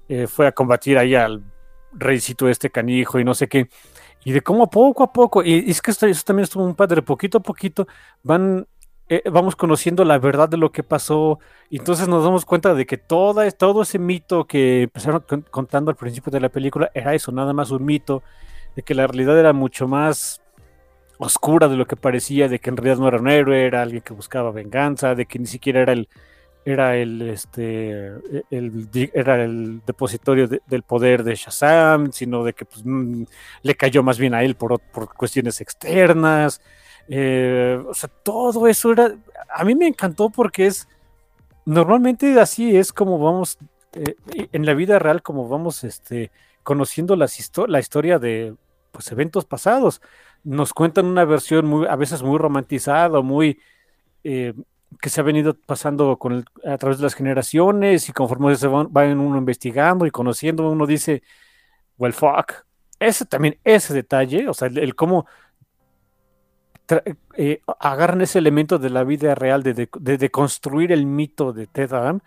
eh, 0.10 0.28
fue 0.28 0.48
a 0.48 0.52
combatir 0.52 0.98
ahí 0.98 1.16
al 1.16 1.42
reycito 1.94 2.50
este 2.50 2.70
canijo 2.70 3.20
y 3.20 3.24
no 3.24 3.34
sé 3.34 3.48
qué. 3.48 3.70
Y 4.24 4.34
de 4.34 4.42
cómo 4.42 4.70
poco 4.70 5.04
a 5.04 5.14
poco, 5.14 5.44
y 5.44 5.70
es 5.72 5.82
que 5.82 5.92
esto, 5.92 6.06
eso 6.08 6.24
también 6.26 6.44
estuvo 6.44 6.64
un 6.64 6.76
padre, 6.76 7.02
poquito 7.02 7.40
a 7.40 7.42
poquito 7.42 7.88
van 8.22 8.68
eh, 9.14 9.24
vamos 9.30 9.58
conociendo 9.58 10.06
la 10.06 10.18
verdad 10.20 10.48
de 10.48 10.56
lo 10.56 10.72
que 10.72 10.84
pasó 10.84 11.38
y 11.70 11.80
entonces 11.80 12.08
nos 12.08 12.24
damos 12.24 12.46
cuenta 12.46 12.74
de 12.74 12.86
que 12.86 12.96
toda, 12.96 13.52
todo 13.52 13.82
ese 13.82 14.00
mito 14.00 14.46
que 14.46 14.84
empezaron 14.84 15.26
contando 15.52 15.92
al 15.92 15.98
principio 15.98 16.32
de 16.32 16.40
la 16.40 16.48
película 16.48 16.90
era 16.94 17.14
eso, 17.14 17.34
nada 17.34 17.52
más 17.52 17.72
un 17.72 17.84
mito, 17.84 18.24
de 18.74 18.84
que 18.84 18.96
la 18.96 19.08
realidad 19.08 19.38
era 19.38 19.52
mucho 19.52 19.86
más 19.86 20.42
oscura 21.18 21.68
de 21.68 21.76
lo 21.76 21.86
que 21.88 21.98
parecía, 21.98 22.48
de 22.48 22.60
que 22.60 22.70
en 22.70 22.78
realidad 22.78 23.00
no 23.00 23.10
era 23.10 23.20
un 23.20 23.28
héroe, 23.28 23.66
era 23.66 23.82
alguien 23.82 24.02
que 24.02 24.14
buscaba 24.14 24.50
venganza, 24.52 25.14
de 25.14 25.26
que 25.26 25.40
ni 25.40 25.46
siquiera 25.46 25.82
era 25.82 25.92
el 25.92 26.08
era 26.64 26.96
el 26.96 27.22
este 27.24 28.14
era 29.14 29.44
el 29.44 29.82
depositorio 29.86 30.48
de, 30.48 30.62
del 30.68 30.84
poder 30.84 31.26
de 31.26 31.36
Shazam, 31.36 32.14
sino 32.14 32.46
de 32.46 32.54
que 32.54 32.64
pues, 32.64 32.84
mm, 32.86 33.24
le 33.64 33.76
cayó 33.76 34.04
más 34.04 34.18
bien 34.18 34.34
a 34.34 34.44
él 34.44 34.56
por, 34.56 34.80
por 34.80 35.14
cuestiones 35.14 35.60
externas. 35.60 36.62
Eh, 37.08 37.82
o 37.88 37.94
sea, 37.94 38.10
todo 38.24 38.68
eso 38.68 38.92
era. 38.92 39.16
A 39.54 39.64
mí 39.64 39.76
me 39.76 39.88
encantó 39.88 40.30
porque 40.30 40.68
es. 40.68 40.88
Normalmente 41.66 42.40
así 42.40 42.76
es 42.76 42.92
como 42.94 43.20
vamos. 43.20 43.58
Eh, 43.94 44.16
en 44.54 44.66
la 44.66 44.74
vida 44.74 45.00
real, 45.00 45.22
como 45.22 45.50
vamos 45.50 45.84
este, 45.84 46.32
conociendo 46.64 47.18
las 47.18 47.38
histo 47.40 47.68
la 47.68 47.80
historia 47.80 48.20
de 48.20 48.56
pues, 48.92 49.12
eventos 49.12 49.44
pasados 49.44 50.02
nos 50.44 50.74
cuentan 50.74 51.06
una 51.06 51.26
versión 51.26 51.66
muy, 51.66 51.88
a 51.88 51.96
veces 51.96 52.24
muy 52.24 52.38
romantizada, 52.38 53.22
muy 53.22 53.60
eh, 54.24 54.54
que 55.00 55.10
se 55.10 55.22
ha 55.22 55.24
venido 55.24 55.54
pasando 55.54 56.18
con 56.18 56.46
a 56.66 56.78
través 56.78 56.98
de 56.98 57.04
las 57.04 57.14
generaciones 57.14 58.10
y 58.10 58.14
conforme 58.14 58.56
se 58.56 58.68
van, 58.68 58.92
van, 58.92 59.20
uno 59.20 59.38
investigando 59.38 60.06
y 60.06 60.12
conociendo, 60.12 60.70
uno 60.70 60.86
dice, 60.86 61.24
well, 61.98 62.14
fuck. 62.14 62.66
Ese 63.00 63.26
también, 63.26 63.58
ese 63.64 63.96
detalle, 63.96 64.48
o 64.48 64.54
sea, 64.54 64.68
el 64.68 64.94
cómo 64.94 65.26
eh, 67.36 67.62
agarran 67.80 68.22
ese 68.22 68.40
elemento 68.40 68.78
de 68.78 68.90
la 68.90 69.04
vida 69.04 69.36
real 69.36 69.64
de, 69.64 69.74
de, 69.74 70.32
construir 70.32 70.92
el 70.92 71.06
mito 71.06 71.54
de 71.54 71.68
Ted 71.68 71.94
Adam, 71.94 72.20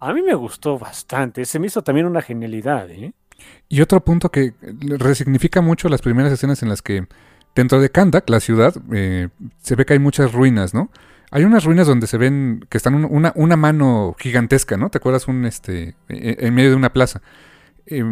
a 0.00 0.12
mí 0.12 0.22
me 0.22 0.34
gustó 0.34 0.78
bastante. 0.78 1.44
Se 1.44 1.58
me 1.58 1.66
hizo 1.66 1.82
también 1.82 2.06
una 2.06 2.22
genialidad. 2.22 2.90
¿eh? 2.90 3.12
Y 3.68 3.80
otro 3.80 4.04
punto 4.04 4.30
que 4.30 4.54
resignifica 4.60 5.60
mucho 5.60 5.88
las 5.88 6.02
primeras 6.02 6.32
escenas 6.32 6.62
en 6.62 6.68
las 6.68 6.82
que 6.82 7.06
Dentro 7.56 7.80
de 7.80 7.88
Kandak, 7.88 8.28
la 8.28 8.38
ciudad, 8.38 8.74
eh, 8.92 9.30
se 9.62 9.76
ve 9.76 9.86
que 9.86 9.94
hay 9.94 9.98
muchas 9.98 10.32
ruinas, 10.32 10.74
¿no? 10.74 10.90
Hay 11.30 11.42
unas 11.42 11.64
ruinas 11.64 11.86
donde 11.86 12.06
se 12.06 12.18
ven 12.18 12.66
que 12.68 12.76
están 12.76 13.02
una, 13.06 13.56
mano 13.56 14.14
gigantesca, 14.18 14.76
¿no? 14.76 14.90
¿Te 14.90 14.98
acuerdas? 14.98 15.26
Un, 15.26 15.46
este, 15.46 15.96
e, 16.10 16.36
en 16.38 16.54
medio 16.54 16.68
de 16.68 16.76
una 16.76 16.92
plaza. 16.92 17.22
Eh, 17.86 18.04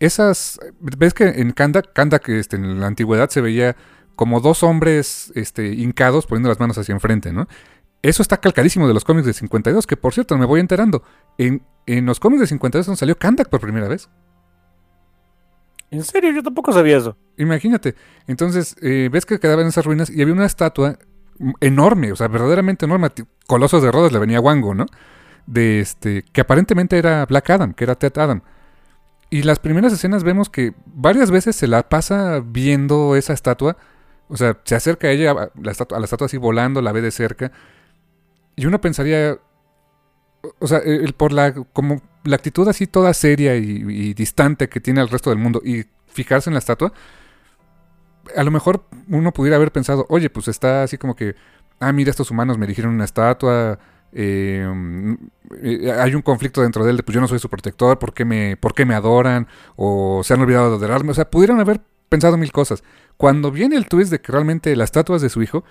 esas, 0.00 0.58
ves 0.80 1.14
que 1.14 1.28
en 1.28 1.52
Kandak, 1.52 1.92
Kandak 1.92 2.28
este, 2.30 2.56
en 2.56 2.80
la 2.80 2.88
antigüedad 2.88 3.30
se 3.30 3.40
veía 3.40 3.76
como 4.18 4.40
dos 4.40 4.64
hombres 4.64 5.30
este, 5.36 5.68
hincados 5.68 6.26
poniendo 6.26 6.48
las 6.48 6.58
manos 6.58 6.76
hacia 6.76 6.92
enfrente, 6.92 7.32
¿no? 7.32 7.46
Eso 8.02 8.20
está 8.20 8.38
calcadísimo 8.38 8.88
de 8.88 8.92
los 8.92 9.04
cómics 9.04 9.26
de 9.26 9.32
52, 9.32 9.86
que 9.86 9.96
por 9.96 10.12
cierto, 10.12 10.36
me 10.36 10.44
voy 10.44 10.58
enterando. 10.58 11.04
En, 11.38 11.62
en 11.86 12.04
los 12.04 12.18
cómics 12.18 12.40
de 12.40 12.48
52 12.48 12.84
donde 12.84 12.98
salió 12.98 13.16
Kandak 13.16 13.48
por 13.48 13.60
primera 13.60 13.86
vez. 13.86 14.08
¿En 15.92 16.02
serio? 16.02 16.32
Yo 16.32 16.42
tampoco 16.42 16.72
sabía 16.72 16.96
eso. 16.96 17.16
Imagínate. 17.36 17.94
Entonces, 18.26 18.74
eh, 18.82 19.08
ves 19.12 19.24
que 19.24 19.38
quedaban 19.38 19.68
esas 19.68 19.86
ruinas 19.86 20.10
y 20.10 20.20
había 20.20 20.34
una 20.34 20.46
estatua 20.46 20.98
enorme, 21.60 22.10
o 22.10 22.16
sea, 22.16 22.26
verdaderamente 22.26 22.86
enorme. 22.86 23.10
Colosos 23.46 23.84
de 23.84 23.92
Rodas 23.92 24.10
le 24.10 24.18
venía 24.18 24.40
Wango, 24.40 24.74
¿no? 24.74 24.86
De 25.46 25.78
este, 25.78 26.24
que 26.32 26.40
aparentemente 26.40 26.98
era 26.98 27.24
Black 27.24 27.50
Adam, 27.50 27.72
que 27.72 27.84
era 27.84 27.94
Ted 27.94 28.18
Adam. 28.18 28.42
Y 29.30 29.42
las 29.42 29.60
primeras 29.60 29.92
escenas 29.92 30.24
vemos 30.24 30.50
que 30.50 30.74
varias 30.86 31.30
veces 31.30 31.54
se 31.54 31.68
la 31.68 31.88
pasa 31.88 32.42
viendo 32.44 33.14
esa 33.14 33.32
estatua. 33.32 33.76
O 34.28 34.36
sea, 34.36 34.58
se 34.64 34.74
acerca 34.74 35.08
a 35.08 35.10
ella, 35.10 35.32
a 35.32 35.50
la 35.60 35.70
estatua, 35.70 36.26
así 36.26 36.36
volando, 36.36 36.82
la 36.82 36.92
ve 36.92 37.00
de 37.00 37.10
cerca. 37.10 37.50
Y 38.56 38.66
uno 38.66 38.80
pensaría, 38.80 39.38
o 40.58 40.66
sea, 40.66 40.80
por 41.16 41.32
la, 41.32 41.54
como 41.72 42.02
la 42.24 42.36
actitud 42.36 42.68
así 42.68 42.86
toda 42.86 43.14
seria 43.14 43.56
y, 43.56 44.14
distante 44.14 44.68
que 44.68 44.80
tiene 44.80 45.00
el 45.00 45.08
resto 45.08 45.30
del 45.30 45.38
mundo 45.38 45.62
y 45.64 45.84
fijarse 46.06 46.50
en 46.50 46.54
la 46.54 46.58
estatua, 46.58 46.92
a 48.36 48.42
lo 48.42 48.50
mejor 48.50 48.84
uno 49.08 49.32
pudiera 49.32 49.56
haber 49.56 49.72
pensado, 49.72 50.06
oye, 50.10 50.28
pues 50.30 50.48
está 50.48 50.82
así 50.82 50.98
como 50.98 51.16
que, 51.16 51.34
ah, 51.80 51.92
mira, 51.92 52.10
estos 52.10 52.30
humanos 52.30 52.58
me 52.58 52.66
dijeron 52.66 52.94
una 52.94 53.04
estatua, 53.04 53.78
eh, 54.12 54.66
eh, 55.62 55.92
hay 55.92 56.14
un 56.14 56.22
conflicto 56.22 56.62
dentro 56.62 56.84
de 56.84 56.90
él 56.90 56.96
de, 56.98 57.02
pues 57.02 57.14
yo 57.14 57.20
no 57.20 57.28
soy 57.28 57.38
su 57.38 57.48
protector, 57.48 57.98
¿por 57.98 58.12
qué 58.12 58.24
me, 58.24 58.56
por 58.56 58.74
qué 58.74 58.84
me 58.84 58.94
adoran? 58.94 59.48
O 59.76 60.22
se 60.24 60.34
han 60.34 60.40
olvidado 60.40 60.70
de 60.70 60.76
adorarme, 60.76 61.12
o 61.12 61.14
sea, 61.14 61.30
pudieron 61.30 61.60
haber 61.60 61.80
pensado 62.08 62.36
mil 62.36 62.52
cosas. 62.52 62.82
Cuando 63.18 63.50
viene 63.50 63.76
el 63.76 63.88
twist 63.88 64.12
de 64.12 64.20
que 64.20 64.30
realmente 64.30 64.74
la 64.76 64.84
estatua 64.84 65.16
es 65.16 65.22
de 65.22 65.28
su 65.28 65.42
hijo, 65.42 65.64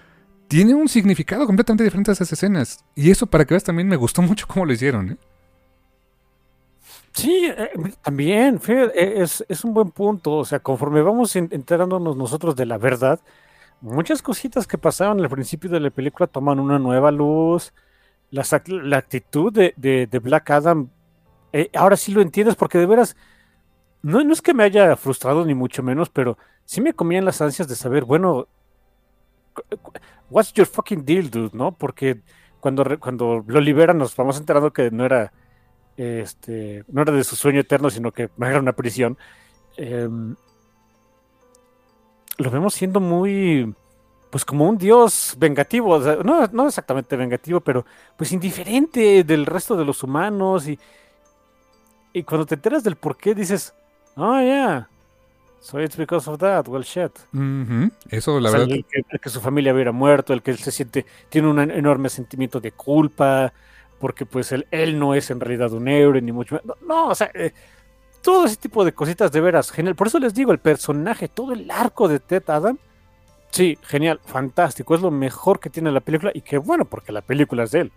tiene 0.49 0.75
un 0.75 0.89
significado 0.89 1.45
completamente 1.45 1.85
diferente 1.85 2.11
a 2.11 2.13
esas 2.13 2.31
escenas. 2.31 2.83
Y 2.93 3.09
eso, 3.09 3.25
para 3.25 3.45
que 3.45 3.53
veas, 3.53 3.63
también 3.63 3.87
me 3.87 3.95
gustó 3.95 4.21
mucho 4.29 4.45
cómo 4.47 4.65
lo 4.65 4.73
hicieron. 4.73 5.11
¿eh? 5.11 5.17
Sí, 7.13 7.45
eh, 7.45 7.69
también, 8.03 8.59
es, 8.93 9.45
es, 9.47 9.63
un 9.63 9.73
buen 9.73 9.91
punto. 9.91 10.33
O 10.33 10.45
sea, 10.45 10.59
conforme 10.59 11.01
vamos 11.01 11.35
enterándonos 11.37 12.17
nosotros 12.17 12.53
de 12.53 12.65
la 12.65 12.77
verdad, 12.77 13.21
muchas 13.79 14.21
cositas 14.21 14.67
que 14.67 14.77
pasaban 14.77 15.21
al 15.21 15.29
principio 15.29 15.69
de 15.69 15.79
la 15.79 15.89
película 15.89 16.27
toman 16.27 16.59
una 16.59 16.77
nueva 16.79 17.11
luz. 17.11 17.73
La, 18.29 18.43
actitud 18.97 19.53
de, 19.53 20.19
Black 20.21 20.51
Adam, 20.51 20.89
eh, 21.53 21.69
ahora 21.73 21.95
sí 21.95 22.11
lo 22.11 22.21
entiendes, 22.21 22.57
porque 22.57 22.77
de 22.77 22.85
veras, 22.85 23.15
no, 24.01 24.23
no 24.23 24.33
es 24.33 24.41
que 24.41 24.53
me 24.53 24.63
haya 24.63 24.95
frustrado 24.95 25.45
ni 25.45 25.55
mucho 25.55 25.83
menos, 25.83 26.09
pero 26.09 26.37
sí 26.65 26.81
me 26.81 26.93
comían 26.93 27.25
las 27.25 27.41
ansias 27.41 27.67
de 27.67 27.75
saber, 27.75 28.05
bueno, 28.05 28.47
what's 30.29 30.53
your 30.53 30.67
fucking 30.67 31.05
deal, 31.05 31.29
dude, 31.29 31.57
¿no? 31.57 31.71
Porque 31.71 32.21
cuando, 32.59 32.83
cuando 32.99 33.43
lo 33.47 33.59
liberan 33.61 33.97
nos 33.97 34.15
vamos 34.15 34.37
enterando 34.37 34.71
que 34.71 34.91
no 34.91 35.05
era 35.05 35.31
este, 35.97 36.85
no 36.87 37.01
era 37.01 37.11
de 37.11 37.23
su 37.23 37.35
sueño 37.35 37.59
eterno, 37.59 37.89
sino 37.89 38.11
que 38.11 38.29
era 38.39 38.59
una 38.59 38.73
prisión. 38.73 39.17
Eh, 39.75 40.07
lo 42.37 42.51
vemos 42.51 42.75
siendo 42.75 42.99
muy, 42.99 43.73
pues 44.29 44.45
como 44.45 44.69
un 44.69 44.77
dios 44.77 45.35
vengativo, 45.39 45.97
no, 46.23 46.45
no, 46.47 46.67
exactamente 46.67 47.15
vengativo, 47.15 47.61
pero 47.61 47.83
pues 48.15 48.31
indiferente 48.31 49.23
del 49.23 49.47
resto 49.47 49.75
de 49.75 49.85
los 49.85 50.03
humanos 50.03 50.67
y, 50.67 50.77
y 52.13 52.21
cuando 52.23 52.45
te 52.45 52.55
enteras 52.55 52.83
del 52.83 52.95
por 52.95 53.17
qué 53.17 53.33
dices, 53.33 53.73
oh 54.17 54.41
yeah, 54.41 54.87
So 55.67 55.79
it's 55.81 55.97
because 55.97 56.29
of 56.29 56.39
that, 56.39 56.65
well 56.69 56.81
shit. 56.81 57.11
Eso, 58.09 58.39
la 58.39 58.47
o 58.47 58.51
sea, 58.51 58.59
verdad. 58.61 58.75
El 58.77 58.85
que, 58.85 59.03
el 59.09 59.19
que, 59.19 59.29
su 59.29 59.41
familia 59.41 59.73
hubiera 59.73 59.91
muerto, 59.91 60.31
el 60.31 60.41
que 60.41 60.51
él 60.51 60.57
se 60.59 60.71
siente, 60.71 61.05
tiene 61.27 61.49
un 61.49 61.59
enorme 61.59 62.07
sentimiento 62.07 62.61
de 62.61 62.71
culpa, 62.71 63.51
porque 63.99 64.25
pues 64.25 64.53
él, 64.53 64.65
él 64.71 64.97
no 64.97 65.13
es 65.13 65.29
en 65.29 65.41
realidad 65.41 65.73
un 65.73 65.89
héroe, 65.89 66.21
ni 66.21 66.31
mucho 66.31 66.55
menos. 66.55 66.77
No, 66.81 66.87
no, 66.87 67.07
o 67.09 67.15
sea, 67.15 67.29
eh, 67.33 67.51
todo 68.21 68.45
ese 68.45 68.55
tipo 68.55 68.85
de 68.85 68.93
cositas 68.93 69.29
de 69.31 69.41
veras, 69.41 69.69
genial. 69.69 69.95
Por 69.95 70.07
eso 70.07 70.19
les 70.19 70.33
digo, 70.33 70.53
el 70.53 70.59
personaje, 70.59 71.27
todo 71.27 71.51
el 71.51 71.69
arco 71.69 72.07
de 72.07 72.21
Ted 72.21 72.43
Adam, 72.49 72.77
sí, 73.51 73.77
genial, 73.81 74.21
fantástico, 74.23 74.95
es 74.95 75.01
lo 75.01 75.11
mejor 75.11 75.59
que 75.59 75.69
tiene 75.69 75.91
la 75.91 75.99
película 75.99 76.31
y 76.33 76.41
qué 76.41 76.57
bueno, 76.59 76.85
porque 76.85 77.11
la 77.11 77.21
película 77.21 77.63
es 77.63 77.71
de 77.71 77.81
él. 77.81 77.91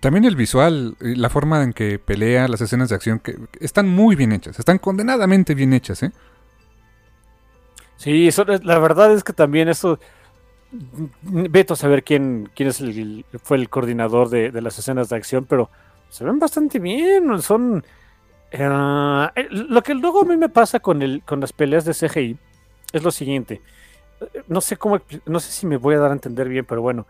También 0.00 0.24
el 0.24 0.34
visual, 0.34 0.96
la 0.98 1.28
forma 1.28 1.62
en 1.62 1.72
que 1.72 1.98
pelea, 1.98 2.48
las 2.48 2.60
escenas 2.60 2.88
de 2.88 2.94
acción, 2.94 3.18
que 3.18 3.36
están 3.60 3.88
muy 3.88 4.16
bien 4.16 4.32
hechas, 4.32 4.58
están 4.58 4.78
condenadamente 4.78 5.54
bien 5.54 5.72
hechas, 5.74 6.02
¿eh? 6.02 6.12
Sí, 7.96 8.28
eso, 8.28 8.44
la 8.44 8.78
verdad 8.78 9.12
es 9.12 9.22
que 9.22 9.34
también 9.34 9.68
eso 9.68 9.98
Veto 11.22 11.74
a 11.74 11.76
saber 11.76 12.04
quién, 12.04 12.48
quién 12.54 12.68
es 12.68 12.80
el, 12.80 13.24
fue 13.42 13.56
el 13.56 13.68
coordinador 13.68 14.28
de, 14.28 14.52
de, 14.52 14.62
las 14.62 14.78
escenas 14.78 15.08
de 15.08 15.16
acción, 15.16 15.44
pero 15.44 15.68
se 16.08 16.24
ven 16.24 16.38
bastante 16.38 16.78
bien. 16.78 17.42
Son. 17.42 17.84
Ah, 18.56 19.32
eh, 19.34 19.48
lo 19.50 19.82
que 19.82 19.94
luego 19.94 20.22
a 20.22 20.24
mí 20.24 20.36
me 20.36 20.48
pasa 20.48 20.78
con, 20.78 21.02
el, 21.02 21.22
con 21.24 21.40
las 21.40 21.52
peleas 21.52 21.84
de 21.84 21.94
CGI 21.94 22.38
es 22.92 23.02
lo 23.02 23.10
siguiente. 23.10 23.60
No 24.46 24.60
sé 24.60 24.76
cómo, 24.76 25.00
no 25.26 25.40
sé 25.40 25.50
si 25.50 25.66
me 25.66 25.76
voy 25.76 25.96
a 25.96 25.98
dar 25.98 26.10
a 26.10 26.14
entender 26.14 26.48
bien, 26.48 26.64
pero 26.64 26.82
bueno. 26.82 27.06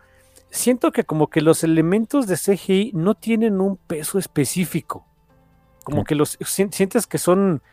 Siento 0.51 0.91
que 0.91 1.05
como 1.05 1.29
que 1.29 1.41
los 1.41 1.63
elementos 1.63 2.27
de 2.27 2.35
CGI 2.35 2.91
no 2.93 3.15
tienen 3.15 3.59
un 3.59 3.77
peso 3.77 4.19
específico. 4.19 5.07
Como 5.83 6.03
que 6.03 6.13
los 6.13 6.37
sientes 6.41 7.07
que 7.07 7.17
son. 7.17 7.63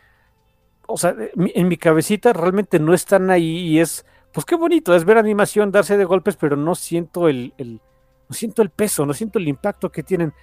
O 0.87 0.97
sea, 0.97 1.13
en 1.35 1.67
mi 1.67 1.77
cabecita 1.77 2.33
realmente 2.33 2.79
no 2.79 2.93
están 2.93 3.29
ahí 3.29 3.67
y 3.67 3.79
es. 3.79 4.05
Pues 4.31 4.45
qué 4.45 4.55
bonito 4.55 4.95
es 4.95 5.05
ver 5.05 5.17
animación 5.17 5.71
darse 5.71 5.97
de 5.97 6.05
golpes, 6.05 6.37
pero 6.37 6.55
no 6.55 6.73
siento 6.73 7.27
el, 7.27 7.53
el 7.57 7.81
no 8.29 8.35
siento 8.35 8.61
el 8.61 8.69
peso, 8.69 9.05
no 9.05 9.13
siento 9.13 9.39
el 9.39 9.47
impacto 9.47 9.91
que 9.91 10.03
tienen. 10.03 10.33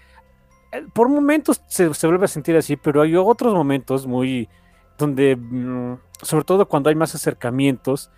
Eh, 0.73 0.85
por 0.93 1.09
momentos 1.09 1.63
se, 1.69 1.89
vuelve 1.89 2.25
a 2.25 2.29
sentir 2.29 2.57
así, 2.57 2.77
pero 2.77 3.01
hay 3.01 3.15
otros 3.17 3.55
momentos 3.55 4.07
muy 4.07 4.49
donde, 4.99 5.37
mm, 5.37 5.99
sobre 6.21 6.45
todo 6.45 6.69
cuando 6.69 6.91
hay 6.91 6.97
más 6.97 7.15
acercamientos, 7.15 8.11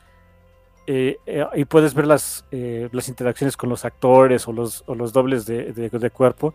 eh, 0.90 1.18
eh, 1.26 1.44
y 1.54 1.66
puedes 1.66 1.92
ver 1.92 2.06
las, 2.06 2.46
las 2.50 3.10
interacciones 3.10 3.58
con 3.58 3.68
los 3.68 3.84
actores 3.84 4.48
o 4.48 4.54
los, 4.54 4.82
los 4.88 5.12
dobles 5.12 5.44
de, 5.44 6.10
cuerpo, 6.10 6.54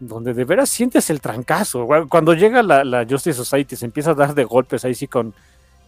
donde 0.00 0.34
de 0.34 0.44
veras 0.44 0.68
sientes 0.68 1.08
el 1.08 1.20
trancazo. 1.20 1.86
Cuando 2.08 2.34
llega 2.34 2.64
la, 2.64 3.06
Justice 3.08 3.34
Society, 3.34 3.76
se 3.76 3.84
empieza 3.84 4.10
a 4.10 4.14
dar 4.14 4.34
de 4.34 4.42
golpes 4.42 4.84
ahí 4.84 4.96
sí 4.96 5.06
con, 5.06 5.34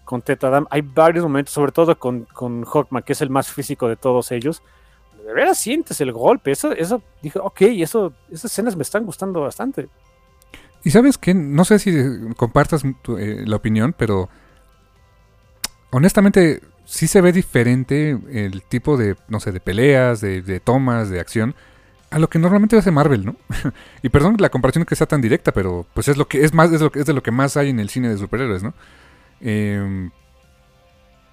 con 0.04 0.22
Tetadam. 0.22 0.68
Hay 0.70 0.82
varios 0.82 1.24
momentos, 1.24 1.52
sobre 1.52 1.72
todo 1.72 1.98
con, 1.98 2.26
con 2.26 2.64
Hawkman, 2.64 3.02
que 3.02 3.14
es 3.14 3.20
el 3.20 3.30
más 3.30 3.50
físico 3.50 3.88
de 3.88 3.96
todos 3.96 4.30
ellos, 4.30 4.62
de 5.26 5.34
veras 5.34 5.58
sientes 5.58 6.00
el 6.00 6.12
golpe. 6.12 6.52
Eso, 6.52 6.70
eso, 6.70 7.02
dije, 7.20 7.40
ok, 7.40 7.62
eso, 7.62 8.12
esas 8.30 8.52
escenas 8.52 8.76
me 8.76 8.82
están 8.84 9.04
gustando 9.04 9.40
bastante. 9.40 9.88
Y 10.84 10.92
sabes 10.92 11.18
que, 11.18 11.34
no 11.34 11.64
sé 11.64 11.80
si 11.80 11.92
compartas 12.36 12.84
eh, 12.84 13.42
la 13.44 13.56
opinión, 13.56 13.92
pero 13.92 14.28
honestamente 15.90 16.60
sí 16.86 17.06
se 17.06 17.20
ve 17.20 17.32
diferente 17.32 18.18
el 18.32 18.62
tipo 18.62 18.96
de, 18.96 19.16
no 19.28 19.40
sé, 19.40 19.52
de 19.52 19.60
peleas, 19.60 20.20
de, 20.20 20.60
tomas, 20.60 21.10
de 21.10 21.20
acción, 21.20 21.54
a 22.10 22.18
lo 22.18 22.30
que 22.30 22.38
normalmente 22.38 22.76
hace 22.76 22.90
Marvel, 22.90 23.26
¿no? 23.26 23.36
y 24.02 24.08
perdón 24.08 24.36
la 24.38 24.48
comparación 24.48 24.84
que 24.84 24.96
sea 24.96 25.06
tan 25.06 25.20
directa, 25.20 25.52
pero 25.52 25.86
pues 25.92 26.08
es 26.08 26.16
lo 26.16 26.28
que 26.28 26.44
es 26.44 26.54
más, 26.54 26.72
es, 26.72 26.80
lo 26.80 26.90
que, 26.90 27.00
es 27.00 27.06
de 27.06 27.12
lo 27.12 27.22
que 27.22 27.32
más 27.32 27.56
hay 27.56 27.68
en 27.70 27.80
el 27.80 27.90
cine 27.90 28.08
de 28.08 28.16
superhéroes, 28.16 28.62
¿no? 28.62 28.72
Eh, 29.40 30.08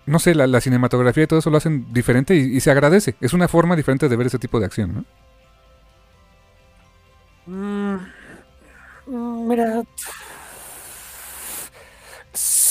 no 0.05 0.19
sé, 0.19 0.35
la, 0.35 0.59
cinematografía 0.59 1.23
y 1.23 1.27
todo 1.27 1.39
eso 1.39 1.49
lo 1.49 1.57
hacen 1.57 1.93
diferente 1.93 2.35
y, 2.35 2.59
se 2.59 2.71
agradece. 2.71 3.15
Es 3.21 3.33
una 3.33 3.47
forma 3.47 3.75
diferente 3.75 4.09
de 4.09 4.15
ver 4.17 4.27
ese 4.27 4.39
tipo 4.39 4.59
de 4.59 4.65
acción, 4.65 4.93
¿no? 4.95 5.05
Mm, 7.45 7.99
mm, 9.07 9.47
mira. 9.47 9.83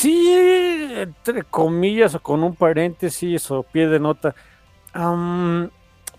Sí, 0.03 0.35
entre 0.97 1.45
comillas 1.45 2.17
o 2.17 2.21
con 2.21 2.43
un 2.43 2.57
paréntesis 2.57 3.49
o 3.53 3.63
pie 3.63 3.87
de 3.87 4.01
nota. 4.01 4.35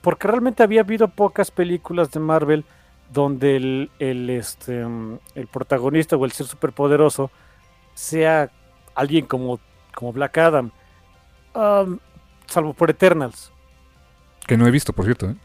porque 0.01 0.27
realmente 0.27 0.63
había 0.63 0.81
habido 0.81 1.09
pocas 1.09 1.51
películas 1.51 2.09
de 2.11 2.19
Marvel 2.21 2.65
donde 3.11 3.57
el, 3.57 3.91
el, 3.99 4.29
este, 4.29 4.85
el 5.35 5.47
protagonista 5.51 6.15
o 6.15 6.23
el 6.23 6.31
ser 6.31 6.47
superpoderoso 6.47 7.29
sea 7.93 8.49
alguien 8.95 9.25
como, 9.25 9.59
como 9.93 10.13
Black 10.13 10.37
Adam 10.37 10.71
salvo 12.47 12.73
por 12.73 12.89
Eternals. 12.89 13.51
Que 14.47 14.55
no 14.55 14.65
he 14.65 14.71
visto, 14.71 14.93
por 14.93 15.03
cierto. 15.03 15.29
¿eh? 15.29 15.35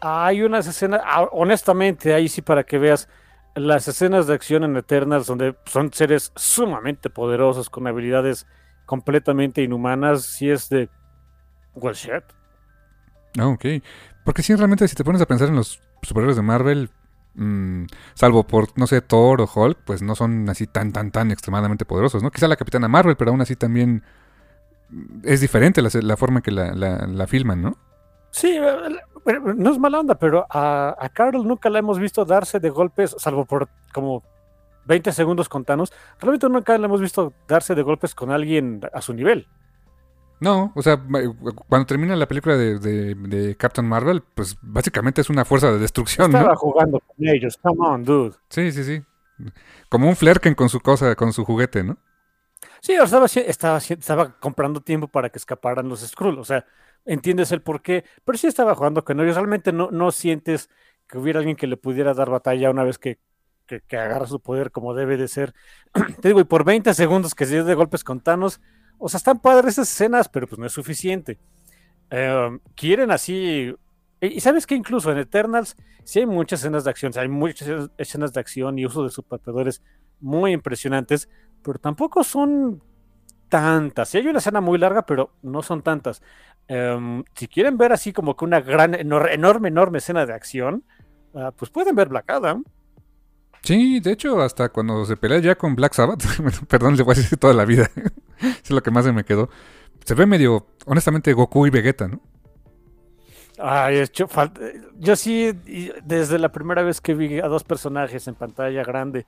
Hay 0.00 0.42
unas 0.42 0.66
escenas, 0.66 1.00
ah, 1.04 1.26
honestamente, 1.32 2.12
ahí 2.12 2.28
sí 2.28 2.42
para 2.42 2.64
que 2.64 2.78
veas 2.78 3.08
las 3.56 3.88
escenas 3.88 4.26
de 4.26 4.34
acción 4.34 4.64
en 4.64 4.76
Eternals, 4.76 5.26
donde 5.26 5.56
son 5.64 5.92
seres 5.92 6.32
sumamente 6.36 7.10
poderosos, 7.10 7.70
con 7.70 7.86
habilidades 7.86 8.46
completamente 8.84 9.62
inhumanas, 9.62 10.24
si 10.24 10.50
es 10.50 10.68
de... 10.68 10.88
Well, 11.74 11.94
shit. 11.94 12.22
Ah, 13.38 13.48
ok. 13.48 13.64
Porque 14.24 14.42
si 14.42 14.54
realmente 14.54 14.86
si 14.88 14.94
te 14.94 15.04
pones 15.04 15.22
a 15.22 15.26
pensar 15.26 15.48
en 15.48 15.56
los 15.56 15.80
superhéroes 16.02 16.36
de 16.36 16.42
Marvel, 16.42 16.90
mm, 17.34 17.84
salvo 18.14 18.46
por, 18.46 18.68
no 18.78 18.86
sé, 18.86 19.00
Thor 19.00 19.40
o 19.40 19.50
Hulk, 19.52 19.78
pues 19.84 20.02
no 20.02 20.14
son 20.14 20.48
así 20.48 20.66
tan, 20.66 20.92
tan, 20.92 21.10
tan 21.10 21.30
extremadamente 21.30 21.84
poderosos, 21.84 22.22
¿no? 22.22 22.30
Quizá 22.30 22.48
la 22.48 22.56
Capitana 22.56 22.88
Marvel, 22.88 23.16
pero 23.16 23.30
aún 23.30 23.40
así 23.40 23.56
también 23.56 24.02
es 25.24 25.40
diferente 25.40 25.82
la, 25.82 26.16
forma 26.16 26.42
que 26.42 26.50
la, 26.50 27.26
filman, 27.26 27.62
¿no? 27.62 27.78
Sí, 28.30 28.56
eh, 28.56 28.76
no 29.26 29.70
es 29.70 29.78
mala 29.78 30.00
onda, 30.00 30.14
pero 30.16 30.46
a, 30.48 30.96
a, 30.98 31.08
Carol 31.08 31.46
nunca 31.46 31.70
la 31.70 31.78
hemos 31.78 31.98
visto 31.98 32.24
darse 32.24 32.60
de 32.60 32.70
golpes, 32.70 33.14
salvo 33.18 33.44
por 33.44 33.68
como 33.92 34.22
20 34.86 35.12
segundos 35.12 35.48
con 35.48 35.64
Thanos. 35.64 35.92
Realmente 36.20 36.48
nunca 36.48 36.76
la 36.78 36.86
hemos 36.86 37.00
visto 37.00 37.32
darse 37.48 37.74
de 37.74 37.82
golpes 37.82 38.14
con 38.14 38.30
alguien 38.30 38.80
a 38.92 39.00
su 39.00 39.14
nivel. 39.14 39.48
No, 40.38 40.72
o 40.74 40.82
sea, 40.82 41.02
cuando 41.68 41.86
termina 41.86 42.14
la 42.14 42.28
película 42.28 42.56
de, 42.56 43.56
Captain 43.58 43.88
Marvel, 43.88 44.22
pues 44.34 44.56
básicamente 44.60 45.22
es 45.22 45.30
una 45.30 45.44
fuerza 45.44 45.72
de 45.72 45.78
destrucción. 45.78 46.34
Estaba 46.34 46.56
jugando 46.56 47.00
con 47.00 47.26
ellos, 47.26 47.58
come 47.62 47.78
on, 47.80 48.04
dude. 48.04 48.36
Sí, 48.50 48.70
sí, 48.70 48.84
sí. 48.84 49.02
Como 49.88 50.08
un 50.08 50.16
Flerken 50.16 50.54
con 50.54 50.68
su 50.68 50.80
cosa, 50.80 51.14
con 51.14 51.32
su 51.32 51.44
juguete, 51.44 51.84
¿no? 51.84 51.96
Sí, 52.80 52.92
estaba, 52.92 53.26
estaba, 53.26 53.78
estaba 53.78 54.38
comprando 54.38 54.80
tiempo 54.80 55.08
para 55.08 55.30
que 55.30 55.38
escaparan 55.38 55.88
los 55.88 56.00
Skrull. 56.00 56.38
O 56.38 56.44
sea, 56.44 56.64
entiendes 57.06 57.52
el 57.52 57.62
por 57.62 57.82
qué. 57.82 58.04
Pero 58.24 58.38
sí 58.38 58.46
estaba 58.46 58.74
jugando 58.74 59.04
con 59.04 59.20
ellos. 59.20 59.36
Realmente 59.36 59.72
no, 59.72 59.90
no 59.90 60.12
sientes 60.12 60.68
que 61.06 61.18
hubiera 61.18 61.38
alguien 61.38 61.56
que 61.56 61.66
le 61.66 61.76
pudiera 61.76 62.14
dar 62.14 62.30
batalla 62.30 62.70
una 62.70 62.84
vez 62.84 62.98
que, 62.98 63.18
que, 63.66 63.96
agarra 63.96 64.26
su 64.26 64.40
poder 64.40 64.70
como 64.70 64.94
debe 64.94 65.16
de 65.16 65.28
ser. 65.28 65.54
Te 66.20 66.28
digo, 66.28 66.40
y 66.40 66.44
por 66.44 66.64
20 66.64 66.92
segundos 66.94 67.34
que 67.34 67.46
se 67.46 67.54
dio 67.54 67.64
de 67.64 67.74
golpes 67.74 68.04
con 68.04 68.20
Thanos. 68.20 68.60
O 68.98 69.08
sea, 69.08 69.18
están 69.18 69.40
padres 69.40 69.74
esas 69.74 69.90
escenas, 69.90 70.28
pero 70.28 70.46
pues 70.46 70.58
no 70.58 70.66
es 70.66 70.72
suficiente. 70.72 71.38
Em, 72.10 72.60
quieren 72.74 73.10
así. 73.10 73.74
Y, 74.20 74.40
sabes 74.40 74.66
que 74.66 74.74
incluso 74.74 75.12
en 75.12 75.18
Eternals 75.18 75.76
sí 76.04 76.20
hay 76.20 76.26
muchas 76.26 76.60
escenas 76.60 76.84
de 76.84 76.90
acción, 76.90 77.12
hay 77.16 77.28
muchas 77.28 77.90
escenas 77.98 78.32
de 78.32 78.40
acción 78.40 78.78
y 78.78 78.86
uso 78.86 79.04
de 79.04 79.10
superpoderes 79.10 79.82
muy 80.20 80.52
impresionantes, 80.52 81.28
pero 81.62 81.78
tampoco 81.78 82.24
son 82.24 82.82
tantas. 83.48 84.08
Sí 84.08 84.18
hay 84.18 84.28
una 84.28 84.38
escena 84.38 84.60
muy 84.60 84.78
larga, 84.78 85.04
pero 85.04 85.32
no 85.42 85.62
son 85.62 85.82
tantas. 85.82 86.22
Em, 86.68 87.22
si 87.34 87.46
quieren 87.46 87.78
ver 87.78 87.92
así 87.92 88.12
como 88.12 88.36
que 88.36 88.44
una 88.44 88.60
gran, 88.60 88.94
enorme, 88.94 89.68
enorme 89.68 89.98
escena 89.98 90.26
de 90.26 90.34
acción, 90.34 90.84
ah, 91.34 91.52
pues 91.56 91.70
pueden 91.70 91.94
ver 91.94 92.08
Black 92.08 92.30
Adam. 92.30 92.64
Sí, 93.62 94.00
de 94.00 94.12
hecho, 94.12 94.40
hasta 94.40 94.68
cuando 94.68 95.04
se 95.04 95.16
pelea 95.16 95.38
ya 95.38 95.54
con 95.56 95.74
Black 95.74 95.94
Sabbath, 95.94 96.22
perdón, 96.68 96.96
le 96.96 97.02
voy 97.02 97.14
a 97.14 97.18
decir 97.18 97.38
toda 97.38 97.54
la 97.54 97.64
vida, 97.64 97.90
es 98.40 98.70
lo 98.70 98.82
que 98.82 98.90
más 98.90 99.04
se 99.04 99.12
me 99.12 99.24
quedó. 99.24 99.48
Se 100.04 100.14
ve 100.14 100.26
medio, 100.26 100.66
honestamente, 100.86 101.32
Goku 101.32 101.66
y 101.66 101.70
Vegeta, 101.70 102.08
¿no? 102.08 102.20
Ay, 103.58 103.98
hecho, 103.98 104.28
yo 104.98 105.16
sí, 105.16 105.50
desde 106.04 106.38
la 106.38 106.52
primera 106.52 106.82
vez 106.82 107.00
que 107.00 107.14
vi 107.14 107.38
a 107.38 107.48
dos 107.48 107.64
personajes 107.64 108.28
en 108.28 108.34
pantalla 108.34 108.84
grande 108.84 109.24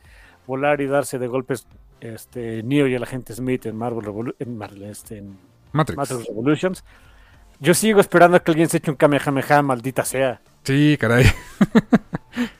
volar 0.46 0.80
y 0.80 0.86
darse 0.86 1.18
de 1.18 1.28
golpes 1.28 1.66
este, 2.00 2.62
Neo 2.62 2.86
y 2.86 2.94
el 2.94 3.02
agente 3.02 3.32
Smith 3.32 3.66
en 3.66 3.76
Marvel, 3.76 4.34
en, 4.38 4.62
este, 4.84 5.24
Matrix. 5.72 6.26
Revolutions. 6.26 6.84
Yo 7.60 7.74
sigo 7.74 8.00
esperando 8.00 8.36
a 8.36 8.40
que 8.40 8.50
alguien 8.50 8.68
se 8.68 8.78
eche 8.78 8.90
un 8.90 8.96
Kamehameha, 8.96 9.62
maldita 9.62 10.04
sea. 10.04 10.40
Sí, 10.64 10.96
caray. 10.98 11.26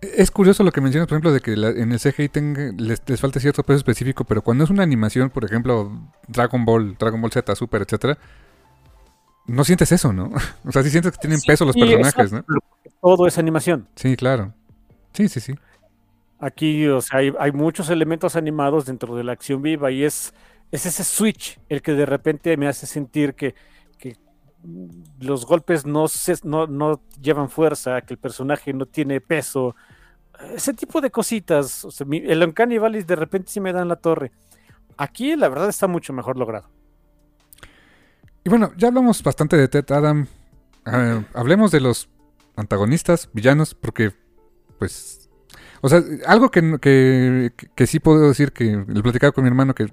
es 0.00 0.30
curioso 0.30 0.64
lo 0.64 0.72
que 0.72 0.80
mencionas, 0.80 1.06
por 1.06 1.16
ejemplo, 1.16 1.32
de 1.32 1.40
que 1.40 1.52
en 1.52 1.92
el 1.92 2.00
CGI 2.00 2.30
les, 2.78 3.02
les, 3.06 3.20
falta 3.20 3.40
cierto 3.40 3.62
peso 3.62 3.78
específico, 3.78 4.24
pero 4.24 4.42
cuando 4.42 4.64
es 4.64 4.70
una 4.70 4.82
animación, 4.82 5.30
por 5.30 5.44
ejemplo, 5.44 5.92
Dragon 6.26 6.64
Ball, 6.64 6.96
Dragon 6.98 7.20
Ball 7.20 7.30
Z, 7.30 7.54
Super, 7.54 7.82
etcétera, 7.82 8.18
no 9.46 9.64
sientes 9.64 9.92
eso, 9.92 10.12
¿no? 10.12 10.32
o 10.64 10.72
sea, 10.72 10.82
sí 10.82 10.90
sientes 10.90 11.12
que 11.12 11.18
tienen 11.18 11.40
peso 11.46 11.64
los 11.64 11.76
personajes, 11.76 12.32
¿no? 12.32 12.44
Todo 13.00 13.26
es 13.26 13.38
animación. 13.38 13.88
Sí, 13.96 14.16
claro. 14.16 14.54
Sí, 15.12 15.28
sí, 15.28 15.40
sí. 15.40 15.54
Aquí, 16.38 16.86
o 16.86 17.00
sea, 17.00 17.18
hay, 17.18 17.52
muchos 17.52 17.90
elementos 17.90 18.36
animados 18.36 18.86
dentro 18.86 19.14
de 19.14 19.24
la 19.24 19.32
acción 19.32 19.60
viva 19.60 19.90
y 19.90 20.04
es, 20.04 20.32
es 20.70 20.86
ese 20.86 21.04
switch 21.04 21.58
el 21.68 21.82
que 21.82 21.92
de 21.92 22.06
repente 22.06 22.56
me 22.56 22.66
hace 22.66 22.86
sentir 22.86 23.34
que, 23.34 23.54
los 25.20 25.46
golpes 25.46 25.86
no, 25.86 26.06
llevan 27.20 27.48
fuerza, 27.48 28.00
que 28.02 28.14
el 28.14 28.18
personaje 28.18 28.72
no 28.72 28.86
tiene 28.86 29.20
peso. 29.20 29.74
Ese 30.54 30.74
tipo 30.74 31.00
de 31.00 31.10
cositas. 31.10 31.84
O 31.84 31.90
sea, 31.90 32.06
el 32.10 32.42
Uncanny 32.42 32.78
Valley 32.78 33.02
de 33.02 33.16
repente 33.16 33.50
sí 33.50 33.60
me 33.60 33.72
dan 33.72 33.88
la 33.88 33.96
torre. 33.96 34.32
Aquí 34.96 35.36
la 35.36 35.48
verdad 35.48 35.68
está 35.68 35.86
mucho 35.86 36.12
mejor 36.12 36.36
logrado. 36.36 36.68
Y 38.44 38.48
bueno, 38.50 38.72
ya 38.76 38.88
hablamos 38.88 39.22
bastante 39.22 39.56
de 39.56 39.68
Ted 39.68 39.90
Adam. 39.90 40.26
Ah, 40.84 41.22
hablemos 41.34 41.70
de 41.70 41.80
los 41.80 42.08
antagonistas, 42.56 43.28
villanos, 43.32 43.74
porque 43.74 44.12
pues 44.78 45.20
o 45.82 45.88
sea, 45.88 46.02
algo 46.26 46.50
que, 46.50 47.52
sí 47.86 48.00
puedo 48.00 48.28
decir 48.28 48.52
que 48.52 48.84
le 48.86 49.02
platicaba 49.02 49.32
con 49.32 49.44
mi 49.44 49.48
hermano 49.48 49.74
que, 49.74 49.88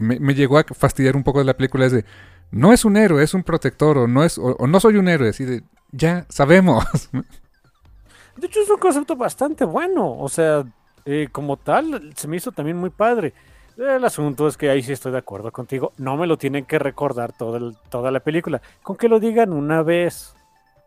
me, 0.00 0.34
llegó 0.34 0.58
a 0.58 0.64
fastidiar 0.64 1.16
un 1.16 1.24
poco 1.24 1.40
de 1.40 1.44
la 1.44 1.56
película 1.56 1.86
es 1.86 1.92
de 1.92 2.04
no 2.52 2.72
es 2.72 2.84
un 2.84 2.96
héroe, 2.96 3.24
es 3.24 3.34
un 3.34 3.42
protector, 3.42 3.98
o 3.98 4.06
no 4.06 4.22
es, 4.22 4.38
o, 4.38 4.66
no 4.66 4.78
soy 4.78 4.96
un 4.96 5.08
héroe, 5.08 5.30
así 5.30 5.44
de 5.44 5.64
ya 5.90 6.26
sabemos. 6.28 6.84
De 8.36 8.46
hecho, 8.46 8.60
es 8.60 8.70
un 8.70 8.78
concepto 8.78 9.16
bastante 9.16 9.64
bueno. 9.64 10.18
O 10.18 10.28
sea, 10.28 10.64
eh, 11.04 11.28
como 11.32 11.56
tal, 11.56 12.12
se 12.14 12.28
me 12.28 12.36
hizo 12.36 12.52
también 12.52 12.76
muy 12.76 12.90
padre. 12.90 13.34
El 13.76 14.04
asunto 14.04 14.48
es 14.48 14.56
que 14.56 14.70
ahí 14.70 14.82
sí 14.82 14.92
estoy 14.92 15.12
de 15.12 15.18
acuerdo 15.18 15.50
contigo. 15.50 15.92
No 15.98 16.16
me 16.16 16.26
lo 16.26 16.38
tienen 16.38 16.64
que 16.64 16.78
recordar 16.78 17.32
toda, 17.32 17.72
toda 17.90 18.10
la 18.10 18.20
película. 18.20 18.60
Con 18.82 18.96
que 18.96 19.08
lo 19.08 19.20
digan 19.20 19.52
una 19.52 19.82
vez. 19.82 20.34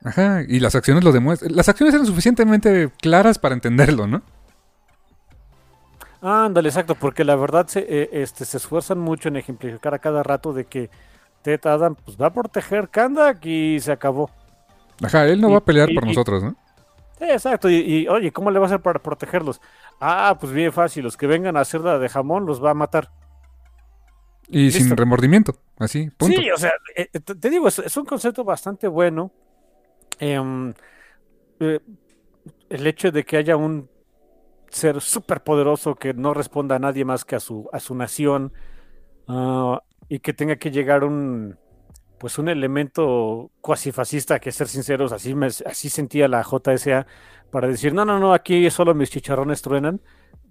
Ajá, 0.04 0.44
y 0.48 0.60
las 0.60 0.76
acciones 0.76 1.04
lo 1.04 1.12
demuestran. 1.12 1.56
Las 1.56 1.70
acciones 1.70 1.94
eran 1.94 2.06
suficientemente 2.08 2.92
claras 3.02 3.38
para 3.40 3.56
entenderlo, 3.56 4.08
¿no? 4.08 4.22
Ándale, 6.22 6.70
exacto, 6.70 6.96
porque 6.96 7.24
la 7.24 7.36
verdad 7.36 7.68
se, 7.68 7.86
eh, 7.88 8.10
este, 8.12 8.46
se 8.46 8.58
esfuerzan 8.58 9.00
mucho 9.00 9.30
en 9.30 9.36
ejemplificar 9.36 9.94
a 9.94 10.00
cada 10.00 10.24
rato 10.24 10.54
de 10.54 10.66
que 10.66 10.90
Ted 11.46 11.64
Adam 11.68 11.94
pues, 11.94 12.18
va 12.20 12.26
a 12.26 12.34
proteger 12.34 12.90
Kandak 12.90 13.46
y 13.46 13.80
se 13.80 13.92
acabó. 13.92 14.32
Ajá, 15.04 15.28
él 15.28 15.40
no 15.40 15.50
Y- 15.50 15.52
va 15.52 15.58
a 15.60 15.64
pelear 15.64 15.92
y- 15.92 15.94
por 15.94 16.04
y- 16.06 16.08
nosotros, 16.08 16.42
¿no? 16.44 16.56
Sí, 17.20 17.26
exacto, 17.26 17.70
y, 17.70 18.08
oye, 18.08 18.32
¿cómo 18.32 18.50
le 18.50 18.58
va 18.58 18.66
a 18.66 18.68
hacer 18.68 18.82
para 18.82 18.98
protegerlos? 19.00 19.62
Ah, 20.02 20.36
pues 20.40 20.52
bien 20.52 20.74
fácil, 20.74 21.04
los 21.04 21.16
que 21.16 21.28
vengan 21.28 21.56
a 21.56 21.60
hacer 21.62 21.82
la 21.82 22.00
de 22.00 22.10
jamón 22.10 22.48
los 22.48 22.64
va 22.64 22.72
a 22.72 22.74
matar. 22.74 23.12
Y 24.50 24.72
sin 24.72 24.98
remordimiento, 24.98 25.56
así, 25.78 26.10
punto. 26.18 26.42
Sí, 26.42 26.50
o 26.50 26.58
sea, 26.58 26.72
eh, 26.96 27.10
eh, 27.14 27.20
te, 27.20 27.50
digo, 27.52 27.68
es, 27.68 27.78
es 27.80 27.96
un 27.96 28.06
concepto 28.06 28.44
bastante 28.44 28.88
bueno. 28.88 29.32
Em, 30.20 30.74
eh, 31.60 31.80
el 32.70 32.88
hecho 32.88 33.12
de 33.12 33.24
que 33.24 33.38
haya 33.38 33.56
un 33.56 33.88
ser 34.70 35.00
súper 35.00 35.42
poderoso 35.44 35.96
que 35.96 36.14
no 36.14 36.34
responda 36.34 36.76
a 36.76 36.80
nadie 36.80 37.06
más 37.06 37.24
que 37.24 37.36
a 37.36 37.40
su, 37.40 37.70
a 37.72 37.80
su 37.80 37.96
nación 37.96 38.52
ah, 39.28 39.82
y 40.10 40.20
que 40.20 40.34
tenga 40.34 40.56
que 40.58 40.72
llegar 40.72 41.04
un 41.04 41.58
pues 42.20 42.38
un 42.38 42.48
elemento 42.48 43.52
cuasi 43.62 43.92
fascista 43.92 44.40
que 44.40 44.52
ser 44.52 44.68
sinceros 44.68 45.12
así 45.12 45.36
me, 45.36 45.48
así 45.48 45.90
sentía 45.90 46.28
la 46.28 46.44
JSA 46.44 47.06
para 47.52 47.68
decir 47.68 47.94
no 47.94 48.06
no 48.06 48.20
no 48.20 48.34
aquí 48.34 48.70
solo 48.70 48.94
mis 48.94 49.10
chicharrones 49.10 49.62
truenan 49.62 50.02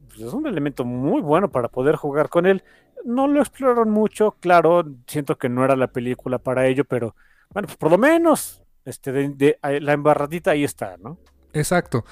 pues 0.08 0.20
es 0.20 0.32
un 0.32 0.46
elemento 0.46 0.84
muy 0.84 1.22
bueno 1.22 1.50
para 1.50 1.68
poder 1.68 1.96
jugar 1.96 2.28
con 2.28 2.46
él 2.46 2.62
no 3.04 3.26
lo 3.26 3.40
exploraron 3.40 3.90
mucho 3.90 4.32
claro 4.40 4.84
siento 5.06 5.38
que 5.38 5.48
no 5.48 5.64
era 5.64 5.76
la 5.76 5.88
película 5.88 6.38
para 6.38 6.66
ello 6.66 6.84
pero 6.84 7.16
bueno 7.50 7.66
pues 7.66 7.78
por 7.78 7.90
lo 7.90 7.98
menos 7.98 8.62
este 8.84 9.58
la 9.62 9.92
embarradita 9.92 10.50
ahí 10.50 10.64
está 10.64 10.96
no 10.98 11.18
Exacto. 11.54 12.04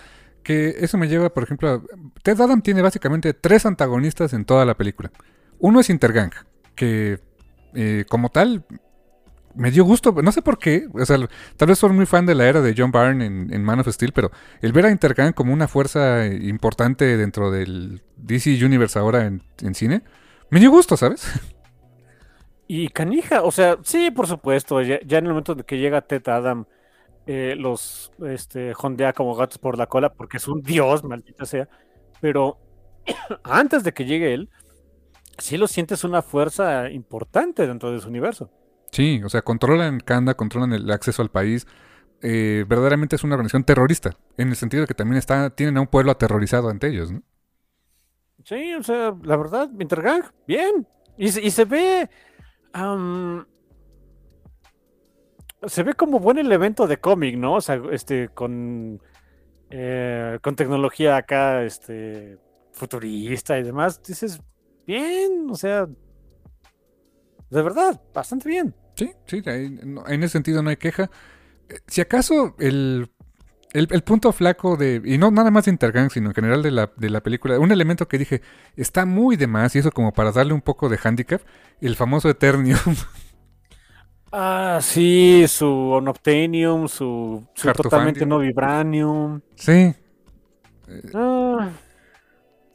Que 0.43 0.70
eso 0.78 0.97
me 0.97 1.09
lleva, 1.09 1.32
por 1.35 1.43
ejemplo, 1.43 1.69
a... 1.69 1.82
Ted 2.23 2.40
Adam 2.40 2.62
tiene 2.62 2.82
básicamente 2.82 3.35
tres 3.35 3.66
antagonistas 3.66 4.32
en 4.32 4.44
toda 4.44 4.64
la 4.64 4.74
película. 4.74 5.12
Uno 5.59 5.81
es 5.81 5.90
Intergang, 5.90 6.32
que 6.74 7.20
eh, 7.74 8.05
como 8.09 8.28
tal 8.31 8.65
me 9.55 9.70
dio 9.70 9.85
gusto, 9.85 10.15
no 10.23 10.32
sé 10.32 10.40
por 10.40 10.59
qué, 10.59 10.89
o 10.94 11.05
sea, 11.05 11.19
tal 11.57 11.69
vez 11.69 11.78
soy 11.78 11.90
muy 11.90 12.07
fan 12.07 12.24
de 12.24 12.35
la 12.35 12.49
era 12.49 12.62
de 12.62 12.74
John 12.77 12.90
Byrne 12.90 13.27
en, 13.27 13.62
Man 13.62 13.81
of 13.81 13.89
Steel, 13.89 14.12
pero 14.12 14.31
el 14.62 14.73
ver 14.73 14.86
a 14.86 14.90
Intergang 14.90 15.35
como 15.35 15.53
una 15.53 15.69
fuerza 15.69 16.27
importante 16.27 17.19
dentro 17.19 17.51
del 17.51 18.03
DC 18.16 18.65
Universe 18.65 18.99
ahora 18.99 19.27
en, 19.27 19.74
cine, 19.74 20.03
me 20.49 20.59
dio 20.59 20.70
gusto, 20.70 20.97
¿sabes? 20.97 21.31
Y 22.69 22.89
canija, 22.89 23.43
o 23.43 23.51
sea, 23.51 23.77
sí, 23.82 24.11
por 24.11 24.27
supuesto, 24.27 24.81
ya, 24.81 24.99
ya 25.05 25.19
en 25.19 25.27
el 25.27 25.32
momento 25.32 25.55
de 25.55 25.65
que 25.65 25.77
llega 25.77 26.01
Ted 26.01 26.27
Adam, 26.28 26.65
eh, 27.27 27.55
los 27.57 28.11
este, 28.27 28.74
jondea 28.74 29.12
como 29.12 29.36
gatos 29.36 29.59
por 29.59 29.78
la 29.78 29.86
cola 29.86 30.12
porque 30.12 30.39
es 30.39 30.49
un 30.49 30.62
dios, 30.62 31.05
maldita 31.05 31.44
sea. 31.44 31.69
Pero 32.20 32.59
antes 33.44 33.85
de 33.85 33.93
que 33.93 34.05
llegue 34.07 34.35
él, 34.35 34.49
sí 35.38 35.56
lo 35.56 35.66
sientes 35.66 36.04
una 36.04 36.22
fuerza 36.22 36.90
importante 36.90 37.66
dentro 37.66 37.90
de 37.92 38.00
su 38.00 38.09
universo. 38.09 38.50
Sí, 38.90 39.22
o 39.24 39.28
sea, 39.28 39.42
controlan 39.42 40.00
Kanda, 40.00 40.34
controlan 40.34 40.72
el 40.72 40.90
acceso 40.90 41.22
al 41.22 41.30
país. 41.30 41.66
eh, 42.22 42.64
verdaderamente 42.68 43.16
es 43.16 43.24
una 43.24 43.34
organización 43.34 43.64
terrorista, 43.64 44.16
en 44.36 44.48
el 44.48 44.56
sentido 44.56 44.82
de 44.82 44.86
que 44.86 44.94
también 44.94 45.18
está, 45.18 45.50
tienen 45.50 45.76
a 45.76 45.80
un 45.82 45.88
pueblo 45.88 46.12
aterrorizado 46.12 46.68
ante 46.70 46.88
ellos, 46.88 47.10
¿no? 47.12 47.22
Sí, 48.44 48.74
o 48.74 48.82
sea, 48.82 49.14
la 49.22 49.36
verdad, 49.36 49.70
Intergang, 49.78 50.24
bien. 50.46 50.86
Y, 51.16 51.28
se- 51.28 51.42
y 51.42 51.50
se 51.50 51.64
ve. 51.64 52.09
se 55.66 55.82
ve 55.82 55.94
como 55.94 56.18
buen 56.18 56.38
elemento 56.38 56.86
de 56.86 56.98
cómic, 56.98 57.36
¿no? 57.36 57.54
O 57.54 57.60
sea, 57.60 57.80
este, 57.92 58.28
con. 58.28 59.00
eh, 59.70 60.38
con 60.42 60.56
tecnología 60.56 61.16
acá, 61.16 61.62
este. 61.64 62.38
futurista 62.72 63.59
y 63.59 63.62
demás. 63.62 64.02
Dices, 64.02 64.40
bien, 64.86 65.48
o 65.50 65.54
sea. 65.56 65.88
De 67.50 67.62
verdad, 67.62 68.00
bastante 68.12 68.48
bien. 68.48 68.74
Sí, 68.96 69.10
sí, 69.26 69.42
en 69.46 70.22
ese 70.22 70.28
sentido 70.32 70.62
no 70.62 70.70
hay 70.70 70.76
queja. 70.76 71.10
Eh, 71.68 71.78
Si 71.88 72.00
acaso 72.02 72.56
el, 72.60 73.10
el, 73.72 73.88
el 73.90 74.02
punto 74.04 74.32
flaco 74.32 74.76
de, 74.76 75.02
y 75.04 75.18
no 75.18 75.30
nada 75.32 75.50
más 75.50 75.66
de 75.66 75.72
Intergang, 75.72 76.10
sino 76.10 76.30
en 76.30 76.34
general 76.36 76.62
de 76.62 76.72
la, 76.72 76.92
de 76.96 77.10
la 77.10 77.22
película, 77.22 77.59
un 77.60 77.72
elemento 77.72 78.09
que 78.09 78.18
dije 78.18 78.42
está 78.76 79.06
muy 79.06 79.36
de 79.36 79.48
más, 79.48 79.76
y 79.76 79.80
eso 79.80 79.92
como 79.92 80.12
para 80.14 80.32
darle 80.32 80.54
un 80.54 80.62
poco 80.62 80.88
de 80.90 80.98
handicap, 81.02 81.42
el 81.80 81.96
famoso 81.96 82.30
Eternium. 82.30 82.78
Ah, 84.34 84.78
sí, 84.82 85.44
su 85.46 85.66
Onobtanium, 85.66 86.88
su, 86.88 87.46
su 87.54 87.70
totalmente 87.72 88.24
no 88.24 88.38
Vibranium. 88.38 89.42
sí, 89.56 89.94
Ah, 91.14 91.81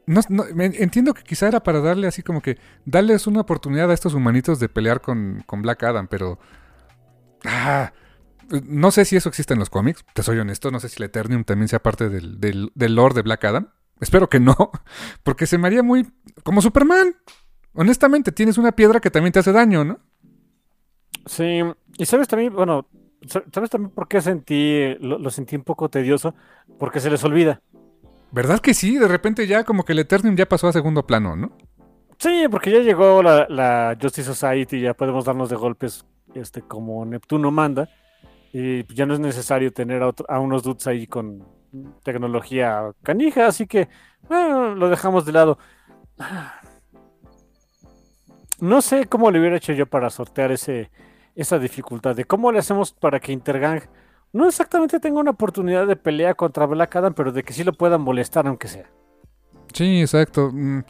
No, 0.08 0.22
no, 0.30 0.46
entiendo 0.58 1.14
que 1.14 1.24
quizá 1.24 1.50
era 1.50 1.62
para 1.62 1.82
darle 1.82 2.08
así 2.08 2.24
como 2.24 2.42
que 2.42 2.58
darles 2.86 3.28
una 3.28 3.42
oportunidad 3.42 3.92
a 3.92 3.94
estos 3.94 4.14
humanitos 4.14 4.60
de 4.60 4.70
pelear 4.70 5.02
con, 5.02 5.44
con 5.46 5.62
Black 5.62 5.84
Adam, 5.84 6.08
pero 6.08 6.40
ah, 7.46 7.92
no 8.66 8.92
sé 8.92 9.06
si 9.06 9.16
eso 9.16 9.30
existe 9.30 9.54
en 9.54 9.60
los 9.60 9.70
cómics, 9.70 10.06
te 10.14 10.24
soy 10.24 10.40
honesto, 10.40 10.72
no 10.72 10.80
sé 10.80 10.90
si 10.90 10.98
el 11.00 11.06
Eternium 11.10 11.44
también 11.44 11.68
sea 11.68 11.82
parte 11.84 12.10
del, 12.10 12.40
del, 12.40 12.72
del 12.76 12.96
lore 12.96 13.16
de 13.16 13.22
Black 13.24 13.46
Adam. 13.46 13.70
Espero 14.00 14.30
que 14.30 14.40
no, 14.40 14.56
porque 15.24 15.48
se 15.48 15.58
me 15.58 15.68
haría 15.68 15.84
muy 15.84 16.08
como 16.44 16.62
Superman. 16.62 17.16
Honestamente, 17.74 18.32
tienes 18.32 18.58
una 18.58 18.74
piedra 18.74 19.00
que 19.02 19.12
también 19.12 19.34
te 19.34 19.40
hace 19.40 19.52
daño, 19.52 19.86
¿no? 19.86 20.00
Sí, 21.26 21.62
y 21.98 22.06
sabes 22.06 22.28
también, 22.28 22.54
bueno, 22.54 22.88
sa- 23.28 23.44
sabes 23.54 23.70
también 23.70 23.92
por 23.94 24.08
qué 24.08 24.22
sentí, 24.22 24.96
lo 25.00 25.30
sentí 25.30 25.56
un 25.56 25.64
poco 25.64 25.90
tedioso, 25.90 26.36
porque 26.78 27.00
se 27.00 27.10
les 27.10 27.24
olvida. 27.24 27.62
¿Verdad 28.32 28.60
que 28.60 28.74
sí? 28.74 28.98
De 28.98 29.08
repente 29.08 29.48
ya 29.48 29.64
como 29.64 29.84
que 29.84 29.94
el 29.94 30.00
Eternium 30.00 30.36
ya 30.36 30.46
pasó 30.48 30.68
a 30.68 30.74
segundo 30.74 31.06
plano, 31.08 31.36
¿no? 31.36 31.52
Sí, 32.20 32.46
porque 32.50 32.72
ya 32.72 32.80
llegó 32.80 33.22
la, 33.24 33.48
la 33.50 33.98
Justice 34.02 34.34
Society, 34.34 34.82
ya 34.82 34.94
podemos 34.94 35.26
darnos 35.26 35.50
de 35.50 35.56
golpes, 35.56 36.06
este, 36.34 36.62
como 36.62 37.06
Neptuno 37.06 37.52
manda, 37.52 37.90
y 38.52 38.92
ya 38.94 39.06
no 39.06 39.14
es 39.14 39.20
necesario 39.20 39.72
tener 39.72 40.02
a, 40.02 40.08
otro- 40.08 40.26
a 40.30 40.40
unos 40.40 40.64
dudes 40.64 40.88
ahí 40.88 41.06
con 41.08 41.46
tecnología 42.04 42.92
canija, 43.04 43.48
así 43.48 43.68
que 43.68 43.88
lo 44.30 44.90
dejamos 44.90 45.26
de 45.26 45.32
lado. 45.32 45.58
No 48.60 48.82
sé 48.82 49.06
cómo 49.06 49.30
le 49.30 49.40
hubiera 49.40 49.58
hecho 49.58 49.74
yo 49.74 49.86
para 49.86 50.10
sortear 50.10 50.52
ese, 50.52 50.90
esa 51.36 51.60
dificultad 51.60 52.16
de 52.16 52.26
cómo 52.26 52.52
le 52.52 52.58
hacemos 52.58 52.92
para 52.92 53.20
que 53.20 53.32
Intergang 53.32 53.84
no 54.34 54.48
exactamente 54.48 55.00
tenga 55.00 55.20
una 55.20 55.32
oportunidad 55.32 55.88
de 55.88 55.96
pelea 55.96 56.34
contra 56.34 56.66
Black 56.66 56.96
Adam, 56.96 57.14
pero 57.14 57.32
de 57.32 57.44
que 57.44 57.54
sí 57.54 57.64
lo 57.64 57.74
puedan 57.74 58.02
molestar 58.02 58.48
aunque 58.48 58.68
sea. 58.68 58.90
Sí, 59.74 60.02
exacto. 60.02 60.52
Mm, 60.52 60.82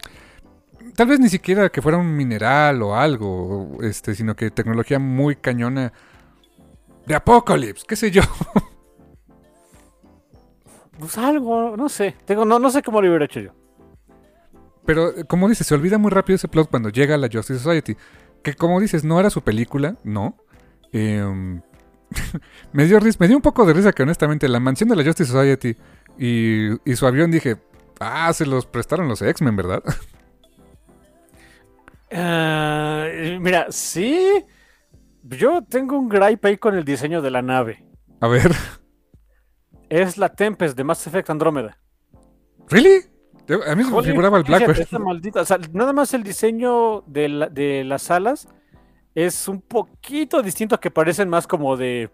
Tal 0.96 1.08
vez 1.08 1.20
ni 1.20 1.30
siquiera 1.30 1.70
que 1.70 1.82
fuera 1.82 1.98
un 1.98 2.16
mineral 2.16 2.82
o 2.82 2.96
algo, 2.96 3.78
este, 3.82 4.16
sino 4.16 4.36
que 4.36 4.50
tecnología 4.52 5.00
muy 5.00 5.36
cañona 5.36 5.94
de 7.06 7.16
Apocalypse, 7.16 7.86
qué 7.88 7.96
sé 7.96 8.12
yo. 8.12 8.22
Pues 11.00 11.16
algo, 11.20 11.78
no 11.78 11.90
sé. 11.90 12.16
Tengo, 12.26 12.44
no, 12.44 12.58
no 12.58 12.72
sé 12.72 12.82
cómo 12.82 13.00
lo 13.04 13.08
hubiera 13.08 13.26
hecho 13.26 13.40
yo. 13.40 13.52
Pero 14.84 15.16
eh, 15.16 15.26
como 15.26 15.48
dices, 15.48 15.68
se 15.68 15.76
olvida 15.76 16.00
muy 16.00 16.10
rápido 16.10 16.38
ese 16.38 16.48
plot 16.48 16.72
cuando 16.72 16.90
llega 16.90 17.14
a 17.14 17.20
la 17.20 17.30
Justice 17.32 17.60
Society. 17.60 17.96
Que 18.42 18.56
como 18.56 18.80
dices, 18.82 19.04
no 19.04 19.20
era 19.20 19.30
su 19.30 19.44
película, 19.44 19.96
no. 20.04 20.38
Em, 20.92 21.62
me 22.74 22.86
dio 22.86 23.00
risa, 23.00 23.18
me 23.20 23.28
dio 23.28 23.38
un 23.38 23.42
poco 23.42 23.66
de 23.66 23.74
risa 23.74 23.92
que 23.94 24.04
honestamente 24.04 24.48
la 24.48 24.60
mansión 24.60 24.90
de 24.90 24.96
la 24.96 25.04
Justice 25.04 25.32
Society 25.32 25.76
y, 26.18 26.70
y 26.90 26.96
su 26.96 27.06
avión 27.08 27.32
dije, 27.32 27.58
ah, 28.00 28.32
se 28.34 28.46
los 28.46 28.66
prestaron 28.66 29.08
los 29.08 29.22
X-Men, 29.22 29.56
¿verdad? 29.56 29.84
Ah, 32.12 33.08
mira, 33.40 33.68
sí. 33.70 34.44
Yo 35.24 35.62
tengo 35.64 35.98
un 35.98 36.08
gripe 36.08 36.48
ahí 36.48 36.58
con 36.58 36.76
el 36.76 36.86
diseño 36.86 37.22
de 37.22 37.32
la 37.32 37.42
nave. 37.42 37.84
A 38.22 38.28
ver, 38.28 38.52
Es 39.90 40.18
la 40.18 40.30
Tempest 40.30 40.76
de 40.78 40.84
Mass 40.84 41.06
Effect 41.08 41.30
Andrómeda. 41.30 41.78
¿really? 42.70 43.02
A 43.66 43.76
mí 43.76 43.84
se 43.86 43.92
me 43.92 44.04
figuraba 44.04 44.38
el 44.40 44.44
Blackbird. 44.44 45.00
maldita, 45.00 45.42
o 45.42 45.46
sea, 45.46 45.58
nada 45.72 45.94
más 45.94 46.14
el 46.14 46.24
diseño 46.24 47.02
de, 47.08 47.30
la- 47.30 47.48
de 47.48 47.84
las 47.86 48.12
alas 48.12 48.48
es 49.26 49.48
un 49.48 49.62
poquito 49.62 50.44
distinto 50.44 50.80
que 50.80 50.92
parecen 50.92 51.28
más 51.28 51.48
como 51.48 51.76
de 51.76 52.12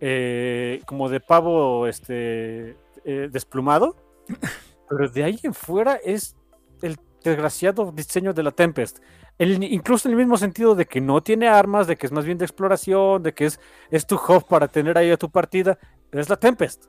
eh, 0.00 0.80
como 0.86 1.08
de 1.08 1.18
pavo 1.18 1.88
este 1.88 2.76
eh, 3.04 3.28
desplumado. 3.32 3.96
Pero 4.88 5.08
de 5.08 5.24
ahí 5.24 5.40
en 5.42 5.54
fuera 5.54 5.96
es 5.96 6.36
el 6.82 6.96
desgraciado 7.24 7.90
diseño 7.90 8.32
de 8.32 8.44
la 8.44 8.52
Tempest. 8.52 9.00
El- 9.38 9.60
incluso 9.64 10.06
en 10.06 10.12
el 10.12 10.18
mismo 10.18 10.36
sentido 10.36 10.76
de 10.76 10.86
que 10.86 11.00
no 11.00 11.20
tiene 11.20 11.48
armas, 11.48 11.88
de 11.88 11.96
que 11.96 12.06
es 12.06 12.12
más 12.12 12.24
bien 12.24 12.38
de 12.38 12.44
exploración, 12.44 13.24
de 13.24 13.34
que 13.34 13.46
es, 13.46 13.58
es 13.90 14.06
tu 14.06 14.14
hub 14.14 14.46
para 14.46 14.68
tener 14.68 14.96
ahí 14.96 15.10
a 15.10 15.16
tu 15.16 15.28
partida. 15.28 15.76
Es 16.12 16.28
la 16.28 16.36
Tempest. 16.36 16.84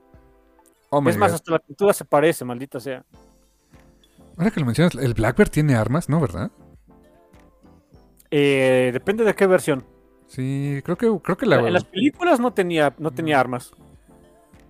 Oh 0.92 1.00
es 1.10 1.18
más, 1.18 1.32
God. 1.32 1.36
hasta 1.36 1.52
la 1.54 1.60
pintura 1.60 1.94
se 1.94 2.06
parece, 2.06 2.46
maldita 2.46 2.80
sea. 2.80 3.04
Ahora 4.38 4.52
que 4.52 4.60
lo 4.60 4.68
mencionas, 4.68 4.94
¿el 4.94 5.16
Blackbird 5.16 5.50
tiene 5.50 5.74
armas? 5.76 6.10
¿No, 6.10 6.22
verdad? 6.22 6.52
Eh, 8.32 8.90
depende 8.94 9.24
de 9.24 9.34
qué 9.36 9.48
versión. 9.48 9.86
Sí, 10.28 10.82
creo 10.84 10.98
que, 10.98 11.10
creo 11.24 11.38
que 11.38 11.46
la... 11.46 11.58
En 11.60 11.74
las 11.74 11.86
películas 11.86 12.40
no 12.40 12.52
tenía, 12.52 12.94
no 12.98 13.12
tenía 13.12 13.40
armas. 13.40 13.72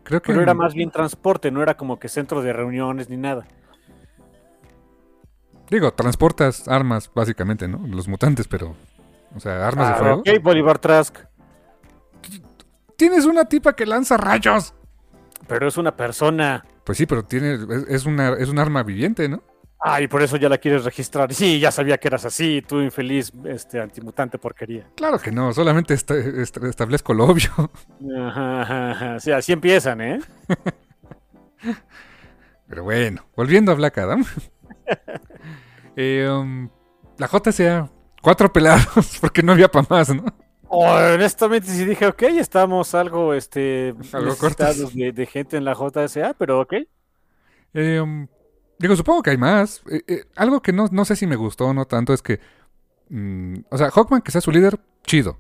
Creo 0.04 0.22
que 0.22 0.32
Pero 0.32 0.42
era 0.44 0.54
más 0.54 0.74
bien 0.74 0.92
transporte, 0.92 1.52
no 1.52 1.62
era 1.64 1.76
como 1.76 2.00
que 2.00 2.08
centro 2.10 2.42
de 2.42 2.54
reuniones 2.54 3.10
ni 3.10 3.18
nada. 3.18 3.46
Digo, 5.70 5.92
transportas 5.92 6.68
armas, 6.68 7.12
básicamente, 7.14 7.68
¿no? 7.68 7.86
Los 7.88 8.08
mutantes, 8.08 8.48
pero... 8.48 8.76
O 9.36 9.40
sea, 9.40 9.68
armas 9.68 9.88
de 9.90 9.94
Ah, 9.94 9.98
fuego. 9.98 10.20
ok, 10.22 10.30
Bolívar 10.42 10.80
Trask. 10.80 11.18
Tienes 12.96 13.26
una 13.26 13.46
tipa 13.46 13.76
que 13.76 13.86
lanza 13.86 14.16
rayos. 14.18 14.74
Pero 15.48 15.68
es 15.68 15.78
una 15.78 15.96
persona. 15.96 16.66
Pues 16.84 16.98
sí, 16.98 17.06
pero 17.06 17.24
tiene, 17.26 17.56
es, 17.56 17.86
es 17.90 18.06
una, 18.06 18.34
es 18.34 18.48
un 18.50 18.60
arma 18.60 18.84
viviente, 18.84 19.28
¿no? 19.28 19.44
Ay, 19.80 20.08
por 20.08 20.22
eso 20.24 20.38
ya 20.38 20.50
la 20.50 20.58
quieres 20.58 20.84
registrar. 20.84 21.32
Sí, 21.34 21.60
ya 21.60 21.72
sabía 21.72 21.98
que 21.98 22.08
eras 22.08 22.26
así, 22.26 22.64
tú 22.68 22.82
infeliz, 22.82 23.32
este 23.46 23.80
antimutante 23.80 24.40
porquería. 24.40 24.88
Claro 24.96 25.20
que 25.20 25.32
no, 25.32 25.54
solamente 25.54 25.94
esta- 25.94 26.18
est- 26.18 26.58
establezco 26.64 27.14
lo 27.14 27.26
obvio. 27.26 27.52
Ajá, 28.18 28.62
ajá, 28.62 28.92
ajá. 28.92 29.20
Sí, 29.20 29.32
así 29.32 29.54
empiezan, 29.54 30.02
¿eh? 30.02 30.20
Pero 32.68 32.84
bueno, 32.84 33.26
volviendo 33.36 33.72
a 33.72 33.76
Black 33.76 33.98
Adam. 34.00 34.26
Eh, 36.00 36.30
um, 36.30 36.70
la 37.18 37.28
JCA, 37.28 37.90
cuatro 38.22 38.54
pelados, 38.54 39.18
porque 39.20 39.42
no 39.42 39.54
había 39.54 39.68
para 39.68 39.88
más, 39.90 40.14
¿no? 40.14 40.24
Oh, 40.68 40.86
honestamente 40.86 41.70
sí 41.70 41.86
dije, 41.86 42.06
ok, 42.06 42.22
estamos 42.38 42.94
algo, 42.94 43.34
este, 43.34 43.96
Algo 44.14 44.30
necesitados 44.30 44.94
de, 44.94 45.12
de 45.12 45.26
gente 45.26 45.58
en 45.58 45.66
la 45.66 45.74
JSA, 45.74 46.36
pero 46.38 46.62
ok. 46.62 46.74
Eh, 47.74 48.00
um, 48.00 48.28
digo, 48.80 48.96
supongo 48.96 49.24
que 49.24 49.32
hay 49.32 49.38
más. 49.38 49.82
Eh, 49.90 50.02
eh, 50.08 50.26
algo 50.36 50.62
que 50.62 50.74
no, 50.74 50.88
no 50.92 51.06
sé 51.06 51.16
si 51.16 51.28
me 51.28 51.36
gustó 51.36 51.68
o 51.68 51.74
no 51.74 51.86
tanto 51.86 52.14
es 52.14 52.22
que. 52.22 52.40
mm, 53.10 53.60
o 53.70 53.78
sea, 53.78 53.92
Hawkman, 53.92 54.22
que 54.22 54.32
sea 54.32 54.42
su 54.42 54.52
líder, 54.52 54.80
chido. 55.04 55.38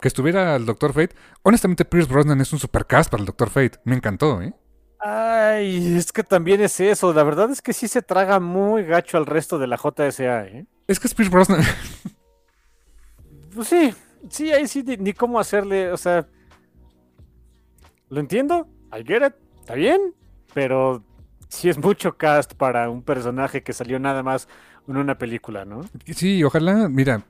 Que 0.00 0.08
estuviera 0.08 0.56
el 0.56 0.66
Dr. 0.66 0.92
Fate. 0.92 1.14
Honestamente, 1.42 1.84
Pierce 1.84 2.10
Brosnan 2.10 2.40
es 2.40 2.52
un 2.52 2.58
supercast 2.58 3.10
para 3.10 3.22
el 3.22 3.26
Dr. 3.26 3.50
Fate. 3.50 3.80
Me 3.84 3.96
encantó, 3.96 4.40
¿eh? 4.40 4.54
Ay, 4.98 5.96
es 5.96 6.12
que 6.12 6.22
también 6.22 6.60
es 6.60 6.80
eso. 6.80 7.12
La 7.12 7.22
verdad 7.22 7.50
es 7.50 7.60
que 7.60 7.72
sí 7.72 7.88
se 7.88 8.02
traga 8.02 8.40
muy 8.40 8.84
gacho 8.84 9.18
al 9.18 9.26
resto 9.26 9.58
de 9.58 9.66
la 9.66 9.76
JSA, 9.76 10.46
¿eh? 10.46 10.66
Es 10.86 10.98
que 10.98 11.06
es 11.06 11.14
Pierce 11.14 11.32
Brosnan. 11.32 11.62
Pues 13.52 13.66
sí, 13.66 13.92
sí, 14.28 14.52
ahí 14.52 14.68
sí, 14.68 14.84
ni, 14.84 14.96
ni 14.96 15.12
cómo 15.12 15.40
hacerle, 15.40 15.90
o 15.90 15.96
sea. 15.96 16.28
Lo 18.08 18.20
entiendo, 18.20 18.68
I 18.92 19.04
get 19.04 19.26
it, 19.26 19.34
está 19.60 19.74
bien, 19.74 20.14
pero 20.54 21.02
sí 21.50 21.68
es 21.68 21.78
mucho 21.78 22.16
cast 22.16 22.54
para 22.54 22.88
un 22.88 23.02
personaje 23.02 23.62
que 23.62 23.72
salió 23.72 23.98
nada 23.98 24.22
más 24.22 24.48
en 24.88 24.96
una 24.96 25.18
película, 25.18 25.64
¿no? 25.64 25.82
Sí, 26.06 26.42
ojalá, 26.42 26.88
mira, 26.88 27.24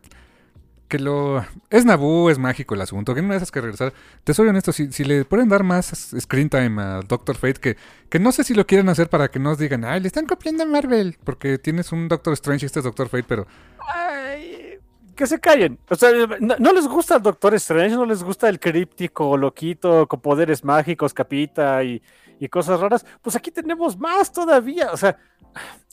que 0.88 0.98
lo... 0.98 1.44
Es 1.70 1.84
Naboo, 1.84 2.30
es 2.30 2.38
mágico 2.38 2.74
el 2.74 2.82
asunto, 2.82 3.14
que 3.14 3.22
no 3.22 3.34
esas 3.34 3.50
que 3.50 3.60
regresar. 3.60 3.92
Te 4.24 4.34
soy 4.34 4.48
honesto, 4.48 4.72
si, 4.72 4.92
si 4.92 5.04
le 5.04 5.24
pueden 5.24 5.48
dar 5.48 5.62
más 5.64 6.14
screen 6.20 6.50
time 6.50 6.82
a 6.82 7.00
Doctor 7.00 7.36
Fate, 7.36 7.60
que, 7.60 7.76
que 8.08 8.18
no 8.18 8.30
sé 8.30 8.44
si 8.44 8.54
lo 8.54 8.66
quieren 8.66 8.88
hacer 8.88 9.08
para 9.08 9.30
que 9.30 9.38
nos 9.38 9.58
digan, 9.58 9.84
ay, 9.84 10.00
le 10.00 10.06
están 10.06 10.26
copiando 10.26 10.64
a 10.64 10.66
Marvel, 10.66 11.16
porque 11.24 11.58
tienes 11.58 11.90
un 11.90 12.08
Doctor 12.08 12.34
Strange 12.34 12.64
y 12.64 12.66
este 12.66 12.80
es 12.80 12.84
Doctor 12.84 13.08
Fate, 13.08 13.24
pero 13.26 13.46
Ay, 13.78 14.78
que 15.16 15.26
se 15.26 15.40
callen. 15.40 15.78
O 15.88 15.94
sea, 15.94 16.10
no, 16.40 16.56
no 16.58 16.72
les 16.72 16.86
gusta 16.86 17.16
el 17.16 17.22
Doctor 17.22 17.54
Strange, 17.54 17.94
no 17.94 18.04
les 18.04 18.22
gusta 18.22 18.48
el 18.48 18.60
críptico, 18.60 19.36
loquito, 19.36 20.06
con 20.06 20.20
poderes 20.20 20.62
mágicos, 20.62 21.14
capita 21.14 21.82
y, 21.84 22.02
y 22.40 22.48
cosas 22.48 22.80
raras. 22.80 23.06
Pues 23.22 23.36
aquí 23.36 23.52
tenemos 23.52 23.96
más 23.96 24.32
todavía. 24.32 24.90
O 24.92 24.96
sea, 24.96 25.16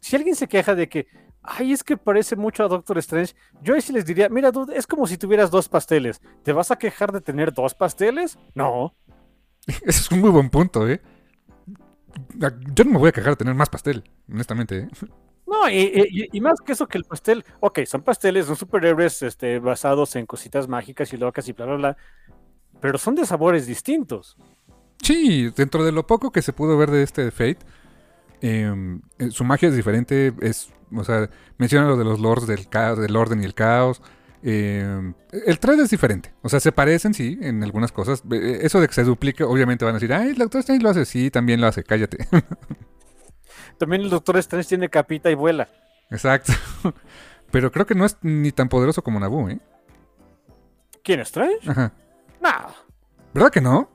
si 0.01 0.15
alguien 0.15 0.35
se 0.35 0.47
queja 0.47 0.73
de 0.73 0.89
que, 0.89 1.07
ay, 1.43 1.73
es 1.73 1.83
que 1.83 1.97
parece 1.97 2.35
mucho 2.35 2.63
a 2.63 2.67
Doctor 2.67 2.97
Strange, 2.99 3.35
yo 3.61 3.75
ahí 3.75 3.81
sí 3.81 3.93
les 3.93 4.05
diría, 4.05 4.29
mira, 4.29 4.51
dude, 4.51 4.75
es 4.75 4.87
como 4.87 5.05
si 5.05 5.17
tuvieras 5.17 5.51
dos 5.51 5.69
pasteles. 5.69 6.21
¿Te 6.43 6.53
vas 6.53 6.71
a 6.71 6.77
quejar 6.79 7.11
de 7.11 7.21
tener 7.21 7.53
dos 7.53 7.75
pasteles? 7.75 8.39
No. 8.55 8.95
ese 9.67 9.81
es 10.01 10.11
un 10.11 10.21
muy 10.21 10.31
buen 10.31 10.49
punto, 10.49 10.87
¿eh? 10.89 11.01
Yo 12.73 12.83
no 12.83 12.91
me 12.91 12.97
voy 12.99 13.09
a 13.09 13.11
quejar 13.11 13.31
de 13.33 13.37
tener 13.37 13.53
más 13.53 13.69
pastel, 13.69 14.03
honestamente, 14.31 14.79
¿eh? 14.79 14.87
No, 15.45 15.69
y, 15.69 15.75
y- 16.09 16.29
y 16.37 16.41
más 16.41 16.59
que 16.59 16.73
eso 16.73 16.87
que 16.87 16.97
el 16.97 17.05
pastel, 17.05 17.45
ok, 17.61 17.79
son 17.85 18.01
pasteles, 18.01 18.47
son 18.47 18.55
superhéroes 18.57 19.21
este, 19.21 19.59
basados 19.59 20.15
en 20.15 20.25
cositas 20.25 20.67
mágicas 20.67 21.13
y 21.13 21.17
locas 21.17 21.47
y 21.47 21.53
bla, 21.53 21.65
bla, 21.65 21.75
bla, 21.75 21.97
pero 22.81 22.97
son 22.97 23.15
de 23.15 23.25
sabores 23.25 23.65
distintos. 23.67 24.37
Sí, 25.01 25.49
dentro 25.55 25.83
de 25.85 25.91
lo 25.91 26.05
poco 26.07 26.31
que 26.31 26.41
se 26.41 26.53
pudo 26.53 26.77
ver 26.77 26.91
de 26.91 27.03
este 27.03 27.31
Fate, 27.31 27.59
eh, 28.41 28.99
eh, 29.19 29.31
su 29.31 29.43
magia 29.43 29.69
es 29.69 29.75
diferente. 29.75 30.33
Es, 30.41 30.69
o 30.95 31.03
sea, 31.03 31.29
menciona 31.57 31.87
lo 31.87 31.97
de 31.97 32.03
los 32.03 32.19
lords 32.19 32.47
del, 32.47 32.67
caos, 32.67 32.97
del 32.99 33.15
orden 33.15 33.41
y 33.41 33.45
el 33.45 33.53
caos. 33.53 34.01
eh, 34.43 35.13
el 35.31 35.59
3 35.59 35.79
es 35.79 35.89
diferente. 35.89 36.33
O 36.41 36.49
sea, 36.49 36.59
se 36.59 36.71
parecen, 36.71 37.13
sí, 37.13 37.37
en 37.41 37.63
algunas 37.63 37.91
cosas. 37.91 38.23
Eh, 38.31 38.59
Eso 38.61 38.79
de 38.81 38.87
que 38.87 38.93
se 38.93 39.03
duplique, 39.03 39.43
obviamente 39.43 39.85
van 39.85 39.95
a 39.95 39.99
decir, 39.99 40.13
ay, 40.13 40.29
el 40.29 40.37
Doctor 40.37 40.59
Strange 40.59 40.83
lo 40.83 40.89
hace. 40.89 41.05
Sí, 41.05 41.29
también 41.31 41.61
lo 41.61 41.67
hace, 41.67 41.83
cállate. 41.83 42.27
También 43.77 44.01
el 44.01 44.09
Doctor 44.09 44.37
Strange 44.37 44.69
tiene 44.69 44.89
capita 44.89 45.29
y 45.29 45.35
vuela. 45.35 45.69
Exacto. 46.09 46.51
Pero 47.51 47.71
creo 47.71 47.85
que 47.85 47.93
no 47.95 48.05
es 48.05 48.17
ni 48.23 48.51
tan 48.51 48.69
poderoso 48.69 49.03
como 49.03 49.19
Naboo, 49.19 49.49
¿eh? 49.49 49.59
¿Quién 51.03 51.19
Strange? 51.21 51.69
Ajá. 51.69 51.93
No, 52.41 52.49
¿Verdad 53.33 53.51
que 53.51 53.61
no? 53.61 53.89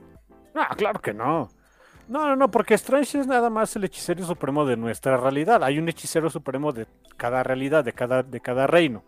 No, 0.53 0.63
claro 0.75 0.99
que 0.99 1.13
no. 1.13 1.49
No, 2.07 2.27
no, 2.27 2.35
no, 2.35 2.51
porque 2.51 2.73
Strange 2.73 3.19
es 3.19 3.27
nada 3.27 3.49
más 3.49 3.75
el 3.75 3.85
hechicero 3.85 4.25
supremo 4.25 4.65
de 4.65 4.75
nuestra 4.75 5.17
realidad. 5.17 5.63
Hay 5.63 5.79
un 5.79 5.87
hechicero 5.87 6.29
supremo 6.29 6.71
de 6.71 6.85
cada 7.17 7.43
realidad, 7.43 7.83
de 7.83 7.93
cada, 7.93 8.23
de 8.23 8.39
cada 8.41 8.67
reino. 8.67 9.03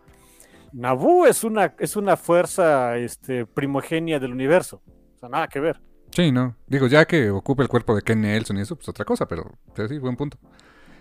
Naboo 0.72 1.26
es 1.26 1.44
una, 1.44 1.74
es 1.78 1.96
una 1.96 2.16
fuerza 2.16 2.96
este, 2.96 3.46
primogenia 3.46 4.18
del 4.18 4.32
universo. 4.32 4.82
O 5.16 5.20
sea, 5.20 5.28
nada 5.28 5.48
que 5.48 5.60
ver. 5.60 5.80
Sí, 6.10 6.32
no. 6.32 6.56
Digo, 6.66 6.86
ya 6.86 7.04
que 7.04 7.30
ocupa 7.30 7.62
el 7.62 7.68
cuerpo 7.68 7.94
de 7.94 8.02
Ken 8.02 8.22
Nelson 8.22 8.56
y 8.56 8.62
eso, 8.62 8.76
pues 8.76 8.88
otra 8.88 9.04
cosa, 9.04 9.26
pero, 9.26 9.52
pero 9.74 9.88
sí, 9.88 9.98
buen 9.98 10.16
punto. 10.16 10.38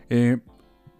Eh, 0.09 0.37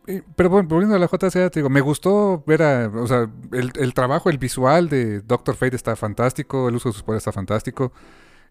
eh, 0.07 0.21
pero 0.35 0.49
bueno, 0.49 0.67
volviendo 0.69 0.95
a 0.95 0.99
la 0.99 1.07
JCA, 1.07 1.49
te 1.49 1.59
digo, 1.59 1.69
me 1.69 1.81
gustó 1.81 2.43
ver 2.45 2.63
a, 2.63 2.87
o 2.87 3.07
sea, 3.07 3.29
el, 3.51 3.71
el 3.75 3.93
trabajo, 3.93 4.29
el 4.29 4.37
visual 4.37 4.87
de 4.87 5.21
Doctor 5.21 5.55
Fate 5.55 5.75
está 5.75 5.95
fantástico, 5.95 6.69
el 6.69 6.75
uso 6.75 6.89
de 6.89 6.93
sus 6.93 7.03
poderes 7.03 7.21
está 7.21 7.31
fantástico. 7.31 7.91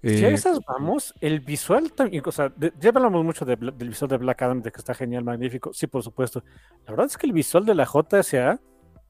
Eh, 0.04 0.18
Si 0.18 0.24
a 0.24 0.28
esas 0.28 0.60
vamos, 0.66 1.14
el 1.20 1.40
visual 1.40 1.92
también, 1.92 2.22
o 2.26 2.32
sea, 2.32 2.50
de- 2.50 2.72
ya 2.78 2.90
hablamos 2.90 3.24
mucho 3.24 3.44
de 3.44 3.56
del 3.56 3.88
visual 3.88 4.08
de 4.10 4.18
Black 4.18 4.42
Adam, 4.42 4.60
de 4.62 4.70
que 4.70 4.78
está 4.78 4.94
genial, 4.94 5.24
magnífico. 5.24 5.72
Sí, 5.72 5.86
por 5.86 6.02
supuesto. 6.02 6.42
La 6.84 6.92
verdad 6.92 7.06
es 7.06 7.16
que 7.16 7.26
el 7.26 7.32
visual 7.32 7.64
de 7.64 7.74
la 7.74 7.86
JSA, 7.86 8.60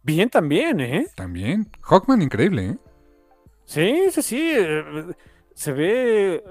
bien 0.03 0.31
también, 0.31 0.81
¿eh? 0.81 1.07
También. 1.16 1.69
Hawkman, 1.83 2.23
increíble, 2.23 2.69
¿eh? 2.71 2.79
Sí, 3.65 3.97
sí, 4.11 4.23
sí. 4.23 4.53
eh, 4.55 4.85
Se 5.55 5.73
ve. 5.73 6.45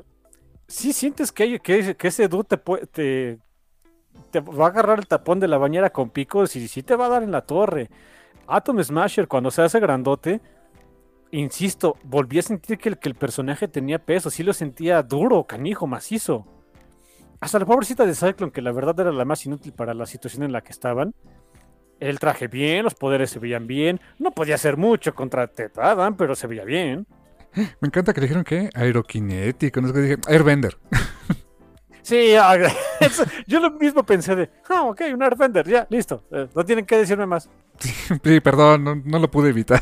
Sí 0.68 0.94
sientes 0.94 1.32
que, 1.32 1.44
hay- 1.44 1.60
que, 1.60 1.96
que 1.96 2.08
ese 2.08 2.28
dude 2.28 2.46
te, 2.46 2.58
te, 2.88 3.40
te 4.32 4.40
va 4.40 4.66
a 4.66 4.70
agarrar 4.70 5.00
el 5.00 5.08
tapón 5.08 5.40
de 5.40 5.48
la 5.48 5.58
bañera 5.58 5.92
con 5.92 6.10
picos 6.10 6.56
y 6.56 6.68
sí 6.68 6.84
te 6.84 6.96
va 6.96 7.06
a 7.06 7.10
dar 7.10 7.24
en 7.24 7.32
la 7.32 7.42
torre. 7.42 7.90
Atom 8.48 8.82
Smasher, 8.84 9.28
cuando 9.28 9.52
se 9.52 9.62
hace 9.62 9.80
grandote, 9.80 10.42
insisto, 11.40 11.98
volví 12.04 12.40
a 12.40 12.42
sentir 12.42 12.78
que 12.78 12.90
el, 12.90 12.98
que 12.98 13.10
el 13.10 13.16
personaje 13.16 13.68
tenía 13.68 14.00
peso. 14.00 14.30
Sí 14.30 14.44
lo 14.44 14.54
sentía 14.54 15.02
duro, 15.04 15.46
canijo, 15.46 15.88
macizo. 15.88 16.46
Hasta 17.40 17.60
la 17.60 17.66
pobrecita 17.66 18.06
de 18.06 18.16
Cyclone, 18.16 18.52
que 18.52 18.62
la 18.62 18.72
verdad 18.72 19.00
era 19.02 19.12
la 19.12 19.26
más 19.26 19.46
inútil 19.46 19.74
para 19.74 19.94
la 19.94 20.06
situación 20.06 20.44
en 20.44 20.52
la 20.52 20.62
que 20.62 20.72
estaban. 20.72 21.14
El 22.00 22.20
traje 22.20 22.48
bien, 22.48 22.84
los 22.84 22.96
poderes 22.96 23.30
se 23.30 23.40
veían 23.40 23.68
bien. 23.68 24.00
No 24.20 24.32
podía 24.32 24.56
hacer 24.56 24.78
mucho 24.78 25.14
contra 25.14 25.48
Ted 25.48 25.72
Adam, 25.78 26.16
pero 26.16 26.36
se 26.36 26.48
veía 26.48 26.64
bien. 26.64 27.06
Me 27.56 27.88
encanta 27.88 28.14
que 28.14 28.22
le 28.22 28.28
dijeron 28.28 28.44
que 28.44 28.70
aerokinético, 28.74 29.82
no 29.82 29.88
sé 29.90 29.94
qué 29.94 30.00
dije, 30.02 30.18
Airbender. 30.28 30.78
Sí, 32.04 32.34
yo 33.48 33.62
lo 33.62 33.72
mismo 33.72 34.04
pensé 34.04 34.36
de, 34.36 34.50
ah, 34.70 34.84
ok, 34.84 35.02
un 35.14 35.24
Airbender, 35.24 35.66
ya, 35.66 35.88
listo. 35.90 36.26
eh, 36.32 36.50
no 36.54 36.66
tienen 36.66 36.86
que 36.86 36.98
decirme 36.98 37.26
más. 37.26 37.50
sí, 37.80 38.40
perdón, 38.42 38.84
no, 38.84 38.96
no 38.96 39.20
lo 39.20 39.32
pude 39.32 39.50
evitar. 39.50 39.82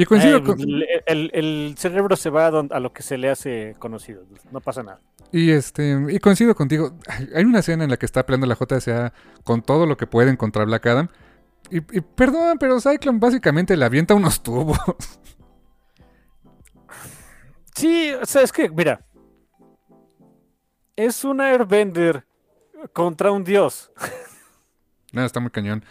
Y 0.00 0.06
coincido 0.06 0.38
Eh, 0.38 0.42
con... 0.44 0.60
el, 0.60 0.86
el- 1.06 1.30
el 1.34 1.74
cerebro 1.76 2.14
se 2.16 2.30
va 2.30 2.46
a, 2.46 2.50
don- 2.50 2.70
a 2.72 2.78
lo 2.80 2.92
que 2.92 3.02
se 3.02 3.18
le 3.18 3.28
hace 3.28 3.74
conocido, 3.78 4.24
no 4.52 4.60
pasa 4.60 4.82
nada. 4.82 5.00
Y 5.32 5.50
este, 5.50 5.98
y 6.08 6.18
coincido 6.20 6.54
contigo. 6.54 6.96
Ay, 7.06 7.28
Hay 7.34 7.44
una 7.44 7.58
escena 7.58 7.84
en 7.84 7.90
la 7.90 7.96
que 7.96 8.06
está 8.06 8.24
peleando 8.24 8.46
la 8.46 8.54
JSA 8.56 9.12
con 9.44 9.60
todo 9.62 9.84
lo 9.86 9.96
que 9.96 10.06
pueden 10.06 10.36
contra 10.36 10.64
Black 10.64 10.86
Adam. 10.86 11.08
Y, 11.70 11.78
y 11.78 12.00
perdón, 12.00 12.56
pero 12.58 12.80
Cyclone 12.80 13.18
básicamente 13.18 13.76
le 13.76 13.84
avienta 13.84 14.14
unos 14.14 14.42
tubos. 14.44 14.78
Sí, 17.74 18.10
o 18.12 18.24
sea, 18.26 18.42
es 18.42 18.52
que, 18.52 18.70
mira, 18.70 19.04
es 20.96 21.24
un 21.24 21.40
Airbender 21.40 22.24
contra 22.92 23.30
un 23.30 23.44
dios. 23.44 23.92
Nada, 25.12 25.26
está 25.26 25.40
muy 25.40 25.50
cañón. 25.50 25.84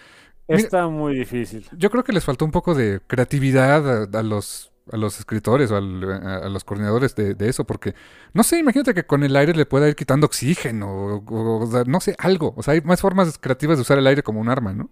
Mira- 0.47 0.61
Está 0.63 0.87
muy 0.87 1.15
difícil. 1.15 1.65
Yo 1.77 1.89
creo 1.89 2.03
que 2.03 2.13
les 2.13 2.23
faltó 2.23 2.45
un 2.45 2.51
poco 2.51 2.73
de 2.73 3.01
creatividad 3.07 4.07
a, 4.15 4.19
a 4.19 4.23
los 4.23 4.71
a 4.89 4.95
los 4.95 5.19
escritores 5.19 5.69
o 5.69 5.75
al- 5.75 6.09
a, 6.25 6.37
a 6.45 6.49
los 6.49 6.63
coordinadores 6.63 7.13
de, 7.13 7.33
de 7.35 7.49
eso, 7.49 7.65
porque 7.65 7.93
no 8.33 8.43
sé, 8.43 8.57
imagínate 8.59 8.93
que 8.93 9.05
con 9.05 9.21
el 9.25 9.35
aire 9.35 9.53
le 9.53 9.65
pueda 9.65 9.89
ir 9.89 9.95
quitando 9.97 10.25
oxígeno, 10.27 10.89
o, 10.89 11.15
o- 11.25 11.63
o 11.63 11.67
sea, 11.69 11.83
no 11.85 11.99
sé, 11.99 12.15
algo. 12.19 12.53
O 12.55 12.63
sea, 12.63 12.73
hay 12.73 12.79
más 12.81 13.01
formas 13.01 13.37
creativas 13.37 13.77
de 13.77 13.81
usar 13.81 13.97
el 13.97 14.07
aire 14.07 14.23
como 14.23 14.39
un 14.39 14.47
arma, 14.47 14.71
¿no? 14.73 14.89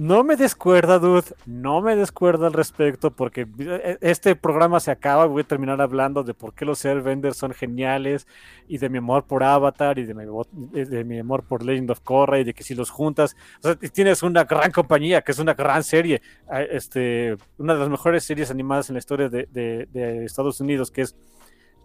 No 0.00 0.22
me 0.22 0.36
descuerda, 0.36 1.00
dude. 1.00 1.24
No 1.44 1.82
me 1.82 1.96
descuerda 1.96 2.46
al 2.46 2.52
respecto 2.52 3.10
porque 3.10 3.48
eh, 3.58 3.98
este 4.00 4.36
programa 4.36 4.78
se 4.78 4.92
acaba. 4.92 5.26
Voy 5.26 5.42
a 5.42 5.44
terminar 5.44 5.80
hablando 5.80 6.22
de 6.22 6.34
por 6.34 6.54
qué 6.54 6.64
los 6.64 6.84
Airbenders 6.84 7.36
son 7.36 7.52
geniales 7.52 8.28
y 8.68 8.78
de 8.78 8.88
mi 8.90 8.98
amor 8.98 9.24
por 9.24 9.42
Avatar 9.42 9.98
y 9.98 10.04
de 10.04 10.14
mi, 10.14 10.22
vo- 10.22 10.46
de- 10.52 11.04
mi 11.04 11.18
amor 11.18 11.42
por 11.42 11.64
Legend 11.64 11.90
of 11.90 12.00
Korra 12.02 12.38
y 12.38 12.44
de 12.44 12.54
que 12.54 12.62
si 12.62 12.76
los 12.76 12.90
juntas, 12.90 13.34
o 13.58 13.62
sea, 13.62 13.74
tienes 13.74 14.22
una 14.22 14.44
gran 14.44 14.70
compañía 14.70 15.22
que 15.22 15.32
es 15.32 15.40
una 15.40 15.54
gran 15.54 15.82
serie, 15.82 16.22
ah, 16.48 16.62
este, 16.62 17.36
una 17.56 17.74
de 17.74 17.80
las 17.80 17.88
mejores 17.88 18.22
series 18.22 18.52
animadas 18.52 18.88
en 18.90 18.94
la 18.94 19.00
historia 19.00 19.28
de- 19.28 19.48
de 19.50 20.24
Estados 20.24 20.60
Unidos, 20.60 20.92
que 20.92 21.02
es 21.02 21.16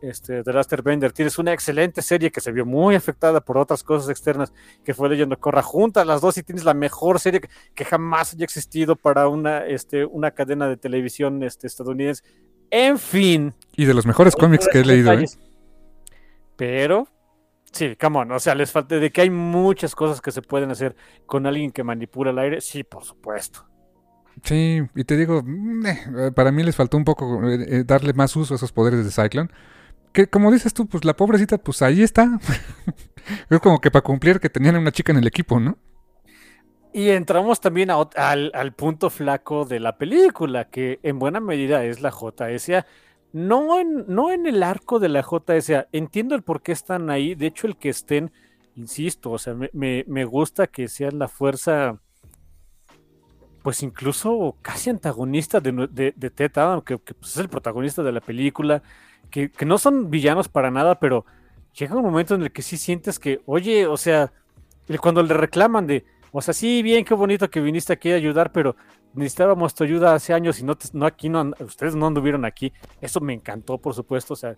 este, 0.03 0.43
The 0.43 0.53
Last 0.53 0.71
Airbender. 0.73 1.11
Tienes 1.11 1.39
una 1.39 1.53
excelente 1.53 2.01
serie 2.01 2.31
que 2.31 2.41
se 2.41 2.51
vio 2.51 2.65
muy 2.65 2.95
afectada 2.95 3.41
por 3.41 3.57
otras 3.57 3.83
cosas 3.83 4.09
externas, 4.09 4.53
que 4.83 4.93
fue 4.93 5.09
Legend 5.09 5.33
of 5.33 5.39
Korra. 5.39 5.61
Juntas 5.61 6.05
las 6.05 6.21
dos 6.21 6.37
y 6.37 6.43
tienes 6.43 6.65
la 6.65 6.73
mejor 6.73 7.19
serie 7.19 7.41
que, 7.41 7.49
que 7.73 7.85
jamás 7.85 8.33
haya 8.33 8.43
existido 8.43 8.95
para 8.95 9.27
una, 9.27 9.65
este, 9.65 10.05
una 10.05 10.31
cadena 10.31 10.67
de 10.67 10.77
televisión 10.77 11.41
este, 11.43 11.67
estadounidense. 11.67 12.23
En 12.69 12.97
fin. 12.97 13.53
Y 13.75 13.85
de 13.85 13.93
los 13.93 14.05
mejores 14.05 14.35
cómics 14.35 14.67
que 14.67 14.79
he 14.79 14.85
leído, 14.85 15.13
¿eh? 15.13 15.25
Pero, 16.55 17.07
sí, 17.71 17.95
come 17.99 18.19
on, 18.19 18.31
o 18.31 18.39
sea, 18.39 18.55
les 18.55 18.71
falta 18.71 18.95
de 18.97 19.11
que 19.11 19.21
hay 19.21 19.29
muchas 19.29 19.95
cosas 19.95 20.21
que 20.21 20.31
se 20.31 20.41
pueden 20.41 20.71
hacer 20.71 20.95
con 21.25 21.45
alguien 21.45 21.71
que 21.71 21.83
manipula 21.83 22.31
el 22.31 22.39
aire, 22.39 22.61
sí, 22.61 22.83
por 22.83 23.03
supuesto. 23.03 23.67
Sí, 24.43 24.81
y 24.95 25.03
te 25.03 25.17
digo, 25.17 25.43
para 26.35 26.51
mí 26.51 26.63
les 26.63 26.75
faltó 26.75 26.97
un 26.97 27.05
poco 27.05 27.47
eh, 27.47 27.65
eh, 27.67 27.83
darle 27.85 28.13
más 28.13 28.35
uso 28.35 28.53
a 28.53 28.57
esos 28.57 28.71
poderes 28.71 29.05
de 29.05 29.11
Cyclone. 29.11 29.49
Que 30.13 30.27
como 30.27 30.51
dices 30.51 30.73
tú, 30.73 30.87
pues 30.87 31.05
la 31.05 31.15
pobrecita, 31.15 31.57
pues 31.57 31.81
ahí 31.81 32.03
está. 32.03 32.39
es 33.49 33.59
como 33.59 33.79
que 33.81 33.91
para 33.91 34.03
cumplir 34.03 34.39
que 34.39 34.49
tenían 34.49 34.75
una 34.77 34.91
chica 34.91 35.11
en 35.11 35.19
el 35.19 35.27
equipo, 35.27 35.59
¿no? 35.59 35.77
Y 36.91 37.09
entramos 37.09 37.59
también 37.59 37.89
a 37.91 37.95
al, 38.15 38.51
al 38.53 38.73
punto 38.73 39.09
flaco 39.09 39.65
de 39.65 39.79
la 39.79 39.97
película, 39.97 40.69
que 40.69 40.99
en 41.03 41.17
buena 41.19 41.39
medida 41.39 41.83
es 41.85 42.01
la 42.01 42.11
JSA. 42.11 42.85
No 43.31 43.79
en, 43.79 44.05
no 44.07 44.31
en 44.31 44.45
el 44.45 44.61
arco 44.61 44.99
de 44.99 45.09
la 45.09 45.23
JSA. 45.23 45.87
Entiendo 45.91 46.35
el 46.35 46.43
por 46.43 46.61
qué 46.61 46.71
están 46.71 47.09
ahí. 47.09 47.33
De 47.35 47.47
hecho, 47.47 47.65
el 47.67 47.77
que 47.77 47.89
estén, 47.89 48.31
insisto, 48.75 49.31
o 49.31 49.39
sea, 49.39 49.55
me, 49.55 49.69
me- 49.73 50.05
me 50.07 50.25
gusta 50.25 50.67
que 50.67 50.87
sean 50.87 51.17
la 51.19 51.27
fuerza, 51.27 51.99
pues 53.61 53.81
incluso 53.83 54.57
casi 54.61 54.89
antagonista 54.89 55.59
de, 55.61 55.87
de, 55.91 56.13
de 56.15 56.29
Ted 56.29 56.51
Adam, 56.57 56.81
que, 56.81 56.99
que, 56.99 57.13
pues, 57.13 57.31
es 57.31 57.37
el 57.37 57.49
protagonista 57.49 58.03
de 58.03 58.11
la 58.11 58.19
película, 58.21 58.83
que, 59.29 59.51
que 59.51 59.65
no 59.65 59.77
son 59.77 60.09
villanos 60.09 60.47
para 60.49 60.71
nada, 60.71 60.99
pero 60.99 61.25
llega 61.77 61.95
un 61.95 62.03
momento 62.03 62.35
en 62.35 62.43
el 62.43 62.51
que 62.51 62.61
sí 62.61 62.77
sientes 62.77 63.19
que, 63.19 63.41
oye, 63.45 63.87
o 63.87 63.97
sea, 63.97 64.31
cuando 65.01 65.23
le 65.23 65.33
reclaman 65.33 65.87
de, 65.87 66.05
o 66.31 66.41
sea, 66.41 66.53
sí, 66.53 66.81
bien, 66.83 67.05
qué 67.05 67.13
bonito 67.13 67.49
que 67.49 67.61
viniste 67.61 67.93
aquí 67.93 68.11
a 68.11 68.15
ayudar, 68.15 68.51
pero 68.51 68.75
necesitábamos 69.13 69.75
tu 69.75 69.83
ayuda 69.83 70.13
hace 70.15 70.33
años 70.33 70.59
y 70.59 70.63
no, 70.63 70.75
te- 70.75 70.89
no 70.93 71.05
aquí 71.05 71.29
no, 71.29 71.51
ustedes 71.59 71.95
no 71.95 72.07
anduvieron 72.07 72.45
aquí. 72.45 72.73
Eso 73.01 73.21
me 73.21 73.33
encantó, 73.33 73.77
por 73.79 73.93
supuesto. 73.93 74.33
O 74.33 74.37
sea, 74.37 74.57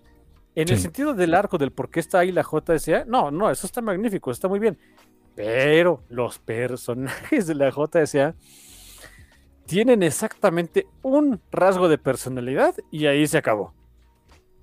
en 0.55 0.69
el 0.69 0.77
sentido 0.77 1.13
del 1.13 1.33
arco, 1.33 1.57
del 1.57 1.71
por 1.71 1.89
qué 1.89 1.99
está 1.99 2.19
ahí 2.19 2.31
la 2.31 2.43
JSA, 2.43 3.05
no, 3.05 3.31
no, 3.31 3.51
eso 3.51 3.67
está 3.67 3.81
magnífico, 3.81 4.31
está 4.31 4.47
muy 4.47 4.59
bien. 4.59 4.77
Pero 5.35 6.05
los 6.09 6.39
personajes 6.39 7.47
de 7.47 7.55
la 7.55 7.71
JSA 7.71 8.35
tienen 9.65 10.03
exactamente 10.03 10.87
un 11.01 11.41
rasgo 11.51 11.89
de 11.89 11.97
personalidad 11.97 12.75
y 12.91 13.07
ahí 13.07 13.27
se 13.27 13.37
acabó. 13.37 13.73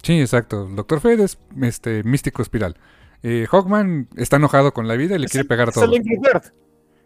Sí, 0.03 0.20
exacto. 0.20 0.66
Doctor 0.66 1.01
Fate 1.01 1.23
es 1.24 1.39
este 1.62 2.03
místico 2.05 2.43
espiral. 2.43 2.77
Eh, 3.23 3.47
Hawkman 3.51 4.09
está 4.16 4.37
enojado 4.37 4.73
con 4.74 4.89
la 4.89 4.95
vida 4.97 5.15
y 5.15 5.19
le 5.20 5.27
Es 5.27 5.31
quiere 5.33 5.43
el- 5.43 5.49
pegar 5.49 5.69
a 5.69 5.70
es 5.70 5.74
todo. 5.74 5.85
el 5.85 5.95
Angry 5.97 6.16
Bird. 6.19 6.43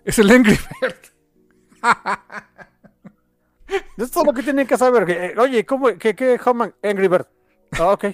Es 0.05 0.19
el 0.19 0.31
Angry 0.31 0.59
Bird. 0.81 0.95
Es 3.97 4.11
todo 4.13 4.25
lo 4.27 4.33
que 4.33 4.43
tienen 4.43 4.67
que 4.67 4.77
saber. 4.79 5.11
eh, 5.11 5.35
oye, 5.39 5.65
¿cómo? 5.67 5.89
¿Qué, 5.99 6.15
qué, 6.15 6.39
Homan? 6.45 6.73
Angry 6.83 7.09
Bird. 7.09 7.27
Ah, 7.73 7.89
ok. 7.93 8.05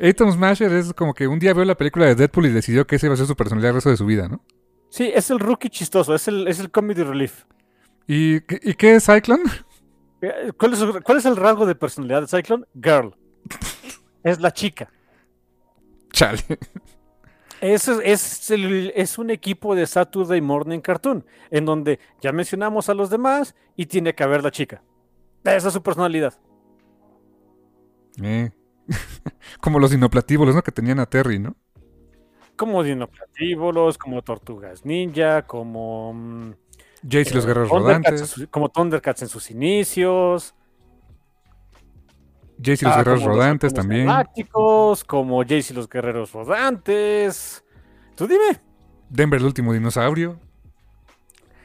Atom 0.00 0.32
Smasher 0.32 0.70
es 0.72 0.92
como 0.92 1.14
que 1.14 1.26
un 1.26 1.38
día 1.38 1.54
vio 1.54 1.64
la 1.64 1.76
película 1.76 2.06
de 2.06 2.14
Deadpool 2.14 2.46
y 2.46 2.50
decidió 2.50 2.86
que 2.86 2.96
ese 2.96 3.06
iba 3.06 3.14
a 3.14 3.16
ser 3.16 3.26
su 3.26 3.34
personalidad 3.36 3.70
el 3.70 3.74
resto 3.76 3.90
de 3.90 3.96
su 3.96 4.04
vida, 4.06 4.28
¿no? 4.28 4.44
Sí, 4.90 5.10
es 5.14 5.30
el 5.30 5.38
rookie 5.40 5.70
chistoso, 5.70 6.14
es 6.14 6.28
el, 6.28 6.46
es 6.46 6.60
el 6.60 6.70
comedy 6.70 7.02
relief. 7.02 7.44
¿Y, 8.06 8.40
qué- 8.42 8.60
y 8.62 8.74
qué 8.74 8.96
es 8.96 9.06
Cyclone? 9.06 9.44
Eh, 10.20 10.52
¿Cuál 10.58 10.74
es, 10.74 10.80
cuál 11.02 11.18
es 11.18 11.24
el 11.24 11.36
rasgo 11.36 11.64
de 11.64 11.74
personalidad 11.74 12.20
de 12.20 12.28
Cyclone? 12.28 12.64
Girl. 12.74 13.16
Es 14.22 14.40
la 14.40 14.52
chica. 14.52 14.90
Chale. 16.12 16.40
Es, 17.60 17.86
es, 17.88 18.50
el- 18.50 18.92
es 18.94 19.18
un 19.18 19.30
equipo 19.30 19.74
de 19.74 19.86
Saturday 19.86 20.40
Morning 20.40 20.80
Cartoon, 20.80 21.24
en 21.50 21.64
donde 21.64 21.98
ya 22.20 22.32
mencionamos 22.32 22.88
a 22.88 22.94
los 22.94 23.08
demás 23.10 23.54
y 23.76 23.86
tiene 23.86 24.14
que 24.14 24.22
haber 24.24 24.42
la 24.42 24.50
chica. 24.50 24.82
Esa 25.44 25.68
es 25.68 25.74
su 25.74 25.82
personalidad. 25.82 26.34
Eh. 28.22 28.50
como 29.60 29.78
los 29.78 29.90
dinoplatíbulos, 29.90 30.54
¿no? 30.54 30.62
Que 30.62 30.72
tenían 30.72 30.98
a 30.98 31.06
Terry, 31.06 31.38
¿no? 31.38 31.56
Como 32.56 32.82
dinoplatíbulos, 32.82 33.96
como 33.96 34.22
tortugas 34.22 34.84
ninja, 34.84 35.46
como. 35.46 36.12
mm, 36.14 36.52
Jace 37.04 37.30
y 37.30 37.34
los 37.34 37.44
eh, 37.44 37.48
guerreros 37.48 37.70
rodantes. 37.70 38.46
como 38.50 38.68
Thundercats 38.68 39.22
en 39.22 39.28
sus 39.28 39.50
inicios. 39.50 40.54
Jace 42.64 42.84
y 42.84 42.88
los 42.88 42.94
Ah, 42.94 42.98
guerreros 42.98 43.22
los 43.24 43.34
rodantes 43.34 43.74
también. 43.74 44.06
galácticos, 44.06 45.04
como 45.04 45.42
Jace 45.42 45.72
y 45.72 45.74
los 45.74 45.88
guerreros 45.88 46.32
rodantes. 46.32 47.64
Tú 48.14 48.26
dime. 48.26 48.60
Denver 49.08 49.40
el 49.40 49.46
último 49.46 49.72
dinosaurio. 49.72 50.38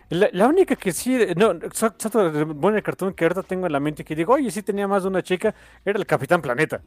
La, 0.09 0.29
la 0.31 0.47
única 0.47 0.75
que 0.77 0.93
sí, 0.93 1.17
no, 1.35 1.51
exacto, 1.51 2.09
bueno, 2.55 2.77
el 2.77 2.83
cartón 2.83 3.13
que 3.13 3.25
ahorita 3.25 3.43
tengo 3.43 3.65
en 3.65 3.73
la 3.73 3.79
mente 3.81 4.05
que 4.05 4.15
digo, 4.15 4.33
oye, 4.33 4.49
sí 4.51 4.63
tenía 4.63 4.87
más 4.87 5.03
de 5.03 5.09
una 5.09 5.21
chica, 5.21 5.53
era 5.83 5.99
el 5.99 6.05
Capitán 6.05 6.41
Planeta. 6.41 6.81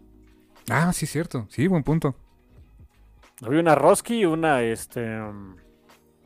Ah, 0.71 0.91
sí, 0.93 1.05
cierto. 1.07 1.47
Sí, 1.51 1.67
buen 1.67 1.83
punto. 1.83 2.15
Había 3.43 3.61
una 3.61 3.75
Roski 3.75 4.25
una, 4.25 4.63
este, 4.63 5.01
um, 5.21 5.55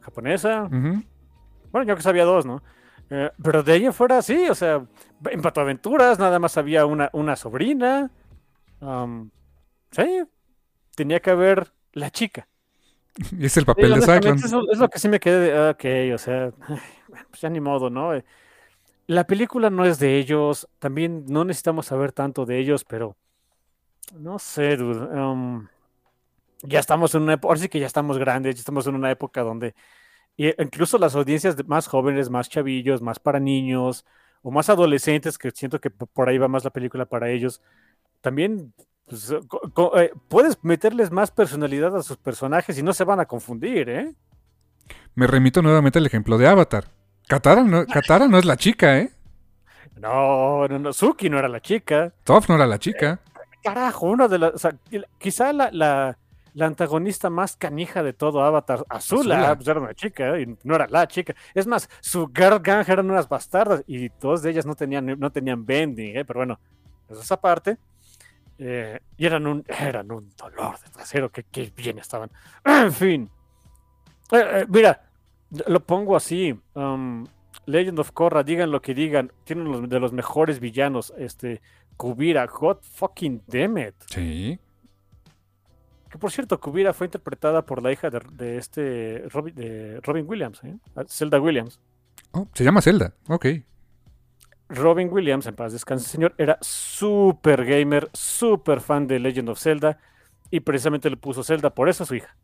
japonesa. 0.00 0.68
Bueno, 0.70 1.86
yo 1.88 1.96
que 1.96 2.02
sabía 2.02 2.24
dos, 2.24 2.46
¿no? 2.46 2.62
Eh, 3.10 3.30
pero 3.42 3.62
de 3.62 3.72
ahí 3.72 3.92
fuera, 3.92 4.22
sí, 4.22 4.48
o 4.48 4.54
sea, 4.54 4.86
en 5.30 5.42
Pato 5.42 5.60
Aventuras 5.60 6.18
nada 6.18 6.38
más 6.38 6.56
había 6.56 6.86
una, 6.86 7.10
una 7.12 7.36
sobrina. 7.36 8.10
um, 8.80 9.30
sí, 9.92 10.24
tenía 10.96 11.20
que 11.20 11.30
haber 11.30 11.72
la 11.92 12.10
chica. 12.10 12.48
Y 13.30 13.44
es 13.46 13.56
el 13.56 13.64
Sí, 13.76 13.82
papel 13.82 13.94
de 13.94 14.02
Cyclone. 14.02 14.44
Eso 14.44 14.62
es 14.70 14.78
lo 14.78 14.88
que 14.88 14.98
sí 14.98 15.08
me 15.08 15.20
quedé 15.20 15.40
de, 15.50 15.56
ah, 15.58 15.70
ok, 15.70 16.14
o 16.14 16.18
sea, 16.18 16.52
pues 17.30 17.40
ya 17.40 17.50
ni 17.50 17.60
modo, 17.60 17.90
¿no? 17.90 18.14
Eh, 18.14 18.24
La 19.06 19.26
película 19.26 19.70
no 19.70 19.84
es 19.86 19.98
de 19.98 20.18
ellos, 20.18 20.68
también 20.78 21.24
no 21.28 21.44
necesitamos 21.44 21.86
saber 21.86 22.12
tanto 22.12 22.46
de 22.46 22.58
ellos, 22.58 22.84
pero 22.84 23.16
no 24.12 24.38
sé, 24.38 24.76
dude. 24.76 25.00
um, 25.20 25.68
ya 26.62 26.80
estamos 26.80 27.14
en 27.14 27.22
una 27.22 27.34
época, 27.34 27.48
ahora 27.50 27.60
sí 27.60 27.68
que 27.68 27.80
ya 27.80 27.86
estamos 27.86 28.18
grandes, 28.18 28.56
ya 28.56 28.60
estamos 28.60 28.86
en 28.86 28.94
una 28.96 29.10
época 29.10 29.42
donde 29.42 29.74
y 30.36 30.48
incluso 30.62 30.98
las 30.98 31.14
audiencias 31.14 31.56
más 31.66 31.86
jóvenes, 31.88 32.30
más 32.30 32.48
chavillos, 32.48 33.02
más 33.02 33.18
para 33.20 33.40
niños 33.40 34.04
o 34.42 34.50
más 34.50 34.68
adolescentes, 34.68 35.38
que 35.38 35.50
siento 35.52 35.80
que 35.80 35.90
por 35.90 36.28
ahí 36.28 36.38
va 36.38 36.48
más 36.48 36.64
la 36.64 36.70
película 36.70 37.06
para 37.06 37.30
ellos, 37.30 37.62
también 38.22 38.74
pues, 39.06 39.32
co- 39.74 39.98
eh, 40.00 40.12
puedes 40.28 40.62
meterles 40.64 41.10
más 41.10 41.30
personalidad 41.30 41.96
a 41.96 42.02
sus 42.02 42.16
personajes 42.18 42.78
y 42.78 42.82
no 42.82 42.92
se 42.94 43.04
van 43.04 43.20
a 43.20 43.26
confundir, 43.26 43.88
¿eh? 43.90 44.14
Me 45.14 45.26
remito 45.26 45.62
nuevamente 45.62 45.98
al 45.98 46.06
ejemplo 46.06 46.38
de 46.38 46.46
Avatar. 46.46 46.84
Katara 47.28 47.62
no, 47.64 47.86
Katara 47.92 48.28
no 48.28 48.38
es 48.38 48.44
la 48.44 48.56
chica, 48.56 48.98
¿eh? 48.98 49.10
No, 49.96 50.66
no, 50.68 50.78
no, 50.78 50.92
Suki 50.92 51.28
no 51.30 51.38
era 51.38 51.48
la 51.48 51.60
chica. 51.60 52.12
Toph 52.24 52.48
no 52.48 52.56
era 52.56 52.66
la 52.66 52.78
chica. 52.78 53.20
Carajo, 53.62 54.06
una 54.06 54.28
de 54.28 54.38
las. 54.38 54.54
o 54.54 54.58
sea, 54.58 54.72
qui- 54.90 55.04
quizá 55.18 55.52
la, 55.52 55.70
la, 55.72 56.18
la 56.54 56.66
antagonista 56.66 57.30
más 57.30 57.56
canija 57.56 58.02
de 58.02 58.12
todo 58.12 58.42
Avatar, 58.42 58.84
Azula, 58.88 59.36
Azula. 59.40 59.56
pues 59.56 59.68
era 59.68 59.80
una 59.80 59.94
chica, 59.94 60.36
¿eh? 60.36 60.42
y 60.42 60.56
no 60.66 60.76
era 60.76 60.86
la 60.88 61.06
chica. 61.06 61.34
Es 61.52 61.66
más, 61.66 61.88
su 62.00 62.30
girl 62.34 62.60
gang 62.60 62.88
eran 62.88 63.10
unas 63.10 63.28
bastardas 63.28 63.82
y 63.86 64.08
dos 64.20 64.42
de 64.42 64.50
ellas 64.50 64.64
no 64.64 64.74
tenían, 64.74 65.18
no 65.18 65.30
tenían 65.32 65.66
bending, 65.66 66.16
¿eh? 66.16 66.24
pero 66.24 66.40
bueno, 66.40 66.58
eso 67.08 67.20
es 67.20 67.32
aparte. 67.32 67.76
Eh, 68.56 69.00
y 69.16 69.26
eran 69.26 69.46
un, 69.46 69.64
eran 69.68 70.10
un 70.12 70.30
dolor 70.36 70.78
de 70.78 70.88
trasero, 70.90 71.30
que, 71.30 71.42
que 71.42 71.72
bien 71.76 71.98
estaban. 71.98 72.30
En 72.64 72.92
fin. 72.92 73.30
Eh, 74.30 74.64
mira, 74.68 75.02
lo 75.66 75.80
pongo 75.80 76.16
así. 76.16 76.58
um, 76.74 77.26
Legend 77.66 77.98
of 77.98 78.12
Korra, 78.12 78.42
digan 78.42 78.70
lo 78.70 78.82
que 78.82 78.94
digan, 78.94 79.32
tienen 79.44 79.70
los, 79.70 79.88
de 79.88 79.98
los 80.00 80.12
mejores 80.12 80.60
villanos. 80.60 81.12
Este, 81.16 81.62
Kubira, 81.96 82.46
God 82.46 82.78
fucking 82.82 83.42
damn 83.46 83.78
it. 83.78 83.94
Sí. 84.08 84.58
Que 86.14 86.18
por 86.18 86.30
cierto, 86.30 86.60
Kubira 86.60 86.92
fue 86.92 87.08
interpretada 87.08 87.66
por 87.66 87.82
la 87.82 87.90
hija 87.90 88.08
de, 88.08 88.20
de 88.34 88.56
este 88.56 89.24
Robin, 89.30 89.52
de 89.52 90.00
Robin 90.00 90.24
Williams, 90.28 90.62
¿eh? 90.62 90.76
Zelda 91.08 91.40
Williams. 91.40 91.80
Oh, 92.30 92.46
se 92.54 92.62
llama 92.62 92.80
Zelda. 92.82 93.14
Ok. 93.26 93.46
Robin 94.68 95.08
Williams, 95.10 95.44
en 95.46 95.56
paz 95.56 95.72
descanse 95.72 96.08
señor, 96.08 96.32
era 96.38 96.56
súper 96.60 97.64
gamer, 97.64 98.10
súper 98.12 98.80
fan 98.80 99.08
de 99.08 99.18
Legend 99.18 99.48
of 99.48 99.58
Zelda 99.58 99.98
y 100.52 100.60
precisamente 100.60 101.10
le 101.10 101.16
puso 101.16 101.42
Zelda 101.42 101.70
por 101.70 101.88
eso 101.88 102.04
a 102.04 102.06
su 102.06 102.14
hija. 102.14 102.36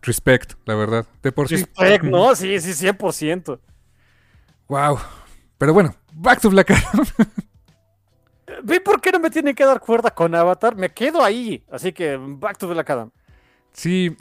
Respect, 0.00 0.54
la 0.64 0.74
verdad. 0.74 1.06
De 1.22 1.32
por 1.32 1.48
sí. 1.48 1.56
Respect, 1.56 2.02
no, 2.02 2.34
sí, 2.34 2.58
sí, 2.62 2.86
100%. 2.86 3.60
Wow. 4.68 4.98
Pero 5.58 5.74
bueno, 5.74 5.94
back 6.14 6.40
to 6.40 6.48
Black 6.48 6.70
Adam. 6.70 7.04
¿Ve 8.62 8.80
por 8.80 9.00
qué 9.00 9.12
no 9.12 9.20
me 9.20 9.30
tienen 9.30 9.54
que 9.54 9.64
dar 9.64 9.80
cuerda 9.80 10.10
con 10.10 10.34
Avatar? 10.34 10.76
Me 10.76 10.90
quedo 10.90 11.22
ahí. 11.22 11.64
Así 11.70 11.92
que 11.92 12.16
back 12.16 12.58
to 12.58 12.68
Black 12.68 12.90
Adam. 12.90 13.10
Sí, 13.72 14.16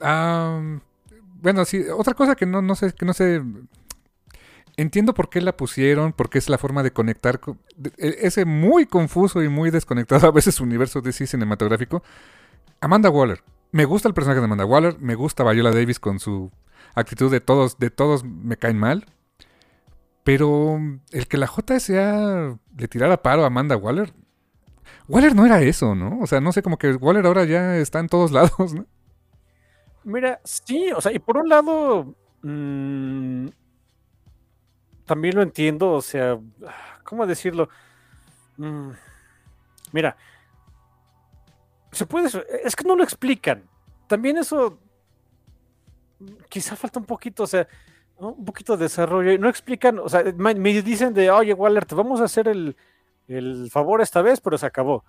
bueno, 1.41 1.63
sí, 1.63 1.85
otra 1.95 2.13
cosa 2.13 2.35
que 2.35 2.45
no, 2.45 2.61
no 2.61 2.75
sé, 2.75 2.93
que 2.93 3.05
no 3.05 3.13
sé. 3.13 3.41
Entiendo 4.77 5.13
por 5.13 5.29
qué 5.29 5.39
la 5.39 5.55
pusieron, 5.55 6.11
porque 6.11 6.37
es 6.37 6.49
la 6.49 6.57
forma 6.57 6.83
de 6.83 6.91
conectar 6.91 7.39
con, 7.39 7.59
e, 7.97 8.17
ese 8.21 8.43
muy 8.43 8.85
confuso 8.85 9.41
y 9.41 9.47
muy 9.47 9.71
desconectado 9.71 10.27
a 10.27 10.31
veces 10.31 10.59
universo 10.59 11.01
sí 11.11 11.25
cinematográfico. 11.25 12.03
Amanda 12.81 13.09
Waller. 13.09 13.41
Me 13.71 13.85
gusta 13.85 14.07
el 14.07 14.13
personaje 14.13 14.39
de 14.39 14.45
Amanda 14.45 14.65
Waller, 14.65 14.97
me 14.99 15.15
gusta 15.15 15.49
Viola 15.49 15.71
Davis 15.71 15.99
con 15.99 16.19
su 16.19 16.51
actitud 16.93 17.31
de 17.31 17.41
todos, 17.41 17.77
de 17.77 17.89
todos 17.89 18.23
me 18.23 18.57
caen 18.57 18.77
mal. 18.77 19.05
Pero 20.23 20.79
el 21.11 21.27
que 21.27 21.37
la 21.37 21.47
JSA 21.47 22.57
le 22.77 22.87
tirara 22.87 23.21
paro 23.21 23.43
a 23.43 23.47
Amanda 23.47 23.77
Waller. 23.77 24.13
Waller 25.07 25.35
no 25.35 25.45
era 25.45 25.61
eso, 25.61 25.93
¿no? 25.93 26.19
O 26.19 26.27
sea, 26.27 26.41
no 26.41 26.51
sé, 26.51 26.61
como 26.61 26.77
que 26.77 26.93
Waller 26.93 27.25
ahora 27.25 27.45
ya 27.45 27.77
está 27.77 27.99
en 27.99 28.09
todos 28.09 28.31
lados, 28.31 28.73
¿no? 28.73 28.85
Mira, 30.03 30.39
sí, 30.43 30.91
o 30.95 31.01
sea, 31.01 31.11
y 31.11 31.19
por 31.19 31.37
un 31.37 31.49
lado, 31.49 32.15
mmm, 32.43 33.47
también 35.05 35.35
lo 35.35 35.41
entiendo, 35.41 35.91
o 35.91 36.01
sea, 36.01 36.39
¿cómo 37.03 37.25
decirlo? 37.25 37.69
Mm, 38.57 38.91
mira, 39.91 40.15
se 41.91 42.05
puede, 42.05 42.29
es 42.63 42.75
que 42.75 42.83
no 42.83 42.95
lo 42.95 43.03
explican. 43.03 43.63
También 44.07 44.37
eso, 44.37 44.79
quizá 46.49 46.75
falta 46.75 46.99
un 46.99 47.05
poquito, 47.05 47.43
o 47.43 47.47
sea, 47.47 47.67
un 48.17 48.45
poquito 48.45 48.77
de 48.77 48.85
desarrollo. 48.85 49.31
Y 49.31 49.39
no 49.39 49.49
explican, 49.49 49.99
o 49.99 50.09
sea, 50.09 50.23
me 50.35 50.53
dicen 50.53 51.13
de, 51.13 51.31
oye, 51.31 51.53
Waller, 51.53 51.85
te 51.85 51.95
vamos 51.95 52.21
a 52.21 52.25
hacer 52.25 52.47
el, 52.47 52.75
el 53.27 53.69
favor 53.71 54.01
esta 54.01 54.21
vez, 54.21 54.41
pero 54.41 54.57
se 54.57 54.65
acabó. 54.65 55.03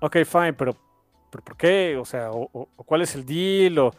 Ok, 0.00 0.16
fine, 0.24 0.54
pero, 0.54 0.74
pero 1.30 1.44
¿por 1.44 1.56
qué? 1.56 1.96
O 1.96 2.04
sea, 2.04 2.30
o, 2.32 2.68
cuál 2.86 3.02
es 3.02 3.14
el 3.14 3.24
deal, 3.24 3.78
o 3.78 3.94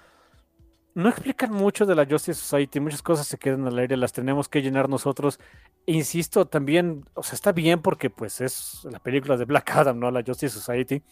no 0.93 1.09
explican 1.09 1.51
mucho 1.53 1.85
de 1.85 1.95
la 1.95 2.05
Justice 2.05 2.39
Society, 2.39 2.79
muchas 2.79 3.01
cosas 3.01 3.27
se 3.27 3.37
quedan 3.37 3.65
al 3.67 3.77
aire, 3.77 3.95
las 3.95 4.11
tenemos 4.11 4.49
que 4.49 4.61
llenar 4.61 4.89
nosotros. 4.89 5.39
insisto, 5.85 6.45
también, 6.45 7.05
o 7.13 7.23
sea, 7.23 7.35
está 7.35 7.51
bien 7.51 7.81
porque 7.81 8.09
pues 8.09 8.41
es 8.41 8.85
la 8.89 8.99
película 8.99 9.37
de 9.37 9.45
Black 9.45 9.69
Adam, 9.75 9.99
¿no? 9.99 10.11
La 10.11 10.23
Justice 10.25 10.59
Society. 10.59 11.03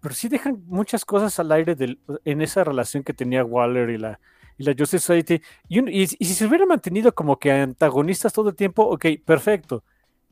Pero 0.00 0.14
sí 0.14 0.28
dejan 0.28 0.62
muchas 0.66 1.04
cosas 1.04 1.38
al 1.40 1.50
aire 1.50 1.76
en 2.24 2.42
esa 2.42 2.62
relación 2.62 3.02
que 3.02 3.12
tenía 3.14 3.44
Waller 3.44 3.90
y 3.90 3.98
la, 3.98 4.20
y 4.58 4.64
la 4.64 4.74
Justice 4.76 5.00
Society. 5.00 5.42
Y, 5.68 6.06
si 6.06 6.24
se 6.24 6.46
hubiera 6.46 6.66
mantenido 6.66 7.14
como 7.14 7.38
que 7.38 7.52
antagonistas 7.52 8.32
todo 8.32 8.50
el 8.50 8.56
tiempo, 8.56 8.82
ok, 8.84 9.06
perfecto. 9.24 9.84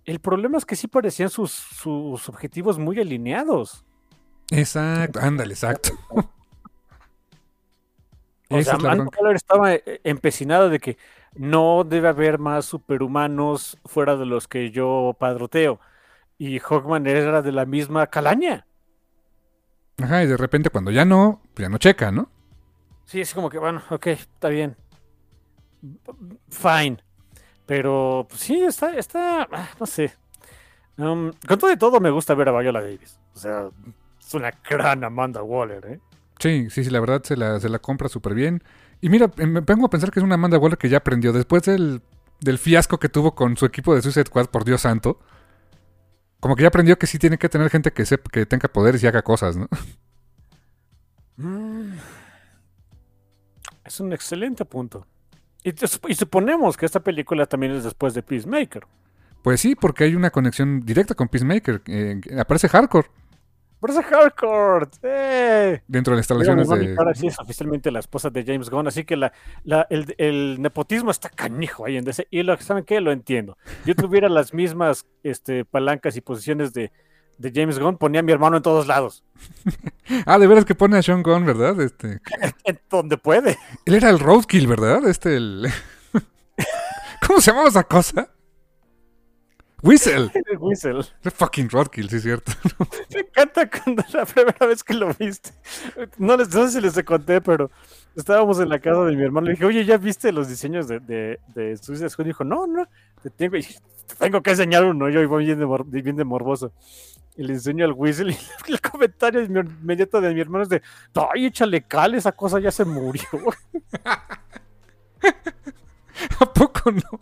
El 0.04 0.20
problema 0.20 0.58
es 0.58 0.64
que 0.64 0.76
sí 0.76 0.88
parecían 0.88 1.28
sus, 1.28 1.52
sus 1.52 2.28
objetivos 2.28 2.78
muy 2.78 2.98
alineados. 2.98 3.84
Exacto, 4.50 5.20
ándale, 5.20 5.54
exacto. 5.54 5.90
O 8.52 8.60
sea, 8.62 8.76
estaba 9.32 9.74
eh, 9.74 10.00
empecinado 10.02 10.70
de 10.70 10.80
que 10.80 10.98
no 11.34 11.84
debe 11.84 12.08
haber 12.08 12.40
más 12.40 12.64
superhumanos 12.64 13.78
fuera 13.84 14.16
de 14.16 14.26
los 14.26 14.48
que 14.48 14.72
yo 14.72 15.16
padroteo. 15.18 15.78
Y 16.36 16.58
Hawkman 16.58 17.06
era 17.06 17.42
de 17.42 17.52
la 17.52 17.64
misma 17.64 18.08
calaña. 18.08 18.66
Ajá, 20.02 20.24
y 20.24 20.26
de 20.26 20.36
repente 20.36 20.70
cuando 20.70 20.90
ya 20.90 21.04
no, 21.04 21.40
pues 21.54 21.66
ya 21.66 21.68
no 21.68 21.78
checa, 21.78 22.10
¿no? 22.10 22.30
Sí, 23.10 23.20
es 23.20 23.34
como 23.34 23.50
que, 23.50 23.58
bueno, 23.58 23.82
ok, 23.90 24.06
está 24.06 24.48
bien. 24.50 24.76
Fine. 26.48 26.98
Pero 27.66 28.24
pues, 28.28 28.40
sí, 28.40 28.62
está, 28.62 28.96
está, 28.96 29.48
ah, 29.50 29.68
no 29.80 29.86
sé. 29.86 30.12
Um, 30.96 31.32
con 31.48 31.58
todo 31.58 31.72
y 31.72 31.76
todo 31.76 31.98
me 31.98 32.10
gusta 32.10 32.34
ver 32.34 32.50
a 32.50 32.60
Viola 32.60 32.80
Davis. 32.80 33.18
O 33.34 33.38
sea, 33.40 33.68
es 34.20 34.32
una 34.32 34.52
gran 34.68 35.02
Amanda 35.02 35.42
Waller, 35.42 35.86
¿eh? 35.86 36.00
Sí, 36.38 36.70
sí, 36.70 36.84
sí, 36.84 36.90
la 36.90 37.00
verdad 37.00 37.24
se 37.24 37.36
la, 37.36 37.58
se 37.58 37.68
la 37.68 37.80
compra 37.80 38.08
súper 38.08 38.34
bien. 38.34 38.62
Y 39.00 39.08
mira, 39.08 39.28
eh, 39.38 39.46
me 39.46 39.62
pongo 39.62 39.86
a 39.86 39.90
pensar 39.90 40.12
que 40.12 40.20
es 40.20 40.24
una 40.24 40.36
Amanda 40.36 40.58
Waller 40.58 40.78
que 40.78 40.88
ya 40.88 40.98
aprendió. 40.98 41.32
Después 41.32 41.64
del, 41.64 42.00
fiasco 42.58 43.00
que 43.00 43.08
tuvo 43.08 43.34
con 43.34 43.56
su 43.56 43.66
equipo 43.66 43.92
de 43.92 44.02
Suicide 44.02 44.26
Squad, 44.26 44.50
por 44.50 44.64
Dios 44.64 44.82
santo. 44.82 45.18
Como 46.38 46.54
que 46.54 46.62
ya 46.62 46.68
aprendió 46.68 46.96
que 46.96 47.08
sí 47.08 47.18
tiene 47.18 47.38
que 47.38 47.48
tener 47.48 47.70
gente 47.70 47.92
que 47.92 48.06
sepa, 48.06 48.30
que 48.30 48.46
tenga 48.46 48.68
poderes 48.68 49.02
y 49.02 49.08
haga 49.08 49.22
cosas, 49.22 49.56
¿no? 49.56 49.68
Mm. 51.38 52.19
Es 53.90 53.98
un 53.98 54.12
excelente 54.12 54.64
punto. 54.64 55.04
Y, 55.64 55.70
y, 55.70 56.14
suponemos 56.14 56.76
que 56.76 56.86
esta 56.86 57.00
película 57.00 57.44
también 57.46 57.72
es 57.72 57.82
después 57.82 58.14
de 58.14 58.22
Peacemaker. 58.22 58.84
Pues 59.42 59.60
sí, 59.60 59.74
porque 59.74 60.04
hay 60.04 60.14
una 60.14 60.30
conexión 60.30 60.86
directa 60.86 61.16
con 61.16 61.26
Peacemaker. 61.26 61.82
Eh, 61.88 62.20
aparece 62.38 62.68
Hardcore. 62.68 63.08
Eso 63.88 64.00
Hardcore. 64.00 64.86
¡Eh! 65.02 65.82
Dentro 65.88 66.12
de 66.12 66.18
las 66.18 66.30
instalaciones 66.30 66.68
de. 66.68 66.94
Ahora 66.96 67.14
sí 67.16 67.26
es 67.26 67.40
oficialmente 67.40 67.90
la 67.90 67.98
esposa 67.98 68.30
de 68.30 68.44
James 68.44 68.70
Gunn, 68.70 68.86
así 68.86 69.02
que 69.02 69.16
la, 69.16 69.32
el, 69.90 70.62
nepotismo 70.62 71.10
está 71.10 71.28
canijo 71.28 71.84
ahí 71.84 71.96
en 71.96 72.08
ese. 72.08 72.28
Y 72.30 72.44
lo 72.44 72.56
saben 72.58 72.84
qué, 72.84 73.00
lo 73.00 73.10
entiendo. 73.10 73.58
Yo 73.86 73.96
tuviera 73.96 74.28
las 74.28 74.54
mismas 74.54 75.04
este, 75.24 75.64
palancas 75.64 76.16
y 76.16 76.20
posiciones 76.20 76.72
de, 76.74 76.92
James 77.54 77.78
Gunn, 77.78 77.96
ponía 77.96 78.20
a 78.20 78.22
mi 78.22 78.32
hermano 78.32 78.58
en 78.58 78.62
todos 78.62 78.86
lados. 78.86 79.24
ah, 80.26 80.38
de 80.38 80.46
veras 80.46 80.64
que 80.64 80.74
pone 80.74 80.98
a 80.98 81.02
Sean 81.02 81.22
Gunn, 81.22 81.46
¿verdad? 81.46 81.80
Este. 81.80 82.20
donde 82.90 83.16
puede. 83.16 83.58
Él 83.86 83.94
era 83.94 84.10
el 84.10 84.18
Roadkill, 84.18 84.66
¿verdad? 84.66 85.08
Este 85.08 85.36
el. 85.36 85.68
¿Cómo 87.26 87.40
se 87.40 87.50
llamaba 87.50 87.68
esa 87.68 87.84
cosa? 87.84 88.28
Whistle. 89.82 90.30
Whistle. 90.58 91.00
Es 91.24 91.32
fucking 91.34 91.70
Rodkill, 91.70 92.10
sí 92.10 92.16
es 92.16 92.22
cierto. 92.22 92.52
Me 93.14 93.20
encanta 93.20 93.68
cuando 93.70 94.04
la 94.12 94.26
primera 94.26 94.66
vez 94.66 94.84
que 94.84 94.94
lo 94.94 95.12
viste. 95.14 95.50
No, 96.18 96.36
les, 96.36 96.54
no 96.54 96.66
sé 96.66 96.72
si 96.72 96.80
les 96.80 97.02
conté, 97.02 97.40
pero 97.40 97.70
estábamos 98.14 98.60
en 98.60 98.68
la 98.68 98.78
casa 98.78 99.04
de 99.04 99.16
mi 99.16 99.22
hermano. 99.22 99.46
Le 99.46 99.52
dije, 99.52 99.64
oye, 99.64 99.84
¿ya 99.84 99.96
viste 99.96 100.32
los 100.32 100.48
diseños 100.48 100.86
de, 100.86 101.00
de, 101.00 101.40
de 101.54 101.76
Suicide 101.78 102.10
Squad? 102.10 102.26
Y 102.26 102.28
dijo, 102.28 102.44
no, 102.44 102.66
no, 102.66 102.86
te 103.22 103.30
tengo, 103.30 103.56
tengo 104.18 104.42
que 104.42 104.50
enseñar 104.50 104.84
uno. 104.84 105.08
Yo 105.08 105.26
voy 105.28 105.46
bien 105.46 105.58
de, 105.58 106.02
bien 106.02 106.16
de 106.16 106.24
morboso. 106.24 106.72
Y 107.40 107.42
le 107.42 107.54
enseño 107.54 107.86
al 107.86 107.94
Whistle 107.94 108.32
y 108.32 108.36
el 108.70 108.82
comentario 108.82 109.40
inmediato 109.40 110.20
de 110.20 110.34
mi 110.34 110.42
hermano 110.42 110.64
es 110.64 110.68
de, 110.68 110.82
ay, 111.14 111.46
échale 111.46 111.80
cal, 111.80 112.14
esa 112.14 112.32
cosa 112.32 112.60
ya 112.60 112.70
se 112.70 112.84
murió. 112.84 113.24
¿A 116.38 116.52
poco 116.52 116.90
no? 116.90 117.18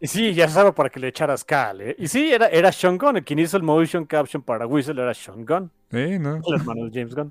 Y 0.00 0.06
sí, 0.06 0.32
ya 0.32 0.48
sabes 0.48 0.72
para 0.72 0.88
que 0.88 0.98
le 0.98 1.08
echaras 1.08 1.44
cal, 1.44 1.82
¿eh? 1.82 1.94
Y 1.98 2.08
sí, 2.08 2.32
era, 2.32 2.46
era 2.46 2.72
Sean 2.72 2.96
Gunn. 2.96 3.20
quien 3.20 3.38
hizo 3.38 3.58
el 3.58 3.62
motion 3.62 4.06
caption 4.06 4.42
para 4.42 4.66
Whistle 4.66 5.02
era 5.02 5.12
Sean 5.12 5.44
Gunn. 5.44 5.70
Sí, 5.90 6.18
¿no? 6.18 6.36
El 6.36 6.54
hermano 6.54 6.88
de 6.88 6.90
James 6.90 7.14
Gunn. 7.14 7.30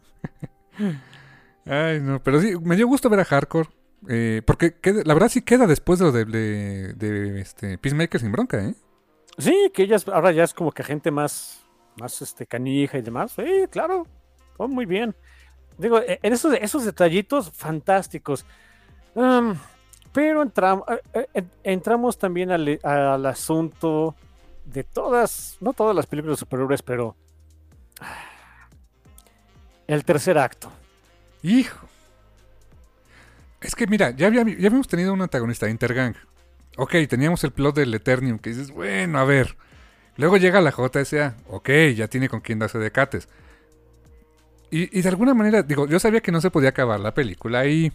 Ay, 1.66 2.00
no, 2.00 2.22
pero 2.22 2.40
sí, 2.40 2.54
me 2.62 2.76
dio 2.76 2.86
gusto 2.86 3.10
ver 3.10 3.22
a 3.22 3.26
Hardcore. 3.26 3.70
Eh, 4.08 4.44
porque 4.46 4.76
la 5.04 5.16
verdad 5.16 5.30
sí 5.30 5.42
queda 5.42 5.66
después 5.66 5.98
de 5.98 6.06
lo 6.06 6.12
de, 6.12 6.94
de, 6.94 7.42
este, 7.42 7.80
Peacemaker 7.80 8.22
sin 8.22 8.32
bronca, 8.32 8.64
¿eh? 8.64 8.76
Sí, 9.40 9.72
que 9.74 9.82
ella 9.82 9.98
ahora 10.14 10.32
ya 10.32 10.44
es 10.44 10.54
como 10.54 10.72
que 10.72 10.84
gente 10.84 11.10
más, 11.10 11.66
más 12.00 12.22
este, 12.22 12.46
canija 12.46 12.98
y 12.98 13.02
demás. 13.02 13.34
Sí, 13.36 13.66
claro. 13.70 14.08
Oh, 14.58 14.68
muy 14.68 14.86
bien. 14.86 15.16
Digo, 15.78 16.00
e, 16.00 16.20
en 16.22 16.34
esos, 16.34 16.54
esos 16.56 16.86
detallitos 16.86 17.52
fantásticos. 17.52 18.46
Pero 20.12 20.44
eh, 20.44 21.28
eh, 21.34 21.44
entramos 21.64 22.18
también 22.18 22.52
al, 22.52 23.26
asunto 23.26 24.16
de 24.66 24.84
todas, 24.84 25.58
no 25.62 25.74
todas 25.74 25.96
las 25.96 26.06
películas 26.06 26.38
de 26.38 26.40
superhéroes, 26.40 26.82
pero 26.82 27.16
el 29.88 30.04
tercer 30.06 30.38
acto. 30.38 30.72
Hijo. 31.42 31.88
Es 33.62 33.76
que 33.76 33.88
mira, 33.88 34.12
ya, 34.12 34.30
ya 34.30 34.42
habíamos 34.42 34.88
tenido 34.88 35.14
un 35.14 35.22
antagonista, 35.22 35.70
Intergang. 35.70 36.16
Ok, 36.78 36.96
teníamos 37.10 37.44
el 37.44 37.52
plot 37.52 37.76
del 37.76 37.94
Eternium, 37.94 38.40
que 38.40 38.52
dices, 38.52 38.72
bueno, 38.72 39.20
a 39.20 39.26
ver. 39.26 39.58
Luego 40.20 40.36
llega 40.36 40.60
la 40.60 40.72
JSA, 40.72 41.38
ok, 41.48 41.70
ya 41.96 42.10
tiene 42.10 42.28
con 42.28 42.42
quien 42.42 42.60
darse 42.60 42.78
de 42.78 42.92
cates. 42.92 43.30
Y, 44.70 45.00
y, 45.00 45.02
de 45.02 45.08
alguna 45.08 45.34
manera, 45.34 45.64
digo, 45.64 45.88
yo 45.88 45.98
sabía 45.98 46.20
que 46.20 46.34
no 46.34 46.42
se 46.42 46.52
podía 46.52 46.70
acabar 46.70 47.00
la 47.00 47.14
película 47.14 47.60
ahí. 47.60 47.94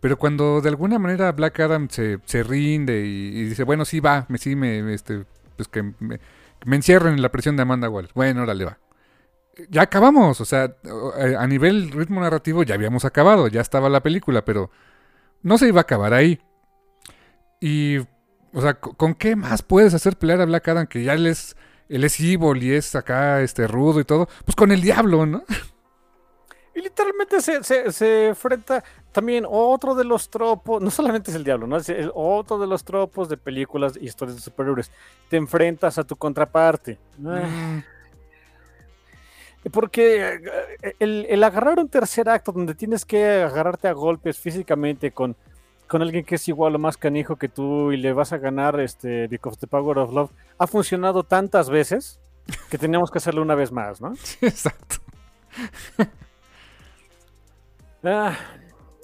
Pero 0.00 0.18
cuando 0.18 0.62
de 0.62 0.70
alguna 0.70 0.98
manera 0.98 1.30
Black 1.32 1.60
Adam 1.60 1.88
se, 1.90 2.18
rinde 2.42 3.04
y, 3.04 3.44
dice, 3.44 3.64
bueno, 3.64 3.84
sí 3.84 4.00
va, 4.00 4.24
me, 4.30 4.38
sí 4.38 4.56
me, 4.56 4.94
este, 4.94 5.26
pues 5.56 5.68
que 5.68 5.82
me, 5.82 6.18
encierren 6.64 7.14
en 7.14 7.22
la 7.22 7.30
presión 7.30 7.56
de 7.56 7.62
Amanda 7.62 7.90
Waller. 7.90 8.10
Bueno, 8.14 8.42
órale 8.42 8.64
va. 8.64 8.78
Ya 9.68 9.82
acabamos, 9.82 10.40
o 10.40 10.46
sea, 10.46 10.74
a 11.38 11.46
nivel 11.46 11.90
ritmo 11.90 12.22
narrativo 12.22 12.62
ya 12.62 12.76
habíamos 12.76 13.04
acabado, 13.04 13.48
ya 13.48 13.60
estaba 13.60 13.90
la 13.90 14.02
película, 14.02 14.46
pero 14.46 14.70
no 15.42 15.58
se 15.58 15.68
iba 15.68 15.80
a 15.80 15.82
acabar 15.82 16.14
ahí. 16.14 16.40
Y 17.60 17.98
O 18.52 18.60
sea, 18.60 18.74
¿con 18.74 19.14
qué 19.14 19.36
más 19.36 19.62
puedes 19.62 19.94
hacer 19.94 20.16
pelear 20.16 20.40
a 20.40 20.44
Black 20.44 20.68
Adam 20.68 20.86
que 20.86 21.04
ya 21.04 21.14
él 21.14 21.26
es, 21.26 21.56
él 21.88 22.04
es 22.04 22.18
evil 22.20 22.62
y 22.62 22.72
es 22.74 22.94
acá 22.96 23.42
este 23.42 23.66
rudo 23.66 24.00
y 24.00 24.04
todo? 24.04 24.28
Pues 24.44 24.56
con 24.56 24.72
el 24.72 24.80
diablo, 24.80 25.26
¿no? 25.26 25.44
Y 26.72 26.82
literalmente 26.82 27.40
se, 27.40 27.64
se, 27.64 27.90
se 27.90 28.28
enfrenta 28.28 28.84
también 29.10 29.44
otro 29.48 29.94
de 29.96 30.04
los 30.04 30.30
tropos, 30.30 30.80
no 30.80 30.90
solamente 30.90 31.30
es 31.30 31.36
el 31.36 31.42
diablo, 31.42 31.66
¿no? 31.66 31.76
Es 31.76 31.88
el 31.88 32.12
otro 32.14 32.58
de 32.60 32.66
los 32.68 32.84
tropos 32.84 33.28
de 33.28 33.36
películas 33.36 33.94
y 34.00 34.06
historias 34.06 34.36
de 34.36 34.42
superhéroes. 34.42 34.92
Te 35.28 35.36
enfrentas 35.36 35.98
a 35.98 36.04
tu 36.04 36.14
contraparte. 36.16 37.00
Ah. 37.26 37.82
Mm, 39.64 39.70
Porque 39.72 40.40
eh, 40.82 40.94
el, 41.00 41.26
el 41.28 41.44
agarrar 41.44 41.78
un 41.78 41.88
tercer 41.88 42.28
acto 42.28 42.52
donde 42.52 42.74
tienes 42.74 43.04
que 43.04 43.42
agarrarte 43.42 43.88
a 43.88 43.92
golpes 43.92 44.38
físicamente 44.38 45.10
con, 45.12 45.36
con 45.90 46.02
alguien 46.02 46.24
que 46.24 46.36
es 46.36 46.48
igual 46.48 46.76
o 46.76 46.78
más 46.78 46.96
canijo 46.96 47.36
que 47.36 47.48
tú 47.50 47.92
y 47.92 47.98
le 47.98 48.12
vas 48.14 48.32
a 48.32 48.38
ganar 48.38 48.80
este 48.80 49.28
Because 49.28 49.56
of 49.56 49.60
the 49.60 49.66
Power 49.66 49.98
of 49.98 50.12
Love 50.14 50.30
ha 50.58 50.66
funcionado 50.68 51.24
tantas 51.24 51.70
veces 51.70 52.20
que 52.70 52.78
teníamos 52.78 53.10
que 53.10 53.18
hacerlo 53.18 53.42
una 53.42 53.56
vez 53.56 53.72
más, 53.72 54.00
¿no? 54.00 54.14
exacto. 54.42 54.96
Ah, 58.02 58.36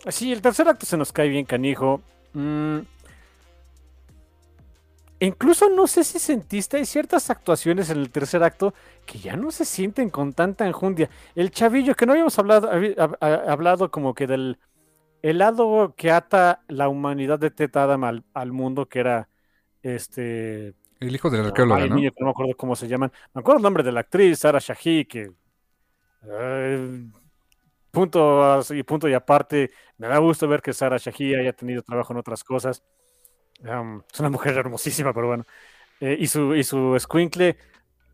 sí, 0.09 0.33
el 0.33 0.43
tercer 0.43 0.69
acto 0.69 0.87
se 0.87 0.97
nos 0.97 1.13
cae 1.13 1.29
bien 1.29 1.45
canijo. 1.45 2.03
Mm. 2.35 2.81
Incluso 5.19 5.71
no 5.71 5.87
sé 5.87 6.05
si 6.05 6.19
sentiste, 6.19 6.77
hay 6.77 6.85
ciertas 6.85 7.31
actuaciones 7.31 7.89
en 7.89 7.99
el 7.99 8.11
tercer 8.11 8.43
acto 8.43 8.75
que 9.07 9.19
ya 9.19 9.35
no 9.35 9.51
se 9.51 9.65
sienten 9.65 10.11
con 10.11 10.35
tanta 10.35 10.67
enjundia. 10.67 11.09
El 11.35 11.51
chavillo, 11.51 11.95
que 11.95 12.05
no 12.05 12.13
habíamos 12.13 12.39
hablado, 12.39 12.71
hab- 12.71 13.17
hablado 13.49 13.91
como 13.91 14.13
que 14.13 14.27
del 14.27 14.59
el 15.31 15.39
lado 15.39 15.95
que 15.97 16.11
ata 16.11 16.63
la 16.69 16.89
humanidad 16.89 17.39
de 17.39 17.51
Ted 17.51 17.75
Adam 17.77 18.05
al, 18.05 18.25
al 18.35 18.53
mundo, 18.53 18.89
que 18.89 19.01
era 19.01 19.29
este 19.83 20.75
El 21.01 21.15
hijo 21.15 21.31
de 21.31 21.39
la 21.39 21.49
arqueóloga, 21.49 21.83
Ay, 21.83 21.89
¿no? 21.89 21.97
niño, 21.97 22.11
no 22.19 22.27
me 22.27 22.31
acuerdo 22.31 22.57
cómo 22.57 22.77
se 22.77 22.89
llaman. 22.89 23.13
Me 23.35 23.41
acuerdo 23.41 23.59
el 23.59 23.63
nombre 23.65 23.83
de 23.83 23.93
la 23.93 24.01
actriz, 24.01 24.39
Sara 24.39 24.59
Shahi, 24.61 25.05
que. 25.05 25.33
eh, 26.29 27.05
punto 27.91 28.61
y 28.71 28.83
punto 28.83 29.09
y 29.09 29.15
aparte. 29.15 29.71
Me 29.99 30.09
da 30.09 30.19
gusto 30.19 30.47
ver 30.49 30.61
que 30.63 30.73
Sara 30.73 30.97
Shahi 30.99 31.35
haya 31.35 31.53
tenido 31.53 31.83
trabajo 31.83 32.13
en 32.13 32.19
otras 32.19 32.45
cosas. 32.45 32.83
Es 33.59 34.21
una 34.21 34.31
mujer 34.31 34.57
hermosísima, 34.57 35.13
pero 35.15 35.29
bueno. 35.29 35.45
Eh, 36.01 36.17
y 36.21 36.27
su, 36.27 36.55
y 36.55 36.63
su 36.63 36.95
escuincle. 36.95 37.57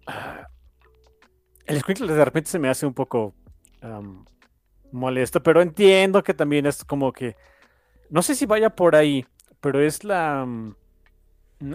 ah, 0.06 0.46
el 1.66 1.76
escuincle 1.76 2.12
de 2.12 2.24
repente 2.24 2.50
se 2.50 2.58
me 2.58 2.68
hace 2.68 2.86
un 2.86 2.94
poco 2.94 3.34
molesto, 4.92 5.42
pero 5.42 5.62
entiendo 5.62 6.22
que 6.22 6.34
también 6.34 6.66
es 6.66 6.84
como 6.84 7.12
que. 7.12 7.36
No 8.10 8.22
sé 8.22 8.34
si 8.34 8.46
vaya 8.46 8.70
por 8.70 8.96
ahí, 8.96 9.26
pero 9.60 9.80
es 9.80 10.04
la. 10.04 10.44
mm, 10.46 10.76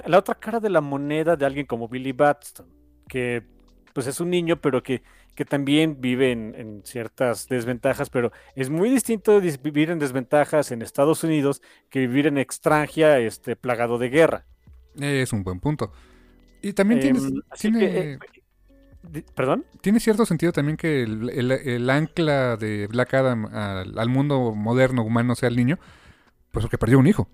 la 0.06 0.18
otra 0.19 0.35
cara 0.35 0.60
de 0.60 0.69
la 0.69 0.81
moneda 0.81 1.35
de 1.35 1.45
alguien 1.45 1.65
como 1.65 1.88
Billy 1.88 2.11
Batson, 2.14 2.68
que 3.07 3.44
pues 3.94 4.07
es 4.07 4.19
un 4.19 4.30
niño, 4.30 4.61
pero 4.61 4.84
que, 4.84 5.03
que 5.35 5.45
también 5.45 5.99
vive 6.02 6.31
en, 6.31 6.53
en 6.56 6.84
ciertas 6.85 7.48
desventajas, 7.48 8.10
pero 8.11 8.31
es 8.56 8.69
muy 8.69 8.89
distinto 8.89 9.41
dis- 9.41 9.61
vivir 9.61 9.89
en 9.89 9.99
desventajas 9.99 10.72
en 10.72 10.81
Estados 10.84 11.23
Unidos 11.23 11.61
que 11.89 11.99
vivir 12.02 12.27
en 12.27 12.38
extranjia, 12.38 13.19
este, 13.19 13.56
plagado 13.56 13.98
de 13.98 14.10
guerra. 14.10 14.45
Es 14.99 15.34
un 15.34 15.44
buen 15.44 15.60
punto. 15.60 15.91
Y 16.61 16.73
también 16.73 16.99
Em, 16.99 17.41
así 17.49 17.72
tiene, 17.72 17.76
que, 17.76 18.14
eh, 18.14 18.19
¿Perdón? 19.35 19.65
tiene 19.81 19.99
cierto 19.99 20.25
sentido 20.25 20.51
también 20.51 20.77
que 20.77 21.03
el, 21.03 21.89
ancla 21.89 22.57
de 22.57 22.88
Black 22.88 23.13
Adam 23.13 23.45
al, 23.45 23.97
al 23.97 24.09
mundo 24.09 24.53
moderno 24.53 25.03
humano 25.03 25.35
sea 25.35 25.49
el 25.49 25.55
niño, 25.55 25.79
pues 26.51 26.63
porque 26.63 26.77
perdió 26.77 26.99
un 26.99 27.07
hijo. 27.07 27.29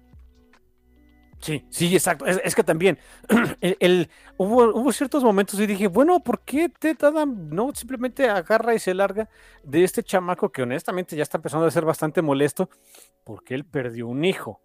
Sí, 1.43 1.65
sí, 1.69 1.93
exacto. 1.93 2.25
Es, 2.25 2.39
es 2.43 2.55
que 2.55 2.63
también 2.63 2.97
el, 3.61 3.75
el- 3.81 4.09
hubo, 4.37 4.73
hubo 4.73 4.91
ciertos 4.93 5.23
momentos 5.25 5.59
y 5.59 5.65
dije, 5.67 5.87
bueno, 5.87 6.21
¿por 6.21 6.39
qué 6.45 6.69
Ted 6.69 6.97
Adam 7.03 7.49
no 7.49 7.71
simplemente 7.75 8.29
agarra 8.29 8.73
y 8.73 8.79
se 8.79 8.93
larga 8.93 9.29
de 9.63 9.83
este 9.83 10.03
chamaco 10.03 10.51
que 10.53 10.63
honestamente 10.63 11.17
ya 11.17 11.23
está 11.23 11.37
empezando 11.37 11.65
a 11.65 11.71
ser 11.71 11.83
bastante 11.83 12.21
molesto 12.21 12.69
porque 13.25 13.55
él 13.55 13.65
perdió 13.65 14.07
un 14.07 14.23
hijo 14.23 14.61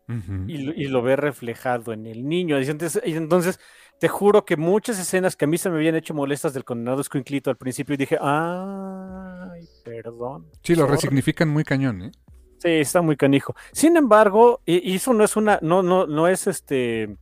y, 0.48 0.58
lo- 0.58 0.72
y 0.72 0.86
lo 0.86 1.02
ve 1.02 1.16
reflejado 1.16 1.92
en 1.92 2.06
el 2.06 2.28
niño. 2.28 2.60
Y 2.60 2.64
entonces, 2.68 3.02
y 3.04 3.14
entonces, 3.14 3.58
te 3.98 4.06
juro 4.06 4.44
que 4.44 4.56
muchas 4.56 5.00
escenas 5.00 5.34
que 5.34 5.46
a 5.46 5.48
mí 5.48 5.58
se 5.58 5.70
me 5.70 5.76
habían 5.76 5.96
hecho 5.96 6.14
molestas 6.14 6.54
del 6.54 6.64
condenado 6.64 7.00
escuinclito 7.00 7.50
al 7.50 7.56
principio 7.56 7.94
y 7.94 7.98
dije, 7.98 8.18
ay, 8.20 9.68
perdón. 9.84 10.46
Sí, 10.62 10.74
lo 10.76 10.82
sorry". 10.82 10.92
resignifican 10.92 11.48
muy 11.48 11.64
cañón, 11.64 12.02
¿eh? 12.02 12.12
Sí, 12.58 12.68
está 12.68 13.02
muy 13.02 13.16
canijo. 13.16 13.54
Sin 13.72 13.96
embargo, 13.96 14.60
y, 14.66 14.96
eso 14.96 15.12
no 15.12 15.24
es 15.24 15.36
una, 15.36 15.58
no, 15.62 15.82
no, 15.82 16.06
no 16.06 16.28
es 16.28 16.46
este, 16.46 17.16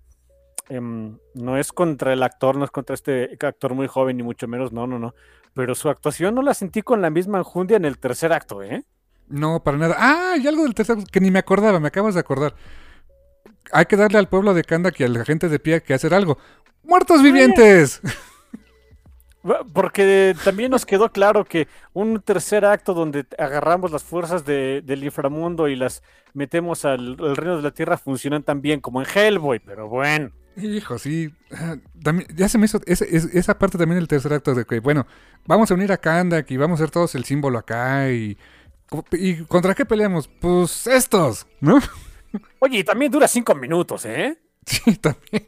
em, 0.68 1.18
no 1.34 1.58
es 1.58 1.72
contra 1.72 2.12
el 2.12 2.22
actor, 2.22 2.56
no 2.56 2.64
es 2.64 2.70
contra 2.70 2.94
este 2.94 3.36
actor 3.40 3.74
muy 3.74 3.86
joven, 3.86 4.16
ni 4.16 4.22
mucho 4.22 4.48
menos, 4.48 4.72
no, 4.72 4.86
no, 4.86 4.98
no. 4.98 5.14
Pero 5.52 5.74
su 5.74 5.88
actuación 5.88 6.34
no 6.34 6.42
la 6.42 6.54
sentí 6.54 6.82
con 6.82 7.02
la 7.02 7.10
misma 7.10 7.38
enjundia 7.38 7.76
en 7.76 7.84
el 7.84 7.98
tercer 7.98 8.32
acto, 8.32 8.62
¿eh? 8.62 8.84
No, 9.28 9.62
para 9.62 9.76
nada. 9.76 9.96
Ah, 9.98 10.36
y 10.40 10.46
algo 10.46 10.62
del 10.62 10.74
tercer 10.74 10.98
que 11.10 11.20
ni 11.20 11.30
me 11.30 11.38
acordaba, 11.38 11.80
me 11.80 11.88
acabas 11.88 12.14
de 12.14 12.20
acordar. 12.20 12.54
Hay 13.72 13.86
que 13.86 13.96
darle 13.96 14.18
al 14.18 14.28
pueblo 14.28 14.54
de 14.54 14.64
Kandak 14.64 15.00
y 15.00 15.04
a 15.04 15.08
la 15.08 15.24
gente 15.24 15.48
de 15.48 15.58
pie 15.58 15.82
que 15.82 15.94
hacer 15.94 16.14
algo. 16.14 16.38
¡Muertos 16.84 17.22
vivientes! 17.22 18.00
Porque 19.72 20.34
también 20.44 20.70
nos 20.70 20.84
quedó 20.86 21.10
claro 21.12 21.44
que 21.44 21.68
un 21.92 22.20
tercer 22.20 22.64
acto 22.64 22.94
donde 22.94 23.26
agarramos 23.38 23.90
las 23.92 24.02
fuerzas 24.02 24.44
de- 24.44 24.82
del 24.82 25.04
inframundo 25.04 25.68
y 25.68 25.76
las 25.76 26.02
metemos 26.34 26.84
al, 26.84 27.16
al 27.20 27.36
reino 27.36 27.56
de 27.56 27.62
la 27.62 27.70
tierra 27.70 27.96
funcionan 27.98 28.42
tan 28.42 28.60
bien 28.60 28.80
como 28.80 29.00
en 29.02 29.06
Hellboy, 29.12 29.58
pero 29.60 29.88
bueno. 29.88 30.30
Hijo, 30.56 30.98
sí. 30.98 31.30
Ah, 31.52 31.76
también- 32.02 32.28
ya 32.34 32.48
se 32.48 32.56
me 32.58 32.64
hizo 32.64 32.80
ese- 32.86 33.14
es- 33.14 33.26
esa 33.34 33.58
parte 33.58 33.76
también 33.78 33.98
del 33.98 34.08
tercer 34.08 34.32
acto 34.32 34.54
de 34.54 34.64
que, 34.64 34.80
bueno, 34.80 35.06
vamos 35.46 35.70
a 35.70 35.74
unir 35.74 35.92
a 35.92 35.98
Kandak 35.98 36.50
y 36.50 36.56
vamos 36.56 36.80
a 36.80 36.84
hacer 36.84 36.90
todos 36.92 37.14
el 37.14 37.24
símbolo 37.24 37.58
acá 37.58 38.10
y... 38.10 38.36
¿Y 39.12 39.42
contra 39.44 39.74
qué 39.74 39.84
peleamos? 39.84 40.28
Pues 40.28 40.86
estos, 40.86 41.46
¿no? 41.60 41.78
Oye, 42.60 42.78
y 42.78 42.84
también 42.84 43.10
dura 43.10 43.26
cinco 43.28 43.54
minutos, 43.54 44.04
¿eh? 44.06 44.38
Sí, 44.66 44.96
también. 44.96 45.46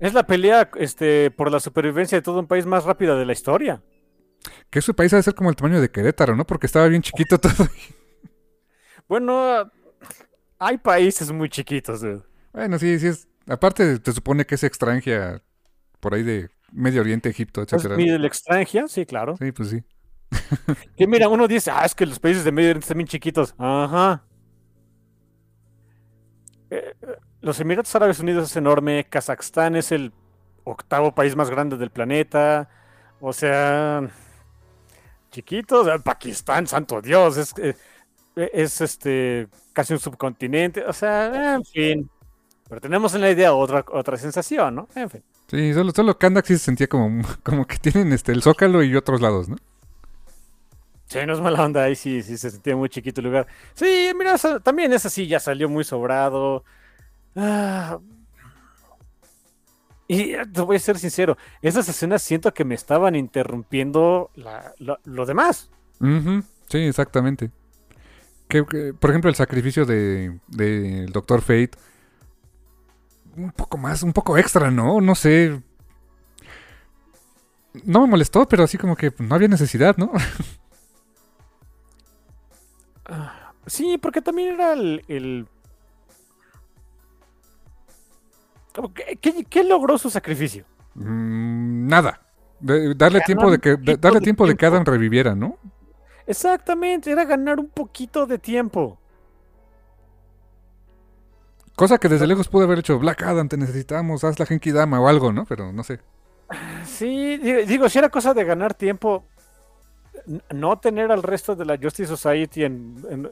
Es 0.00 0.14
la 0.14 0.26
pelea 0.26 0.70
este, 0.76 1.30
por 1.30 1.52
la 1.52 1.60
supervivencia 1.60 2.16
de 2.18 2.22
todo 2.22 2.40
un 2.40 2.46
país 2.46 2.64
más 2.64 2.84
rápida 2.84 3.14
de 3.16 3.26
la 3.26 3.32
historia. 3.32 3.82
Que 4.70 4.80
su 4.80 4.94
país 4.94 5.10
debe 5.10 5.22
ser 5.22 5.34
como 5.34 5.50
el 5.50 5.56
tamaño 5.56 5.80
de 5.80 5.90
Querétaro, 5.90 6.34
¿no? 6.34 6.46
Porque 6.46 6.66
estaba 6.66 6.88
bien 6.88 7.02
chiquito 7.02 7.38
todo. 7.38 7.68
Bueno, 9.06 9.70
hay 10.58 10.78
países 10.78 11.30
muy 11.30 11.50
chiquitos. 11.50 12.00
dude. 12.00 12.22
Bueno, 12.52 12.78
sí, 12.78 12.98
sí 12.98 13.08
es... 13.08 13.28
Aparte, 13.46 13.98
te 13.98 14.12
supone 14.12 14.46
que 14.46 14.54
es 14.54 14.64
extranjera 14.64 15.42
por 15.98 16.14
ahí 16.14 16.22
de 16.22 16.50
Medio 16.72 17.02
Oriente, 17.02 17.28
Egipto, 17.28 17.62
¿Es 17.62 17.72
etcétera. 17.72 17.96
Middle 17.96 18.26
extranjia? 18.26 18.88
Sí, 18.88 19.04
claro. 19.04 19.36
Sí, 19.36 19.52
pues 19.52 19.68
sí. 19.70 19.82
Que 20.96 21.06
mira, 21.06 21.28
uno 21.28 21.46
dice, 21.46 21.70
ah, 21.70 21.84
es 21.84 21.94
que 21.94 22.06
los 22.06 22.18
países 22.18 22.44
de 22.44 22.52
Medio 22.52 22.70
Oriente 22.70 22.84
están 22.84 22.98
bien 22.98 23.08
chiquitos. 23.08 23.54
Ajá. 23.58 24.24
Eh, 26.70 26.94
eh, 27.02 27.06
los 27.42 27.60
Emiratos 27.60 27.94
Árabes 27.94 28.20
Unidos 28.20 28.50
es 28.50 28.56
enorme, 28.56 29.06
Kazajstán 29.08 29.76
es 29.76 29.92
el 29.92 30.12
octavo 30.64 31.14
país 31.14 31.36
más 31.36 31.50
grande 31.50 31.76
del 31.76 31.90
planeta. 31.90 32.68
O 33.20 33.32
sea, 33.32 34.08
chiquitos, 35.30 35.88
Pakistán, 36.02 36.66
santo 36.66 37.00
Dios, 37.00 37.36
es, 37.36 37.54
eh, 37.58 37.74
es 38.34 38.80
este 38.80 39.48
casi 39.72 39.92
un 39.92 39.98
subcontinente. 39.98 40.84
O 40.84 40.92
sea, 40.92 41.54
en 41.54 41.64
fin. 41.64 42.10
Pero 42.68 42.80
tenemos 42.80 43.14
en 43.14 43.22
la 43.22 43.30
idea 43.30 43.52
otra, 43.52 43.84
otra 43.90 44.16
sensación, 44.16 44.74
¿no? 44.74 44.88
En 44.94 45.10
fin. 45.10 45.22
Sí, 45.48 45.74
solo, 45.74 45.90
solo 45.90 46.16
Kandak 46.16 46.46
sí 46.46 46.56
se 46.56 46.64
sentía 46.64 46.86
como, 46.86 47.22
como 47.42 47.66
que 47.66 47.78
tienen 47.78 48.12
este 48.12 48.32
el 48.32 48.42
Zócalo 48.42 48.82
y 48.84 48.94
otros 48.94 49.20
lados, 49.20 49.48
¿no? 49.48 49.56
Sí, 51.06 51.18
no 51.26 51.32
es 51.32 51.40
mala 51.40 51.64
onda, 51.64 51.82
ahí 51.82 51.96
sí, 51.96 52.22
sí 52.22 52.38
se 52.38 52.52
sentía 52.52 52.76
muy 52.76 52.88
chiquito 52.88 53.20
el 53.20 53.26
lugar. 53.26 53.48
Sí, 53.74 54.12
mira, 54.16 54.36
también 54.62 54.92
esa 54.92 55.10
sí 55.10 55.26
ya 55.26 55.40
salió 55.40 55.68
muy 55.68 55.82
sobrado. 55.82 56.62
Ah. 57.36 57.98
Y 60.08 60.32
eh, 60.34 60.44
te 60.52 60.60
voy 60.62 60.76
a 60.76 60.80
ser 60.80 60.98
sincero, 60.98 61.36
esas 61.62 61.88
escenas 61.88 62.22
siento 62.22 62.52
que 62.52 62.64
me 62.64 62.74
estaban 62.74 63.14
interrumpiendo 63.14 64.30
la- 64.34 64.74
la- 64.78 64.98
lo 65.04 65.24
demás. 65.26 65.70
Sí, 66.68 66.78
exactamente. 66.78 67.50
Que, 68.48 68.64
que, 68.66 68.92
por 68.94 69.10
ejemplo, 69.10 69.28
el 69.30 69.36
sacrificio 69.36 69.86
de 69.86 70.40
del 70.48 71.12
Doctor 71.12 71.40
Fate. 71.40 71.70
Un 73.36 73.52
poco 73.52 73.78
más, 73.78 74.02
un 74.02 74.12
poco 74.12 74.36
extra, 74.36 74.70
¿no? 74.72 75.00
No 75.00 75.14
sé. 75.14 75.62
No 77.84 78.00
me 78.00 78.08
molestó, 78.08 78.48
pero 78.48 78.64
así 78.64 78.76
como 78.78 78.96
que 78.96 79.14
no 79.20 79.32
había 79.36 79.46
necesidad, 79.46 79.96
¿no? 79.96 80.10
Sí, 83.66 83.98
porque 83.98 84.20
también 84.22 84.54
era 84.54 84.72
el... 84.72 85.04
el- 85.08 85.46
¿Qué, 89.20 89.44
qué 89.48 89.64
logró 89.64 89.98
su 89.98 90.10
sacrificio? 90.10 90.64
Mm, 90.94 91.86
nada. 91.86 92.20
De- 92.60 92.94
darle 92.94 93.20
Ganar 93.20 93.26
tiempo 93.26 93.50
de 93.50 93.58
que 93.58 93.76
de- 93.76 93.96
darle 93.96 94.20
de 94.20 94.24
tiempo 94.24 94.46
de 94.46 94.54
que. 94.56 94.66
Adam 94.66 94.84
reviviera, 94.84 95.34
¿no? 95.34 95.56
Exactamente, 96.26 97.10
era 97.10 97.24
ganar 97.24 97.58
un 97.58 97.68
poquito 97.68 98.26
de 98.26 98.38
tiempo. 98.38 98.98
Cosa 101.74 101.98
que 101.98 102.08
desde 102.08 102.26
lejos 102.26 102.48
pudo 102.48 102.64
haber 102.64 102.78
hecho 102.80 102.98
Black 102.98 103.22
Adam, 103.22 103.48
te 103.48 103.56
necesitamos, 103.56 104.22
haz 104.24 104.38
la 104.38 104.46
Genki 104.46 104.70
Dama 104.70 105.00
o 105.00 105.08
algo, 105.08 105.32
¿no? 105.32 105.44
Pero 105.46 105.72
no 105.72 105.82
sé. 105.82 106.00
Sí, 106.84 107.38
digo, 107.38 107.88
si 107.88 107.98
era 107.98 108.08
cosa 108.10 108.34
de 108.34 108.44
ganar 108.44 108.74
tiempo, 108.74 109.24
no 110.52 110.78
tener 110.78 111.10
al 111.10 111.22
resto 111.22 111.54
de 111.56 111.64
la 111.64 111.78
Justice 111.78 112.08
Society 112.08 112.64
en, 112.64 113.30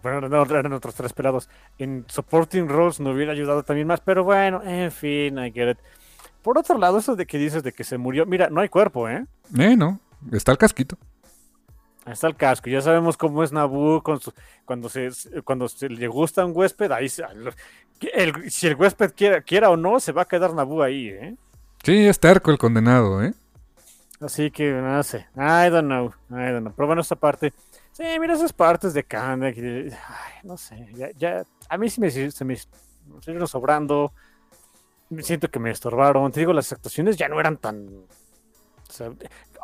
que 0.00 0.08
eran 0.08 0.72
otros 0.72 0.94
tres 0.94 1.12
pelados, 1.12 1.48
en 1.78 2.04
supporting 2.08 2.68
roles 2.68 3.00
no 3.00 3.10
hubiera 3.10 3.32
ayudado 3.32 3.62
también 3.62 3.86
más, 3.86 4.00
pero 4.00 4.24
bueno, 4.24 4.62
en 4.64 4.90
fin, 4.90 5.38
I 5.38 5.52
get 5.52 5.70
it. 5.70 5.78
Por 6.42 6.58
otro 6.58 6.78
lado, 6.78 6.98
eso 6.98 7.16
de 7.16 7.26
que 7.26 7.38
dices 7.38 7.62
de 7.62 7.72
que 7.72 7.84
se 7.84 7.96
murió, 7.96 8.26
mira, 8.26 8.50
no 8.50 8.60
hay 8.60 8.68
cuerpo, 8.68 9.08
¿eh? 9.08 9.24
Eh, 9.58 9.76
no, 9.76 9.98
está 10.32 10.52
el 10.52 10.58
casquito. 10.58 10.98
Está 12.06 12.26
el 12.26 12.36
casco, 12.36 12.68
ya 12.68 12.82
sabemos 12.82 13.16
cómo 13.16 13.42
es 13.42 13.50
Nabu 13.50 14.02
con 14.02 14.20
cuando 14.66 14.90
se 14.90 15.10
cuando 15.42 15.68
se 15.68 15.88
le 15.88 16.06
gusta 16.06 16.44
un 16.44 16.52
huésped, 16.54 16.92
ahí 16.92 17.08
si 17.08 17.22
el 18.66 18.76
huésped 18.76 19.12
quiera, 19.16 19.40
quiera 19.40 19.70
o 19.70 19.76
no, 19.78 19.98
se 20.00 20.12
va 20.12 20.22
a 20.22 20.26
quedar 20.26 20.52
Nabu 20.52 20.82
ahí, 20.82 21.08
¿eh? 21.08 21.34
Sí, 21.82 22.06
es 22.06 22.20
terco 22.20 22.50
el 22.50 22.58
condenado, 22.58 23.22
¿eh? 23.22 23.32
Así 24.20 24.50
que 24.50 24.70
no 24.70 25.02
sé, 25.02 25.26
I 25.34 25.70
don't 25.70 25.86
know, 25.86 26.12
I 26.30 26.52
don't 26.52 26.60
know. 26.60 26.72
Pero 26.76 26.86
bueno, 26.86 27.00
esta 27.00 27.16
parte, 27.16 27.54
sí, 27.94 28.04
mira 28.20 28.34
esas 28.34 28.52
partes 28.52 28.92
de 28.92 29.04
Kanda, 29.04 29.50
no 30.42 30.56
sé, 30.56 30.88
ya, 30.94 31.10
ya, 31.12 31.44
a 31.68 31.78
mí 31.78 31.88
sí 31.88 32.00
me, 32.00 32.10
se 32.10 32.44
me 32.44 32.54
estuvieron 32.54 33.48
sobrando, 33.48 34.12
siento 35.20 35.50
que 35.50 35.58
me 35.58 35.70
estorbaron, 35.70 36.30
te 36.30 36.40
digo, 36.40 36.52
las 36.52 36.72
actuaciones 36.72 37.16
ya 37.16 37.28
no 37.28 37.40
eran 37.40 37.56
tan... 37.56 37.88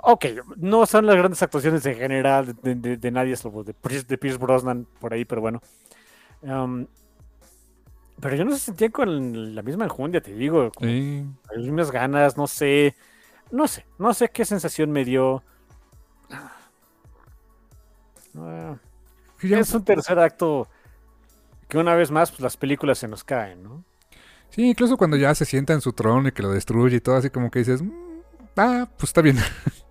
ok, 0.02 0.26
no 0.56 0.86
son 0.86 1.06
las 1.06 1.16
grandes 1.16 1.42
actuaciones 1.42 1.84
en 1.84 1.96
general 1.96 2.56
de, 2.62 3.10
nadie, 3.10 3.34
de, 3.36 4.04
de 4.06 4.18
Pierce 4.18 4.38
Brosnan 4.38 4.86
por 4.98 5.12
ahí, 5.12 5.24
pero 5.24 5.40
bueno. 5.40 5.60
Um, 6.42 6.86
pero 8.20 8.36
yo 8.36 8.44
no 8.44 8.52
se 8.52 8.58
sentía 8.58 8.90
con 8.90 9.54
la 9.54 9.62
misma 9.62 9.84
enjundia, 9.84 10.20
te 10.20 10.34
digo. 10.34 10.70
Las 10.80 11.64
mismas 11.64 11.90
ganas, 11.90 12.36
no 12.36 12.46
sé. 12.46 12.94
No 13.50 13.66
sé, 13.66 13.86
no 13.98 14.14
sé 14.14 14.28
qué 14.28 14.44
sensación 14.44 14.90
me 14.90 15.04
dio. 15.04 15.42
Ah, 18.36 18.76
es 19.42 19.74
un 19.74 19.84
tercer 19.84 20.18
acto 20.18 20.68
que 21.68 21.78
una 21.78 21.94
vez 21.94 22.10
más 22.10 22.30
pues, 22.30 22.40
las 22.40 22.56
películas 22.56 22.98
se 22.98 23.08
nos 23.08 23.24
caen, 23.24 23.62
¿no? 23.62 23.84
Sí, 24.50 24.68
incluso 24.68 24.96
cuando 24.96 25.16
ya 25.16 25.34
se 25.34 25.44
sienta 25.44 25.72
en 25.72 25.80
su 25.80 25.92
trono 25.92 26.28
y 26.28 26.32
que 26.32 26.42
lo 26.42 26.50
destruye 26.50 26.96
y 26.96 27.00
todo, 27.00 27.16
así 27.16 27.30
como 27.30 27.50
que 27.50 27.60
dices, 27.60 27.82
mm, 27.82 27.90
ah, 28.56 28.88
pues 28.96 29.10
está 29.10 29.22
bien. 29.22 29.38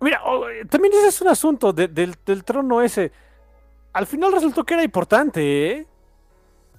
Mira, 0.00 0.22
también 0.70 0.94
ese 0.94 1.08
es 1.08 1.20
un 1.20 1.28
asunto 1.28 1.72
del, 1.72 2.16
del 2.24 2.44
trono 2.44 2.80
ese. 2.80 3.12
Al 3.92 4.06
final 4.06 4.32
resultó 4.32 4.64
que 4.64 4.74
era 4.74 4.84
importante, 4.84 5.70
¿eh? 5.70 5.86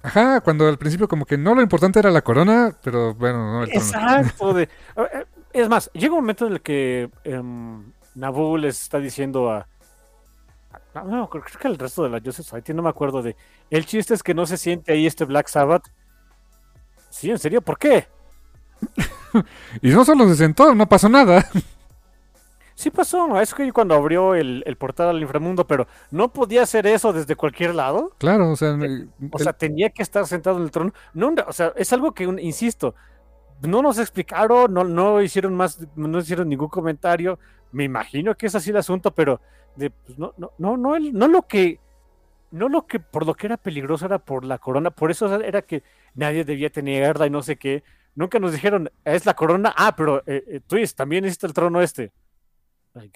Ajá, 0.02 0.40
cuando 0.40 0.66
al 0.66 0.78
principio 0.78 1.06
como 1.06 1.26
que 1.26 1.36
no 1.36 1.54
lo 1.54 1.60
importante 1.60 1.98
era 1.98 2.10
la 2.10 2.22
corona, 2.22 2.74
pero 2.82 3.14
bueno, 3.14 3.52
no 3.52 3.64
el 3.64 3.70
Exacto. 3.70 4.54
De, 4.54 4.62
eh, 4.96 5.26
es 5.52 5.68
más, 5.68 5.90
llega 5.92 6.14
un 6.14 6.20
momento 6.20 6.46
en 6.46 6.52
el 6.54 6.62
que 6.62 7.10
um, 7.26 7.92
Nabu 8.14 8.56
les 8.56 8.80
está 8.82 8.98
diciendo 8.98 9.50
a... 9.50 9.66
No, 10.94 11.28
creo, 11.28 11.44
que 11.44 11.68
el 11.68 11.78
resto 11.78 12.02
de 12.02 12.10
la 12.10 12.20
Joseph 12.24 12.46
Society, 12.46 12.74
no 12.74 12.82
me 12.82 12.88
acuerdo 12.88 13.22
de... 13.22 13.36
El 13.70 13.86
chiste 13.86 14.14
es 14.14 14.22
que 14.22 14.34
no 14.34 14.46
se 14.46 14.56
siente 14.56 14.92
ahí 14.92 15.06
este 15.06 15.24
Black 15.24 15.48
Sabbath. 15.48 15.88
Sí, 17.10 17.30
en 17.30 17.38
serio, 17.38 17.60
¿por 17.60 17.78
qué? 17.78 18.06
y 19.82 19.90
no 19.90 20.04
solo 20.04 20.28
se 20.28 20.36
sentó, 20.36 20.74
no 20.74 20.88
pasó 20.88 21.08
nada. 21.08 21.48
Sí 22.80 22.90
pasó, 22.90 23.38
es 23.38 23.52
que 23.52 23.70
cuando 23.72 23.94
abrió 23.94 24.34
el, 24.34 24.64
portal 24.78 25.10
al 25.10 25.20
inframundo, 25.20 25.66
pero 25.66 25.86
no 26.10 26.32
podía 26.32 26.62
hacer 26.62 26.86
eso 26.86 27.12
desde 27.12 27.36
cualquier 27.36 27.74
lado. 27.74 28.10
Claro, 28.16 28.50
o 28.50 28.56
sea, 28.56 28.70
eh, 28.70 29.06
o 29.30 29.38
sea, 29.38 29.52
tenía 29.52 29.90
que 29.90 30.02
estar 30.02 30.26
sentado 30.26 30.56
en 30.56 30.62
el 30.62 30.70
trono. 30.70 30.94
No, 31.12 31.34
o 31.46 31.52
sea, 31.52 31.74
es 31.76 31.92
algo 31.92 32.12
que, 32.12 32.24
insisto, 32.24 32.94
no 33.60 33.82
nos 33.82 33.98
explicaron, 33.98 34.72
no, 34.72 34.84
no 34.84 35.20
hicieron 35.20 35.54
más, 35.54 35.86
no 35.94 36.20
hicieron 36.20 36.48
ningún 36.48 36.68
comentario. 36.68 37.38
Me 37.72 37.84
imagino 37.84 38.36
que 38.36 38.46
es 38.46 38.54
así 38.54 38.70
el 38.70 38.76
asunto, 38.76 39.12
pero 39.14 39.40
de, 39.76 39.90
pues, 39.90 40.18
no, 40.18 40.34
no, 40.36 40.52
no, 40.58 40.76
no, 40.76 40.98
no 40.98 41.28
lo 41.28 41.42
que, 41.46 41.78
no 42.50 42.68
lo 42.68 42.86
que 42.86 43.00
por 43.00 43.26
lo 43.26 43.34
que 43.34 43.46
era 43.46 43.56
peligroso 43.56 44.06
era 44.06 44.18
por 44.18 44.44
la 44.44 44.58
corona, 44.58 44.90
por 44.90 45.10
eso 45.10 45.32
era 45.40 45.62
que 45.62 45.82
nadie 46.14 46.44
debía 46.44 46.70
tenerla 46.70 47.26
y 47.26 47.30
no 47.30 47.42
sé 47.42 47.56
qué. 47.56 47.82
Nunca 48.14 48.38
nos 48.38 48.52
dijeron, 48.52 48.90
es 49.04 49.24
la 49.24 49.34
corona, 49.34 49.72
ah, 49.76 49.94
pero 49.96 50.22
eh, 50.26 50.44
eh 50.46 50.60
Twist, 50.66 50.96
también 50.96 51.24
existe 51.24 51.46
el 51.46 51.54
trono 51.54 51.80
este. 51.80 52.12
I 52.96 53.10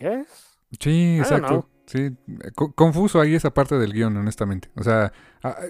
Sí, 0.79 1.19
exacto. 1.19 1.69
Sí, 1.87 2.17
confuso 2.55 3.21
ahí 3.21 3.35
esa 3.35 3.53
parte 3.53 3.77
del 3.79 3.93
guion, 3.93 4.17
honestamente. 4.17 4.71
O 4.75 4.83
sea, 4.83 5.13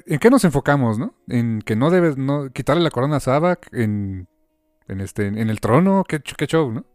¿en 0.07 0.19
qué 0.21 0.31
nos 0.31 0.45
enfocamos, 0.45 0.99
no? 0.99 1.15
En 1.27 1.61
que 1.61 1.75
no 1.75 1.91
debes 1.91 2.17
no 2.17 2.51
quitarle 2.53 2.83
la 2.83 2.91
corona 2.91 3.17
a 3.17 3.21
Sabak 3.21 3.69
en, 3.73 4.29
en 4.87 5.01
este 5.01 5.27
en 5.27 5.51
el 5.51 5.61
trono, 5.61 6.05
qué, 6.07 6.21
qué 6.21 6.47
show, 6.47 6.71
¿no? 6.71 6.87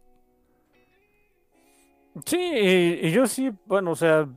Sí, 2.24 2.38
y, 2.38 3.10
yo 3.12 3.26
sí, 3.26 3.52
bueno, 3.66 3.92
o 3.92 3.96
sea, 3.96 4.28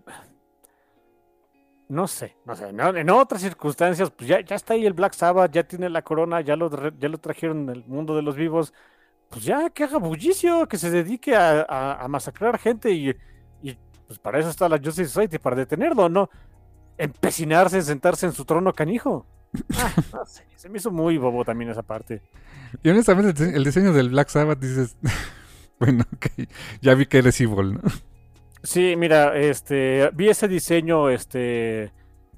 no 1.90 2.08
sé, 2.08 2.38
no 2.45 2.56
sé, 2.56 2.70
en 2.70 3.10
otras 3.10 3.41
circunstancias, 3.41 4.12
pues 4.12 4.28
ya, 4.28 4.41
ya 4.41 4.56
está 4.56 4.74
ahí 4.74 4.86
el 4.86 4.94
Black 4.94 5.14
Sabbath, 5.14 5.52
ya 5.52 5.64
tiene 5.64 5.90
la 5.90 6.02
corona, 6.02 6.41
ya 6.41 6.56
lo, 6.56 6.70
ya 6.98 7.10
lo 7.10 7.18
trajeron 7.18 7.70
el 7.70 7.84
mundo 7.86 8.16
de 8.16 8.22
los 8.22 8.36
vivos, 8.36 8.74
pues 9.30 9.44
ya 9.44 9.70
que 9.70 9.84
haga 9.84 9.98
bullicio, 9.98 10.68
que 10.68 10.78
se 10.78 10.91
dedique 10.91 11.36
a, 11.36 12.06
masacrar 12.10 12.60
gente 12.60 12.91
y, 12.91 13.16
pues 14.06 14.20
para 14.20 14.38
eso 14.38 14.50
está 14.50 14.70
la 14.70 14.78
Justice 14.78 15.08
Society, 15.08 15.40
para 15.40 15.56
detenerlo, 15.56 16.10
¿no? 16.10 16.30
Empecinarse 16.98 17.78
en 17.78 17.84
sentarse 17.84 18.26
en 18.28 18.34
su 18.34 18.45
trono 18.45 18.74
canijo. 18.74 19.26
Ah, 19.78 19.94
no 20.12 20.26
sé, 20.26 20.45
se 20.56 20.68
me 20.68 20.80
hizo 20.80 20.90
muy 20.90 21.20
bobo 21.20 21.45
también 21.45 21.70
esa 21.70 21.84
parte. 21.84 22.24
Y 22.82 22.90
honestamente 22.90 23.56
el 23.56 23.64
diseño 23.64 23.94
del 23.94 24.10
Black 24.10 24.30
Sabbath 24.30 24.60
dices, 24.60 24.98
bueno, 25.80 26.04
ok, 26.16 26.48
ya 26.82 26.94
vi 26.95 27.06
que 27.06 27.20
eres 27.20 27.40
evil, 27.41 27.74
¿no? 27.74 27.82
Sí, 28.64 28.95
mira, 28.95 29.38
este, 29.38 30.10
vi 30.14 30.30
ese 30.30 30.48
diseño, 30.48 31.10
este, 31.10 31.91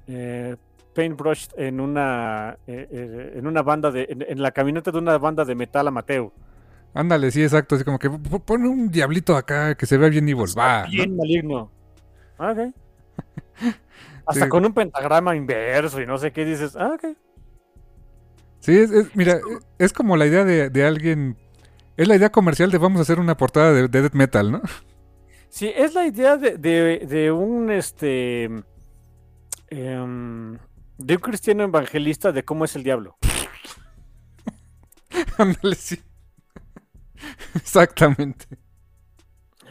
eh, 0.08 0.56
paintbrush 0.96 1.48
en 1.56 1.78
una, 1.78 2.58
eh, 2.66 2.88
eh, 2.90 3.32
en 3.36 3.46
una 3.46 3.62
banda 3.62 3.90
de, 3.90 4.06
en, 4.08 4.42
la 4.42 4.50
camioneta 4.50 4.90
de 4.90 4.98
una 4.98 5.18
banda 5.18 5.44
de 5.44 5.54
metal 5.54 5.86
amateur. 5.86 6.30
Ándale, 6.94 7.30
sí, 7.30 7.42
exacto. 7.42 7.74
Así 7.74 7.84
como 7.84 7.98
que 7.98 8.08
pone 8.10 8.68
un 8.68 8.90
diablito 8.90 9.36
acá 9.36 9.74
que 9.74 9.84
se 9.84 9.98
vea 9.98 10.08
bien 10.08 10.28
evil. 10.28 10.46
Va. 10.58 10.86
Bien 10.86 11.14
maligno. 11.14 11.70
Ah, 12.38 12.52
ok. 12.52 12.74
Hasta 14.26 14.48
con 14.48 14.64
un 14.64 14.72
pentagrama 14.72 15.36
inverso 15.36 16.00
y 16.00 16.06
no 16.06 16.18
sé 16.18 16.32
qué 16.32 16.44
dices. 16.44 16.74
Ah, 16.74 16.92
ok. 16.94 17.16
Sí, 18.60 18.76
es, 18.78 19.14
mira, 19.14 19.38
es 19.78 19.92
como 19.92 20.16
la 20.16 20.26
idea 20.26 20.44
de, 20.44 20.84
alguien. 20.84 21.36
Es 21.96 22.08
la 22.08 22.16
idea 22.16 22.30
comercial 22.30 22.70
de 22.70 22.78
vamos 22.78 22.98
a 22.98 23.02
hacer 23.02 23.18
una 23.18 23.36
portada 23.36 23.72
de, 23.72 23.88
death 23.88 24.12
metal, 24.12 24.52
¿no? 24.52 24.62
Sí, 25.48 25.72
es 25.74 25.94
la 25.94 26.06
idea 26.06 26.36
de, 26.36 27.32
un 27.32 27.70
este. 27.70 28.44
Em, 29.68 30.58
de 30.98 31.14
un 31.14 31.20
cristiano 31.20 31.64
evangelista 31.64 32.32
de 32.32 32.44
cómo 32.44 32.64
es 32.64 32.76
el 32.76 32.82
diablo. 32.82 33.16
Ándale, 35.38 35.74
sí. 35.74 36.02
Exactamente. 37.54 38.46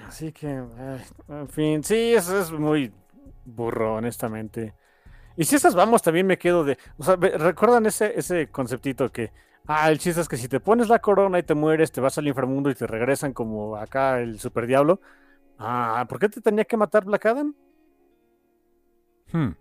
Así 0.07 0.31
que, 0.31 0.47
en 0.47 1.49
fin, 1.49 1.83
sí, 1.83 2.13
eso 2.13 2.39
es 2.39 2.51
muy 2.51 2.91
burro, 3.45 3.95
honestamente. 3.95 4.73
Y 5.37 5.43
si 5.43 5.55
esas 5.55 5.75
vamos, 5.75 6.01
también 6.01 6.25
me 6.25 6.37
quedo 6.37 6.63
de. 6.63 6.77
O 6.97 7.03
sea, 7.03 7.15
¿recuerdan 7.15 7.85
ese, 7.85 8.17
ese 8.17 8.47
conceptito 8.47 9.11
que. 9.11 9.31
Ah, 9.67 9.89
el 9.89 9.97
chiste 9.97 10.21
es 10.21 10.27
que 10.27 10.37
si 10.37 10.47
te 10.47 10.59
pones 10.59 10.89
la 10.89 10.99
corona 10.99 11.39
y 11.39 11.43
te 11.43 11.55
mueres, 11.55 11.91
te 11.91 12.01
vas 12.01 12.17
al 12.17 12.27
inframundo 12.27 12.69
y 12.69 12.75
te 12.75 12.85
regresan 12.85 13.33
como 13.33 13.75
acá 13.75 14.19
el 14.19 14.39
super 14.39 14.67
diablo. 14.67 15.01
Ah, 15.57 16.05
¿por 16.07 16.19
qué 16.19 16.29
te 16.29 16.41
tenía 16.41 16.65
que 16.65 16.77
matar 16.77 17.05
Black 17.05 17.25
Adam? 17.25 17.55
Hmm. 19.31 19.51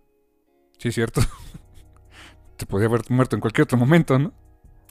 Sí, 0.79 0.93
cierto. 0.93 1.21
te 2.57 2.67
podía 2.67 2.89
haber 2.89 3.03
muerto 3.09 3.37
en 3.37 3.41
cualquier 3.41 3.65
otro 3.65 3.79
momento, 3.79 4.19
¿no? 4.19 4.33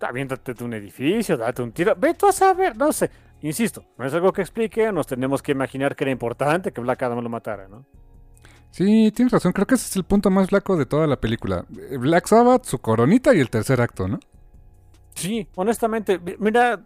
aviéntate 0.02 0.53
de 0.53 0.64
un 0.64 0.73
edificio, 0.73 1.38
date 1.38 1.61
un 1.61 1.72
tiro, 1.72 1.95
ve 1.95 2.14
tú 2.14 2.27
a 2.27 2.31
saber, 2.31 2.76
no 2.77 2.91
sé. 2.91 3.10
Insisto, 3.41 3.85
no 3.98 4.06
es 4.06 4.14
algo 4.14 4.31
que 4.31 4.41
explique, 4.41 4.91
nos 4.91 5.07
tenemos 5.07 5.41
que 5.41 5.52
imaginar 5.52 5.95
que 5.95 6.06
era 6.06 6.11
importante 6.11 6.72
que 6.72 6.81
Black 6.81 7.03
Adam 7.03 7.19
lo 7.19 7.30
matara, 7.30 7.68
¿no? 7.68 7.85
Sí, 8.72 9.11
tienes 9.15 9.31
razón, 9.31 9.52
creo 9.52 9.68
que 9.68 9.76
ese 9.76 9.88
es 9.88 9.95
el 9.95 10.03
punto 10.03 10.30
más 10.31 10.49
flaco 10.49 10.77
de 10.77 10.85
toda 10.85 11.06
la 11.07 11.19
película. 11.19 11.65
Black 11.99 12.27
Sabbath, 12.27 12.65
su 12.65 12.80
coronita 12.80 13.34
y 13.35 13.40
el 13.40 13.49
tercer 13.49 13.81
acto, 13.81 14.07
¿no? 14.07 14.19
Sí, 15.15 15.48
honestamente, 15.56 16.19
mira, 16.40 16.85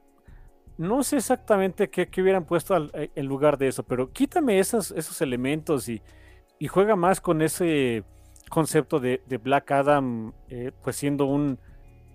no 0.78 1.04
sé 1.04 1.18
exactamente 1.18 1.90
qué, 1.90 2.10
hubieran 2.22 2.46
puesto 2.46 2.76
eh, 2.94 3.10
en 3.16 3.26
lugar 3.26 3.58
de 3.58 3.68
eso, 3.68 3.84
pero 3.84 4.12
quítame 4.12 4.60
esos, 4.60 4.92
esos 4.92 5.22
elementos 5.22 5.90
y, 5.90 6.02
juega 6.68 6.96
más 6.96 7.22
con 7.22 7.42
ese 7.42 8.04
concepto 8.50 9.00
de, 9.00 9.22
Black 9.44 9.72
Adam, 9.72 10.34
eh, 10.50 10.72
pues 10.84 10.96
siendo 10.96 11.26
un, 11.26 11.60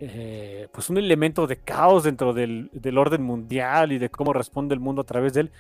eh, 0.01 0.69
pues 0.73 0.91
un 0.91 0.99
elemento 0.99 1.47
de 1.47 1.59
caos 1.59 2.03
dentro 2.03 2.33
del, 2.33 2.71
orden 2.97 3.23
mundial 3.23 3.93
y 3.93 3.99
de 3.99 4.11
cómo 4.11 4.33
responde 4.33 4.75
el 4.75 4.81
mundo 4.81 5.03
a 5.03 5.05
través 5.05 5.35
de 5.35 5.43
él. 5.43 5.53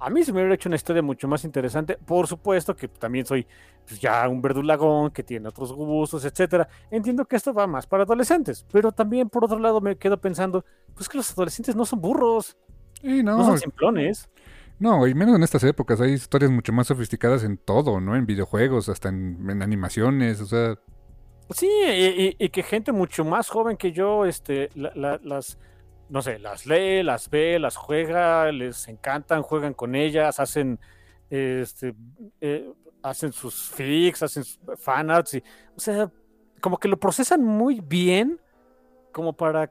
A 0.00 0.10
mí 0.10 0.22
se 0.24 0.32
me 0.32 0.38
hubiera 0.40 0.54
hecho 0.54 0.68
una 0.68 0.76
historia 0.76 1.02
mucho 1.02 1.26
más 1.28 1.44
interesante. 1.44 1.96
Por 2.04 2.26
supuesto 2.26 2.74
que 2.76 2.88
también 2.88 3.26
soy 3.26 3.46
pues, 3.86 4.00
ya 4.00 4.28
un 4.28 4.40
verdulagón 4.40 5.10
que 5.10 5.22
tiene 5.24 5.48
otros 5.48 5.72
gustos, 5.72 6.24
etcétera. 6.24 6.68
Entiendo 6.90 7.24
que 7.26 7.36
esto 7.36 7.52
va 7.52 7.66
más 7.66 7.86
para 7.86 8.04
adolescentes, 8.04 8.64
pero 8.70 8.92
también 8.92 9.28
por 9.28 9.44
otro 9.44 9.58
lado 9.58 9.80
me 9.80 9.96
quedo 9.96 10.20
pensando, 10.20 10.64
pues 10.94 11.08
que 11.08 11.16
los 11.18 11.30
adolescentes 11.32 11.74
no 11.76 11.84
son 11.84 12.00
burros, 12.00 12.56
Y 13.02 13.22
no, 13.22 13.36
no 13.38 13.44
son 13.44 13.58
simplones. 13.58 14.28
no, 14.78 15.06
y 15.08 15.14
menos 15.14 15.34
en 15.36 15.42
estas 15.42 15.64
épocas. 15.64 16.00
Hay 16.00 16.12
historias 16.12 16.50
mucho 16.50 16.72
más 16.72 16.86
sofisticadas 16.86 17.42
en 17.44 17.58
todo, 17.58 18.00
¿no? 18.00 18.14
En 18.16 18.26
videojuegos, 18.26 18.88
hasta 18.88 19.08
en, 19.08 19.50
en 19.50 19.62
animaciones, 19.62 20.40
o 20.40 20.46
sea. 20.46 20.76
Sí, 21.50 21.66
y, 21.66 22.22
y- 22.28 22.36
y 22.38 22.48
que 22.50 22.62
gente 22.62 22.92
mucho 22.92 23.24
más 23.24 23.48
joven 23.48 23.76
que 23.76 23.90
yo, 23.92 24.26
este, 24.26 24.68
la- 24.74 24.92
la- 24.94 25.20
las, 25.22 25.58
no 26.08 26.22
sé, 26.22 26.38
las 26.38 26.66
lee, 26.66 27.02
las 27.02 27.30
ve, 27.30 27.58
las 27.58 27.76
juega, 27.76 28.50
les 28.52 28.88
encantan, 28.88 29.42
juegan 29.42 29.74
con 29.74 29.94
ellas, 29.94 30.40
hacen, 30.40 30.78
este, 31.30 31.94
eh, 32.40 32.72
hacen 33.02 33.32
sus 33.32 33.54
fics, 33.70 34.22
hacen 34.22 34.44
sus 34.44 34.58
fanarts, 34.76 35.34
y, 35.34 35.42
o 35.76 35.80
sea, 35.80 36.10
como 36.60 36.78
que 36.78 36.88
lo 36.88 36.98
procesan 36.98 37.44
muy 37.44 37.80
bien, 37.80 38.40
como 39.12 39.32
para 39.34 39.70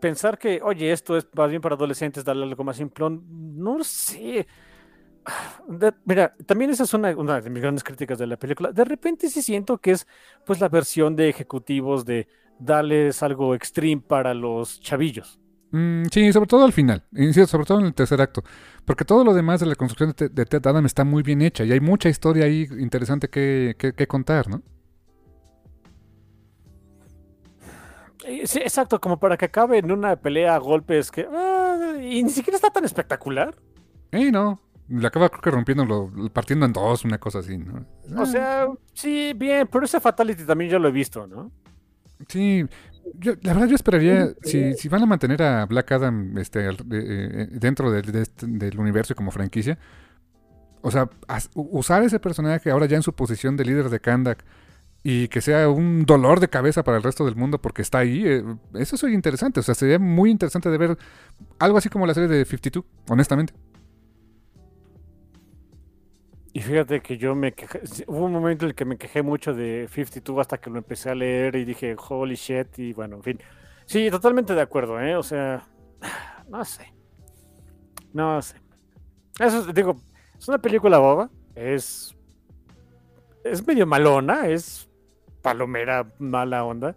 pensar 0.00 0.38
que, 0.38 0.60
oye, 0.62 0.92
esto 0.92 1.16
es 1.16 1.28
más 1.34 1.50
bien 1.50 1.62
para 1.62 1.74
adolescentes, 1.74 2.24
darle 2.24 2.44
algo 2.44 2.64
más 2.64 2.76
simplón, 2.76 3.24
no 3.56 3.82
sé. 3.84 4.46
Mira, 6.04 6.34
también 6.46 6.70
esa 6.70 6.84
es 6.84 6.94
una, 6.94 7.10
una 7.16 7.40
de 7.40 7.50
mis 7.50 7.62
grandes 7.62 7.84
críticas 7.84 8.18
de 8.18 8.26
la 8.26 8.36
película. 8.36 8.72
De 8.72 8.84
repente 8.84 9.28
sí 9.28 9.42
siento 9.42 9.78
que 9.78 9.92
es 9.92 10.06
pues 10.44 10.60
la 10.60 10.68
versión 10.68 11.16
de 11.16 11.28
ejecutivos 11.28 12.04
de 12.04 12.28
darles 12.58 13.22
algo 13.22 13.54
extreme 13.54 14.02
para 14.02 14.34
los 14.34 14.80
chavillos. 14.80 15.40
Mm, 15.72 16.04
sí, 16.10 16.32
sobre 16.32 16.46
todo 16.46 16.64
al 16.64 16.72
final. 16.72 17.02
Insisto, 17.12 17.46
sobre 17.46 17.64
todo 17.66 17.80
en 17.80 17.86
el 17.86 17.94
tercer 17.94 18.20
acto. 18.20 18.42
Porque 18.84 19.04
todo 19.04 19.24
lo 19.24 19.34
demás 19.34 19.60
de 19.60 19.66
la 19.66 19.74
construcción 19.74 20.14
de, 20.16 20.28
de 20.28 20.44
Ted 20.46 20.66
Adam 20.66 20.86
está 20.86 21.04
muy 21.04 21.22
bien 21.22 21.42
hecha. 21.42 21.64
Y 21.64 21.72
hay 21.72 21.80
mucha 21.80 22.08
historia 22.08 22.44
ahí 22.46 22.66
interesante 22.78 23.28
que, 23.28 23.74
que- 23.78 23.92
que 23.92 24.06
contar, 24.06 24.48
¿no? 24.48 24.62
Eh, 28.24 28.46
Sí, 28.46 28.58
exacto, 28.58 29.00
como 29.00 29.18
para 29.18 29.36
que 29.36 29.46
acabe 29.46 29.78
en 29.78 29.90
una 29.92 30.16
pelea 30.16 30.54
a 30.54 30.58
golpes 30.58 31.10
que 31.10 31.26
ah, 31.30 31.94
y 32.00 32.22
ni 32.22 32.30
siquiera 32.30 32.56
está 32.56 32.70
tan 32.70 32.84
espectacular. 32.84 33.54
Y 34.12 34.30
no. 34.30 34.60
Le 34.88 35.06
acaba 35.06 35.28
creo 35.28 35.42
que 35.42 35.50
rompiéndolo, 35.50 36.10
partiendo 36.32 36.64
en 36.64 36.72
dos, 36.72 37.04
una 37.04 37.18
cosa 37.18 37.40
así, 37.40 37.58
¿no? 37.58 37.84
O 38.16 38.24
sea, 38.24 38.66
sí, 38.94 39.32
bien, 39.36 39.68
pero 39.70 39.84
ese 39.84 40.00
fatality 40.00 40.44
también 40.44 40.70
ya 40.70 40.78
lo 40.78 40.88
he 40.88 40.92
visto, 40.92 41.26
¿no? 41.26 41.52
Sí, 42.26 42.64
yo- 43.14 43.34
la 43.42 43.52
verdad 43.54 43.68
yo 43.68 43.74
esperaría, 43.74 44.28
si, 44.42 44.74
si 44.74 44.88
van 44.88 45.02
a 45.02 45.06
mantener 45.06 45.42
a 45.42 45.66
Black 45.66 45.92
Adam 45.92 46.36
este, 46.38 46.66
al- 46.66 46.76
de- 46.84 47.42
eh, 47.42 47.48
dentro 47.52 47.90
del- 47.90 48.10
de 48.12 48.22
este- 48.22 48.46
del 48.46 48.78
universo 48.78 49.12
y 49.12 49.16
como 49.16 49.30
franquicia, 49.30 49.78
o 50.80 50.90
sea, 50.90 51.08
as- 51.26 51.50
usar 51.54 52.02
ese 52.02 52.20
personaje 52.20 52.70
ahora 52.70 52.86
ya 52.86 52.96
en 52.96 53.02
su 53.02 53.12
posición 53.12 53.56
de 53.56 53.64
líder 53.64 53.90
de 53.90 54.00
Kandak 54.00 54.44
y 55.02 55.28
que 55.28 55.40
sea 55.40 55.68
un 55.68 56.04
dolor 56.06 56.40
de 56.40 56.48
cabeza 56.48 56.82
para 56.84 56.96
el 56.96 57.02
resto 57.02 57.24
del 57.24 57.36
mundo 57.36 57.58
porque 57.60 57.82
está 57.82 57.98
ahí, 57.98 58.22
eh, 58.26 58.44
eso 58.74 58.96
sería 58.96 59.14
interesante, 59.14 59.60
o 59.60 59.62
sea, 59.62 59.74
sería 59.74 59.98
muy 59.98 60.30
interesante 60.30 60.70
de 60.70 60.78
ver 60.78 60.98
algo 61.58 61.78
así 61.78 61.88
como 61.88 62.06
la 62.06 62.14
serie 62.14 62.28
de 62.28 62.44
52, 62.44 62.84
honestamente. 63.08 63.54
Y 66.52 66.60
fíjate 66.62 67.00
que 67.00 67.18
yo 67.18 67.34
me 67.34 67.52
quejé, 67.52 67.80
hubo 68.06 68.24
un 68.24 68.32
momento 68.32 68.64
en 68.64 68.70
el 68.70 68.74
que 68.74 68.84
me 68.84 68.96
quejé 68.96 69.22
mucho 69.22 69.54
de 69.54 69.88
52 69.92 70.40
hasta 70.40 70.58
que 70.58 70.70
lo 70.70 70.78
empecé 70.78 71.10
a 71.10 71.14
leer 71.14 71.54
y 71.56 71.64
dije, 71.64 71.94
holy 72.08 72.34
shit, 72.34 72.78
y 72.78 72.92
bueno, 72.94 73.16
en 73.16 73.22
fin. 73.22 73.40
Sí, 73.84 74.10
totalmente 74.10 74.54
de 74.54 74.60
acuerdo, 74.62 75.00
¿eh? 75.00 75.14
O 75.16 75.22
sea, 75.22 75.66
no 76.48 76.64
sé. 76.64 76.92
No 78.12 78.40
sé. 78.42 78.56
Eso 79.38 79.60
es- 79.68 79.74
digo, 79.74 79.96
es 80.38 80.48
una 80.48 80.58
película 80.58 80.98
boba, 80.98 81.30
es 81.54 82.14
es 83.44 83.66
medio 83.66 83.86
malona, 83.86 84.48
es 84.48 84.88
palomera, 85.42 86.12
mala 86.18 86.64
onda. 86.64 86.94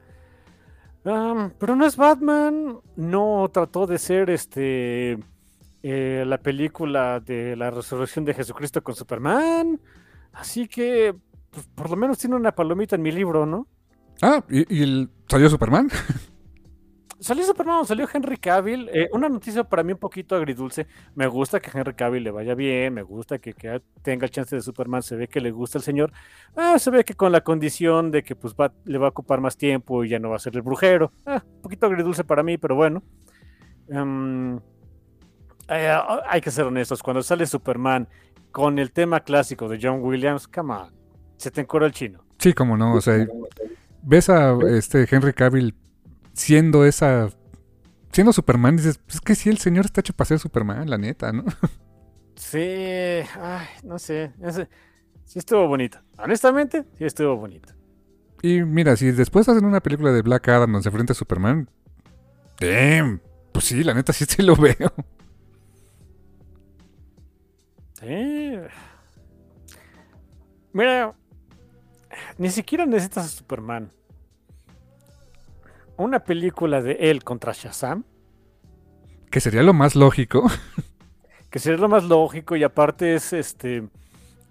Pero 1.03 1.76
no 1.76 1.86
es 1.86 1.98
Batman, 1.98 2.80
no 2.95 3.49
trató 3.52 3.88
de 3.88 3.98
ser 3.98 4.30
este 4.30 5.18
eh, 5.84 6.24
la 6.28 6.38
película 6.40 7.20
de 7.20 7.56
la 7.56 7.72
resurrección 7.72 8.26
de 8.26 8.34
Jesucristo 8.34 8.84
con 8.84 8.95
Superman. 8.95 9.80
Así 10.34 10.68
que, 10.68 11.16
pues, 11.49 11.68
por 11.76 11.90
lo 11.90 11.95
menos 11.95 12.18
tiene 12.18 12.36
una 12.36 12.53
palomita 12.53 12.95
en 12.95 13.02
mi 13.02 13.12
libro, 13.12 13.45
¿no? 13.45 13.68
Ah, 14.22 14.44
y, 14.49 14.74
y 14.74 14.84
el, 14.84 15.10
salió 15.28 15.49
Superman. 15.49 15.90
Salió 17.22 17.45
Superman, 17.45 17.86
salió 17.86 18.08
Henry 18.12 18.38
Cavill. 18.38 18.90
eh, 18.91 19.08
una 19.14 19.30
noticia 19.30 19.64
para 19.64 19.84
mí 19.84 19.91
un 19.94 19.99
poquito 19.99 20.36
agridulce. 20.36 20.88
Me 21.14 21.28
gusta 21.28 21.60
que 21.60 21.70
Henry 21.72 21.94
Cavill 21.94 22.24
le 22.24 22.32
vaya 22.32 22.56
bien, 22.56 22.95
me 22.95 23.03
gusta 23.03 23.38
que, 23.38 23.53
que 23.53 23.80
tenga 24.02 24.26
el 24.26 24.32
chance 24.32 24.56
de 24.56 24.62
Superman, 24.64 25.03
se 25.03 25.16
ve 25.16 25.28
que 25.28 25.40
le 25.40 25.52
gusta 25.52 25.78
el 25.78 25.84
señor. 25.84 26.12
Ah, 26.56 26.80
se 26.80 26.90
ve 26.90 27.03
que 27.03 27.14
con 27.14 27.32
la 27.32 27.41
condición 27.41 28.10
de 28.10 28.24
que 28.24 28.36
pues 28.36 28.56
va, 28.56 28.74
le 28.86 28.98
va 28.98 29.06
a 29.06 29.10
ocupar 29.10 29.40
más 29.40 29.56
tiempo 29.56 30.03
y 30.03 30.10
ya 30.10 30.18
no 30.18 30.32
va 30.32 30.38
a 30.38 30.40
ser 30.40 30.56
el 30.56 30.64
brujero. 30.64 31.12
Ah, 31.28 31.44
un 31.45 31.62
poquito 31.62 31.86
agridulce 31.86 32.24
para 32.24 32.41
mí, 32.41 32.58
pero 32.58 32.76
bueno. 32.76 33.03
Em, 33.88 34.60
eh, 35.72 35.98
hay 36.27 36.41
que 36.41 36.52
ser 36.52 36.65
honestos, 36.65 37.02
cuando 37.02 37.23
sale 37.23 37.45
Superman 37.48 38.07
con 38.52 38.77
el 38.80 38.91
tema 38.91 39.22
clásico 39.22 39.69
de 39.69 39.80
John 39.81 40.03
Williams, 40.03 40.48
come 40.48 40.73
on, 40.73 40.91
se 41.38 41.49
te 41.52 41.61
encora 41.61 41.85
el 41.85 41.93
chino. 41.93 42.23
Sí, 42.38 42.53
como 42.53 42.76
no, 42.77 42.93
o 42.95 43.02
sea, 43.02 43.26
ves 44.03 44.30
a 44.30 44.57
este 44.69 45.07
Henry 45.10 45.34
Cavill 45.34 45.76
siendo 46.34 46.85
esa 46.85 47.30
siendo 48.11 48.34
Superman 48.34 48.76
dices, 48.76 48.98
"Pues 48.98 49.15
es 49.15 49.22
que 49.22 49.35
sí 49.35 49.49
el 49.49 49.57
señor 49.57 49.85
está 49.85 50.02
hecho 50.02 50.14
para 50.14 50.27
ser 50.27 50.39
Superman, 50.39 50.89
la 50.89 50.98
neta, 50.98 51.31
¿no? 51.31 51.45
Sí, 52.35 52.57
ay, 52.57 53.68
no 53.84 53.99
sé, 53.99 54.31
sí 55.26 55.38
estuvo 55.38 55.68
bonito. 55.68 55.99
Honestamente, 56.18 56.85
sí 56.98 57.06
estuvo 57.06 57.35
bonito. 57.38 57.73
Y 58.41 58.64
mira, 58.64 58.95
si 58.95 59.11
después 59.11 59.48
hacen 59.48 59.64
una 59.64 59.80
película 59.80 60.11
de 60.11 60.23
Black 60.23 60.48
Adam 60.48 60.72
donde 60.72 60.81
se 60.84 60.89
enfrenta 60.89 61.14
a 61.14 61.15
Superman, 61.15 61.69
damn, 62.60 63.22
pues 63.52 63.65
sí, 63.65 63.84
la 63.84 63.93
neta 63.93 64.11
sí 64.11 64.26
sí 64.27 64.41
lo 64.41 64.56
veo. 64.57 64.91
Sí. 68.02 68.53
Mira, 70.73 71.14
ni 72.38 72.49
siquiera 72.49 72.86
necesitas 72.86 73.26
a 73.26 73.30
Superman. 73.30 73.91
Una 75.98 76.19
película 76.23 76.82
de 76.82 76.94
él 76.94 77.23
contra 77.23 77.53
Shazam, 77.53 78.03
Que 79.30 79.40
sería 79.40 79.61
lo 79.64 79.73
más 79.73 79.95
lógico. 79.95 80.48
que 81.49 81.60
sería 81.60 81.78
lo 81.80 81.90
más 81.90 82.03
lógico 82.06 82.56
y 82.56 82.64
aparte 82.64 83.14
es 83.15 83.34
este, 83.34 83.88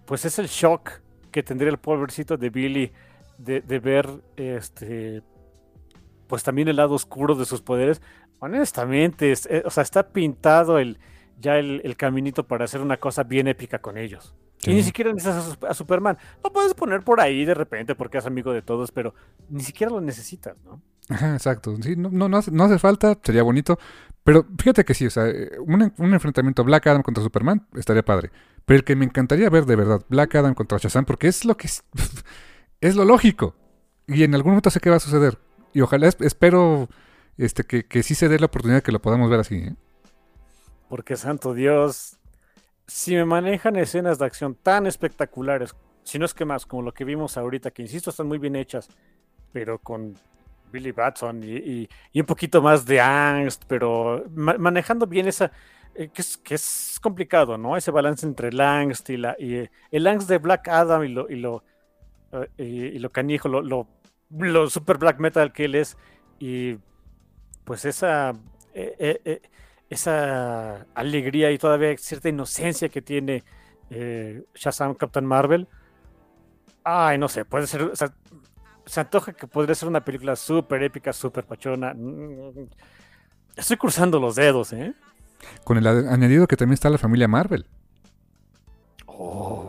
pues 0.06 0.24
es 0.24 0.39
el 0.39 0.47
shock 0.47 0.90
que 1.32 1.43
tendría 1.43 1.70
el 1.70 1.78
pobrecito 1.78 2.36
de 2.36 2.51
Billy 2.51 2.93
de, 3.39 3.62
de 3.62 3.78
ver 3.78 4.09
este, 4.36 5.22
pues 6.28 6.43
también 6.43 6.68
el 6.68 6.77
lado 6.77 6.94
oscuro 6.94 7.35
de 7.35 7.47
sus 7.47 7.62
poderes. 7.62 8.01
Honestamente, 8.39 9.32
es- 9.32 9.47
eh, 9.47 9.62
o 9.64 9.70
sea, 9.70 9.82
está 9.82 10.09
pintado 10.12 10.78
el 10.78 10.98
ya 11.40 11.58
el, 11.58 11.80
el 11.84 11.96
caminito 11.96 12.46
para 12.46 12.64
hacer 12.64 12.80
una 12.80 12.98
cosa 12.98 13.22
bien 13.24 13.48
épica 13.48 13.80
con 13.80 13.96
ellos. 13.98 14.34
Y 14.66 14.74
ni 14.74 14.82
siquiera 14.82 15.10
necesitas 15.12 15.46
a, 15.46 15.54
Su- 15.54 15.66
a 15.66 15.74
Superman. 15.74 16.18
Lo 16.44 16.52
puedes 16.52 16.74
poner 16.74 17.02
por 17.02 17.20
ahí 17.20 17.44
de 17.46 17.54
repente 17.54 17.94
porque 17.94 18.18
es 18.18 18.26
amigo 18.26 18.52
de 18.52 18.60
todos, 18.60 18.92
pero 18.92 19.14
ni 19.48 19.62
siquiera 19.62 19.90
lo 19.90 20.00
necesitas, 20.02 20.56
¿no? 20.64 20.82
Ajá, 21.08 21.32
exacto. 21.32 21.74
Sí, 21.82 21.96
no, 21.96 22.10
no, 22.12 22.28
no, 22.28 22.36
hace, 22.36 22.50
no 22.50 22.64
hace 22.64 22.78
falta, 22.78 23.18
sería 23.22 23.42
bonito. 23.42 23.78
Pero 24.22 24.44
fíjate 24.58 24.84
que 24.84 24.92
sí, 24.92 25.06
o 25.06 25.10
sea, 25.10 25.28
eh, 25.28 25.50
un, 25.66 25.80
en- 25.82 25.94
un 25.96 26.12
enfrentamiento 26.12 26.62
Black 26.62 26.86
Adam 26.88 27.02
contra 27.02 27.22
Superman 27.24 27.66
estaría 27.74 28.04
padre. 28.04 28.30
Pero 28.66 28.76
el 28.76 28.84
que 28.84 28.94
me 28.96 29.06
encantaría 29.06 29.48
ver 29.48 29.64
de 29.64 29.76
verdad, 29.76 30.04
Black 30.10 30.34
Adam 30.34 30.52
contra 30.54 30.76
Shazam, 30.78 31.06
porque 31.06 31.26
es 31.28 31.46
lo 31.46 31.56
que 31.56 31.66
es, 31.66 31.82
es 32.82 32.96
lo 32.96 33.04
lógico. 33.06 33.54
Y 34.06 34.24
en 34.24 34.34
algún 34.34 34.52
momento 34.52 34.70
sé 34.70 34.80
que 34.80 34.90
va 34.90 34.96
a 34.96 35.00
suceder. 35.00 35.38
Y 35.72 35.80
ojalá 35.80 36.06
es- 36.08 36.20
espero 36.20 36.88
este, 37.38 37.64
que, 37.64 37.86
que 37.86 38.02
sí 38.02 38.14
se 38.14 38.28
dé 38.28 38.38
la 38.38 38.46
oportunidad 38.46 38.82
que 38.82 38.92
lo 38.92 39.00
podamos 39.00 39.30
ver 39.30 39.40
así. 39.40 39.54
¿eh? 39.56 39.74
Porque, 40.90 41.16
santo 41.16 41.54
Dios, 41.54 42.18
si 42.84 43.14
me 43.14 43.24
manejan 43.24 43.76
escenas 43.76 44.18
de 44.18 44.24
acción 44.24 44.56
tan 44.56 44.88
espectaculares, 44.88 45.76
si 46.02 46.18
no 46.18 46.24
es 46.24 46.34
que 46.34 46.44
más, 46.44 46.66
como 46.66 46.82
lo 46.82 46.92
que 46.92 47.04
vimos 47.04 47.36
ahorita, 47.36 47.70
que 47.70 47.82
insisto, 47.82 48.10
están 48.10 48.26
muy 48.26 48.38
bien 48.38 48.56
hechas, 48.56 48.88
pero 49.52 49.78
con 49.78 50.16
Billy 50.72 50.90
Batson 50.90 51.42
y, 51.44 51.88
un 52.12 52.26
poquito 52.26 52.60
más 52.60 52.84
de 52.86 53.00
angst, 53.00 53.62
pero 53.68 54.24
ma- 54.34 54.58
manejando 54.58 55.06
bien 55.06 55.28
esa, 55.28 55.52
eh, 55.94 56.08
que, 56.08 56.54
es, 56.54 56.98
complicado, 57.00 57.56
¿no? 57.56 57.76
Ese 57.76 57.92
balance 57.92 58.26
entre 58.26 58.48
el 58.48 58.60
angst 58.60 59.10
y, 59.10 59.16
la, 59.16 59.36
eh, 59.38 59.70
el 59.92 60.08
angst 60.08 60.28
de 60.28 60.38
Black 60.38 60.66
Adam 60.66 61.04
y 61.04 61.08
lo, 61.08 61.62
eh, 62.58 62.96
lo 62.98 63.10
canijo, 63.10 63.48
lo, 63.48 63.62
lo, 63.62 63.86
lo 64.30 64.68
super 64.68 64.98
black 64.98 65.20
metal 65.20 65.52
que 65.52 65.66
él 65.66 65.76
es, 65.76 65.96
y 66.40 66.78
pues 67.62 67.84
esa... 67.84 68.34
esa 69.90 70.86
alegría 70.94 71.50
y 71.50 71.58
todavía 71.58 71.96
cierta 71.98 72.28
inocencia 72.28 72.88
que 72.88 73.02
tiene 73.02 73.42
eh, 73.90 74.44
Shazam 74.54 74.94
Captain 74.94 75.26
Marvel. 75.26 75.66
Ay, 76.84 77.18
no 77.18 77.28
sé, 77.28 77.44
puede 77.44 77.66
ser. 77.66 77.82
o 77.82 77.96
sea, 77.96 78.12
se 78.86 79.00
antoja 79.00 79.32
que 79.32 79.46
podría 79.46 79.74
ser 79.74 79.88
una 79.88 80.04
película 80.04 80.36
súper 80.36 80.84
épica, 80.84 81.12
súper 81.12 81.44
pachona. 81.44 81.94
Estoy 83.56 83.76
cruzando 83.76 84.20
los 84.20 84.36
dedos, 84.36 84.72
¿eh? 84.72 84.94
Con 85.64 85.76
el 85.76 85.86
añadido 85.86 86.46
que 86.46 86.56
también 86.56 86.74
está 86.74 86.88
la 86.88 86.98
familia 86.98 87.26
Marvel. 87.26 87.66
Oh. 89.06 89.60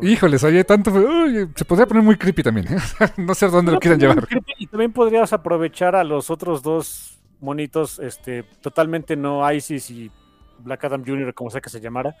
Híjoles, 0.00 0.44
oye, 0.44 0.62
tanto. 0.64 0.92
uy, 0.92 1.50
se 1.54 1.64
podría 1.64 1.86
poner 1.86 2.02
muy 2.02 2.16
creepy 2.16 2.42
también. 2.42 2.66
¿eh? 2.74 2.78
no 3.16 3.34
sé 3.34 3.48
dónde 3.48 3.72
lo 3.72 3.80
quieran 3.80 3.98
llevar. 3.98 4.28
Y 4.58 4.66
también 4.66 4.92
podrías 4.92 5.32
aprovechar 5.32 5.96
a 5.96 6.04
los 6.04 6.30
otros 6.30 6.62
dos 6.62 7.19
monitos, 7.40 7.98
este, 7.98 8.42
totalmente 8.60 9.16
no 9.16 9.50
ISIS 9.52 9.90
y 9.90 10.10
Black 10.58 10.84
Adam 10.84 11.04
Jr., 11.04 11.34
como 11.34 11.50
sea 11.50 11.60
que 11.60 11.70
se 11.70 11.80
llamara, 11.80 12.14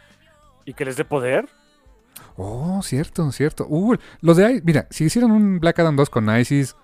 y 0.64 0.74
que 0.74 0.84
les 0.84 0.96
dé 0.96 1.04
poder. 1.04 1.48
Oh, 2.36 2.80
cierto, 2.82 3.30
cierto. 3.32 3.66
Uh, 3.68 3.96
los 4.20 4.36
de 4.36 4.60
mira, 4.64 4.86
si 4.90 5.04
hicieron 5.04 5.30
un 5.30 5.60
Black 5.60 5.78
Adam 5.78 5.96
2 5.96 6.10
con 6.10 6.34
ISIS, 6.36 6.74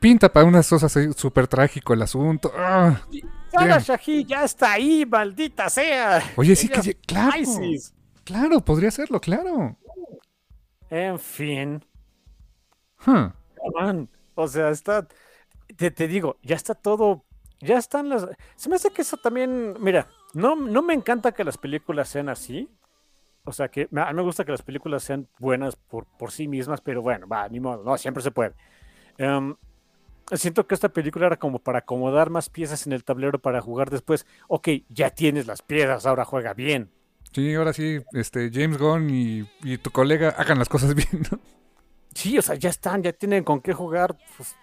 pinta 0.00 0.32
para 0.32 0.46
unas 0.46 0.68
cosas 0.68 0.96
así 0.96 1.12
súper 1.12 1.46
trágico 1.46 1.92
el 1.94 2.02
asunto. 2.02 2.52
Ah, 2.56 3.00
Sara. 3.52 3.78
Shahi 3.78 4.24
ya 4.24 4.44
está 4.44 4.72
ahí, 4.72 5.04
maldita 5.06 5.68
sea. 5.68 6.22
Oye, 6.36 6.56
sí 6.56 6.68
Ella 6.72 6.82
que. 6.82 6.94
Claro, 6.94 7.36
ISIS. 7.38 7.94
claro, 8.24 8.60
podría 8.60 8.88
hacerlo, 8.88 9.20
claro. 9.20 9.76
En 10.90 11.18
fin, 11.18 11.84
Huh. 13.06 13.30
man, 13.78 14.08
o 14.34 14.48
sea, 14.48 14.70
está, 14.70 15.06
te, 15.76 15.90
te 15.90 16.08
digo, 16.08 16.36
ya 16.42 16.56
está 16.56 16.74
todo, 16.74 17.24
ya 17.60 17.78
están 17.78 18.08
las, 18.08 18.26
se 18.56 18.68
me 18.68 18.76
hace 18.76 18.90
que 18.90 19.02
eso 19.02 19.16
también, 19.16 19.76
mira, 19.80 20.08
no, 20.34 20.56
no 20.56 20.82
me 20.82 20.94
encanta 20.94 21.32
que 21.32 21.44
las 21.44 21.58
películas 21.58 22.08
sean 22.08 22.28
así, 22.28 22.68
o 23.44 23.52
sea, 23.52 23.68
que 23.68 23.88
a 23.94 24.06
mí 24.06 24.14
me 24.14 24.22
gusta 24.22 24.44
que 24.44 24.52
las 24.52 24.62
películas 24.62 25.02
sean 25.02 25.28
buenas 25.38 25.76
por, 25.76 26.06
por 26.18 26.30
sí 26.30 26.48
mismas, 26.48 26.80
pero 26.80 27.02
bueno, 27.02 27.26
va, 27.26 27.48
ni 27.48 27.60
modo, 27.60 27.82
no, 27.84 27.96
siempre 27.98 28.22
se 28.22 28.30
puede. 28.30 28.54
Em, 29.18 29.56
siento 30.32 30.66
que 30.66 30.74
esta 30.74 30.88
película 30.90 31.26
era 31.26 31.36
como 31.36 31.58
para 31.58 31.80
acomodar 31.80 32.30
más 32.30 32.48
piezas 32.48 32.86
en 32.86 32.92
el 32.92 33.04
tablero 33.04 33.38
para 33.38 33.60
jugar 33.60 33.90
después. 33.90 34.26
Ok, 34.48 34.68
ya 34.88 35.10
tienes 35.10 35.46
las 35.46 35.62
piezas, 35.62 36.06
ahora 36.06 36.24
juega 36.24 36.54
bien. 36.54 36.90
Sí, 37.32 37.54
ahora 37.54 37.72
sí, 37.72 38.00
este, 38.12 38.50
James 38.52 38.78
Gunn 38.78 39.08
y, 39.10 39.48
y 39.62 39.78
tu 39.78 39.90
colega 39.90 40.30
hagan 40.30 40.58
las 40.58 40.68
cosas 40.68 40.94
bien, 40.94 41.22
¿no? 41.30 41.38
Sí, 42.14 42.36
o 42.38 42.42
sea, 42.42 42.56
ya 42.56 42.70
están, 42.70 43.02
ya 43.02 43.12
tienen 43.12 43.44
con 43.44 43.60
qué 43.60 43.72
jugar, 43.72 44.16
pues, 44.36 44.56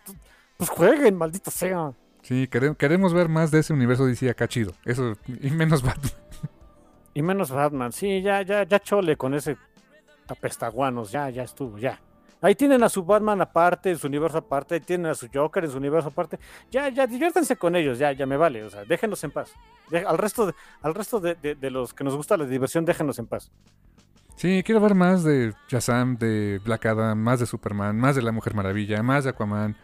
pues 0.57 0.69
jueguen, 0.69 1.15
maldito 1.15 1.49
sea. 1.49 1.93
Sí, 2.27 2.47
quere- 2.49 2.75
queremos 2.75 3.13
ver 3.13 3.29
más 3.29 3.51
de 3.51 3.59
ese 3.59 3.71
universo 3.71 4.05
DC 4.05 4.29
acá 4.29 4.49
chido. 4.49 4.73
Eso, 4.83 5.13
y 5.41 5.49
menos 5.49 5.81
Batman. 5.81 6.11
Y 7.13 7.21
menos 7.21 7.49
Batman, 7.51 7.93
sí, 7.93 8.21
ya, 8.21 8.41
ya, 8.41 8.63
ya 8.63 8.79
chole 8.79 9.15
con 9.15 9.33
ese 9.33 9.55
apestaguanos, 10.27 11.09
ya, 11.11 11.29
ya 11.29 11.43
estuvo, 11.43 11.77
ya. 11.77 11.99
Ahí 12.41 12.53
tienen 12.53 12.83
a 12.83 12.89
su 12.89 13.03
Batman 13.03 13.41
aparte, 13.41 13.89
en 13.91 13.97
su 13.97 14.07
universo 14.07 14.37
aparte, 14.39 14.75
ahí 14.75 14.81
tienen 14.81 15.07
a 15.09 15.15
su 15.15 15.27
Joker 15.33 15.63
en 15.63 15.71
su 15.71 15.77
universo 15.77 16.09
aparte. 16.09 16.37
Ya, 16.69 16.89
ya, 16.89 17.07
diviértanse 17.07 17.55
con 17.55 17.75
ellos, 17.75 17.97
ya, 17.97 18.11
ya 18.11 18.25
me 18.25 18.37
vale, 18.37 18.63
o 18.63 18.69
sea, 18.69 18.83
déjenos 18.83 19.23
en 19.23 19.31
paz. 19.31 19.53
De- 19.89 20.05
al 20.05 20.17
resto, 20.17 20.47
de, 20.47 20.53
al 20.81 20.93
resto 20.93 21.19
de, 21.19 21.35
de- 21.35 21.55
de 21.55 21.71
los 21.71 21.93
que 21.93 22.03
nos 22.03 22.15
gusta 22.15 22.35
la 22.37 22.45
diversión, 22.45 22.85
déjenos 22.85 23.17
en 23.19 23.25
paz. 23.27 23.51
Sí, 24.35 24.61
quiero 24.63 24.81
ver 24.81 24.93
más 24.93 25.23
de 25.23 25.55
Shazam, 25.67 26.17
de 26.17 26.59
Black 26.63 26.85
Adam, 26.85 27.17
más 27.17 27.39
de 27.39 27.47
Superman, 27.47 27.97
más 27.97 28.15
de 28.15 28.21
la 28.21 28.31
Mujer 28.31 28.53
Maravilla, 28.53 29.01
más 29.01 29.23
de 29.23 29.31
Aquaman, 29.31 29.75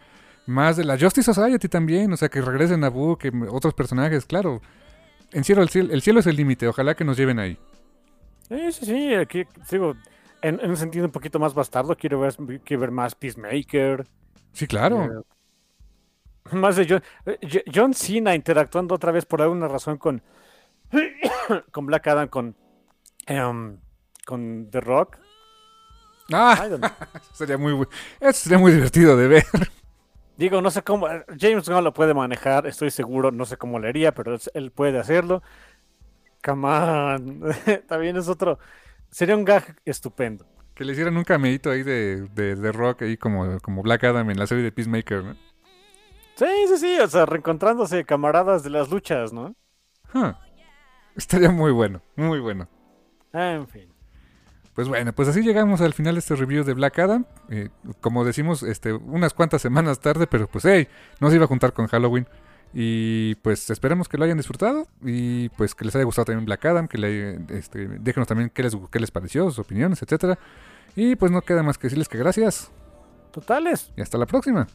más 0.46 0.76
de 0.76 0.84
la 0.84 0.98
Justice 0.98 1.32
Society 1.32 1.68
también, 1.68 2.12
o 2.12 2.16
sea, 2.16 2.28
que 2.28 2.40
regresen 2.40 2.84
a 2.84 2.90
Boo, 2.90 3.16
que 3.16 3.32
otros 3.50 3.74
personajes, 3.74 4.26
claro. 4.26 4.60
En 5.32 5.42
cielo, 5.44 5.62
el 5.62 5.68
cielo, 5.68 5.92
el 5.92 6.02
cielo 6.02 6.20
es 6.20 6.26
el 6.26 6.36
límite, 6.36 6.68
ojalá 6.68 6.94
que 6.94 7.04
nos 7.04 7.16
lleven 7.16 7.38
ahí. 7.38 7.58
Sí, 8.48 8.72
sí, 8.72 8.86
sí, 8.86 9.14
aquí, 9.14 9.44
digo, 9.70 9.94
en, 10.42 10.60
en 10.62 10.70
un 10.70 10.76
sentido 10.76 11.06
un 11.06 11.12
poquito 11.12 11.38
más 11.38 11.54
bastardo, 11.54 11.96
quiero 11.96 12.20
ver, 12.20 12.34
quiero 12.64 12.80
ver 12.82 12.90
más 12.90 13.14
Peacemaker. 13.14 14.06
Sí, 14.52 14.66
claro. 14.66 15.04
Eh, 15.04 15.22
Más 16.52 16.76
de 16.76 16.86
John, 16.88 17.02
eh, 17.26 17.38
Jo- 17.42 17.62
John 17.74 17.94
Cena 17.94 18.34
interactuando 18.34 18.94
otra 18.94 19.10
vez 19.12 19.24
por 19.24 19.40
alguna 19.40 19.66
razón 19.66 19.96
con, 19.96 20.22
con 21.72 21.86
Black 21.86 22.06
Adam, 22.06 22.28
con, 22.28 22.54
em, 23.26 23.78
con 24.26 24.68
The 24.70 24.80
Rock. 24.80 25.16
Ah, 26.32 26.68
sería 27.32 27.56
muy, 27.58 27.72
eso 28.20 28.32
sería 28.40 28.58
muy 28.58 28.72
divertido 28.72 29.16
de 29.16 29.28
ver. 29.28 29.44
Digo, 30.36 30.60
no 30.60 30.70
sé 30.70 30.82
cómo. 30.82 31.06
James 31.38 31.68
Gunn 31.68 31.84
lo 31.84 31.94
puede 31.94 32.14
manejar, 32.14 32.66
estoy 32.66 32.90
seguro. 32.90 33.30
No 33.30 33.44
sé 33.44 33.56
cómo 33.56 33.78
le 33.78 33.88
haría, 33.88 34.12
pero 34.12 34.36
él 34.54 34.70
puede 34.72 34.98
hacerlo. 34.98 35.42
Come 36.44 36.68
on. 36.68 37.42
También 37.88 38.16
es 38.16 38.28
otro. 38.28 38.58
Sería 39.10 39.36
un 39.36 39.44
gag 39.44 39.76
estupendo. 39.84 40.44
Que 40.74 40.84
le 40.84 40.92
hicieran 40.92 41.16
un 41.16 41.24
cameíto 41.24 41.70
ahí 41.70 41.84
de, 41.84 42.28
de, 42.34 42.56
de 42.56 42.72
Rock, 42.72 43.02
ahí 43.02 43.16
como, 43.16 43.60
como 43.60 43.82
Black 43.82 44.04
Adam 44.04 44.28
en 44.30 44.38
la 44.38 44.46
serie 44.46 44.64
de 44.64 44.72
Peacemaker, 44.72 45.22
¿no? 45.22 45.34
Sí, 46.34 46.46
sí, 46.68 46.76
sí. 46.78 46.98
O 46.98 47.06
sea, 47.06 47.26
reencontrándose 47.26 48.04
camaradas 48.04 48.64
de 48.64 48.70
las 48.70 48.90
luchas, 48.90 49.32
¿no? 49.32 49.54
Huh. 50.12 50.32
Estaría 51.14 51.50
muy 51.50 51.70
bueno, 51.70 52.02
muy 52.16 52.40
bueno. 52.40 52.68
En 53.32 53.68
fin. 53.68 53.93
Pues 54.74 54.88
bueno, 54.88 55.12
pues 55.12 55.28
así 55.28 55.42
llegamos 55.42 55.80
al 55.80 55.94
final 55.94 56.16
de 56.16 56.18
este 56.18 56.34
review 56.34 56.64
de 56.64 56.74
Black 56.74 56.98
Adam. 56.98 57.26
Eh, 57.48 57.68
como 58.00 58.24
decimos, 58.24 58.62
este, 58.62 58.92
unas 58.92 59.32
cuantas 59.32 59.62
semanas 59.62 60.00
tarde, 60.00 60.26
pero 60.26 60.48
pues 60.48 60.64
hey, 60.64 60.88
no 61.20 61.30
se 61.30 61.36
iba 61.36 61.44
a 61.44 61.48
juntar 61.48 61.72
con 61.72 61.86
Halloween. 61.86 62.26
Y 62.72 63.36
pues 63.36 63.70
esperemos 63.70 64.08
que 64.08 64.18
lo 64.18 64.24
hayan 64.24 64.36
disfrutado 64.36 64.88
y 65.00 65.48
pues 65.50 65.76
que 65.76 65.84
les 65.84 65.94
haya 65.94 66.04
gustado 66.04 66.24
también 66.24 66.44
Black 66.44 66.64
Adam, 66.64 66.88
que 66.88 66.98
le, 66.98 67.38
este, 67.56 67.86
déjenos 67.86 68.26
también 68.26 68.50
qué 68.50 68.64
les, 68.64 68.76
qué 68.90 68.98
les 68.98 69.12
pareció, 69.12 69.44
sus 69.44 69.60
opiniones, 69.60 70.02
etcétera. 70.02 70.40
Y 70.96 71.14
pues 71.14 71.30
no 71.30 71.40
queda 71.42 71.62
más 71.62 71.78
que 71.78 71.86
decirles 71.86 72.08
que 72.08 72.18
gracias 72.18 72.72
Totales. 73.30 73.92
y 73.96 74.02
hasta 74.02 74.18
la 74.18 74.26
próxima. 74.26 74.66